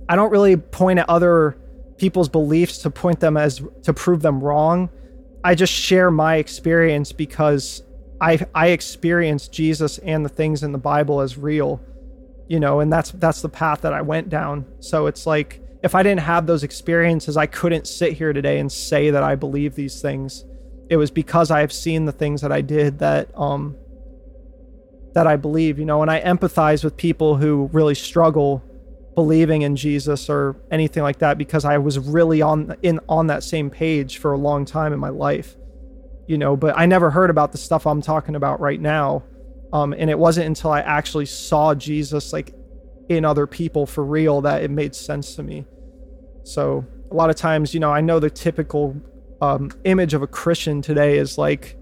I 0.09 0.17
don't 0.17 0.31
really 0.31 0.57
point 0.57 0.99
at 0.99 1.09
other 1.09 1.57
people's 1.97 2.29
beliefs 2.29 2.79
to 2.79 2.91
point 2.91 3.21
them 3.21 3.37
as 3.37 3.63
to 3.83 3.93
prove 3.93 4.23
them 4.23 4.41
wrong. 4.41 4.91
I 5.45 5.55
just 5.55 5.73
share 5.73 6.11
my 6.11 6.37
experience 6.37 7.13
because 7.13 7.83
I 8.21 8.45
I 8.55 8.69
experience 8.69 9.49
Jesus 9.49 9.99
and 9.99 10.25
the 10.25 10.29
things 10.29 10.63
in 10.63 10.73
the 10.73 10.79
Bible 10.79 11.21
as 11.21 11.37
real, 11.37 11.81
you 12.49 12.61
know, 12.61 12.81
and 12.81 12.93
that's 12.93 13.11
that's 13.13 13.43
the 13.43 13.49
path 13.49 13.83
that 13.83 13.93
I 13.93 14.03
went 14.03 14.29
down. 14.29 14.67
So 14.81 15.07
it's 15.07 15.27
like 15.27 15.61
if 15.83 15.95
I 15.95 16.03
didn't 16.03 16.21
have 16.21 16.47
those 16.47 16.63
experiences, 16.63 17.37
I 17.37 17.47
couldn't 17.47 17.87
sit 17.87 18.13
here 18.13 18.33
today 18.33 18.59
and 18.61 18.71
say 18.71 19.11
that 19.11 19.25
I 19.25 19.35
believe 19.35 19.75
these 19.75 20.01
things. 20.01 20.45
It 20.89 20.97
was 20.97 21.11
because 21.11 21.51
I 21.51 21.61
have 21.61 21.73
seen 21.73 22.05
the 22.05 22.13
things 22.13 22.41
that 22.43 22.53
I 22.53 22.61
did 22.61 23.01
that 23.01 23.37
um 23.37 23.77
that 25.15 25.27
I 25.27 25.37
believe, 25.37 25.79
you 25.79 25.85
know, 25.85 26.03
and 26.03 26.11
I 26.11 26.21
empathize 26.21 26.83
with 26.83 26.97
people 26.97 27.37
who 27.37 27.69
really 27.73 27.95
struggle 27.95 28.63
believing 29.15 29.63
in 29.63 29.77
Jesus 29.77 30.31
or 30.31 30.57
anything 30.71 31.03
like 31.03 31.19
that 31.19 31.37
because 31.37 31.65
I 31.65 31.79
was 31.79 31.99
really 31.99 32.41
on 32.41 32.77
in 32.83 32.99
on 33.09 33.27
that 33.27 33.43
same 33.43 33.69
page 33.69 34.19
for 34.19 34.33
a 34.33 34.39
long 34.39 34.65
time 34.65 34.93
in 34.93 34.99
my 34.99 35.11
life. 35.11 35.57
You 36.27 36.39
know, 36.39 36.57
but 36.57 36.79
I 36.79 36.87
never 36.87 37.11
heard 37.11 37.31
about 37.31 37.53
the 37.53 37.59
stuff 37.59 37.87
I'm 37.87 38.01
talking 38.01 38.37
about 38.37 38.61
right 38.61 38.81
now. 38.81 39.25
Um, 39.73 39.93
and 39.93 40.09
it 40.09 40.19
wasn't 40.19 40.47
until 40.47 40.71
I 40.71 40.81
actually 40.81 41.27
saw 41.27 41.75
Jesus 41.75 42.33
like 42.33 42.55
in 43.09 43.25
other 43.25 43.47
people 43.47 43.87
for 43.87 44.05
real 44.05 44.41
that 44.43 44.63
it 44.63 44.71
made 44.71 44.95
sense 44.95 45.35
to 45.37 45.43
me. 45.43 45.67
So 46.45 46.87
a 47.11 47.15
lot 47.15 47.31
of 47.31 47.37
times, 47.37 47.75
you 47.75 47.81
know, 47.81 47.91
I 47.91 48.01
know 48.01 48.19
the 48.19 48.31
typical 48.31 48.97
um, 49.41 49.71
image 49.85 50.15
of 50.15 50.23
a 50.23 50.27
Christian 50.27 50.83
today 50.83 51.19
is 51.19 51.37
like 51.37 51.77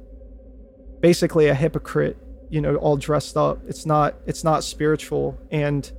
basically 1.00 1.48
a 1.48 1.54
hypocrite, 1.54 2.16
you 2.50 2.60
know, 2.60 2.76
all 2.76 2.96
dressed 2.96 3.36
up. 3.36 3.60
It's 3.66 3.86
not 3.86 4.16
it's 4.26 4.44
not 4.44 4.64
spiritual 4.64 5.38
and 5.50 5.90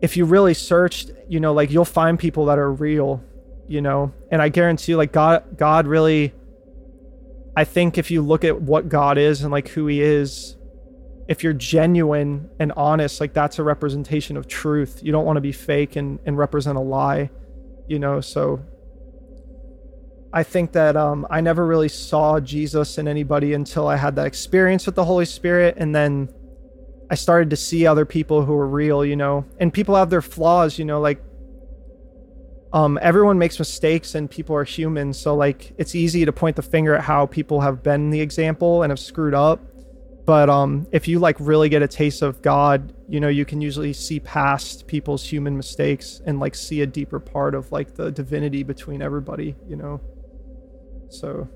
if 0.00 0.18
you 0.18 0.26
really 0.26 0.52
searched, 0.52 1.10
you 1.28 1.40
know, 1.40 1.54
like 1.54 1.70
you'll 1.70 1.86
find 1.86 2.18
people 2.18 2.44
that 2.46 2.58
are 2.58 2.70
real, 2.70 3.22
you 3.66 3.80
know. 3.80 4.12
And 4.30 4.42
I 4.42 4.50
guarantee 4.50 4.92
you 4.92 4.96
like 4.98 5.12
God 5.12 5.56
God 5.56 5.86
really 5.86 6.32
I 7.56 7.64
think 7.64 7.98
if 7.98 8.10
you 8.10 8.20
look 8.22 8.44
at 8.44 8.60
what 8.60 8.88
God 8.88 9.16
is 9.16 9.42
and 9.42 9.52
like 9.52 9.68
who 9.68 9.86
he 9.86 10.02
is, 10.02 10.56
if 11.28 11.42
you're 11.42 11.52
genuine 11.52 12.50
and 12.58 12.72
honest, 12.72 13.20
like 13.20 13.32
that's 13.32 13.58
a 13.58 13.62
representation 13.62 14.36
of 14.36 14.46
truth. 14.46 15.00
You 15.02 15.12
don't 15.12 15.24
want 15.24 15.36
to 15.36 15.40
be 15.40 15.52
fake 15.52 15.96
and, 15.96 16.18
and 16.26 16.36
represent 16.36 16.76
a 16.76 16.80
lie, 16.80 17.30
you 17.86 17.98
know. 17.98 18.20
So 18.20 18.60
I 20.34 20.42
think 20.42 20.72
that 20.72 20.96
um, 20.96 21.28
I 21.30 21.40
never 21.40 21.64
really 21.64 21.88
saw 21.88 22.40
Jesus 22.40 22.98
in 22.98 23.06
anybody 23.06 23.54
until 23.54 23.86
I 23.86 23.94
had 23.94 24.16
that 24.16 24.26
experience 24.26 24.84
with 24.84 24.96
the 24.96 25.04
Holy 25.04 25.26
Spirit, 25.26 25.76
and 25.78 25.94
then 25.94 26.28
I 27.08 27.14
started 27.14 27.50
to 27.50 27.56
see 27.56 27.86
other 27.86 28.04
people 28.04 28.44
who 28.44 28.52
were 28.54 28.66
real, 28.66 29.04
you 29.04 29.14
know. 29.14 29.44
And 29.60 29.72
people 29.72 29.94
have 29.94 30.10
their 30.10 30.20
flaws, 30.20 30.76
you 30.76 30.84
know, 30.84 31.00
like 31.00 31.22
um, 32.72 32.98
everyone 33.00 33.38
makes 33.38 33.60
mistakes 33.60 34.16
and 34.16 34.28
people 34.28 34.56
are 34.56 34.64
human. 34.64 35.12
So 35.12 35.36
like 35.36 35.72
it's 35.78 35.94
easy 35.94 36.24
to 36.24 36.32
point 36.32 36.56
the 36.56 36.62
finger 36.62 36.96
at 36.96 37.04
how 37.04 37.26
people 37.26 37.60
have 37.60 37.84
been 37.84 38.10
the 38.10 38.20
example 38.20 38.82
and 38.82 38.90
have 38.90 38.98
screwed 38.98 39.34
up. 39.34 39.60
But 40.26 40.50
um, 40.50 40.88
if 40.90 41.06
you 41.06 41.20
like 41.20 41.36
really 41.38 41.68
get 41.68 41.82
a 41.82 41.86
taste 41.86 42.22
of 42.22 42.42
God, 42.42 42.92
you 43.08 43.20
know, 43.20 43.28
you 43.28 43.44
can 43.44 43.60
usually 43.60 43.92
see 43.92 44.18
past 44.18 44.88
people's 44.88 45.24
human 45.24 45.56
mistakes 45.56 46.20
and 46.26 46.40
like 46.40 46.56
see 46.56 46.80
a 46.80 46.86
deeper 46.86 47.20
part 47.20 47.54
of 47.54 47.70
like 47.70 47.94
the 47.94 48.10
divinity 48.10 48.64
between 48.64 49.00
everybody, 49.00 49.54
you 49.68 49.76
know. 49.76 50.00
So 51.14 51.48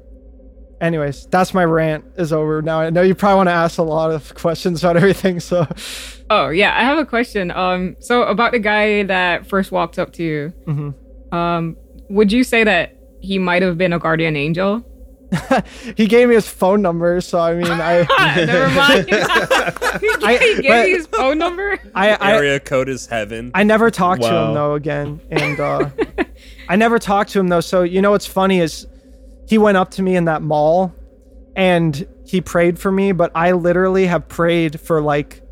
anyways, 0.80 1.26
that's 1.26 1.52
my 1.54 1.64
rant 1.64 2.04
is 2.16 2.32
over 2.32 2.62
now. 2.62 2.80
I 2.80 2.90
know 2.90 3.02
you 3.02 3.14
probably 3.14 3.36
want 3.36 3.48
to 3.48 3.52
ask 3.54 3.78
a 3.78 3.82
lot 3.82 4.10
of 4.10 4.34
questions 4.34 4.82
about 4.82 4.96
everything, 5.02 5.40
so 5.40 5.66
Oh 6.30 6.48
yeah, 6.50 6.76
I 6.76 6.82
have 6.84 6.98
a 6.98 7.06
question. 7.06 7.50
Um, 7.50 7.96
so 8.00 8.22
about 8.22 8.52
the 8.52 8.58
guy 8.58 9.02
that 9.04 9.46
first 9.46 9.72
walked 9.72 9.98
up 9.98 10.12
to 10.14 10.22
you, 10.22 10.52
Mhm. 10.66 10.94
um, 11.34 11.76
would 12.10 12.30
you 12.32 12.44
say 12.44 12.64
that 12.64 12.96
he 13.20 13.38
might 13.38 13.62
have 13.62 13.76
been 13.78 13.92
a 13.92 13.98
guardian 13.98 14.36
angel? 14.36 14.84
he 15.96 16.06
gave 16.06 16.28
me 16.28 16.34
his 16.36 16.48
phone 16.48 16.80
number. 16.80 17.20
So 17.20 17.38
I 17.38 17.54
mean, 17.54 17.66
I, 17.70 18.06
Never 18.46 18.74
mind. 18.74 19.06
I- 19.12 20.38
he 20.40 20.62
gave 20.62 20.70
but- 20.70 20.88
you 20.88 20.96
his 20.96 21.06
phone 21.06 21.38
number. 21.38 21.78
I, 21.94 22.12
I, 22.14 22.32
Area 22.34 22.60
code 22.60 22.88
is 22.88 23.06
heaven. 23.06 23.50
I 23.54 23.62
never 23.62 23.90
talked 23.90 24.22
to 24.22 24.28
him 24.28 24.54
though 24.54 24.74
again, 24.74 25.20
and 25.30 25.58
uh, 25.60 25.90
I 26.68 26.76
never 26.76 26.98
talked 26.98 27.30
to 27.32 27.40
him 27.40 27.48
though. 27.48 27.60
So 27.60 27.82
you 27.82 28.00
know 28.00 28.12
what's 28.12 28.26
funny 28.26 28.60
is 28.60 28.86
he 29.48 29.58
went 29.58 29.76
up 29.76 29.90
to 29.92 30.02
me 30.02 30.16
in 30.16 30.26
that 30.26 30.42
mall, 30.42 30.94
and 31.56 32.06
he 32.24 32.40
prayed 32.40 32.78
for 32.78 32.92
me. 32.92 33.12
But 33.12 33.32
I 33.34 33.52
literally 33.52 34.06
have 34.06 34.28
prayed 34.28 34.78
for 34.80 35.00
like 35.00 35.42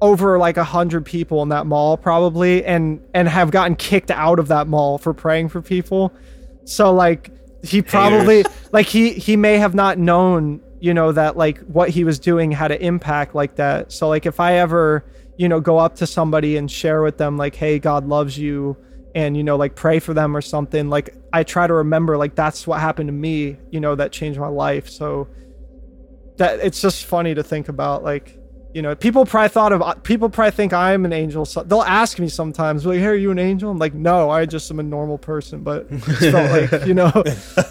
over 0.00 0.38
like 0.38 0.56
a 0.56 0.64
hundred 0.64 1.06
people 1.06 1.42
in 1.42 1.50
that 1.50 1.66
mall 1.66 1.96
probably, 1.96 2.64
and 2.64 3.00
and 3.14 3.28
have 3.28 3.50
gotten 3.50 3.76
kicked 3.76 4.10
out 4.10 4.38
of 4.38 4.48
that 4.48 4.66
mall 4.66 4.98
for 4.98 5.14
praying 5.14 5.48
for 5.48 5.62
people. 5.62 6.12
So 6.64 6.92
like 6.92 7.30
he 7.62 7.80
probably 7.80 8.44
like 8.72 8.86
he 8.86 9.12
he 9.12 9.36
may 9.36 9.58
have 9.58 9.74
not 9.74 9.98
known 9.98 10.60
you 10.80 10.92
know 10.92 11.12
that 11.12 11.36
like 11.36 11.58
what 11.60 11.90
he 11.90 12.02
was 12.02 12.18
doing 12.18 12.50
had 12.50 12.72
an 12.72 12.80
impact 12.80 13.34
like 13.36 13.54
that 13.54 13.92
so 13.92 14.08
like 14.08 14.26
if 14.26 14.40
i 14.40 14.54
ever 14.54 15.04
you 15.36 15.48
know 15.48 15.60
go 15.60 15.78
up 15.78 15.94
to 15.94 16.06
somebody 16.06 16.56
and 16.56 16.70
share 16.70 17.02
with 17.02 17.18
them 17.18 17.36
like 17.36 17.54
hey 17.54 17.78
god 17.78 18.04
loves 18.04 18.36
you 18.36 18.76
and 19.14 19.36
you 19.36 19.44
know 19.44 19.56
like 19.56 19.76
pray 19.76 20.00
for 20.00 20.12
them 20.12 20.36
or 20.36 20.40
something 20.40 20.90
like 20.90 21.14
i 21.32 21.42
try 21.42 21.66
to 21.66 21.74
remember 21.74 22.16
like 22.16 22.34
that's 22.34 22.66
what 22.66 22.80
happened 22.80 23.08
to 23.08 23.12
me 23.12 23.56
you 23.70 23.80
know 23.80 23.94
that 23.94 24.12
changed 24.12 24.38
my 24.38 24.48
life. 24.48 24.88
So 24.88 25.28
that 26.38 26.60
it's 26.60 26.80
just 26.80 27.04
funny 27.04 27.34
to 27.34 27.42
think 27.42 27.68
about 27.68 28.02
like 28.02 28.38
you 28.74 28.80
know 28.80 28.94
people 28.94 29.26
probably 29.26 29.48
thought 29.50 29.72
of 29.72 29.82
uh, 29.82 29.94
people 29.96 30.30
probably 30.30 30.50
think 30.52 30.72
i'm 30.72 31.04
an 31.04 31.12
angel. 31.12 31.44
So 31.44 31.62
they'll 31.62 31.82
ask 31.82 32.18
me 32.18 32.28
sometimes 32.28 32.86
like 32.86 32.98
hey 33.00 33.06
are 33.06 33.14
you 33.14 33.30
an 33.30 33.38
angel? 33.38 33.70
I'm 33.70 33.78
like 33.78 33.92
no 33.94 34.30
i 34.30 34.46
just 34.46 34.70
am 34.70 34.80
a 34.80 34.82
normal 34.82 35.18
person 35.18 35.62
but 35.62 35.86
it 35.90 35.98
felt 36.32 36.72
like 36.72 36.86
you 36.86 36.94
know 36.94 37.12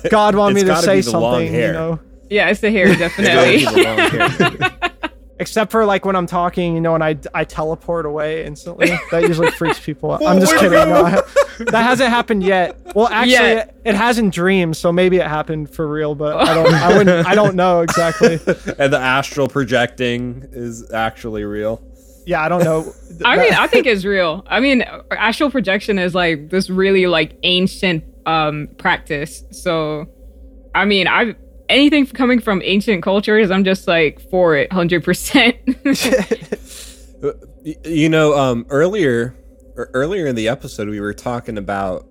god 0.10 0.36
wanted 0.36 0.56
me 0.56 0.62
It's 0.62 0.68
to 0.70 0.74
gotta 0.74 0.86
say 0.86 0.96
be 0.98 1.02
the 1.02 1.20
long 1.20 1.34
something 1.34 1.54
you 1.56 1.72
know? 1.74 2.00
Yeah, 2.30 2.50
it's 2.50 2.62
the 2.62 2.72
hair, 2.72 2.88
It's 2.92 3.00
gotta 3.00 3.14
be 3.18 3.66
definitely. 3.66 4.68
the 5.42 5.50
long 5.50 5.62
hair. 5.62 5.66
except 5.66 5.72
for 5.72 5.86
like 5.86 6.06
when 6.06 6.16
i'm 6.16 6.28
talking 6.28 6.76
you 6.76 6.82
know 6.82 6.96
and 6.96 7.04
i 7.04 7.18
i 7.34 7.44
teleport 7.44 8.06
away 8.06 8.46
instantly 8.46 8.88
that 9.12 9.22
usually 9.24 9.52
freaks 9.58 9.80
people 9.80 10.12
out 10.12 10.24
i'm 10.26 10.40
just 10.40 10.54
kidding 10.56 10.72
no, 10.72 11.06
I- 11.06 11.22
that 11.66 11.84
hasn't 11.84 12.10
happened 12.10 12.44
yet 12.44 12.78
well 12.96 13.08
actually 13.12 13.32
Yet. 13.32 13.70
it, 13.86 13.90
it 13.90 13.96
has 13.96 14.18
in 14.18 14.30
dreams 14.30 14.78
so 14.78 14.92
maybe 14.92 15.18
it 15.18 15.28
happened 15.28 15.70
for 15.70 15.88
real 15.88 16.16
but 16.16 16.36
i 16.38 16.54
don't 16.54 16.74
i 16.74 16.98
wouldn't 16.98 17.28
i 17.28 17.36
don't 17.36 17.56
know 17.56 17.82
exactly 17.82 18.34
and 18.80 18.92
the 18.94 19.00
astral 19.00 19.48
projecting 19.48 20.48
is 20.52 20.92
actually 20.92 21.44
real. 21.44 21.82
yeah 22.26 22.42
i 22.44 22.50
don't 22.50 22.64
know 22.64 22.92
I 23.24 23.38
mean, 23.38 23.54
I 23.54 23.68
think 23.68 23.86
it's 23.86 24.04
real. 24.04 24.44
I 24.48 24.60
mean, 24.60 24.84
astral 25.12 25.52
projection 25.52 26.00
is 26.00 26.16
like 26.16 26.50
this 26.50 26.70
really 26.72 27.06
like 27.06 27.38
ancient 27.44 28.04
um 28.26 28.68
practice. 28.78 29.44
So, 29.52 30.08
I 30.74 30.86
mean, 30.86 31.08
I 31.08 31.36
anything 31.72 32.06
coming 32.06 32.40
from 32.40 32.62
ancient 32.64 33.04
cultures, 33.04 33.50
I'm 33.50 33.64
just 33.64 33.88
like 33.88 34.22
for 34.30 34.56
it, 34.56 34.72
hundred 34.72 35.04
percent. 35.04 35.56
You 37.86 38.10
know, 38.10 38.34
um, 38.34 38.66
earlier 38.70 39.36
er- 39.78 39.92
earlier 39.94 40.26
in 40.26 40.36
the 40.36 40.48
episode, 40.48 40.90
we 40.90 41.00
were 41.00 41.14
talking 41.14 41.60
about 41.60 42.08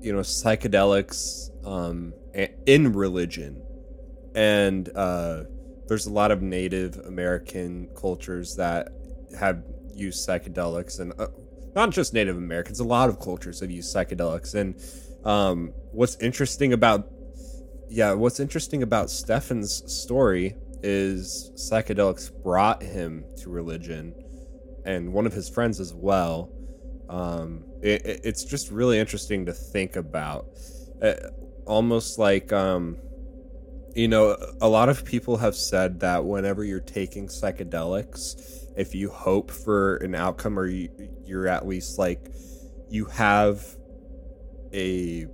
you 0.00 0.12
know 0.12 0.20
psychedelics 0.20 1.50
um, 1.66 2.14
in 2.66 2.94
religion, 2.94 3.62
and 4.34 4.88
uh, 4.96 5.44
there's 5.88 6.06
a 6.06 6.12
lot 6.12 6.30
of 6.30 6.42
Native 6.42 6.96
American 7.06 7.88
cultures 7.94 8.56
that 8.56 8.88
have 9.38 9.62
used 9.94 10.26
psychedelics, 10.26 11.00
and 11.00 11.12
uh, 11.20 11.26
not 11.74 11.90
just 11.90 12.14
Native 12.14 12.38
Americans. 12.38 12.80
A 12.80 12.84
lot 12.84 13.08
of 13.08 13.20
cultures 13.20 13.60
have 13.60 13.70
used 13.70 13.94
psychedelics, 13.94 14.54
and 14.54 14.80
um, 15.26 15.72
what's 15.92 16.16
interesting 16.16 16.72
about 16.72 17.10
yeah, 17.88 18.12
what's 18.12 18.40
interesting 18.40 18.82
about 18.82 19.10
Stefan's 19.10 19.82
story 19.92 20.56
is 20.82 21.50
psychedelics 21.56 22.30
brought 22.42 22.82
him 22.82 23.24
to 23.38 23.50
religion 23.50 24.14
and 24.84 25.12
one 25.12 25.26
of 25.26 25.32
his 25.32 25.48
friends 25.48 25.80
as 25.80 25.94
well. 25.94 26.50
Um, 27.08 27.64
it, 27.82 28.04
it- 28.04 28.20
it's 28.24 28.44
just 28.44 28.70
really 28.70 28.98
interesting 28.98 29.46
to 29.46 29.52
think 29.52 29.96
about. 29.96 30.46
Uh, 31.02 31.14
almost 31.66 32.18
like, 32.18 32.52
um, 32.52 32.96
you 33.94 34.08
know, 34.08 34.36
a 34.60 34.68
lot 34.68 34.88
of 34.88 35.04
people 35.04 35.36
have 35.38 35.56
said 35.56 36.00
that 36.00 36.24
whenever 36.24 36.64
you're 36.64 36.80
taking 36.80 37.28
psychedelics, 37.28 38.66
if 38.76 38.94
you 38.94 39.10
hope 39.10 39.50
for 39.50 39.96
an 39.96 40.14
outcome 40.14 40.58
or 40.58 40.66
you, 40.66 40.88
you're 41.24 41.48
at 41.48 41.66
least 41.66 41.98
like, 41.98 42.30
you 42.88 43.06
have 43.06 43.64
a 44.72 45.26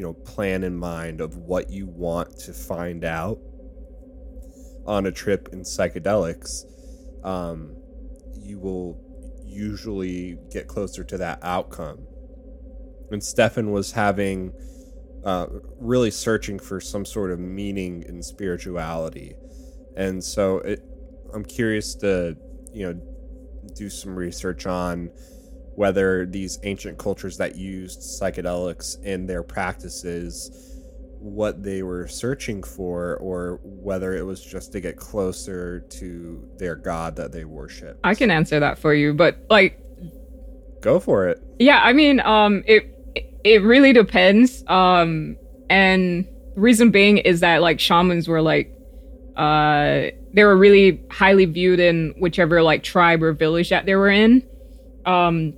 you 0.00 0.06
know 0.06 0.14
plan 0.14 0.64
in 0.64 0.74
mind 0.74 1.20
of 1.20 1.36
what 1.36 1.68
you 1.68 1.86
want 1.86 2.34
to 2.38 2.54
find 2.54 3.04
out 3.04 3.38
on 4.86 5.04
a 5.04 5.12
trip 5.12 5.50
in 5.52 5.60
psychedelics 5.60 6.64
um, 7.22 7.76
you 8.34 8.58
will 8.58 8.98
usually 9.44 10.38
get 10.50 10.68
closer 10.68 11.04
to 11.04 11.18
that 11.18 11.38
outcome. 11.42 12.06
And 13.10 13.22
stefan 13.22 13.72
was 13.72 13.92
having 13.92 14.54
uh, 15.22 15.48
really 15.78 16.10
searching 16.10 16.58
for 16.58 16.80
some 16.80 17.04
sort 17.04 17.30
of 17.30 17.38
meaning 17.38 18.02
in 18.08 18.22
spirituality. 18.22 19.34
And 19.96 20.24
so 20.24 20.60
it, 20.60 20.82
i'm 21.34 21.44
curious 21.44 21.94
to 21.96 22.38
you 22.72 22.86
know 22.86 23.00
do 23.76 23.90
some 23.90 24.16
research 24.16 24.64
on 24.64 25.10
whether 25.74 26.26
these 26.26 26.58
ancient 26.62 26.98
cultures 26.98 27.36
that 27.38 27.56
used 27.56 28.00
psychedelics 28.00 29.02
in 29.04 29.26
their 29.26 29.42
practices 29.42 30.66
what 31.18 31.62
they 31.62 31.82
were 31.82 32.08
searching 32.08 32.62
for 32.62 33.16
or 33.18 33.60
whether 33.62 34.16
it 34.16 34.22
was 34.22 34.42
just 34.42 34.72
to 34.72 34.80
get 34.80 34.96
closer 34.96 35.80
to 35.80 36.48
their 36.56 36.74
god 36.74 37.14
that 37.16 37.30
they 37.30 37.44
worship 37.44 37.98
I 38.02 38.14
can 38.14 38.30
answer 38.30 38.58
that 38.60 38.78
for 38.78 38.94
you, 38.94 39.12
but 39.12 39.38
like 39.50 39.78
go 40.80 40.98
for 40.98 41.28
it 41.28 41.42
Yeah, 41.60 41.78
I 41.82 41.92
mean, 41.92 42.20
um, 42.20 42.64
it 42.66 42.90
it 43.44 43.62
really 43.62 43.92
depends. 43.92 44.64
Um, 44.66 45.36
and 45.68 46.24
the 46.54 46.60
reason 46.60 46.90
being 46.90 47.18
is 47.18 47.40
that 47.40 47.60
like 47.60 47.78
shamans 47.78 48.28
were 48.28 48.40
like, 48.40 48.74
uh, 49.36 50.08
they 50.32 50.42
were 50.42 50.56
really 50.56 51.02
highly 51.10 51.44
viewed 51.44 51.78
in 51.78 52.14
whichever 52.18 52.62
like 52.62 52.82
tribe 52.82 53.22
or 53.22 53.34
village 53.34 53.68
that 53.68 53.84
they 53.84 53.94
were 53.94 54.08
in. 54.08 54.42
Um, 55.10 55.54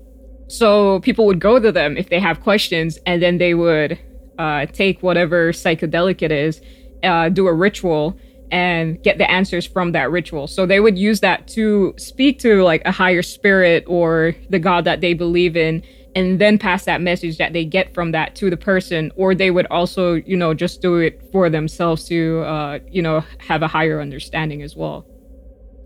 so 0.49 1.01
people 1.01 1.25
would 1.27 1.41
go 1.41 1.59
to 1.59 1.73
them 1.73 1.97
if 1.97 2.09
they 2.09 2.21
have 2.21 2.37
questions, 2.41 2.99
and 3.07 3.23
then 3.23 3.39
they 3.39 3.55
would 3.55 3.99
uh, 4.39 4.67
take 4.67 5.03
whatever 5.03 5.53
psychedelic 5.53 6.23
it 6.23 6.33
is, 6.33 6.61
uh, 7.03 7.29
do 7.29 7.47
a 7.47 7.55
ritual, 7.67 8.17
and 8.51 9.03
get 9.03 9.17
the 9.17 9.31
answers 9.31 9.67
from 9.67 9.93
that 9.93 10.11
ritual. 10.11 10.47
So 10.47 10.67
they 10.67 10.81
would 10.81 10.99
use 10.99 11.21
that 11.21 11.49
to 11.57 11.95
speak 11.97 12.39
to 12.41 12.63
like 12.63 12.83
a 12.85 12.93
higher 12.93 13.23
spirit 13.23 13.85
or 13.87 14.35
the 14.51 14.59
god 14.59 14.85
that 14.85 15.01
they 15.01 15.15
believe 15.15 15.57
in, 15.57 15.83
and 16.15 16.39
then 16.39 16.59
pass 16.59 16.85
that 16.85 17.01
message 17.01 17.39
that 17.39 17.53
they 17.55 17.65
get 17.65 17.95
from 17.95 18.13
that 18.13 18.35
to 18.37 18.51
the 18.51 18.57
person. 18.57 19.11
Or 19.17 19.35
they 19.35 19.51
would 19.51 19.67
also, 19.67 20.15
you 20.15 20.37
know, 20.37 20.53
just 20.55 20.83
do 20.83 20.97
it 20.97 21.15
for 21.33 21.49
themselves 21.49 22.05
to, 22.09 22.41
uh, 22.41 22.79
you 22.91 23.01
know, 23.01 23.25
have 23.39 23.63
a 23.63 23.69
higher 23.69 24.01
understanding 24.01 24.63
as 24.63 24.77
well. 24.77 25.07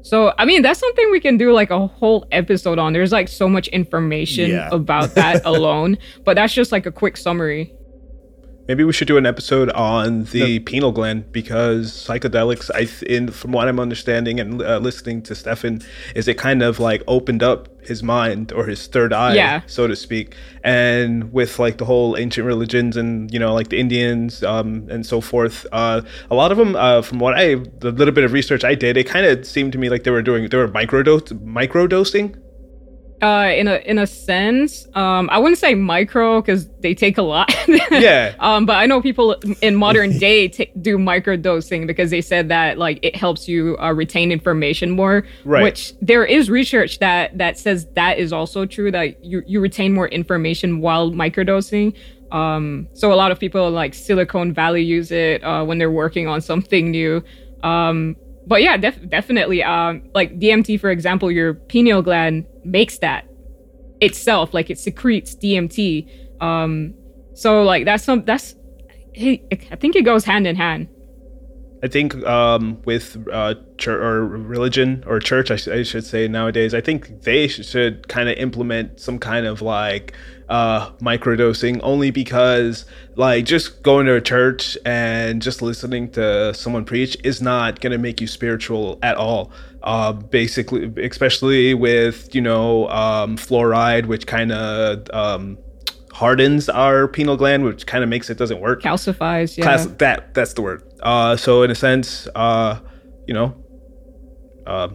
So, 0.06 0.32
I 0.38 0.44
mean, 0.44 0.62
that's 0.62 0.78
something 0.78 1.10
we 1.10 1.18
can 1.20 1.36
do 1.36 1.52
like 1.52 1.70
a 1.70 1.86
whole 1.86 2.26
episode 2.30 2.78
on. 2.78 2.92
There's 2.92 3.10
like 3.10 3.26
so 3.28 3.48
much 3.48 3.66
information 3.68 4.50
Yeah. 4.50 4.68
about 4.70 5.14
that 5.16 5.42
alone, 5.44 5.98
but 6.24 6.34
that's 6.36 6.54
just 6.54 6.70
like 6.70 6.86
a 6.86 6.92
quick 6.92 7.16
summary. 7.16 7.72
Maybe 8.68 8.82
we 8.84 8.92
should 8.92 9.06
do 9.08 9.16
an 9.16 9.26
episode 9.26 9.70
on 9.70 10.24
the 10.24 10.58
pineal 10.60 10.90
gland 10.92 11.30
because 11.32 11.92
psychedelics, 11.92 12.70
I 12.74 12.84
th- 12.86 13.02
in 13.02 13.28
from 13.30 13.52
what 13.52 13.68
I'm 13.68 13.78
understanding 13.78 14.40
and 14.40 14.60
uh, 14.60 14.78
listening 14.78 15.22
to 15.22 15.34
Stefan, 15.36 15.82
is 16.14 16.26
it 16.26 16.36
kind 16.36 16.62
of 16.62 16.80
like 16.80 17.02
opened 17.06 17.42
up 17.44 17.68
his 17.86 18.02
mind 18.02 18.50
or 18.52 18.66
his 18.66 18.88
third 18.88 19.12
eye, 19.12 19.34
Yeah. 19.36 19.60
so 19.66 19.86
to 19.86 19.94
speak. 19.94 20.34
And 20.64 21.32
with 21.32 21.60
like 21.60 21.78
the 21.78 21.84
whole 21.84 22.16
ancient 22.16 22.44
religions 22.44 22.96
and 22.96 23.32
you 23.32 23.38
know 23.38 23.54
like 23.54 23.68
the 23.68 23.78
Indians 23.78 24.42
um, 24.42 24.88
and 24.90 25.06
so 25.06 25.20
forth, 25.20 25.64
uh, 25.70 26.00
a 26.30 26.34
lot 26.34 26.50
of 26.50 26.58
them, 26.58 26.74
uh, 26.74 27.02
from 27.02 27.20
what 27.20 27.34
I 27.38 27.54
the 27.54 27.92
little 27.92 28.12
bit 28.12 28.24
of 28.24 28.32
research 28.32 28.64
I 28.64 28.74
did, 28.74 28.96
it 28.96 29.04
kind 29.04 29.24
of 29.26 29.46
seemed 29.46 29.72
to 29.74 29.78
me 29.78 29.88
like 29.90 30.02
they 30.02 30.10
were 30.10 30.22
doing 30.22 30.48
they 30.48 30.56
were 30.56 30.68
microdose 30.68 31.28
microdosing. 31.44 32.36
Uh, 33.22 33.50
in 33.56 33.66
a 33.66 33.76
in 33.86 33.98
a 33.98 34.06
sense, 34.06 34.86
um, 34.94 35.30
I 35.30 35.38
wouldn't 35.38 35.58
say 35.58 35.74
micro 35.74 36.42
because 36.42 36.68
they 36.80 36.94
take 36.94 37.16
a 37.18 37.22
lot. 37.22 37.52
Yeah. 37.90 38.34
Um, 38.40 38.66
but 38.66 38.74
I 38.74 38.84
know 38.84 39.00
people 39.00 39.36
in 39.62 39.74
modern 39.74 40.18
day 40.18 40.48
t- 40.48 40.70
do 40.82 40.98
microdosing 40.98 41.86
because 41.86 42.10
they 42.10 42.20
said 42.20 42.48
that 42.50 42.76
like 42.78 42.98
it 43.02 43.16
helps 43.16 43.48
you 43.48 43.76
uh, 43.80 43.92
retain 43.92 44.30
information 44.30 44.90
more. 44.90 45.24
Right. 45.44 45.62
Which 45.62 45.94
there 46.02 46.26
is 46.26 46.50
research 46.50 46.98
that 46.98 47.38
that 47.38 47.58
says 47.58 47.86
that 47.94 48.18
is 48.18 48.32
also 48.34 48.66
true 48.66 48.90
that 48.90 49.24
you 49.24 49.42
you 49.46 49.60
retain 49.60 49.94
more 49.94 50.08
information 50.08 50.80
while 50.80 51.10
microdosing. 51.10 51.94
Um, 52.32 52.88
so 52.92 53.12
a 53.12 53.14
lot 53.16 53.30
of 53.32 53.38
people 53.38 53.70
like 53.70 53.94
Silicon 53.94 54.52
Valley 54.52 54.82
use 54.82 55.10
it 55.10 55.42
uh, 55.42 55.64
when 55.64 55.78
they're 55.78 55.90
working 55.90 56.28
on 56.28 56.40
something 56.40 56.90
new. 56.90 57.22
Um, 57.62 58.16
but 58.46 58.62
yeah, 58.62 58.76
def- 58.76 59.08
definitely. 59.08 59.62
Um, 59.62 60.02
like 60.14 60.38
DMT, 60.38 60.80
for 60.80 60.90
example, 60.90 61.30
your 61.30 61.54
pineal 61.54 62.02
gland 62.02 62.46
makes 62.66 62.98
that 62.98 63.26
itself. 64.00 64.54
Like 64.54 64.70
it 64.70 64.78
secretes 64.78 65.34
DMT. 65.34 66.42
Um, 66.42 66.94
so 67.34 67.62
like 67.62 67.84
that's 67.84 68.04
some 68.04 68.24
that's. 68.24 68.54
I 69.18 69.76
think 69.80 69.96
it 69.96 70.04
goes 70.04 70.24
hand 70.24 70.46
in 70.46 70.56
hand. 70.56 70.88
I 71.86 71.88
think 71.88 72.16
um, 72.26 72.82
with 72.84 73.16
uh, 73.32 73.54
or 73.86 74.26
religion 74.26 75.04
or 75.06 75.20
church, 75.20 75.52
I, 75.52 75.56
sh- 75.56 75.68
I, 75.68 75.84
should 75.84 76.04
say 76.04 76.26
nowadays, 76.26 76.74
I 76.74 76.80
think 76.80 77.22
they 77.22 77.46
should, 77.46 77.64
should 77.64 78.08
kind 78.08 78.28
of 78.28 78.36
implement 78.38 78.98
some 78.98 79.20
kind 79.20 79.46
of 79.46 79.62
like 79.62 80.12
uh, 80.48 80.90
microdosing, 80.94 81.78
only 81.84 82.10
because 82.10 82.86
like 83.14 83.44
just 83.44 83.84
going 83.84 84.06
to 84.06 84.14
a 84.14 84.20
church 84.20 84.76
and 84.84 85.40
just 85.40 85.62
listening 85.62 86.10
to 86.10 86.52
someone 86.54 86.84
preach 86.84 87.16
is 87.22 87.40
not 87.40 87.80
going 87.80 87.92
to 87.92 87.98
make 87.98 88.20
you 88.20 88.26
spiritual 88.26 88.98
at 89.04 89.16
all. 89.16 89.52
Uh, 89.84 90.12
basically, 90.12 90.92
especially 91.04 91.72
with 91.72 92.34
you 92.34 92.40
know 92.40 92.88
um, 92.88 93.36
fluoride, 93.36 94.06
which 94.06 94.26
kind 94.26 94.50
of 94.50 95.08
um, 95.14 95.56
hardens 96.12 96.68
our 96.68 97.06
pineal 97.06 97.36
gland, 97.36 97.62
which 97.62 97.86
kind 97.86 98.02
of 98.02 98.10
makes 98.10 98.28
it 98.28 98.38
doesn't 98.38 98.58
work. 98.58 98.82
Calcifies, 98.82 99.56
yeah. 99.56 99.62
Class, 99.62 99.86
that 99.98 100.34
that's 100.34 100.54
the 100.54 100.62
word. 100.62 100.82
Uh, 101.02 101.36
so 101.36 101.62
in 101.62 101.70
a 101.70 101.74
sense, 101.74 102.28
uh, 102.34 102.80
you 103.26 103.34
know, 103.34 103.54
uh, 104.66 104.88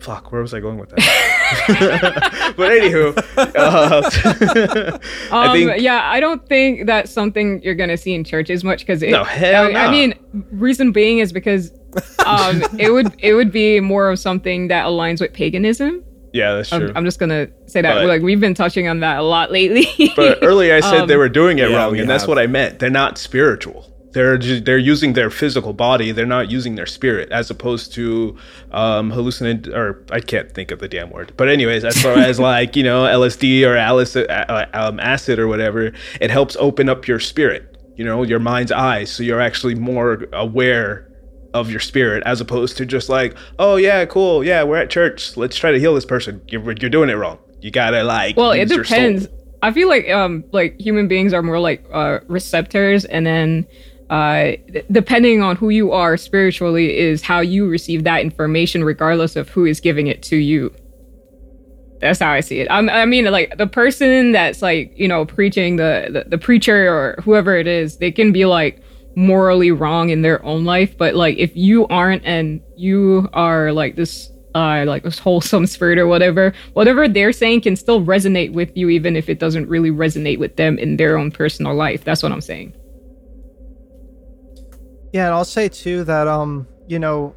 fuck, 0.00 0.32
where 0.32 0.42
was 0.42 0.54
I 0.54 0.60
going 0.60 0.78
with 0.78 0.90
that? 0.90 2.54
but 2.56 2.70
anywho, 2.70 3.16
uh, 3.56 4.98
um, 5.34 5.48
I 5.48 5.52
think, 5.52 5.80
yeah, 5.80 6.02
I 6.10 6.20
don't 6.20 6.46
think 6.48 6.86
that's 6.86 7.10
something 7.10 7.62
you're 7.62 7.74
gonna 7.74 7.96
see 7.96 8.14
in 8.14 8.24
churches 8.24 8.64
much 8.64 8.80
because 8.80 9.02
no, 9.02 9.24
hell 9.24 9.66
I, 9.66 9.72
no. 9.72 9.80
I 9.80 9.90
mean, 9.90 10.14
reason 10.50 10.92
being 10.92 11.18
is 11.18 11.32
because 11.32 11.72
um, 12.24 12.62
it 12.78 12.90
would 12.90 13.14
it 13.18 13.34
would 13.34 13.52
be 13.52 13.80
more 13.80 14.10
of 14.10 14.18
something 14.18 14.68
that 14.68 14.86
aligns 14.86 15.20
with 15.20 15.32
paganism. 15.32 16.04
Yeah, 16.32 16.54
that's 16.54 16.68
true. 16.68 16.88
I'm, 16.88 16.98
I'm 16.98 17.04
just 17.04 17.18
gonna 17.18 17.48
say 17.66 17.80
that. 17.80 17.94
But, 17.94 18.06
like 18.06 18.22
we've 18.22 18.40
been 18.40 18.54
touching 18.54 18.88
on 18.88 19.00
that 19.00 19.18
a 19.18 19.22
lot 19.22 19.50
lately. 19.50 20.12
but 20.16 20.38
earlier 20.42 20.76
I 20.76 20.80
said 20.80 21.02
Um, 21.02 21.08
they 21.08 21.16
were 21.16 21.28
doing 21.28 21.58
it 21.58 21.70
yeah, 21.70 21.76
wrong, 21.76 21.92
we 21.92 22.00
and 22.00 22.08
that's 22.08 22.26
what 22.26 22.38
I 22.38 22.46
meant. 22.46 22.78
They're 22.78 22.90
not 22.90 23.18
spiritual. 23.18 23.94
They're 24.18 24.36
ju- 24.36 24.58
they're 24.58 24.78
using 24.78 25.12
their 25.12 25.30
physical 25.30 25.72
body. 25.72 26.10
They're 26.10 26.26
not 26.26 26.50
using 26.50 26.74
their 26.74 26.86
spirit, 26.86 27.30
as 27.30 27.52
opposed 27.52 27.92
to 27.92 28.36
um, 28.72 29.12
hallucinate 29.12 29.72
or 29.72 30.04
I 30.10 30.18
can't 30.18 30.50
think 30.50 30.72
of 30.72 30.80
the 30.80 30.88
damn 30.88 31.10
word. 31.10 31.34
But 31.36 31.48
anyways, 31.48 31.84
as 31.84 32.02
far 32.02 32.14
as 32.14 32.40
like 32.52 32.74
you 32.74 32.82
know 32.82 33.04
LSD 33.04 33.64
or 33.64 33.76
Alice, 33.76 34.16
uh, 34.16 34.66
um, 34.74 34.98
acid 34.98 35.38
or 35.38 35.46
whatever, 35.46 35.92
it 36.20 36.30
helps 36.32 36.56
open 36.56 36.88
up 36.88 37.06
your 37.06 37.20
spirit. 37.20 37.76
You 37.94 38.04
know 38.04 38.24
your 38.24 38.40
mind's 38.40 38.72
eyes, 38.72 39.08
so 39.08 39.22
you're 39.22 39.40
actually 39.40 39.76
more 39.76 40.26
aware 40.32 41.08
of 41.54 41.70
your 41.70 41.78
spirit 41.78 42.24
as 42.26 42.40
opposed 42.40 42.76
to 42.78 42.86
just 42.86 43.08
like, 43.08 43.36
oh 43.60 43.76
yeah, 43.76 44.04
cool, 44.04 44.42
yeah, 44.42 44.64
we're 44.64 44.78
at 44.78 44.90
church. 44.90 45.36
Let's 45.36 45.54
try 45.54 45.70
to 45.70 45.78
heal 45.78 45.94
this 45.94 46.04
person. 46.04 46.42
You're 46.48 46.72
you're 46.72 46.90
doing 46.90 47.08
it 47.08 47.14
wrong. 47.14 47.38
You 47.60 47.70
gotta 47.70 48.02
like. 48.02 48.36
well, 48.36 48.50
it 48.50 48.62
use 48.62 48.70
your 48.72 48.84
soul. 48.84 48.98
depends. 48.98 49.28
I 49.62 49.72
feel 49.72 49.86
like 49.86 50.10
um 50.10 50.42
like 50.50 50.80
human 50.80 51.06
beings 51.06 51.32
are 51.32 51.42
more 51.42 51.60
like 51.60 51.84
uh 51.92 52.18
receptors, 52.26 53.04
and 53.04 53.24
then 53.24 53.64
uh 54.10 54.52
depending 54.90 55.42
on 55.42 55.56
who 55.56 55.68
you 55.68 55.92
are 55.92 56.16
spiritually 56.16 56.96
is 56.98 57.22
how 57.22 57.40
you 57.40 57.68
receive 57.68 58.04
that 58.04 58.22
information, 58.22 58.84
regardless 58.84 59.36
of 59.36 59.48
who 59.50 59.64
is 59.64 59.80
giving 59.80 60.06
it 60.06 60.22
to 60.24 60.36
you. 60.36 60.72
That's 62.00 62.20
how 62.20 62.30
I 62.30 62.40
see 62.40 62.60
it. 62.60 62.68
I'm, 62.70 62.88
I 62.88 63.04
mean, 63.06 63.24
like 63.24 63.58
the 63.58 63.66
person 63.66 64.32
that's 64.32 64.62
like 64.62 64.92
you 64.96 65.08
know 65.08 65.24
preaching 65.24 65.76
the, 65.76 66.08
the 66.10 66.30
the 66.30 66.38
preacher 66.38 66.88
or 66.92 67.20
whoever 67.22 67.56
it 67.56 67.66
is, 67.66 67.98
they 67.98 68.12
can 68.12 68.32
be 68.32 68.44
like 68.44 68.82
morally 69.18 69.72
wrong 69.72 70.10
in 70.10 70.22
their 70.22 70.42
own 70.44 70.64
life, 70.64 70.96
but 70.96 71.14
like 71.14 71.36
if 71.38 71.54
you 71.56 71.86
aren't 71.88 72.24
and 72.24 72.60
you 72.76 73.28
are 73.32 73.72
like 73.72 73.96
this 73.96 74.30
uh 74.54 74.84
like 74.86 75.02
this 75.02 75.18
wholesome 75.18 75.66
spirit 75.66 75.98
or 75.98 76.06
whatever, 76.06 76.52
whatever 76.72 77.08
they're 77.08 77.32
saying 77.32 77.60
can 77.60 77.76
still 77.76 78.00
resonate 78.00 78.52
with 78.52 78.74
you 78.76 78.88
even 78.88 79.16
if 79.16 79.28
it 79.28 79.40
doesn't 79.40 79.68
really 79.68 79.90
resonate 79.90 80.38
with 80.38 80.56
them 80.56 80.78
in 80.78 80.96
their 80.96 81.18
own 81.18 81.30
personal 81.30 81.74
life. 81.74 82.04
That's 82.04 82.22
what 82.22 82.32
I'm 82.32 82.40
saying. 82.40 82.72
Yeah, 85.18 85.26
and 85.26 85.34
I'll 85.34 85.44
say 85.44 85.68
too 85.68 86.04
that 86.04 86.28
um, 86.28 86.68
you 86.86 87.00
know, 87.00 87.34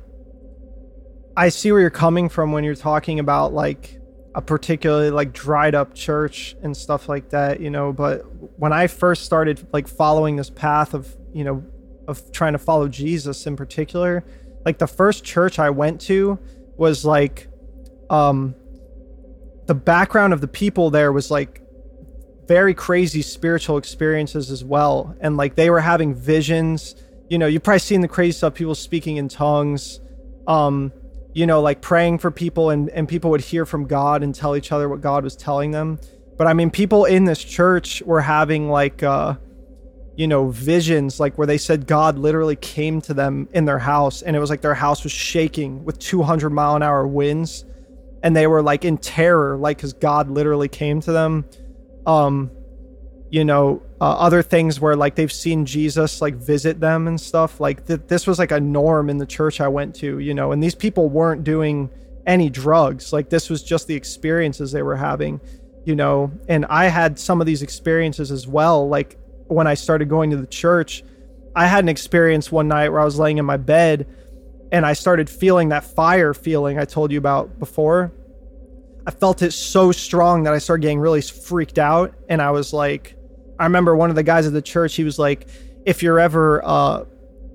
I 1.36 1.50
see 1.50 1.72
where 1.72 1.82
you're 1.82 1.90
coming 1.90 2.30
from 2.30 2.52
when 2.52 2.64
you're 2.64 2.76
talking 2.76 3.18
about 3.20 3.54
like 3.54 4.00
a 4.36 4.42
particularly 4.44 5.10
like 5.10 5.34
dried 5.34 5.74
up 5.74 5.96
church 5.96 6.56
and 6.62 6.78
stuff 6.78 7.10
like 7.10 7.32
that, 7.32 7.60
you 7.60 7.72
know, 7.72 7.92
but 7.92 8.22
when 8.60 8.72
I 8.72 8.86
first 8.86 9.26
started 9.26 9.66
like 9.74 9.88
following 9.88 10.36
this 10.36 10.52
path 10.52 10.94
of, 10.94 11.18
you 11.34 11.44
know, 11.44 11.64
of 12.08 12.32
trying 12.32 12.54
to 12.54 12.60
follow 12.60 12.88
Jesus 12.88 13.48
in 13.48 13.56
particular, 13.56 14.24
like 14.64 14.78
the 14.78 14.86
first 14.86 15.24
church 15.24 15.58
I 15.58 15.72
went 15.72 16.02
to 16.02 16.38
was 16.78 17.04
like 17.04 17.48
um 18.12 18.54
the 19.66 19.74
background 19.74 20.34
of 20.34 20.42
the 20.42 20.48
people 20.48 20.92
there 20.92 21.12
was 21.12 21.32
like 21.32 21.64
very 22.48 22.76
crazy 22.76 23.24
spiritual 23.24 23.78
experiences 23.78 24.52
as 24.52 24.64
well. 24.64 25.16
And 25.20 25.36
like 25.36 25.56
they 25.56 25.72
were 25.72 25.80
having 25.80 26.14
visions 26.14 26.94
you 27.32 27.38
know 27.38 27.48
you've 27.48 27.64
probably 27.64 27.80
seen 27.80 28.02
the 28.02 28.10
crazy 28.10 28.34
stuff 28.34 28.54
people 28.54 28.76
speaking 28.76 29.16
in 29.16 29.30
tongues 29.30 30.02
um 30.48 30.92
you 31.34 31.46
know 31.46 31.62
like 31.62 31.82
praying 31.82 32.18
for 32.18 32.30
people 32.30 32.70
and 32.70 32.90
and 32.90 33.08
people 33.08 33.32
would 33.32 33.40
hear 33.40 33.66
from 33.66 33.88
god 33.88 34.22
and 34.22 34.36
tell 34.36 34.54
each 34.54 34.74
other 34.74 34.90
what 34.90 35.00
god 35.00 35.24
was 35.24 35.36
telling 35.36 35.72
them. 35.72 35.98
But 36.38 36.48
i 36.48 36.54
mean 36.54 36.70
people 36.70 37.06
in 37.06 37.24
this 37.24 37.42
church 37.42 38.02
were 38.02 38.20
having 38.20 38.68
like 38.70 39.02
uh 39.02 39.36
you 40.18 40.28
know 40.28 40.50
visions 40.50 41.22
like 41.22 41.38
where 41.38 41.48
they 41.48 41.58
said 41.58 41.88
god 41.88 42.18
literally 42.18 42.58
came 42.58 43.00
to 43.02 43.14
them 43.14 43.48
in 43.54 43.64
their 43.64 43.80
house 43.80 44.22
and 44.22 44.36
it 44.36 44.40
was 44.40 44.50
like 44.50 44.60
their 44.60 44.74
house 44.74 45.04
was 45.04 45.14
shaking 45.14 45.86
with 45.86 46.00
200 46.00 46.50
mile 46.50 46.76
an 46.76 46.84
hour 46.84 47.08
winds. 47.08 47.64
And 48.24 48.36
they 48.36 48.46
were 48.46 48.62
like 48.62 48.84
in 48.84 48.98
terror 48.98 49.56
like 49.56 49.78
because 49.78 49.94
god 49.94 50.30
literally 50.30 50.68
came 50.68 51.00
to 51.02 51.14
them. 51.14 51.46
Um 52.06 52.52
you 53.32 53.46
know 53.46 53.82
uh, 54.02 54.12
other 54.12 54.44
things 54.44 54.80
where 54.80 54.96
like 54.96 55.16
they've 55.16 55.32
seen 55.32 55.66
jesus 55.66 56.22
like 56.22 56.36
visit 56.36 56.80
them 56.80 57.08
and 57.08 57.20
stuff. 57.20 57.60
Like 57.60 57.88
th- 57.88 58.02
this 58.08 58.28
was 58.28 58.38
like 58.38 58.52
a 58.52 58.60
norm 58.60 59.10
in 59.10 59.18
the 59.18 59.26
church 59.26 59.60
i 59.62 59.68
went 59.68 59.96
to 59.96 60.20
you 60.20 60.34
know 60.34 60.52
and 60.52 60.62
these 60.62 60.76
people 60.76 61.10
weren't 61.10 61.44
doing 61.44 61.90
any 62.28 62.50
drugs. 62.50 63.12
Like 63.12 63.30
this 63.30 63.50
was 63.50 63.64
just 63.64 63.88
the 63.88 63.96
experiences 63.96 64.72
they 64.72 64.84
were 64.84 64.98
having 64.98 65.40
you 65.86 65.96
know 65.96 66.32
and 66.48 66.66
i 66.66 66.86
had 66.86 67.18
some 67.18 67.42
of 67.42 67.48
these 67.48 67.64
experiences 67.64 68.32
as 68.32 68.48
well. 68.48 68.88
Like 68.88 69.18
when 69.48 69.66
i 69.66 69.74
started 69.74 70.08
going 70.08 70.30
to 70.30 70.38
the 70.38 70.48
church 70.48 71.04
i 71.56 71.66
had 71.68 71.84
an 71.84 71.90
experience 71.90 72.52
one 72.52 72.68
night 72.70 72.90
where 72.90 73.02
i 73.02 73.04
was 73.04 73.20
laying 73.20 73.38
in 73.38 73.44
my 73.44 73.58
bed 73.58 74.08
and 74.72 74.86
i 74.86 74.94
started 74.94 75.30
feeling 75.30 75.68
that 75.68 75.84
fire 75.84 76.34
feeling 76.34 76.80
i 76.80 76.86
told 76.86 77.12
you 77.12 77.18
about 77.18 77.60
before. 77.60 78.14
I 79.06 79.12
felt 79.12 79.42
it 79.42 79.52
so 79.52 79.92
strong 79.92 80.44
that 80.44 80.54
I 80.54 80.60
started 80.60 80.84
getting 80.84 81.00
really 81.00 81.22
freaked 81.22 81.80
out. 81.80 82.14
And 82.30 82.42
I 82.42 82.52
was 82.52 82.72
like, 82.72 83.16
I 83.62 83.66
remember 83.66 83.96
one 83.96 84.10
of 84.10 84.16
the 84.16 84.24
guys 84.24 84.48
at 84.48 84.54
the 84.54 84.62
church, 84.62 84.96
he 84.96 85.04
was 85.04 85.20
like, 85.20 85.48
if 85.86 86.04
you're 86.04 86.20
ever, 86.20 86.64
uh, 86.64 87.06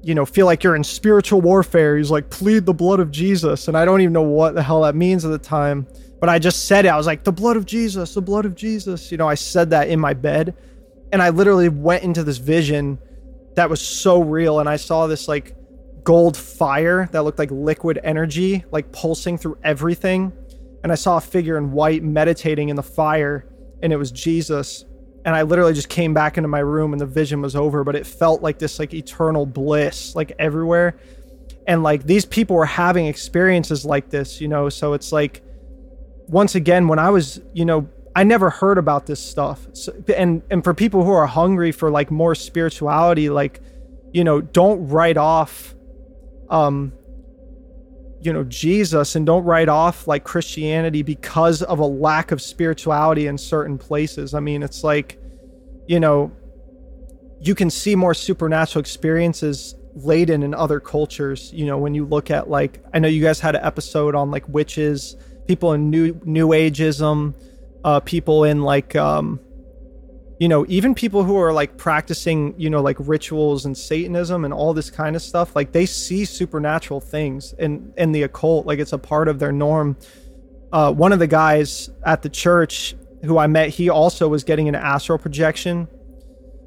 you 0.02 0.14
know, 0.14 0.24
feel 0.24 0.46
like 0.46 0.62
you're 0.62 0.76
in 0.76 0.84
spiritual 0.84 1.40
warfare, 1.40 1.96
he's 1.96 2.10
like, 2.10 2.30
plead 2.30 2.66
the 2.66 2.74
blood 2.74 3.00
of 3.00 3.10
Jesus. 3.10 3.68
And 3.68 3.76
I 3.76 3.84
don't 3.84 4.00
even 4.00 4.12
know 4.12 4.22
what 4.22 4.54
the 4.54 4.62
hell 4.62 4.82
that 4.82 4.94
means 4.94 5.24
at 5.24 5.30
the 5.30 5.38
time, 5.38 5.86
but 6.20 6.28
I 6.28 6.38
just 6.38 6.66
said 6.66 6.86
it. 6.86 6.88
I 6.88 6.96
was 6.96 7.06
like, 7.06 7.24
the 7.24 7.32
blood 7.32 7.56
of 7.56 7.66
Jesus, 7.66 8.14
the 8.14 8.22
blood 8.22 8.44
of 8.46 8.54
Jesus. 8.54 9.10
You 9.10 9.18
know, 9.18 9.28
I 9.28 9.34
said 9.34 9.70
that 9.70 9.88
in 9.88 10.00
my 10.00 10.14
bed. 10.14 10.54
And 11.12 11.22
I 11.22 11.30
literally 11.30 11.68
went 11.68 12.02
into 12.02 12.24
this 12.24 12.38
vision 12.38 12.98
that 13.54 13.70
was 13.70 13.80
so 13.80 14.20
real. 14.20 14.60
And 14.60 14.68
I 14.68 14.76
saw 14.76 15.06
this 15.06 15.28
like 15.28 15.54
gold 16.04 16.36
fire 16.36 17.08
that 17.12 17.22
looked 17.22 17.38
like 17.38 17.50
liquid 17.50 17.98
energy, 18.02 18.64
like 18.70 18.92
pulsing 18.92 19.38
through 19.38 19.58
everything 19.62 20.32
and 20.86 20.92
I 20.92 20.94
saw 20.94 21.16
a 21.16 21.20
figure 21.20 21.58
in 21.58 21.72
white 21.72 22.04
meditating 22.04 22.68
in 22.68 22.76
the 22.76 22.82
fire, 22.82 23.44
and 23.82 23.92
it 23.92 23.96
was 23.96 24.12
Jesus. 24.12 24.84
And 25.26 25.34
I 25.34 25.42
literally 25.42 25.74
just 25.74 25.90
came 25.90 26.14
back 26.14 26.38
into 26.38 26.48
my 26.48 26.60
room, 26.60 26.92
and 26.92 27.00
the 27.00 27.06
vision 27.06 27.42
was 27.42 27.54
over. 27.54 27.84
But 27.84 27.96
it 27.96 28.06
felt 28.06 28.42
like 28.42 28.58
this 28.58 28.78
like 28.78 28.94
eternal 28.94 29.44
bliss, 29.44 30.14
like 30.14 30.32
everywhere. 30.38 30.96
And 31.66 31.82
like 31.82 32.04
these 32.04 32.24
people 32.24 32.54
were 32.56 32.64
having 32.64 33.06
experiences 33.06 33.84
like 33.84 34.08
this, 34.08 34.40
you 34.40 34.46
know. 34.46 34.68
So 34.68 34.92
it's 34.92 35.10
like, 35.10 35.42
once 36.28 36.54
again, 36.54 36.86
when 36.86 37.00
I 37.00 37.10
was, 37.10 37.40
you 37.52 37.64
know, 37.64 37.88
I 38.14 38.22
never 38.22 38.48
heard 38.50 38.78
about 38.78 39.06
this 39.06 39.20
stuff. 39.20 39.66
So, 39.72 39.92
and 40.16 40.42
and 40.48 40.64
for 40.64 40.72
people 40.72 41.04
who 41.04 41.10
are 41.10 41.26
hungry 41.26 41.72
for 41.72 41.90
like 41.90 42.10
more 42.10 42.34
spirituality, 42.34 43.28
like, 43.28 43.60
you 44.12 44.24
know, 44.24 44.40
don't 44.40 44.88
write 44.88 45.16
off, 45.16 45.74
um, 46.48 46.92
you 48.26 48.32
know 48.32 48.44
Jesus 48.44 49.14
and 49.14 49.24
don't 49.24 49.44
write 49.44 49.68
off 49.68 50.06
like 50.06 50.24
Christianity 50.24 51.02
because 51.02 51.62
of 51.62 51.78
a 51.78 51.86
lack 51.86 52.32
of 52.32 52.42
spirituality 52.42 53.28
in 53.28 53.38
certain 53.38 53.78
places. 53.78 54.34
I 54.34 54.40
mean, 54.40 54.62
it's 54.62 54.84
like 54.84 55.18
you 55.86 56.00
know 56.00 56.32
you 57.40 57.54
can 57.54 57.70
see 57.70 57.94
more 57.94 58.14
supernatural 58.14 58.80
experiences 58.80 59.74
laden 59.94 60.42
in 60.42 60.54
other 60.54 60.80
cultures, 60.80 61.52
you 61.52 61.64
know, 61.64 61.78
when 61.78 61.94
you 61.94 62.04
look 62.04 62.30
at 62.30 62.50
like 62.50 62.82
I 62.92 62.98
know 62.98 63.08
you 63.08 63.22
guys 63.22 63.40
had 63.40 63.56
an 63.56 63.64
episode 63.64 64.14
on 64.14 64.30
like 64.30 64.46
witches, 64.48 65.16
people 65.46 65.72
in 65.72 65.90
new 65.90 66.20
new 66.24 66.48
ageism, 66.48 67.34
uh 67.84 68.00
people 68.00 68.44
in 68.44 68.62
like 68.62 68.94
um 68.96 69.40
you 70.38 70.48
know, 70.48 70.66
even 70.68 70.94
people 70.94 71.24
who 71.24 71.38
are 71.38 71.52
like 71.52 71.78
practicing, 71.78 72.54
you 72.58 72.68
know, 72.68 72.82
like 72.82 72.96
rituals 73.00 73.64
and 73.64 73.76
Satanism 73.76 74.44
and 74.44 74.52
all 74.52 74.74
this 74.74 74.90
kind 74.90 75.16
of 75.16 75.22
stuff, 75.22 75.56
like 75.56 75.72
they 75.72 75.86
see 75.86 76.24
supernatural 76.24 77.00
things 77.00 77.54
in 77.58 77.92
in 77.96 78.12
the 78.12 78.22
occult, 78.22 78.66
like 78.66 78.78
it's 78.78 78.92
a 78.92 78.98
part 78.98 79.28
of 79.28 79.38
their 79.38 79.52
norm. 79.52 79.96
Uh, 80.72 80.92
one 80.92 81.12
of 81.12 81.18
the 81.18 81.26
guys 81.26 81.88
at 82.04 82.22
the 82.22 82.28
church 82.28 82.94
who 83.24 83.38
I 83.38 83.46
met, 83.46 83.70
he 83.70 83.88
also 83.88 84.28
was 84.28 84.44
getting 84.44 84.68
an 84.68 84.74
astral 84.74 85.18
projection, 85.18 85.88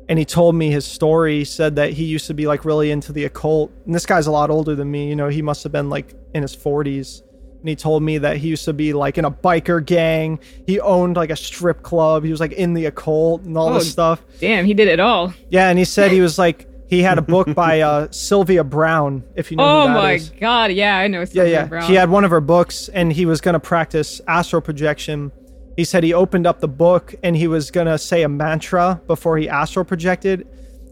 and 0.07 0.17
he 0.17 0.25
told 0.25 0.55
me 0.55 0.71
his 0.71 0.85
story. 0.85 1.39
He 1.39 1.45
said 1.45 1.75
that 1.75 1.93
he 1.93 2.05
used 2.05 2.25
to 2.27 2.33
be 2.33 2.47
like 2.47 2.65
really 2.65 2.89
into 2.89 3.13
the 3.13 3.25
occult, 3.25 3.71
and 3.85 3.93
this 3.93 4.07
guy's 4.07 4.25
a 4.25 4.31
lot 4.31 4.49
older 4.49 4.73
than 4.73 4.89
me. 4.89 5.09
You 5.09 5.15
know, 5.15 5.27
he 5.27 5.43
must 5.43 5.61
have 5.61 5.71
been 5.71 5.91
like 5.91 6.15
in 6.33 6.41
his 6.41 6.55
forties 6.55 7.21
and 7.59 7.67
he 7.69 7.75
told 7.75 8.03
me 8.03 8.17
that 8.19 8.37
he 8.37 8.47
used 8.47 8.65
to 8.65 8.73
be 8.73 8.93
like 8.93 9.17
in 9.17 9.25
a 9.25 9.31
biker 9.31 9.85
gang. 9.85 10.39
He 10.65 10.79
owned 10.79 11.15
like 11.17 11.29
a 11.29 11.35
strip 11.35 11.83
club. 11.83 12.23
He 12.23 12.31
was 12.31 12.39
like 12.39 12.53
in 12.53 12.73
the 12.73 12.85
occult 12.85 13.43
and 13.43 13.57
all 13.57 13.69
Oh, 13.69 13.73
this 13.75 13.91
stuff. 13.91 14.21
Damn, 14.39 14.65
he 14.65 14.73
did 14.73 14.87
it 14.87 14.99
all. 14.99 15.33
Yeah, 15.49 15.69
and 15.69 15.77
he 15.77 15.85
said 15.85 16.11
he 16.11 16.21
was 16.21 16.37
like 16.39 16.67
he 16.87 17.01
had 17.03 17.17
a 17.17 17.21
book 17.21 17.53
by 17.53 17.81
uh, 17.81 18.07
Sylvia 18.11 18.63
Browne, 18.63 19.23
if 19.35 19.51
you 19.51 19.57
know 19.57 19.63
Oh 19.83 19.87
my 19.89 20.13
is. 20.13 20.29
god, 20.29 20.71
yeah, 20.71 20.97
I 20.97 21.07
know. 21.07 21.19
Yeah, 21.19 21.25
Sylvia 21.25 21.51
yeah. 21.53 21.65
Browne. 21.65 21.83
He 21.83 21.93
had 21.95 22.09
one 22.09 22.23
of 22.23 22.31
her 22.31 22.41
books, 22.41 22.89
and 22.89 23.13
he 23.13 23.25
was 23.27 23.41
gonna 23.41 23.59
practice 23.59 24.21
astral 24.27 24.61
projection. 24.61 25.31
He 25.77 25.83
said 25.85 26.03
he 26.03 26.13
opened 26.13 26.45
up 26.47 26.59
the 26.59 26.67
book 26.67 27.15
and 27.23 27.37
he 27.37 27.47
was 27.47 27.71
gonna 27.71 27.97
say 27.97 28.23
a 28.23 28.29
mantra 28.29 28.99
before 29.07 29.37
he 29.37 29.47
astral 29.47 29.85
projected. 29.85 30.47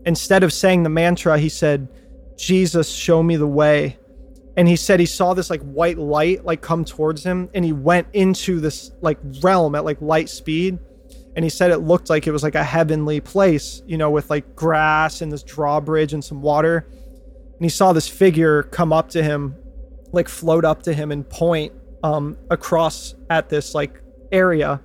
Instead 0.06 0.44
of 0.44 0.54
saying 0.54 0.84
the 0.84 0.90
mantra, 0.90 1.38
he 1.40 1.50
said, 1.50 1.88
"Jesus, 2.38 2.90
show 2.90 3.24
me 3.24 3.36
the 3.36 3.48
way." 3.48 3.98
And 4.58 4.68
he 4.68 4.76
said 4.76 5.00
he 5.00 5.06
saw 5.06 5.34
this 5.34 5.50
like 5.50 5.62
white 5.62 5.98
light 5.98 6.44
like 6.44 6.62
come 6.62 6.84
towards 6.84 7.24
him, 7.24 7.50
and 7.54 7.64
he 7.64 7.74
went 7.74 8.08
into 8.14 8.60
this 8.60 8.92
like 9.02 9.20
realm 9.42 9.76
at 9.76 9.86
like 9.86 10.02
light 10.02 10.30
speed. 10.30 10.80
And 11.36 11.44
he 11.44 11.50
said 11.50 11.70
it 11.70 11.78
looked 11.78 12.10
like 12.10 12.26
it 12.26 12.32
was 12.32 12.42
like 12.42 12.56
a 12.56 12.64
heavenly 12.64 13.22
place, 13.22 13.84
you 13.86 13.96
know, 13.96 14.10
with 14.10 14.32
like 14.32 14.56
grass 14.56 15.22
and 15.22 15.32
this 15.32 15.44
drawbridge 15.44 16.12
and 16.12 16.26
some 16.26 16.42
water. 16.42 16.88
And 16.90 17.64
he 17.64 17.70
saw 17.70 17.94
this 17.94 18.08
figure 18.08 18.64
come 18.64 18.92
up 18.92 19.10
to 19.10 19.22
him 19.22 19.56
like 20.12 20.28
float 20.28 20.66
up 20.66 20.84
to 20.84 20.94
him 20.94 21.12
and 21.12 21.28
point 21.30 21.74
um 22.04 22.38
across 22.50 23.16
at 23.30 23.50
this 23.50 23.74
like 23.74 24.02
area 24.32 24.82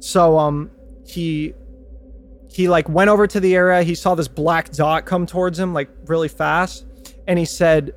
so 0.00 0.38
um 0.38 0.70
he 1.06 1.54
he 2.50 2.68
like 2.68 2.88
went 2.88 3.10
over 3.10 3.26
to 3.26 3.40
the 3.40 3.54
area 3.54 3.82
he 3.82 3.94
saw 3.94 4.14
this 4.14 4.28
black 4.28 4.70
dot 4.70 5.04
come 5.04 5.26
towards 5.26 5.58
him 5.58 5.72
like 5.72 5.88
really 6.06 6.28
fast 6.28 6.86
and 7.26 7.38
he 7.38 7.44
said 7.44 7.94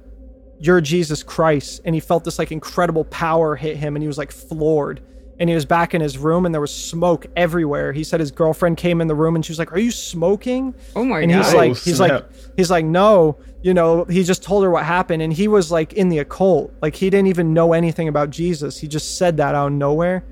you're 0.61 0.79
jesus 0.79 1.23
christ 1.23 1.81
and 1.85 1.95
he 1.95 1.99
felt 1.99 2.23
this 2.23 2.37
like 2.37 2.51
incredible 2.51 3.03
power 3.05 3.55
hit 3.55 3.77
him 3.77 3.95
and 3.95 4.03
he 4.03 4.07
was 4.07 4.17
like 4.17 4.31
floored. 4.31 5.01
And 5.39 5.49
he 5.49 5.55
was 5.55 5.65
back 5.65 5.95
in 5.95 6.01
his 6.01 6.19
room 6.19 6.45
and 6.45 6.53
there 6.53 6.61
was 6.61 6.71
smoke 6.71 7.25
everywhere. 7.35 7.93
He 7.93 8.03
said 8.03 8.19
his 8.19 8.29
girlfriend 8.29 8.77
came 8.77 9.01
in 9.01 9.07
the 9.07 9.15
room 9.15 9.33
and 9.33 9.43
she 9.43 9.51
was 9.51 9.57
like 9.57 9.71
are 9.73 9.79
you 9.79 9.89
smoking? 9.89 10.75
Oh 10.95 11.03
my 11.03 11.15
god. 11.15 11.23
and 11.23 11.31
god. 11.31 11.43
he's 11.43 11.53
Oh, 11.53 11.57
like 11.57 11.77
he's 11.77 11.99
like 11.99 12.25
he's 12.57 12.69
like 12.69 12.85
no. 12.85 13.39
You 13.63 13.73
know 13.73 14.05
he 14.05 14.23
just 14.23 14.43
told 14.43 14.63
her 14.63 14.69
what 14.69 14.85
happened 14.85 15.23
and 15.23 15.33
he 15.33 15.47
was 15.47 15.71
like 15.71 15.93
in 15.93 16.09
the 16.09 16.19
occult. 16.19 16.71
Like 16.79 16.95
he 16.95 17.09
didn't 17.09 17.27
even 17.27 17.55
know 17.55 17.73
anything 17.73 18.07
about 18.07 18.29
jesus. 18.29 18.77
He 18.77 18.87
just 18.87 19.17
said 19.17 19.37
that 19.37 19.55
out 19.55 19.67
of 19.67 19.73
nowhere. 19.73 20.23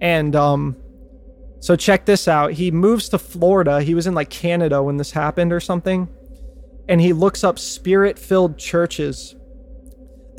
And 0.00 0.34
um 0.34 0.74
so 1.58 1.76
check 1.76 2.06
this 2.06 2.26
out. 2.26 2.52
He 2.52 2.70
moves 2.70 3.10
to 3.10 3.18
florida. 3.18 3.82
He 3.82 3.94
was 3.94 4.06
in 4.06 4.14
like 4.14 4.30
canada 4.30 4.82
when 4.82 4.96
this 4.96 5.10
happened 5.10 5.52
or 5.52 5.60
something. 5.60 6.08
And 6.88 6.98
he 6.98 7.12
looks 7.12 7.44
up 7.44 7.58
spirit 7.58 8.18
filled 8.18 8.56
churches 8.56 9.34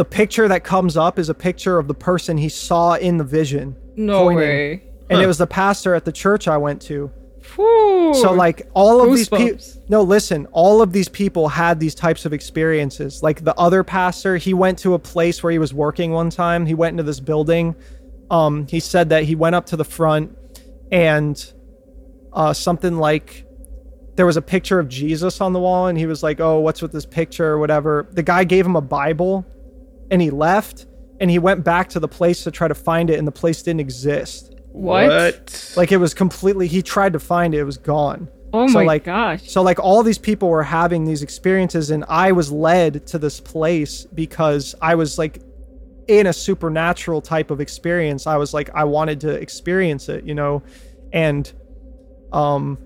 the 0.01 0.05
picture 0.05 0.47
that 0.47 0.63
comes 0.63 0.97
up 0.97 1.19
is 1.19 1.29
a 1.29 1.33
picture 1.35 1.77
of 1.77 1.87
the 1.87 1.93
person 1.93 2.35
he 2.35 2.49
saw 2.49 2.95
in 2.95 3.17
the 3.17 3.23
vision 3.23 3.75
no 3.95 4.23
pointing. 4.23 4.37
way. 4.39 4.71
and 5.11 5.17
Huh. 5.19 5.23
it 5.23 5.27
was 5.27 5.37
the 5.37 5.45
pastor 5.45 5.93
at 5.93 6.05
the 6.05 6.11
church 6.11 6.47
i 6.47 6.57
went 6.57 6.81
to 6.83 7.11
Whew. 7.55 8.11
so 8.15 8.33
like 8.33 8.67
all 8.73 8.99
of 9.03 9.15
these 9.15 9.29
people 9.29 9.59
no 9.89 10.01
listen 10.01 10.47
all 10.53 10.81
of 10.81 10.91
these 10.91 11.07
people 11.07 11.49
had 11.49 11.79
these 11.79 11.93
types 11.93 12.25
of 12.25 12.33
experiences 12.33 13.21
like 13.21 13.43
the 13.43 13.55
other 13.59 13.83
pastor 13.83 14.37
he 14.37 14.55
went 14.55 14.79
to 14.79 14.95
a 14.95 14.99
place 14.99 15.43
where 15.43 15.51
he 15.51 15.59
was 15.59 15.71
working 15.71 16.09
one 16.13 16.31
time 16.31 16.65
he 16.65 16.73
went 16.73 16.93
into 16.95 17.03
this 17.03 17.19
building 17.19 17.75
um 18.31 18.65
he 18.67 18.79
said 18.79 19.09
that 19.09 19.23
he 19.25 19.35
went 19.35 19.53
up 19.53 19.67
to 19.67 19.75
the 19.77 19.85
front 19.85 20.35
and 20.91 21.53
uh 22.33 22.53
something 22.53 22.97
like 22.97 23.45
there 24.15 24.25
was 24.25 24.37
a 24.37 24.41
picture 24.41 24.79
of 24.79 24.87
jesus 24.89 25.41
on 25.41 25.53
the 25.53 25.59
wall 25.59 25.85
and 25.85 25.97
he 25.99 26.07
was 26.07 26.23
like 26.23 26.39
oh 26.39 26.59
what's 26.59 26.81
with 26.81 26.91
this 26.91 27.05
picture 27.05 27.45
or 27.53 27.59
whatever 27.59 28.07
the 28.13 28.23
guy 28.23 28.43
gave 28.43 28.65
him 28.65 28.75
a 28.75 28.81
bible 28.81 29.45
and 30.11 30.21
he 30.21 30.29
left 30.29 30.85
and 31.19 31.31
he 31.31 31.39
went 31.39 31.63
back 31.63 31.89
to 31.89 31.99
the 31.99 32.07
place 32.07 32.43
to 32.43 32.51
try 32.51 32.67
to 32.67 32.75
find 32.75 33.09
it 33.09 33.17
and 33.17 33.27
the 33.27 33.31
place 33.31 33.63
didn't 33.63 33.79
exist 33.79 34.53
what? 34.71 35.73
like 35.75 35.91
it 35.91 35.97
was 35.97 36.13
completely 36.13 36.67
he 36.67 36.81
tried 36.83 37.13
to 37.13 37.19
find 37.19 37.55
it 37.55 37.59
it 37.59 37.63
was 37.63 37.77
gone 37.77 38.29
oh 38.53 38.67
so 38.67 38.75
my 38.75 38.83
like 38.83 39.03
gosh. 39.05 39.49
so 39.49 39.61
like 39.61 39.79
all 39.79 40.03
these 40.03 40.19
people 40.19 40.49
were 40.49 40.63
having 40.63 41.05
these 41.05 41.23
experiences 41.23 41.89
and 41.89 42.05
I 42.07 42.31
was 42.31 42.51
led 42.51 43.07
to 43.07 43.17
this 43.17 43.39
place 43.39 44.05
because 44.05 44.75
I 44.81 44.95
was 44.95 45.17
like 45.17 45.41
in 46.07 46.27
a 46.27 46.33
supernatural 46.33 47.21
type 47.21 47.51
of 47.51 47.61
experience. 47.61 48.27
I 48.27 48.37
was 48.37 48.53
like 48.53 48.69
I 48.73 48.83
wanted 48.83 49.21
to 49.21 49.29
experience 49.29 50.09
it, 50.09 50.25
you 50.25 50.35
know. 50.35 50.63
And 51.13 51.51
um 52.33 52.77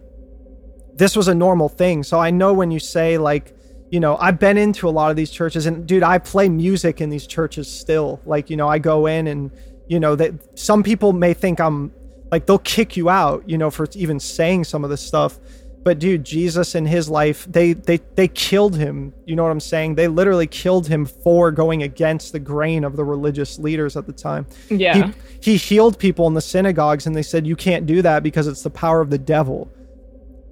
this 0.94 1.16
was 1.16 1.28
a 1.28 1.36
normal 1.36 1.68
thing. 1.68 2.04
So 2.04 2.20
I 2.20 2.32
know 2.32 2.54
when 2.54 2.72
you 2.72 2.80
say 2.80 3.18
like 3.18 3.55
you 3.96 4.02
know, 4.02 4.18
I've 4.18 4.40
been 4.40 4.58
into 4.58 4.90
a 4.90 4.92
lot 4.92 5.10
of 5.10 5.16
these 5.16 5.32
churches 5.32 5.68
and 5.68 5.88
dude, 5.88 6.04
I 6.04 6.18
play 6.18 6.50
music 6.50 7.00
in 7.00 7.10
these 7.10 7.26
churches 7.26 7.72
still. 7.72 8.20
Like, 8.26 8.50
you 8.50 8.58
know, 8.58 8.68
I 8.68 8.78
go 8.78 9.06
in 9.06 9.26
and 9.28 9.50
you 9.88 10.02
know 10.02 10.18
that 10.18 10.60
some 10.60 10.84
people 10.84 11.14
may 11.14 11.34
think 11.34 11.62
I'm 11.62 11.94
like 12.30 12.46
they'll 12.46 12.60
kick 12.60 12.98
you 12.98 13.10
out, 13.10 13.48
you 13.48 13.58
know, 13.58 13.72
for 13.72 13.88
even 13.94 14.20
saying 14.20 14.66
some 14.66 14.84
of 14.84 14.90
this 14.90 15.00
stuff. 15.00 15.40
But 15.86 16.00
dude, 16.00 16.26
Jesus 16.26 16.76
in 16.76 16.86
his 16.86 17.08
life, 17.08 17.48
they 17.50 17.72
they 17.72 18.02
they 18.16 18.28
killed 18.28 18.76
him. 18.76 19.14
You 19.24 19.38
know 19.38 19.44
what 19.44 19.52
I'm 19.54 19.62
saying? 19.62 19.96
They 19.96 20.10
literally 20.10 20.48
killed 20.48 20.90
him 20.90 21.06
for 21.06 21.50
going 21.50 21.82
against 21.82 22.34
the 22.34 22.40
grain 22.40 22.84
of 22.84 22.98
the 22.98 23.06
religious 23.06 23.58
leaders 23.60 23.96
at 23.96 24.08
the 24.08 24.12
time. 24.12 24.46
Yeah. 24.70 25.14
He, 25.40 25.52
he 25.52 25.56
healed 25.56 25.98
people 25.98 26.28
in 26.28 26.34
the 26.34 26.42
synagogues 26.42 27.08
and 27.08 27.16
they 27.16 27.24
said 27.24 27.48
you 27.48 27.56
can't 27.56 27.86
do 27.86 28.02
that 28.02 28.24
because 28.24 28.46
it's 28.48 28.64
the 28.64 28.70
power 28.70 29.00
of 29.00 29.10
the 29.10 29.18
devil. 29.18 29.72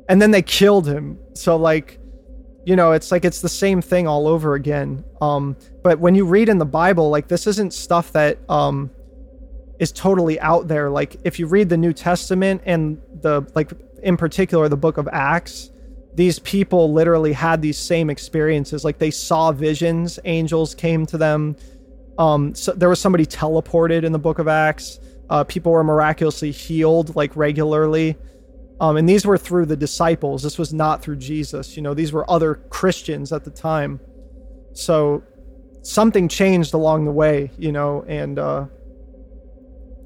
And 0.07 0.21
then 0.21 0.31
they 0.31 0.43
killed 0.43 0.87
him. 0.87 1.19
So 1.33 1.57
like 1.57 1.99
you 2.65 2.75
know, 2.75 2.93
it's 2.93 3.11
like 3.11 3.25
it's 3.25 3.41
the 3.41 3.49
same 3.49 3.81
thing 3.81 4.07
all 4.07 4.27
over 4.27 4.55
again. 4.55 5.03
Um 5.21 5.55
but 5.83 5.99
when 5.99 6.15
you 6.15 6.25
read 6.25 6.49
in 6.49 6.57
the 6.57 6.65
Bible, 6.65 7.09
like 7.09 7.27
this 7.27 7.47
isn't 7.47 7.73
stuff 7.73 8.11
that 8.13 8.37
um 8.49 8.91
is 9.79 9.91
totally 9.91 10.39
out 10.39 10.67
there. 10.67 10.89
Like 10.89 11.17
if 11.23 11.39
you 11.39 11.47
read 11.47 11.69
the 11.69 11.77
New 11.77 11.93
Testament 11.93 12.61
and 12.65 13.01
the 13.21 13.45
like 13.55 13.71
in 14.01 14.17
particular 14.17 14.69
the 14.69 14.77
book 14.77 14.97
of 14.97 15.07
Acts, 15.11 15.71
these 16.15 16.39
people 16.39 16.93
literally 16.93 17.33
had 17.33 17.61
these 17.61 17.77
same 17.77 18.09
experiences. 18.09 18.85
Like 18.85 18.99
they 18.99 19.11
saw 19.11 19.51
visions, 19.51 20.19
angels 20.25 20.75
came 20.75 21.05
to 21.07 21.17
them. 21.17 21.55
Um, 22.17 22.53
so 22.53 22.71
there 22.71 22.89
was 22.89 22.99
somebody 22.99 23.25
teleported 23.25 24.03
in 24.03 24.11
the 24.11 24.19
book 24.19 24.39
of 24.39 24.47
Acts. 24.47 24.99
Uh, 25.29 25.43
people 25.43 25.71
were 25.71 25.83
miraculously 25.83 26.51
healed 26.51 27.15
like 27.15 27.35
regularly. 27.35 28.15
Um, 28.79 28.97
and 28.97 29.07
these 29.07 29.25
were 29.25 29.37
through 29.37 29.67
the 29.67 29.77
disciples. 29.77 30.43
This 30.43 30.57
was 30.57 30.73
not 30.73 31.01
through 31.01 31.17
Jesus. 31.17 31.75
You 31.75 31.83
know, 31.83 31.93
these 31.93 32.11
were 32.11 32.29
other 32.29 32.55
Christians 32.55 33.31
at 33.31 33.43
the 33.43 33.51
time. 33.51 33.99
So 34.73 35.23
something 35.83 36.27
changed 36.27 36.73
along 36.73 37.05
the 37.05 37.11
way, 37.11 37.51
you 37.57 37.71
know, 37.71 38.03
and 38.07 38.39
uh, 38.39 38.65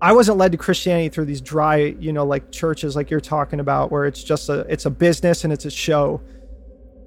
I 0.01 0.13
wasn't 0.13 0.37
led 0.37 0.51
to 0.51 0.57
Christianity 0.57 1.09
through 1.09 1.25
these 1.25 1.41
dry, 1.41 1.77
you 1.77 2.13
know, 2.13 2.25
like 2.25 2.51
churches 2.51 2.95
like 2.95 3.09
you're 3.09 3.21
talking 3.21 3.59
about, 3.59 3.91
where 3.91 4.05
it's 4.05 4.23
just 4.23 4.49
a 4.49 4.59
it's 4.69 4.85
a 4.85 4.89
business 4.89 5.43
and 5.43 5.51
it's 5.51 5.65
a 5.65 5.71
show. 5.71 6.21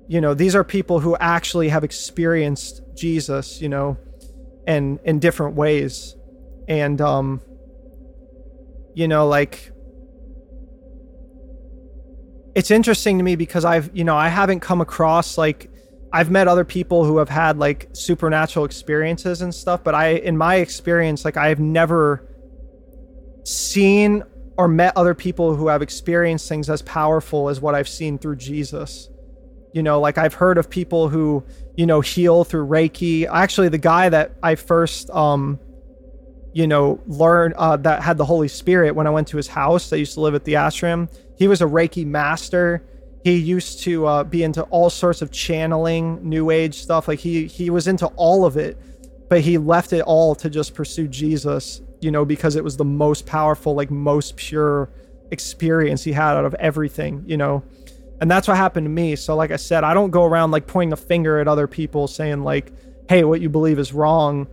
You 0.09 0.21
know, 0.21 0.35
these 0.35 0.57
are 0.57 0.65
people 0.65 0.99
who 0.99 1.17
actually 1.17 1.69
have 1.69 1.85
experienced 1.85 2.83
Jesus, 2.97 3.61
you 3.61 3.69
know, 3.69 3.97
and 4.67 4.99
in 5.05 5.21
different 5.21 5.55
ways. 5.55 6.17
And 6.67 7.01
um 7.01 7.43
you 8.95 9.07
know, 9.07 9.29
like 9.29 9.73
it's 12.55 12.71
interesting 12.71 13.19
to 13.19 13.25
me 13.25 13.37
because 13.37 13.65
I've, 13.65 13.91
you 13.95 14.05
know, 14.05 14.17
I 14.17 14.29
haven't 14.29 14.61
come 14.61 14.81
across 14.81 15.39
like 15.39 15.71
I've 16.13 16.31
met 16.31 16.49
other 16.49 16.65
people 16.65 17.05
who 17.05 17.19
have 17.19 17.29
had 17.29 17.59
like 17.59 17.89
supernatural 17.93 18.65
experiences 18.65 19.43
and 19.43 19.55
stuff, 19.55 19.85
but 19.85 19.95
I 19.95 20.11
in 20.11 20.37
my 20.37 20.57
experience 20.57 21.25
like 21.25 21.37
I've 21.37 21.61
never 21.61 22.27
seen 23.45 24.25
or 24.57 24.69
met 24.69 24.97
other 24.97 25.15
people 25.15 25.55
who 25.55 25.69
have 25.69 25.81
experienced 25.81 26.49
things 26.49 26.69
as 26.69 26.83
powerful 26.83 27.49
as 27.49 27.61
what 27.61 27.75
I've 27.75 27.89
seen 27.89 28.19
through 28.19 28.37
Jesus. 28.37 29.09
You 29.73 29.85
know, 29.85 30.01
like 30.01 30.19
I've 30.19 30.35
heard 30.35 30.59
of 30.59 30.69
people 30.69 31.09
who, 31.09 31.45
you 31.77 31.87
know, 31.87 32.01
heal 32.01 32.43
through 32.43 32.67
Reiki. 32.67 33.27
Actually, 33.31 33.69
the 33.69 33.79
guy 33.79 34.09
that 34.09 34.33
I 34.43 34.57
first 34.57 35.09
um 35.11 35.61
you 36.53 36.67
know, 36.67 37.01
learned 37.07 37.55
uh, 37.55 37.77
that 37.77 38.03
had 38.03 38.19
the 38.19 38.25
Holy 38.25 38.49
Spirit 38.49 38.95
when 38.95 39.07
I 39.07 39.11
went 39.11 39.29
to 39.29 39.37
his 39.37 39.47
house. 39.47 39.93
I 39.93 39.97
used 39.97 40.15
to 40.15 40.21
live 40.21 40.35
at 40.35 40.45
the 40.45 40.55
ashram. 40.55 41.09
He 41.41 41.49
was 41.49 41.63
a 41.63 41.65
Reiki 41.65 42.05
master. 42.05 42.83
He 43.25 43.35
used 43.35 43.83
to 43.85 44.07
uh, 44.07 44.25
be 44.25 44.43
into 44.43 44.63
all 44.65 44.91
sorts 44.91 45.23
of 45.23 45.33
channeling, 45.33 46.21
New 46.23 46.51
Age 46.51 46.75
stuff. 46.75 47.09
Like 47.09 47.19
he 47.19 47.47
he 47.47 47.71
was 47.71 47.89
into 47.89 48.09
all 48.09 48.45
of 48.45 48.59
it, 48.59 48.77
but 49.31 49.41
he 49.41 49.57
left 49.57 49.95
it 49.95 50.03
all 50.03 50.35
to 50.35 50.51
just 50.51 50.75
pursue 50.75 51.09
Jesus. 51.09 51.81
You 52.03 52.11
know, 52.11 52.27
because 52.27 52.57
it 52.57 52.63
was 52.63 52.77
the 52.77 52.85
most 52.85 53.25
powerful, 53.25 53.75
like 53.75 53.91
most 53.91 54.37
pure 54.37 54.91
experience 55.31 56.05
he 56.05 56.13
had 56.13 56.37
out 56.37 56.45
of 56.45 56.53
everything, 56.55 57.25
you 57.27 57.39
know. 57.39 57.63
And 58.21 58.31
that's 58.31 58.47
what 58.47 58.59
happened 58.59 58.85
to 58.85 58.91
me. 58.91 59.17
So 59.17 59.35
like 59.35 59.51
I 59.51 59.57
said, 59.57 59.83
I 59.83 59.95
don't 59.95 60.11
go 60.11 60.25
around 60.25 60.51
like 60.51 60.67
pointing 60.67 60.93
a 60.93 60.97
finger 60.97 61.39
at 61.39 61.49
other 61.49 61.67
people 61.67 62.07
saying 62.07 62.45
like, 62.45 62.71
"Hey, 63.09 63.25
what 63.25 63.41
you 63.41 63.49
believe 63.49 63.79
is 63.79 63.95
wrong." 63.95 64.47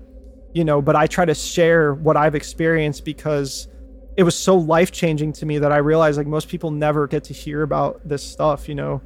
You 0.53 0.64
know, 0.64 0.81
but 0.81 0.95
I 0.95 1.07
try 1.07 1.26
to 1.26 1.35
share 1.35 1.93
what 1.93 2.15
I've 2.15 2.34
experienced 2.34 3.03
because 3.03 3.68
it 4.18 4.23
was 4.23 4.35
so 4.38 4.57
life-changing 4.57 5.31
to 5.31 5.45
me 5.45 5.60
that 5.60 5.72
I 5.72 5.77
realized 5.77 6.18
like 6.18 6.26
most 6.26 6.49
people 6.49 6.72
never 6.72 7.07
get 7.07 7.23
to 7.26 7.34
hear 7.34 7.61
about 7.61 8.02
this 8.03 8.23
stuff, 8.23 8.68
you 8.68 8.73
know. 8.73 9.02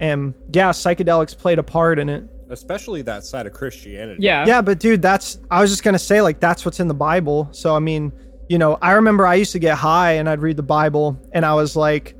And 0.00 0.34
yeah, 0.52 0.70
psychedelics 0.70 1.36
played 1.36 1.58
a 1.58 1.62
part 1.62 1.98
in 1.98 2.08
it. 2.08 2.24
Especially 2.48 3.02
that 3.02 3.24
side 3.24 3.46
of 3.46 3.52
Christianity. 3.52 4.22
Yeah. 4.22 4.46
Yeah, 4.46 4.62
but 4.62 4.78
dude, 4.78 5.02
that's 5.02 5.38
I 5.50 5.60
was 5.60 5.70
just 5.70 5.84
gonna 5.84 5.98
say 5.98 6.22
like 6.22 6.40
that's 6.40 6.64
what's 6.64 6.80
in 6.80 6.88
the 6.88 6.94
Bible. 6.94 7.48
So 7.52 7.76
I 7.76 7.78
mean, 7.78 8.10
you 8.48 8.58
know, 8.58 8.78
I 8.80 8.92
remember 8.92 9.26
I 9.26 9.34
used 9.34 9.52
to 9.52 9.58
get 9.58 9.76
high 9.76 10.12
and 10.12 10.28
I'd 10.28 10.40
read 10.40 10.56
the 10.56 10.62
Bible 10.62 11.20
and 11.32 11.44
I 11.44 11.54
was 11.54 11.76
like, 11.76 12.16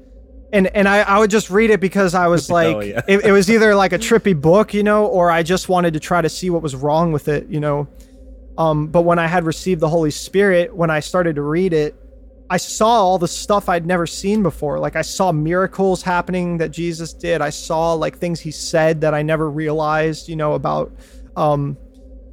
and 0.53 0.67
and 0.69 0.87
I, 0.87 1.01
I 1.01 1.19
would 1.19 1.31
just 1.31 1.49
read 1.49 1.71
it 1.71 1.81
because 1.81 2.15
I 2.15 2.27
was 2.27 2.51
like, 2.59 2.69
Hell 2.69 2.85
yeah. 2.85 3.01
it, 3.09 3.25
it 3.25 3.33
was 3.33 3.51
either 3.51 3.75
like 3.75 3.95
a 3.95 3.99
trippy 3.99 4.39
book, 4.39 4.75
you 4.75 4.83
know, 4.83 5.07
or 5.07 5.31
I 5.31 5.43
just 5.43 5.71
wanted 5.71 5.95
to 5.95 6.01
try 6.01 6.21
to 6.21 6.29
see 6.29 6.51
what 6.51 6.61
was 6.61 6.77
wrong 6.77 7.11
with 7.11 7.29
it, 7.29 7.49
you 7.49 7.61
know. 7.61 7.89
Um, 8.59 8.89
but 8.89 9.03
when 9.03 9.19
I 9.19 9.27
had 9.27 9.45
received 9.45 9.81
the 9.81 9.89
Holy 9.89 10.11
Spirit, 10.11 10.75
when 10.75 10.91
I 10.91 11.01
started 11.01 11.37
to 11.37 11.43
read 11.43 11.73
it, 11.73 11.95
I 12.51 12.59
saw 12.59 12.87
all 12.87 13.19
the 13.19 13.29
stuff 13.29 13.69
I'd 13.69 13.87
never 13.87 14.07
seen 14.07 14.43
before. 14.43 14.79
Like 14.79 14.97
I 14.97 15.03
saw 15.03 15.33
miracles 15.33 16.03
happening 16.03 16.59
that 16.59 16.71
Jesus 16.71 17.13
did. 17.13 17.41
I 17.41 17.51
saw 17.51 17.95
like 17.95 18.19
things 18.19 18.41
he 18.41 18.51
said 18.51 19.01
that 19.01 19.15
I 19.15 19.23
never 19.23 19.51
realized, 19.51 20.29
you 20.29 20.37
know, 20.37 20.53
about 20.53 20.93
um 21.37 21.79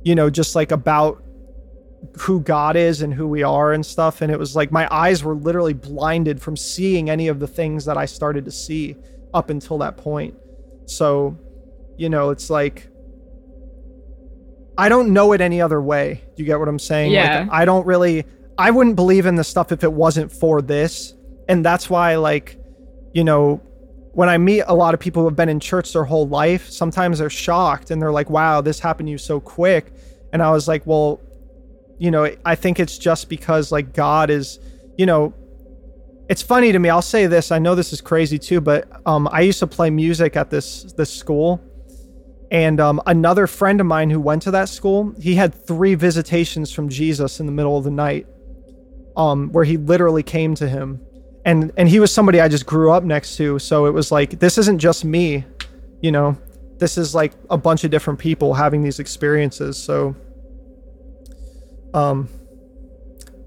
you 0.04 0.16
know, 0.16 0.30
just 0.30 0.56
like 0.56 0.72
about 0.72 1.24
who 2.18 2.42
God 2.42 2.76
is 2.76 3.02
and 3.04 3.14
who 3.14 3.28
we 3.28 3.44
are 3.44 3.74
and 3.74 3.86
stuff 3.86 4.22
and 4.22 4.32
it 4.32 4.40
was 4.40 4.56
like 4.56 4.72
my 4.72 4.88
eyes 4.92 5.24
were 5.24 5.36
literally 5.36 5.74
blinded 5.74 6.42
from 6.42 6.58
seeing 6.58 7.10
any 7.10 7.28
of 7.28 7.40
the 7.40 7.48
things 7.48 7.86
that 7.86 7.98
I 7.98 8.06
started 8.06 8.44
to 8.46 8.52
see 8.52 8.98
up 9.34 9.50
until 9.50 9.78
that 9.78 9.98
point. 9.98 10.36
So, 10.88 11.38
you 11.98 12.10
know, 12.10 12.32
it's 12.32 12.50
like 12.50 12.90
I 14.78 14.90
don't 14.90 15.14
know 15.14 15.32
it 15.34 15.42
any 15.42 15.62
other 15.62 15.82
way. 15.82 16.22
Do 16.36 16.44
you 16.44 16.48
get 16.48 16.60
what 16.60 16.68
I'm 16.68 16.80
saying? 16.80 17.12
Yeah. 17.12 17.42
Like 17.42 17.50
I 17.52 17.66
don't 17.66 17.86
really 17.86 18.26
I 18.62 18.70
wouldn't 18.70 18.96
believe 18.96 19.26
in 19.26 19.36
the 19.36 19.44
stuff 19.44 19.72
if 19.72 19.84
it 19.84 19.92
wasn't 19.92 20.32
for 20.32 20.62
this. 20.62 21.16
And 21.50 21.66
that's 21.66 21.90
why 21.90 22.16
like, 22.16 22.58
you 23.12 23.24
know, 23.24 23.58
when 24.14 24.30
I 24.30 24.38
meet 24.38 24.64
a 24.68 24.76
lot 24.76 24.94
of 24.94 25.00
people 25.00 25.24
who 25.24 25.28
have 25.30 25.36
been 25.36 25.50
in 25.50 25.60
church 25.60 25.94
their 25.94 26.04
whole 26.04 26.28
life, 26.28 26.70
sometimes 26.70 27.20
they're 27.20 27.30
shocked 27.30 27.92
and 27.92 28.02
they're 28.02 28.12
like, 28.12 28.30
"Wow, 28.30 28.62
this 28.62 28.80
happened 28.80 29.08
to 29.08 29.12
you 29.12 29.18
so 29.18 29.40
quick." 29.40 29.94
And 30.34 30.44
I 30.44 30.52
was 30.52 30.68
like, 30.68 30.86
"Well, 30.86 31.22
you 31.98 32.12
know, 32.12 32.30
I 32.46 32.56
think 32.56 32.80
it's 32.80 32.98
just 32.98 33.30
because 33.30 33.72
like 33.72 33.94
God 33.94 34.30
is, 34.30 34.60
you 34.98 35.06
know, 35.06 35.34
it's 36.30 36.42
funny 36.42 36.72
to 36.72 36.80
me. 36.80 36.90
I'll 36.90 37.02
say 37.02 37.26
this. 37.28 37.52
I 37.52 37.60
know 37.60 37.74
this 37.74 37.94
is 37.94 38.02
crazy 38.02 38.38
too, 38.38 38.62
but 38.62 38.90
um, 39.06 39.30
I 39.32 39.42
used 39.42 39.60
to 39.60 39.68
play 39.68 39.90
music 39.90 40.36
at 40.36 40.50
this 40.50 40.84
this 40.94 41.14
school, 41.14 41.62
and 42.52 42.80
um, 42.80 43.02
another 43.06 43.48
friend 43.48 43.80
of 43.80 43.88
mine 43.88 44.10
who 44.10 44.20
went 44.20 44.42
to 44.44 44.52
that 44.52 44.68
school, 44.68 45.14
he 45.20 45.36
had 45.36 45.54
three 45.54 45.96
visitations 45.96 46.72
from 46.72 46.90
Jesus 46.90 47.40
in 47.40 47.46
the 47.46 47.52
middle 47.52 47.78
of 47.78 47.86
the 47.86 47.92
night, 47.92 48.28
um, 49.16 49.52
where 49.52 49.64
he 49.64 49.78
literally 49.78 50.24
came 50.24 50.56
to 50.56 50.68
him, 50.68 51.02
and 51.46 51.72
and 51.78 51.90
he 51.90 52.00
was 52.00 52.12
somebody 52.14 52.40
I 52.40 52.48
just 52.48 52.66
grew 52.66 52.92
up 52.92 53.04
next 53.04 53.36
to. 53.38 53.60
So 53.60 53.86
it 53.86 53.92
was 53.92 54.12
like 54.12 54.40
this 54.40 54.58
isn't 54.58 54.80
just 54.80 55.04
me, 55.04 55.46
you 56.02 56.12
know, 56.12 56.38
this 56.78 56.98
is 56.98 57.14
like 57.14 57.34
a 57.50 57.58
bunch 57.58 57.84
of 57.84 57.92
different 57.92 58.20
people 58.20 58.54
having 58.54 58.84
these 58.84 59.00
experiences. 59.00 59.78
So, 59.82 60.16
um, 61.94 62.30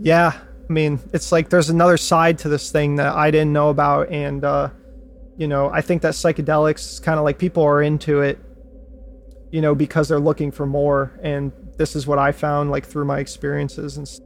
yeah, 0.01 0.33
I 0.69 0.73
mean, 0.73 1.01
it's 1.13 1.33
like 1.33 1.49
there's 1.51 1.71
another 1.71 1.97
side 1.97 2.39
to 2.41 2.49
this 2.49 2.71
thing 2.71 2.97
that 2.97 3.15
I 3.15 3.31
didn't 3.31 3.53
know 3.53 3.71
about, 3.71 4.11
and 4.11 4.45
uh, 4.45 4.71
you 5.37 5.49
know, 5.49 5.71
I 5.71 5.81
think 5.81 6.03
that 6.03 6.13
psychedelics 6.15 7.03
kind 7.03 7.19
of 7.19 7.25
like 7.25 7.39
people 7.39 7.63
are 7.63 7.83
into 7.83 8.21
it, 8.21 8.39
you 9.51 9.61
know, 9.61 9.75
because 9.75 10.09
they're 10.09 10.21
looking 10.21 10.51
for 10.51 10.67
more, 10.67 11.19
and 11.23 11.53
this 11.79 11.97
is 11.97 12.07
what 12.07 12.19
I 12.19 12.33
found 12.33 12.71
like 12.71 12.85
through 12.87 13.07
my 13.07 13.19
experiences 13.19 13.97
and. 13.97 14.07
s- 14.07 14.21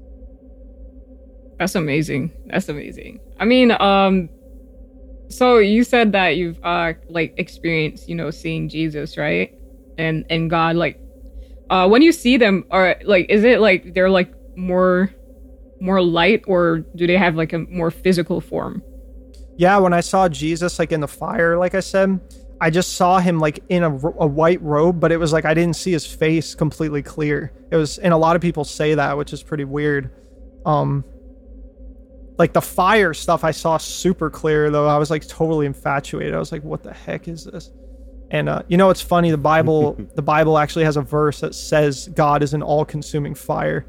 That's 1.59 1.75
amazing. 1.75 2.33
That's 2.47 2.69
amazing. 2.69 3.21
I 3.39 3.45
mean, 3.45 3.73
um, 3.73 4.29
so 5.29 5.59
you 5.59 5.85
said 5.85 6.13
that 6.13 6.37
you've 6.37 6.59
uh 6.63 6.95
like 7.09 7.35
experienced, 7.37 8.09
you 8.09 8.15
know, 8.15 8.31
seeing 8.31 8.69
Jesus, 8.69 9.17
right? 9.17 9.55
And 9.99 10.25
and 10.31 10.49
God, 10.49 10.77
like, 10.77 11.01
uh, 11.69 11.89
when 11.89 12.03
you 12.03 12.13
see 12.13 12.37
them, 12.37 12.65
or 12.71 12.95
like, 13.05 13.27
is 13.29 13.45
it 13.45 13.61
like 13.61 13.95
they're 13.95 14.11
like 14.11 14.33
more, 14.57 15.13
more 15.81 16.01
light, 16.01 16.45
or 16.47 16.79
do 16.95 17.07
they 17.07 17.17
have 17.17 17.35
like 17.35 17.53
a 17.53 17.59
more 17.59 17.91
physical 17.91 18.41
form? 18.41 18.83
Yeah, 19.57 19.79
when 19.79 19.93
I 19.93 20.01
saw 20.01 20.29
Jesus 20.29 20.79
like 20.79 20.93
in 20.93 21.01
the 21.01 21.09
fire, 21.09 21.59
like 21.59 21.75
I 21.75 21.81
said, 21.81 22.21
I 22.61 22.71
just 22.71 22.95
saw 22.95 23.19
him 23.19 23.41
like 23.41 23.63
in 23.69 23.83
a, 23.83 23.91
a 23.91 24.27
white 24.27 24.63
robe, 24.63 25.01
but 25.01 25.11
it 25.11 25.17
was 25.17 25.33
like 25.33 25.45
I 25.45 25.55
didn't 25.55 25.75
see 25.75 25.93
his 25.93 26.07
face 26.07 26.55
completely 26.55 27.03
clear. 27.03 27.53
It 27.71 27.77
was, 27.77 27.99
and 27.99 28.15
a 28.15 28.17
lot 28.17 28.37
of 28.37 28.43
people 28.43 28.65
say 28.65 28.95
that, 28.95 29.17
which 29.17 29.33
is 29.33 29.43
pretty 29.43 29.65
weird. 29.65 30.11
Um, 30.65 31.05
like 32.39 32.53
the 32.53 32.63
fire 32.63 33.13
stuff, 33.13 33.43
I 33.45 33.51
saw 33.51 33.77
super 33.77 34.31
clear 34.31 34.71
though. 34.71 34.87
I 34.87 34.97
was 34.97 35.11
like 35.11 35.27
totally 35.27 35.67
infatuated. 35.67 36.35
I 36.35 36.39
was 36.39 36.53
like, 36.53 36.63
"What 36.63 36.83
the 36.83 36.95
heck 36.95 37.29
is 37.29 37.45
this?" 37.45 37.71
And 38.31 38.49
uh, 38.49 38.63
you 38.69 38.77
know, 38.77 38.91
it's 38.91 39.01
funny. 39.03 39.31
The 39.31 39.37
Bible, 39.37 39.95
the 40.15 40.23
Bible 40.23 40.57
actually 40.59 40.85
has 40.85 40.97
a 40.97 41.03
verse 41.03 41.41
that 41.41 41.55
says 41.55 42.09
God 42.15 42.43
is 42.43 42.55
an 42.55 42.63
all-consuming 42.63 43.35
fire, 43.35 43.87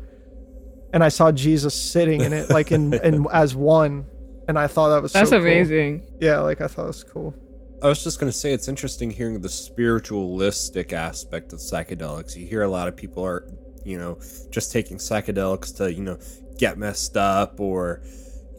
and 0.93 1.03
I 1.03 1.09
saw 1.09 1.31
Jesus 1.31 1.79
sitting 1.79 2.21
in 2.21 2.33
it, 2.33 2.49
like 2.49 2.71
in, 2.71 2.93
in 2.95 3.27
as 3.33 3.55
one, 3.55 4.07
and 4.47 4.57
I 4.57 4.67
thought 4.67 4.89
that 4.89 5.03
was 5.03 5.13
That's 5.13 5.29
so 5.29 5.37
cool. 5.37 5.45
amazing. 5.45 6.03
Yeah, 6.19 6.39
like 6.39 6.59
I 6.59 6.67
thought 6.67 6.85
it 6.85 6.87
was 6.87 7.03
cool. 7.03 7.35
I 7.81 7.87
was 7.87 8.03
just 8.03 8.19
going 8.19 8.29
to 8.31 8.37
say 8.37 8.51
it's 8.51 8.67
interesting 8.67 9.09
hearing 9.09 9.39
the 9.39 9.47
spiritualistic 9.47 10.91
aspect 10.91 11.53
of 11.53 11.59
psychedelics. 11.59 12.35
You 12.35 12.45
hear 12.45 12.63
a 12.63 12.67
lot 12.67 12.89
of 12.89 12.95
people 12.97 13.23
are, 13.23 13.47
you 13.85 13.97
know, 13.97 14.19
just 14.49 14.73
taking 14.73 14.97
psychedelics 14.97 15.77
to, 15.77 15.93
you 15.93 16.01
know, 16.01 16.19
get 16.57 16.77
messed 16.77 17.15
up 17.15 17.59
or, 17.61 18.01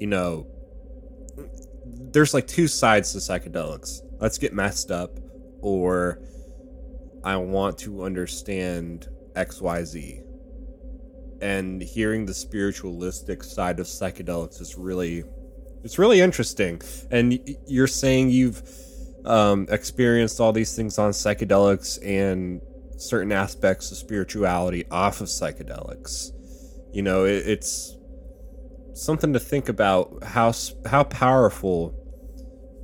you 0.00 0.06
know, 0.06 0.46
there's 1.84 2.34
like 2.34 2.46
two 2.46 2.66
sides 2.66 3.12
to 3.12 3.18
psychedelics. 3.18 4.00
Let's 4.18 4.38
get 4.38 4.52
messed 4.52 4.90
up 4.90 5.18
or 5.60 6.20
I 7.22 7.36
want 7.36 7.78
to 7.78 8.02
understand 8.02 9.08
XYZ. 9.34 10.24
And 11.42 11.82
hearing 11.82 12.26
the 12.26 12.34
spiritualistic 12.34 13.44
side 13.44 13.78
of 13.78 13.86
psychedelics 13.86 14.60
is 14.60 14.76
really 14.76 15.24
it's 15.84 15.98
really 15.98 16.20
interesting. 16.20 16.80
And 17.10 17.38
you're 17.66 17.86
saying 17.86 18.30
you've 18.30 18.62
um, 19.24 19.66
experienced 19.70 20.40
all 20.40 20.52
these 20.52 20.74
things 20.74 20.98
on 20.98 21.12
psychedelics 21.12 21.98
and 22.04 22.60
certain 22.98 23.32
aspects 23.32 23.90
of 23.90 23.96
spirituality 23.96 24.84
off 24.90 25.20
of 25.20 25.28
psychedelics. 25.28 26.32
You 26.92 27.02
know, 27.02 27.24
it, 27.24 27.46
it's 27.46 27.96
something 28.94 29.32
to 29.32 29.40
think 29.40 29.68
about 29.68 30.22
how 30.24 30.52
how 30.86 31.04
powerful. 31.04 31.94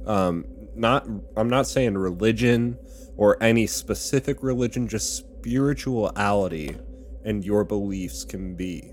Um, 0.06 0.44
not 0.74 1.06
I'm 1.36 1.48
not 1.48 1.66
saying 1.66 1.96
religion 1.96 2.78
or 3.16 3.42
any 3.42 3.66
specific 3.66 4.42
religion, 4.42 4.88
just 4.88 5.16
spirituality 5.16 6.76
and 7.24 7.44
your 7.44 7.64
beliefs 7.64 8.24
can 8.24 8.54
be. 8.54 8.92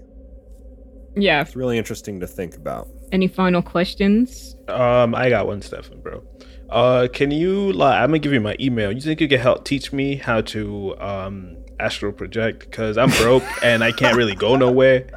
Yeah. 1.16 1.42
It's 1.42 1.56
really 1.56 1.78
interesting 1.78 2.20
to 2.22 2.28
think 2.28 2.56
about. 2.56 2.88
Any 3.12 3.28
final 3.28 3.62
questions? 3.62 4.56
Um, 4.68 5.14
I 5.14 5.30
got 5.30 5.46
one, 5.46 5.62
Stefan, 5.62 6.02
bro. 6.02 6.24
Uh, 6.70 7.08
can 7.14 7.30
you? 7.30 7.72
Like, 7.72 8.00
I'm 8.00 8.10
gonna 8.10 8.20
give 8.20 8.34
you 8.34 8.42
my 8.42 8.56
email. 8.60 8.92
You 8.92 9.00
think 9.00 9.22
you 9.22 9.28
can 9.28 9.40
help 9.40 9.64
teach 9.64 9.94
me 9.94 10.16
how 10.16 10.42
to 10.42 10.98
um 11.00 11.58
astral 11.80 12.12
project? 12.12 12.62
Because 12.62 12.98
I'm 12.98 13.12
broke 13.12 13.44
and 13.64 13.84
I 13.84 13.92
can't 13.92 14.18
really 14.18 14.34
go 14.36 14.56
nowhere. 14.56 15.08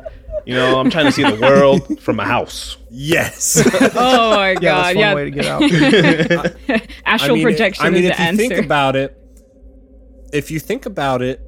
You 0.47 0.55
know, 0.55 0.79
I'm 0.79 0.91
trying 0.91 1.07
to 1.07 1.13
see 1.13 1.25
the 1.25 1.41
world 1.41 2.01
from 2.01 2.21
a 2.21 2.25
house. 2.25 2.77
Yes. 2.91 3.61
Oh 3.99 4.37
my 4.37 4.55
god. 4.55 4.63
Yeah, 4.63 4.71
god! 4.71 4.85
that's 4.85 4.95
one 4.95 4.97
Yeah, 4.97 5.15
way 5.15 5.25
to 5.25 5.31
get 5.31 5.47
out. 5.47 6.83
astral 7.05 7.33
I 7.33 7.35
mean, 7.35 7.43
projection 7.45 7.85
I 7.87 7.91
mean, 7.91 8.05
is 8.05 8.11
if 8.11 8.17
the 8.17 8.23
you 8.23 8.29
answer. 8.29 8.49
think 8.49 8.65
about 8.65 8.97
it, 8.97 9.19
if 10.33 10.51
you 10.51 10.61
think 10.61 10.87
about 10.87 11.21
it, 11.23 11.41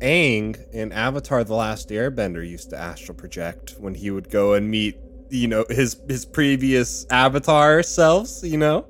Aang 0.00 0.56
in 0.72 0.92
Avatar: 0.92 1.44
The 1.44 1.54
Last 1.54 1.90
Airbender 1.90 2.46
used 2.48 2.70
to 2.70 2.76
astral 2.78 3.16
project 3.16 3.74
when 3.78 3.94
he 3.94 4.10
would 4.10 4.30
go 4.30 4.54
and 4.54 4.70
meet, 4.70 4.96
you 5.30 5.48
know, 5.48 5.64
his 5.68 5.96
his 6.08 6.24
previous 6.24 7.06
Avatar 7.10 7.82
selves, 7.82 8.42
you 8.42 8.56
know, 8.58 8.86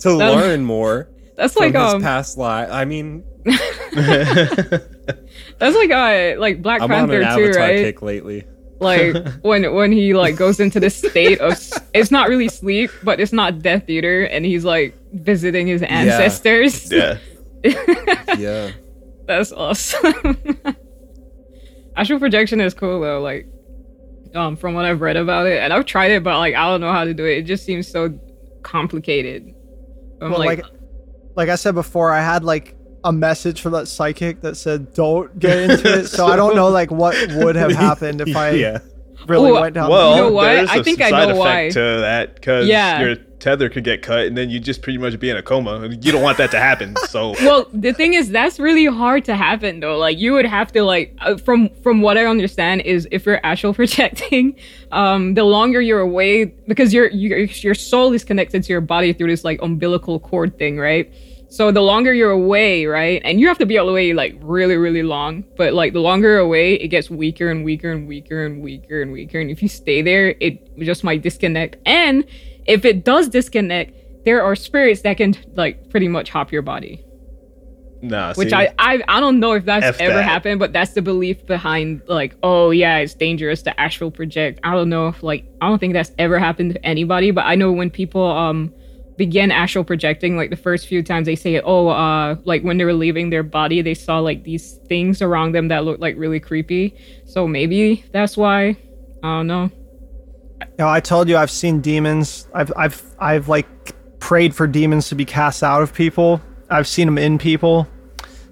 to 0.00 0.16
That- 0.16 0.34
learn 0.34 0.64
more 0.64 1.08
that's 1.36 1.52
from 1.54 1.64
like 1.64 1.74
his 1.74 1.94
um, 1.94 2.02
past 2.02 2.36
life. 2.38 2.68
I 2.70 2.84
mean, 2.86 3.24
that's 5.58 5.76
like 5.76 5.90
uh, 5.90 6.40
like 6.40 6.62
Black 6.62 6.80
I'm 6.80 6.92
on 6.92 7.08
Panther 7.08 7.20
an 7.20 7.36
too, 7.36 7.44
Avatar 7.44 7.62
right? 7.62 7.76
kick 7.78 8.02
lately. 8.02 8.44
Like 8.80 9.16
when 9.42 9.74
when 9.74 9.92
he 9.92 10.14
like 10.14 10.36
goes 10.36 10.60
into 10.60 10.78
this 10.80 10.96
state 10.96 11.40
of 11.40 11.58
it's 11.94 12.10
not 12.10 12.28
really 12.28 12.48
sleep, 12.48 12.90
but 13.02 13.20
it's 13.20 13.32
not 13.32 13.60
death 13.60 13.88
either, 13.88 14.24
and 14.24 14.44
he's 14.44 14.64
like 14.64 14.94
visiting 15.12 15.66
his 15.66 15.82
ancestors. 15.82 16.90
yeah. 16.92 17.18
Yeah. 18.38 18.70
That's 19.26 19.50
awesome. 19.52 20.38
Astral 21.96 22.20
projection 22.20 22.60
is 22.60 22.72
cool 22.72 23.00
though. 23.00 23.20
Like, 23.20 23.48
um, 24.34 24.54
from 24.54 24.74
what 24.74 24.84
I've 24.84 25.00
read 25.00 25.16
about 25.16 25.46
it, 25.46 25.58
and 25.58 25.72
I've 25.72 25.84
tried 25.84 26.12
it, 26.12 26.22
but 26.22 26.38
like 26.38 26.54
I 26.54 26.66
don't 26.66 26.80
know 26.80 26.92
how 26.92 27.04
to 27.04 27.12
do 27.12 27.24
it. 27.24 27.38
It 27.38 27.42
just 27.42 27.64
seems 27.64 27.88
so 27.88 28.16
complicated. 28.62 29.54
I'm 30.20 30.30
well, 30.30 30.38
like, 30.38 30.62
like, 30.62 30.72
like 31.34 31.48
I 31.48 31.56
said 31.56 31.74
before, 31.74 32.12
I 32.12 32.20
had 32.20 32.44
like 32.44 32.76
a 33.08 33.12
message 33.12 33.60
from 33.60 33.72
that 33.72 33.88
psychic 33.88 34.40
that 34.42 34.56
said, 34.56 34.92
"Don't 34.94 35.38
get 35.38 35.58
into 35.70 35.98
it." 36.00 36.06
So 36.08 36.26
I 36.26 36.36
don't 36.36 36.54
know 36.54 36.68
like 36.68 36.90
what 36.90 37.14
would 37.32 37.56
have 37.56 37.72
happened 37.86 38.20
if 38.20 38.36
I 38.36 38.50
yeah. 38.50 38.78
really 39.26 39.50
Well, 39.50 39.62
went 39.62 39.74
down. 39.74 39.90
Well, 39.90 40.10
You 40.16 40.22
know 40.22 40.30
what? 40.32 40.44
there's 40.44 40.70
I 40.70 40.76
a 40.76 40.84
think 40.84 41.00
I 41.00 41.10
side 41.10 41.28
know 41.28 41.40
effect 41.42 41.76
why. 41.76 41.80
to 41.80 42.00
that 42.00 42.34
because 42.34 42.66
Yeah. 42.68 43.00
your 43.00 43.16
tether 43.40 43.68
could 43.68 43.84
get 43.84 44.02
cut, 44.02 44.26
and 44.26 44.36
then 44.36 44.50
you 44.50 44.58
just 44.58 44.82
pretty 44.82 44.98
much 44.98 45.16
be 45.20 45.30
in 45.30 45.36
a 45.36 45.42
coma. 45.42 45.88
You 45.88 46.10
don't 46.10 46.22
want 46.22 46.38
that 46.38 46.50
to 46.52 46.58
happen. 46.58 46.94
So 47.08 47.30
well, 47.42 47.66
the 47.72 47.92
thing 47.94 48.12
is, 48.14 48.28
that's 48.30 48.58
really 48.60 48.84
hard 48.84 49.24
to 49.26 49.34
happen 49.36 49.80
though. 49.80 49.96
Like 49.96 50.18
you 50.18 50.32
would 50.34 50.44
have 50.44 50.70
to 50.72 50.82
like, 50.82 51.14
uh, 51.20 51.36
from 51.38 51.70
from 51.82 52.02
what 52.02 52.18
I 52.18 52.26
understand 52.26 52.82
is 52.82 53.08
if 53.10 53.24
you're 53.26 53.40
astral 53.44 53.72
projecting, 53.80 54.56
um, 54.92 55.34
the 55.34 55.44
longer 55.44 55.80
you're 55.80 56.00
away, 56.00 56.44
because 56.66 56.92
your 56.92 57.08
your 57.10 57.38
your 57.68 57.74
soul 57.74 58.12
is 58.12 58.24
connected 58.24 58.62
to 58.64 58.72
your 58.72 58.82
body 58.82 59.12
through 59.14 59.28
this 59.28 59.44
like 59.44 59.62
umbilical 59.62 60.18
cord 60.20 60.58
thing, 60.58 60.76
right? 60.78 61.10
So 61.50 61.72
the 61.72 61.80
longer 61.80 62.12
you're 62.12 62.30
away, 62.30 62.84
right, 62.84 63.22
and 63.24 63.40
you 63.40 63.48
have 63.48 63.58
to 63.58 63.66
be 63.66 63.76
away 63.76 64.12
like 64.12 64.36
really, 64.40 64.76
really 64.76 65.02
long. 65.02 65.44
But 65.56 65.72
like 65.72 65.94
the 65.94 66.00
longer 66.00 66.38
away, 66.38 66.74
it 66.74 66.88
gets 66.88 67.08
weaker 67.08 67.50
and 67.50 67.64
weaker 67.64 67.90
and 67.90 68.06
weaker 68.06 68.44
and 68.44 68.62
weaker 68.62 69.00
and 69.00 69.12
weaker. 69.12 69.40
And 69.40 69.50
if 69.50 69.62
you 69.62 69.68
stay 69.68 70.02
there, 70.02 70.34
it 70.40 70.78
just 70.78 71.04
might 71.04 71.22
disconnect. 71.22 71.76
And 71.86 72.24
if 72.66 72.84
it 72.84 73.04
does 73.04 73.28
disconnect, 73.28 74.24
there 74.24 74.42
are 74.42 74.54
spirits 74.54 75.00
that 75.02 75.16
can 75.16 75.36
like 75.54 75.88
pretty 75.90 76.08
much 76.08 76.28
hop 76.30 76.52
your 76.52 76.62
body 76.62 77.02
nah, 78.02 78.34
which 78.34 78.50
see, 78.50 78.54
I, 78.54 78.72
I 78.78 79.02
I 79.08 79.20
don't 79.20 79.40
know 79.40 79.52
if 79.52 79.64
that's 79.64 79.84
F 79.84 80.00
ever 80.00 80.14
that. 80.14 80.22
happened, 80.22 80.58
but 80.58 80.72
that's 80.72 80.92
the 80.92 81.02
belief 81.02 81.44
behind 81.46 82.02
like, 82.06 82.36
oh 82.42 82.70
yeah, 82.70 82.98
it's 82.98 83.14
dangerous 83.14 83.62
to 83.62 83.80
astral 83.80 84.10
project. 84.10 84.60
I 84.64 84.72
don't 84.72 84.88
know 84.88 85.08
if 85.08 85.22
like 85.22 85.46
I 85.60 85.68
don't 85.68 85.78
think 85.78 85.94
that's 85.94 86.12
ever 86.18 86.38
happened 86.38 86.74
to 86.74 86.84
anybody, 86.84 87.30
but 87.30 87.44
I 87.46 87.54
know 87.54 87.72
when 87.72 87.90
people 87.90 88.24
um 88.24 88.72
begin 89.18 89.50
astral 89.50 89.84
projecting, 89.84 90.36
like 90.36 90.48
the 90.48 90.56
first 90.56 90.86
few 90.86 91.02
times 91.02 91.26
they 91.26 91.36
say, 91.36 91.60
oh, 91.60 91.88
uh, 91.88 92.36
like 92.44 92.62
when 92.62 92.78
they 92.78 92.84
were 92.84 92.94
leaving 92.94 93.28
their 93.28 93.42
body, 93.42 93.82
they 93.82 93.92
saw 93.92 94.20
like 94.20 94.44
these 94.44 94.74
things 94.86 95.20
around 95.20 95.54
them 95.54 95.68
that 95.68 95.84
looked 95.84 96.00
like 96.00 96.16
really 96.16 96.40
creepy. 96.40 96.96
So 97.26 97.46
maybe 97.46 98.04
that's 98.12 98.36
why. 98.36 98.76
I 99.22 99.26
don't 99.26 99.48
know. 99.48 99.70
You 100.60 100.66
know, 100.78 100.88
I 100.88 101.00
told 101.00 101.28
you 101.28 101.36
I've 101.36 101.50
seen 101.50 101.80
demons. 101.80 102.48
I've 102.54 102.72
I've 102.76 103.02
I've 103.18 103.48
like 103.48 103.66
prayed 104.20 104.54
for 104.54 104.66
demons 104.66 105.08
to 105.08 105.14
be 105.14 105.24
cast 105.24 105.62
out 105.62 105.82
of 105.82 105.92
people. 105.92 106.40
I've 106.70 106.86
seen 106.86 107.06
them 107.06 107.18
in 107.18 107.36
people. 107.38 107.88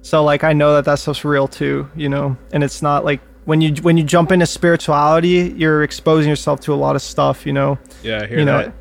So 0.02 0.22
like 0.24 0.44
I 0.44 0.52
know 0.52 0.74
that 0.74 0.84
that 0.84 0.98
stuff's 0.98 1.24
real 1.24 1.48
too, 1.48 1.88
you 1.96 2.08
know. 2.08 2.36
And 2.52 2.62
it's 2.64 2.82
not 2.82 3.04
like 3.04 3.20
when 3.44 3.60
you 3.60 3.74
when 3.82 3.96
you 3.96 4.02
jump 4.02 4.32
into 4.32 4.46
spirituality, 4.46 5.54
you're 5.56 5.84
exposing 5.84 6.28
yourself 6.28 6.60
to 6.62 6.74
a 6.74 6.76
lot 6.76 6.96
of 6.96 7.02
stuff, 7.02 7.46
you 7.46 7.52
know. 7.52 7.78
yeah, 8.02 8.22
I 8.22 8.26
hear 8.26 8.38
you 8.40 8.44
know, 8.44 8.58
that. 8.58 8.74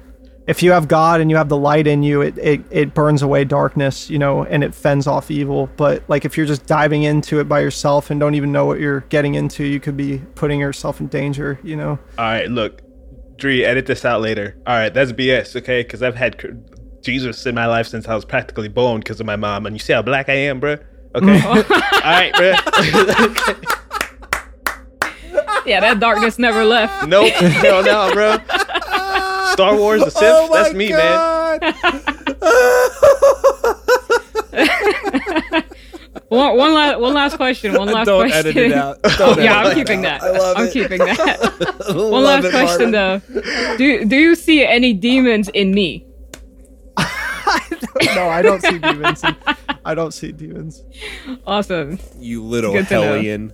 If 0.47 0.61
you 0.61 0.71
have 0.71 0.87
God 0.87 1.21
and 1.21 1.29
you 1.31 1.37
have 1.37 1.49
the 1.49 1.57
light 1.57 1.87
in 1.87 2.03
you, 2.03 2.21
it, 2.21 2.37
it 2.37 2.61
it 2.69 2.93
burns 2.93 3.21
away 3.21 3.45
darkness, 3.45 4.09
you 4.09 4.19
know, 4.19 4.43
and 4.43 4.63
it 4.63 4.75
fends 4.75 5.07
off 5.07 5.31
evil. 5.31 5.69
But 5.75 6.03
like 6.07 6.23
if 6.25 6.37
you're 6.37 6.45
just 6.45 6.65
diving 6.65 7.03
into 7.03 7.39
it 7.39 7.49
by 7.49 7.61
yourself 7.61 8.11
and 8.11 8.19
don't 8.19 8.35
even 8.35 8.51
know 8.51 8.65
what 8.65 8.79
you're 8.79 9.01
getting 9.01 9.35
into, 9.35 9.63
you 9.63 9.79
could 9.79 9.97
be 9.97 10.19
putting 10.35 10.59
yourself 10.59 10.99
in 10.99 11.07
danger, 11.07 11.59
you 11.63 11.75
know. 11.75 11.97
All 12.17 12.25
right, 12.25 12.49
look, 12.49 12.81
Dree, 13.37 13.65
edit 13.65 13.85
this 13.87 14.05
out 14.05 14.21
later. 14.21 14.55
All 14.67 14.75
right, 14.75 14.93
that's 14.93 15.11
BS, 15.11 15.55
okay? 15.57 15.81
Because 15.81 16.03
I've 16.03 16.15
had 16.15 16.63
Jesus 17.01 17.45
in 17.45 17.55
my 17.55 17.65
life 17.65 17.87
since 17.87 18.07
I 18.07 18.13
was 18.15 18.25
practically 18.25 18.69
born 18.69 18.99
because 18.99 19.19
of 19.19 19.25
my 19.25 19.35
mom, 19.35 19.65
and 19.65 19.75
you 19.75 19.79
see 19.79 19.93
how 19.93 20.01
black 20.01 20.29
I 20.29 20.33
am, 20.33 20.61
bruh. 20.61 20.81
Okay, 21.15 21.41
all 21.47 21.55
right, 22.03 22.33
bruh. 22.33 23.71
Yeah, 25.65 25.79
that 25.79 25.99
darkness 25.99 26.37
never 26.37 26.63
left. 26.63 27.07
nope, 27.07 27.33
hell 27.33 27.83
no, 27.83 28.11
bro. 28.13 28.37
Star 29.55 29.75
Wars, 29.77 30.03
the 30.03 30.11
Sith. 30.11 30.21
Oh 30.23 30.49
that's 30.53 30.73
me, 30.73 30.89
man. 30.91 31.59
man. 31.61 31.73
One, 36.29 36.57
one 36.57 36.73
last 36.73 36.99
one 36.99 37.13
last 37.13 37.37
question. 37.37 37.73
One 37.73 37.87
last 37.87 38.05
Don't 38.05 38.29
question. 38.29 38.47
edit 38.47 38.57
it 38.57 38.73
out. 38.73 39.01
Don't 39.17 39.41
yeah, 39.41 39.59
I'm 39.59 39.75
keeping 39.75 40.05
out. 40.05 40.21
that. 40.21 40.23
I 40.23 40.37
love 40.37 40.57
I'm 40.57 40.65
it. 40.65 40.73
keeping 40.73 40.99
that. 40.99 41.85
One 41.95 42.23
last 42.23 42.45
it, 42.45 42.51
question 42.51 42.91
Marvin. 42.91 43.21
though. 43.31 43.77
Do 43.77 44.05
do 44.05 44.15
you 44.15 44.35
see 44.35 44.65
any 44.65 44.93
demons 44.93 45.49
in 45.49 45.71
me? 45.71 46.05
no, 48.15 48.27
I 48.27 48.41
don't 48.41 48.61
see 48.61 48.79
demons. 48.79 49.23
I 49.85 49.93
don't 49.93 50.13
see 50.13 50.31
demons. 50.31 50.83
Awesome. 51.45 51.99
You 52.17 52.43
little 52.43 52.73
Good 52.73 52.85
hellion. 52.85 53.53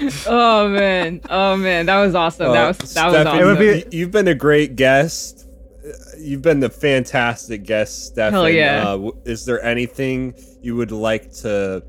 Oh 0.26 0.68
man. 0.68 1.20
Oh 1.28 1.56
man. 1.56 1.86
That 1.86 2.00
was 2.00 2.14
awesome. 2.14 2.52
that 2.52 2.64
Uh, 2.64 2.68
was 2.80 2.94
that 2.94 3.06
was 3.08 3.26
awesome. 3.26 3.40
It 3.40 3.44
would 3.44 3.58
be- 3.58 3.64
you- 3.96 4.00
You've 4.00 4.10
been 4.10 4.28
a 4.28 4.34
great 4.34 4.76
guest. 4.76 5.46
Uh, 5.84 5.90
You've 6.18 6.42
been 6.42 6.62
a 6.62 6.68
fantastic 6.68 7.64
guest, 7.64 8.06
Stefan. 8.06 8.32
Hell 8.32 8.48
yeah. 8.50 8.88
Uh, 8.88 9.10
is 9.24 9.44
there 9.44 9.62
anything 9.64 10.34
you 10.62 10.76
would 10.76 10.90
like 10.92 11.32
to 11.36 11.82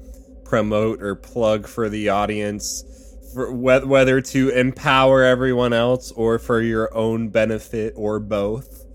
promote 0.45 1.02
or 1.02 1.15
plug 1.15 1.68
for 1.68 1.90
the 1.90 2.10
audience, 2.10 2.84
for 3.34 3.52
whe- 3.52 3.86
whether 3.86 4.22
to 4.22 4.49
empower 4.49 5.23
everyone 5.23 5.73
else 5.73 6.11
or 6.11 6.40
for 6.40 6.61
your 6.61 6.95
own 6.95 7.30
benefit 7.30 7.94
or 7.98 8.19
both? 8.19 8.86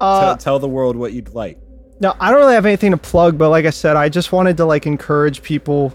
Uh, 0.00 0.20
Tell- 0.20 0.36
tell 0.36 0.58
the 0.58 0.68
world 0.68 0.96
what 0.96 1.12
you'd 1.12 1.34
like. 1.34 1.58
No, 2.00 2.14
I 2.18 2.30
don't 2.30 2.40
really 2.40 2.54
have 2.54 2.66
anything 2.66 2.90
to 2.90 2.96
plug, 2.96 3.38
but 3.38 3.50
like 3.50 3.64
I 3.64 3.70
said, 3.70 3.96
I 3.96 4.08
just 4.08 4.32
wanted 4.32 4.56
to 4.56 4.64
like 4.64 4.86
encourage 4.86 5.42
people, 5.42 5.92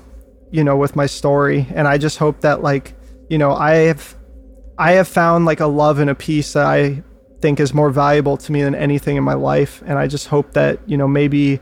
you 0.51 0.63
know, 0.63 0.75
with 0.77 0.95
my 0.95 1.05
story, 1.05 1.67
and 1.73 1.87
I 1.87 1.97
just 1.97 2.17
hope 2.17 2.41
that 2.41 2.61
like, 2.61 2.95
you 3.29 3.37
know, 3.37 3.53
I 3.53 3.75
have, 3.75 4.15
I 4.77 4.93
have 4.93 5.07
found 5.07 5.45
like 5.45 5.59
a 5.59 5.65
love 5.65 5.99
and 5.99 6.09
a 6.09 6.15
peace 6.15 6.53
that 6.53 6.65
I 6.65 7.03
think 7.41 7.59
is 7.59 7.73
more 7.73 7.89
valuable 7.89 8.37
to 8.37 8.51
me 8.51 8.63
than 8.63 8.75
anything 8.75 9.17
in 9.17 9.23
my 9.23 9.33
life, 9.33 9.83
and 9.85 9.97
I 9.97 10.07
just 10.07 10.27
hope 10.27 10.53
that 10.53 10.79
you 10.87 10.97
know 10.97 11.07
maybe, 11.07 11.59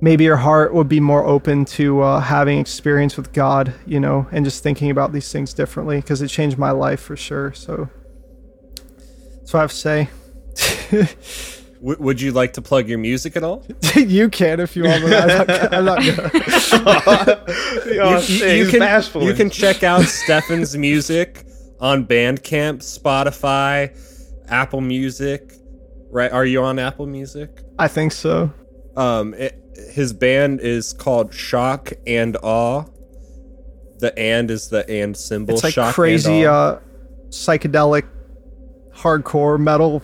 maybe 0.00 0.24
your 0.24 0.36
heart 0.36 0.74
would 0.74 0.88
be 0.88 1.00
more 1.00 1.24
open 1.24 1.64
to 1.64 2.02
uh, 2.02 2.20
having 2.20 2.58
experience 2.58 3.16
with 3.16 3.32
God, 3.32 3.74
you 3.86 4.00
know, 4.00 4.26
and 4.32 4.44
just 4.44 4.62
thinking 4.62 4.90
about 4.90 5.12
these 5.12 5.30
things 5.32 5.54
differently 5.54 5.96
because 5.96 6.22
it 6.22 6.28
changed 6.28 6.58
my 6.58 6.70
life 6.70 7.00
for 7.00 7.16
sure. 7.16 7.52
So 7.52 7.88
that's 9.36 9.52
what 9.52 9.60
I 9.60 9.62
have 9.62 9.70
to 9.70 9.76
say. 9.76 11.62
W- 11.80 11.96
would 12.00 12.20
you 12.20 12.32
like 12.32 12.54
to 12.54 12.62
plug 12.62 12.88
your 12.88 12.98
music 12.98 13.36
at 13.36 13.44
all? 13.44 13.64
you 13.96 14.28
can 14.28 14.60
if 14.60 14.76
you 14.76 14.84
want, 14.84 15.02
but 15.02 15.12
I'm 15.12 15.46
not, 15.46 15.74
I'm 15.74 15.84
not 15.84 15.98
gonna. 16.04 17.42
Oh, 17.98 18.20
shit, 18.20 18.56
he's 18.56 18.70
can 18.70 19.22
you 19.22 19.34
can 19.34 19.50
check 19.62 19.82
out 19.82 20.02
Stefan's 20.02 20.76
music 20.76 21.44
on 21.80 22.06
Bandcamp, 22.06 22.78
Spotify, 22.78 23.96
Apple 24.48 24.80
Music. 24.80 25.52
Right? 26.10 26.30
Are 26.32 26.44
you 26.44 26.62
on 26.62 26.78
Apple 26.78 27.06
Music? 27.06 27.62
I 27.78 27.88
think 27.88 28.12
so. 28.12 28.52
Um, 28.96 29.34
it, 29.34 29.60
his 29.92 30.12
band 30.12 30.60
is 30.60 30.92
called 30.92 31.32
Shock 31.34 31.92
and 32.06 32.36
Awe. 32.42 32.84
The 33.98 34.16
and 34.18 34.50
is 34.50 34.68
the 34.68 34.88
and 34.90 35.16
symbol. 35.16 35.54
It's 35.54 35.64
like 35.64 35.74
Shock 35.74 35.86
and 35.86 35.94
crazy 35.94 36.46
Awe. 36.46 36.52
uh 36.52 36.80
psychedelic 37.28 38.06
hardcore 38.94 39.58
metal 39.58 40.02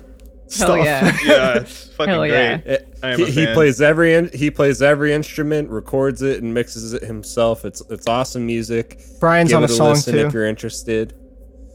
stuff. 0.53 0.69
Hell 0.77 0.85
yeah. 0.85 1.17
yeah, 1.25 1.59
it's 1.59 1.89
fucking 1.95 2.09
Hell 2.13 2.21
great. 2.21 2.31
yeah. 2.33 2.57
It- 2.65 2.89
I 3.05 3.11
am 3.15 3.19
he, 3.19 3.25
a 3.25 3.27
he 3.27 3.47
plays 3.53 3.81
every 3.81 4.15
in, 4.15 4.31
he 4.33 4.49
plays 4.51 4.81
every 4.81 5.13
instrument, 5.13 5.69
records 5.71 6.23
it, 6.23 6.41
and 6.41 6.55
mixes 6.55 6.93
it 6.93 7.03
himself. 7.03 7.65
It's 7.65 7.83
it's 7.91 8.07
awesome 8.07 8.47
music. 8.47 9.01
Brian's 9.19 9.49
Give 9.51 9.57
on 9.57 9.63
a 9.63 9.67
it 9.67 9.71
a 9.73 9.75
song 9.75 9.89
listen 9.91 10.19
if 10.19 10.33
you're 10.33 10.47
interested. 10.47 11.13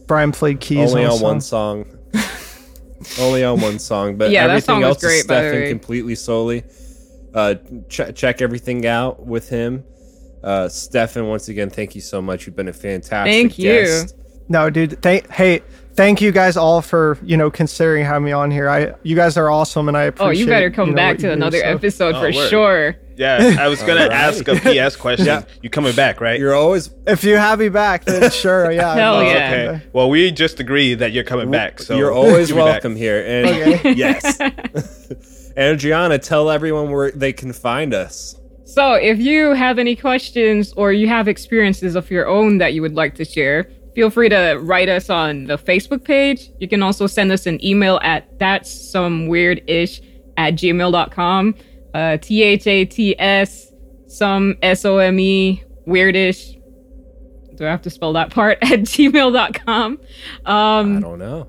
Brian 0.07 0.31
played 0.31 0.61
keys 0.61 0.91
Only 0.91 1.03
on, 1.03 1.11
on 1.11 1.19
one 1.21 1.41
song. 1.41 1.85
song. 2.13 2.23
Only 3.19 3.43
on 3.43 3.59
one 3.59 3.77
song, 3.77 4.15
but 4.17 4.31
Yeah, 4.31 4.47
that 4.47 4.51
everything 4.51 4.75
song 4.75 4.83
else 4.83 5.01
great, 5.01 5.27
by 5.27 5.41
the 5.41 5.49
Stefan 5.49 5.61
way. 5.63 5.69
completely 5.69 6.15
solely. 6.15 6.63
Uh, 7.33 7.55
ch- 7.89 8.15
check 8.15 8.41
everything 8.41 8.85
out 8.87 9.25
with 9.25 9.49
him. 9.49 9.83
Uh, 10.43 10.69
Stefan, 10.69 11.27
once 11.27 11.49
again, 11.49 11.69
thank 11.69 11.93
you 11.93 11.99
so 12.01 12.21
much. 12.21 12.45
You've 12.47 12.55
been 12.55 12.69
a 12.69 12.73
fantastic 12.73 13.31
Thank 13.33 13.59
you. 13.59 14.03
No, 14.47 14.69
dude. 14.69 15.01
Thank 15.01 15.29
hey, 15.29 15.61
thank 15.97 16.21
you 16.21 16.31
guys 16.31 16.55
all 16.55 16.81
for 16.81 17.17
you 17.23 17.35
know 17.35 17.51
considering 17.51 18.05
having 18.05 18.23
me 18.23 18.31
on 18.31 18.49
here. 18.51 18.69
I 18.69 18.93
you 19.03 19.15
guys 19.15 19.35
are 19.35 19.49
awesome, 19.51 19.87
and 19.89 19.97
I 19.97 20.03
appreciate. 20.03 20.27
Oh, 20.27 20.31
you 20.31 20.45
better 20.45 20.69
come 20.71 20.91
know, 20.91 20.95
back 20.95 21.17
to 21.17 21.23
you 21.23 21.29
do, 21.29 21.33
another 21.33 21.57
so. 21.59 21.65
episode 21.65 22.15
Oh, 22.15 22.19
for 22.31 22.35
word. 22.37 22.49
sure. 22.49 22.95
Yeah, 23.17 23.55
I 23.59 23.67
was 23.67 23.81
gonna 23.81 24.01
Alright. 24.03 24.11
ask 24.11 24.47
a 24.47 24.55
PS 24.55 24.95
question. 24.95 25.25
Yeah. 25.25 25.41
You 25.63 25.71
coming 25.71 25.95
back, 25.95 26.21
right? 26.21 26.39
You're 26.39 26.53
always 26.53 26.91
If 27.07 27.23
you 27.23 27.35
have 27.35 27.57
me 27.59 27.67
back, 27.69 28.05
then 28.05 28.29
sure, 28.43 28.71
yeah. 28.71 28.93
Hell 28.93 29.15
I'd 29.15 29.27
yeah. 29.35 29.51
Okay. 29.73 29.87
Well, 29.91 30.09
we 30.09 30.29
just 30.31 30.59
agreed 30.59 30.99
that 30.99 31.11
you're 31.13 31.23
coming 31.23 31.49
back. 31.49 31.79
So 31.79 31.97
you're 31.97 32.11
always 32.13 32.49
you'll 32.49 32.59
back. 32.59 32.73
welcome 32.83 32.95
here. 32.95 33.25
And 33.25 33.47
Okay. 33.73 33.93
yes, 33.95 34.39
and 35.57 35.79
Gianna, 35.79 36.19
tell 36.19 36.51
everyone 36.51 36.91
where 36.91 37.09
they 37.11 37.33
can 37.33 37.53
find 37.53 37.93
us. 37.93 38.35
So, 38.65 38.93
if 38.93 39.17
you 39.17 39.53
have 39.53 39.79
any 39.79 39.95
questions 39.95 40.73
or 40.73 40.91
you 40.93 41.07
have 41.07 41.27
experiences 41.27 41.95
of 41.95 42.11
your 42.11 42.27
own 42.27 42.59
that 42.59 42.73
you 42.73 42.81
would 42.83 42.93
like 42.93 43.15
to 43.15 43.25
share, 43.25 43.67
feel 43.97 44.11
free 44.11 44.29
to 44.29 44.59
write 44.61 44.89
us 44.89 45.09
on 45.09 45.45
the 45.45 45.57
Facebook 45.57 46.03
page. 46.03 46.51
You 46.59 46.67
can 46.67 46.83
also 46.83 47.07
send 47.07 47.31
us 47.31 47.47
an 47.47 47.63
email 47.65 47.99
at 48.03 48.37
that's 48.37 48.71
some 48.71 49.25
weird 49.25 49.63
ish 49.65 50.01
at 50.37 50.53
gmail.com. 50.53 51.55
Uh, 51.95 52.17
T 52.17 52.43
H 52.43 52.67
A 52.67 52.85
T 52.85 53.19
S, 53.19 53.73
some 54.05 54.55
S 54.61 54.85
O 54.85 54.99
M 54.99 55.19
E, 55.19 55.63
weirdish. 55.87 56.61
do 57.55 57.65
I 57.65 57.71
have 57.71 57.81
to 57.81 57.89
spell 57.89 58.13
that 58.13 58.29
part 58.29 58.59
at 58.61 58.81
gmail.com. 58.81 59.99
Um, 60.45 60.97
I 60.97 60.99
don't 60.99 61.17
know. 61.17 61.47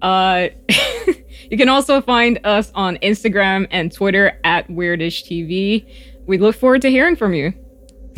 uh, 0.00 0.48
you 1.50 1.58
can 1.58 1.68
also 1.68 2.00
find 2.00 2.40
us 2.44 2.72
on 2.74 2.96
Instagram 3.02 3.66
and 3.70 3.92
Twitter 3.92 4.40
at 4.42 4.68
Weirdish 4.68 5.22
TV. 5.26 5.86
We 6.26 6.38
look 6.38 6.56
forward 6.56 6.80
to 6.80 6.88
hearing 6.88 7.14
from 7.14 7.34
you. 7.34 7.52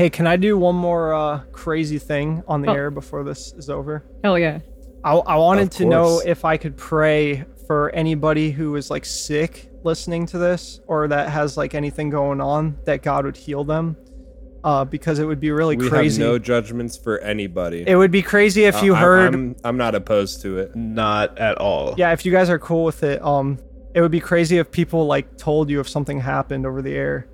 Hey, 0.00 0.08
can 0.08 0.26
I 0.26 0.36
do 0.36 0.56
one 0.56 0.76
more 0.76 1.12
uh, 1.12 1.40
crazy 1.52 1.98
thing 1.98 2.42
on 2.48 2.62
the 2.62 2.70
Oh. 2.70 2.74
air 2.74 2.90
before 2.90 3.22
this 3.22 3.52
is 3.52 3.68
over? 3.68 4.02
Hell 4.24 4.38
yeah. 4.38 4.60
I, 5.04 5.12
I 5.14 5.36
wanted 5.36 5.70
to 5.72 5.84
know 5.84 6.22
if 6.24 6.42
I 6.42 6.56
could 6.56 6.74
pray 6.78 7.44
for 7.66 7.90
anybody 7.90 8.50
who 8.50 8.76
is 8.76 8.88
like 8.90 9.04
sick 9.04 9.68
listening 9.84 10.24
to 10.28 10.38
this 10.38 10.80
or 10.86 11.06
that 11.08 11.28
has 11.28 11.58
like 11.58 11.74
anything 11.74 12.08
going 12.08 12.40
on 12.40 12.78
that 12.86 13.02
God 13.02 13.26
would 13.26 13.36
heal 13.36 13.62
them. 13.62 13.94
Uh, 14.64 14.86
because 14.86 15.18
it 15.18 15.26
would 15.26 15.38
be 15.38 15.50
really 15.50 15.76
We 15.76 15.90
crazy. 15.90 16.22
have 16.22 16.30
no 16.32 16.38
judgments 16.38 16.96
for 16.96 17.18
anybody. 17.18 17.84
it 17.86 17.96
would 17.96 18.10
be 18.10 18.22
crazy 18.22 18.64
if 18.64 18.82
you 18.82 18.94
I- 18.94 19.00
heard. 19.00 19.34
I'm, 19.34 19.54
I'm 19.64 19.76
not 19.76 19.94
opposed 19.94 20.40
to 20.42 20.60
it. 20.60 20.74
Not 20.74 21.36
at 21.38 21.58
all. 21.58 21.94
yeah, 21.98 22.12
if 22.12 22.24
you 22.24 22.32
guys 22.32 22.48
are 22.48 22.58
cool 22.58 22.84
with 22.84 23.02
it, 23.02 23.20
um, 23.22 23.58
it 23.94 24.00
would 24.00 24.10
be 24.10 24.20
crazy 24.20 24.56
if 24.56 24.70
people 24.70 25.04
like 25.04 25.36
told 25.36 25.68
you 25.68 25.78
if 25.78 25.90
something 25.90 26.20
happened 26.20 26.64
over 26.64 26.80
the 26.80 26.94
air. 26.94 27.26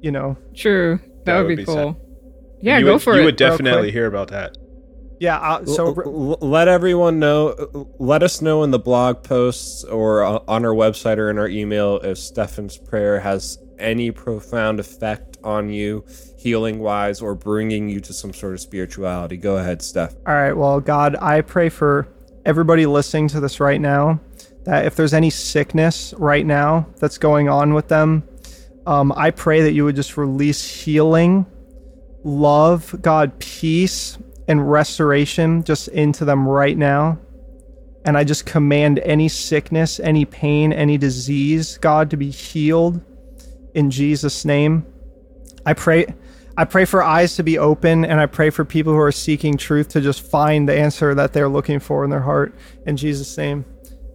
You 0.00 0.12
know, 0.12 0.36
True. 0.54 1.00
That, 1.26 1.32
That 1.34 1.38
would, 1.42 1.46
would 1.48 1.56
be, 1.56 1.62
be 1.62 1.66
cool. 1.66 1.96
Yeah, 2.60 2.78
you 2.78 2.86
go 2.86 2.94
would, 2.94 3.02
for 3.02 3.12
you 3.14 3.18
it. 3.18 3.20
You 3.20 3.24
would 3.26 3.40
real 3.40 3.50
definitely 3.50 3.82
quick. 3.88 3.94
hear 3.94 4.06
about 4.06 4.28
that. 4.28 4.56
yeah. 5.20 5.38
Uh, 5.38 5.64
so 5.66 5.88
L- 5.94 6.38
l- 6.40 6.48
let 6.48 6.68
everyone 6.68 7.18
know. 7.18 7.54
Let 7.98 8.22
us 8.22 8.40
know 8.40 8.62
in 8.62 8.70
the 8.70 8.78
blog 8.78 9.22
posts 9.22 9.84
or 9.84 10.24
uh, 10.24 10.38
on 10.48 10.64
our 10.64 10.72
website 10.74 11.18
or 11.18 11.28
in 11.30 11.38
our 11.38 11.48
email 11.48 11.98
if 12.02 12.16
Stefan's 12.18 12.78
prayer 12.78 13.20
has 13.20 13.58
any 13.78 14.10
profound 14.10 14.80
effect 14.80 15.36
on 15.44 15.68
you, 15.68 16.04
healing 16.38 16.78
wise, 16.78 17.20
or 17.20 17.34
bringing 17.34 17.88
you 17.90 18.00
to 18.00 18.12
some 18.12 18.32
sort 18.32 18.54
of 18.54 18.60
spirituality. 18.60 19.36
Go 19.36 19.58
ahead, 19.58 19.82
Steph. 19.82 20.14
All 20.26 20.34
right. 20.34 20.54
Well, 20.54 20.80
God, 20.80 21.14
I 21.20 21.42
pray 21.42 21.68
for 21.68 22.08
everybody 22.46 22.86
listening 22.86 23.28
to 23.28 23.40
this 23.40 23.60
right 23.60 23.80
now 23.80 24.18
that 24.64 24.86
if 24.86 24.96
there's 24.96 25.12
any 25.14 25.30
sickness 25.30 26.14
right 26.16 26.44
now 26.46 26.86
that's 26.98 27.18
going 27.18 27.48
on 27.48 27.74
with 27.74 27.88
them, 27.88 28.22
um, 28.86 29.12
I 29.16 29.30
pray 29.30 29.62
that 29.62 29.72
you 29.72 29.84
would 29.84 29.96
just 29.96 30.16
release 30.16 30.68
healing, 30.68 31.46
love, 32.22 32.94
God, 33.02 33.38
peace, 33.38 34.18
and 34.48 34.70
restoration 34.70 35.64
just 35.64 35.88
into 35.88 36.24
them 36.24 36.48
right 36.48 36.76
now. 36.76 37.18
And 38.04 38.16
I 38.16 38.22
just 38.22 38.46
command 38.46 39.00
any 39.00 39.28
sickness, 39.28 39.98
any 39.98 40.24
pain, 40.24 40.72
any 40.72 40.96
disease, 40.96 41.78
God, 41.78 42.10
to 42.10 42.16
be 42.16 42.30
healed 42.30 43.00
in 43.74 43.90
Jesus' 43.90 44.44
name. 44.44 44.86
I 45.64 45.74
pray 45.74 46.06
I 46.56 46.64
pray 46.64 46.86
for 46.86 47.02
eyes 47.02 47.36
to 47.36 47.42
be 47.42 47.58
open 47.58 48.04
and 48.04 48.18
I 48.18 48.26
pray 48.26 48.48
for 48.48 48.64
people 48.64 48.92
who 48.92 49.00
are 49.00 49.12
seeking 49.12 49.58
truth 49.58 49.88
to 49.90 50.00
just 50.00 50.22
find 50.22 50.66
the 50.66 50.74
answer 50.74 51.14
that 51.14 51.34
they're 51.34 51.48
looking 51.48 51.80
for 51.80 52.02
in 52.04 52.08
their 52.08 52.20
heart 52.20 52.54
in 52.86 52.96
Jesus 52.96 53.36
name. 53.36 53.66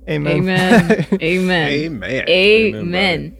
Amen. 0.09 0.37
Amen. 0.39 1.07
Amen. 1.21 1.69
Amen. 1.69 2.29
Amen. 2.29 3.37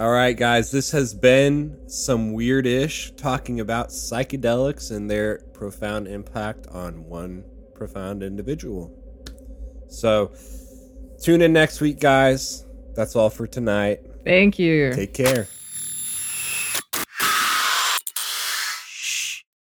All 0.00 0.10
right, 0.10 0.34
guys, 0.34 0.70
this 0.70 0.92
has 0.92 1.12
been 1.12 1.78
some 1.86 2.32
weird 2.32 2.66
ish 2.66 3.10
talking 3.18 3.60
about 3.60 3.90
psychedelics 3.90 4.90
and 4.90 5.10
their 5.10 5.40
profound 5.52 6.08
impact 6.08 6.66
on 6.68 7.04
one 7.04 7.44
profound 7.74 8.22
individual. 8.22 8.90
So, 9.88 10.32
tune 11.22 11.42
in 11.42 11.52
next 11.52 11.82
week, 11.82 12.00
guys. 12.00 12.64
That's 12.94 13.14
all 13.14 13.28
for 13.28 13.46
tonight. 13.46 14.00
Thank 14.24 14.58
you. 14.58 14.94
Take 14.94 15.12
care. 15.12 15.48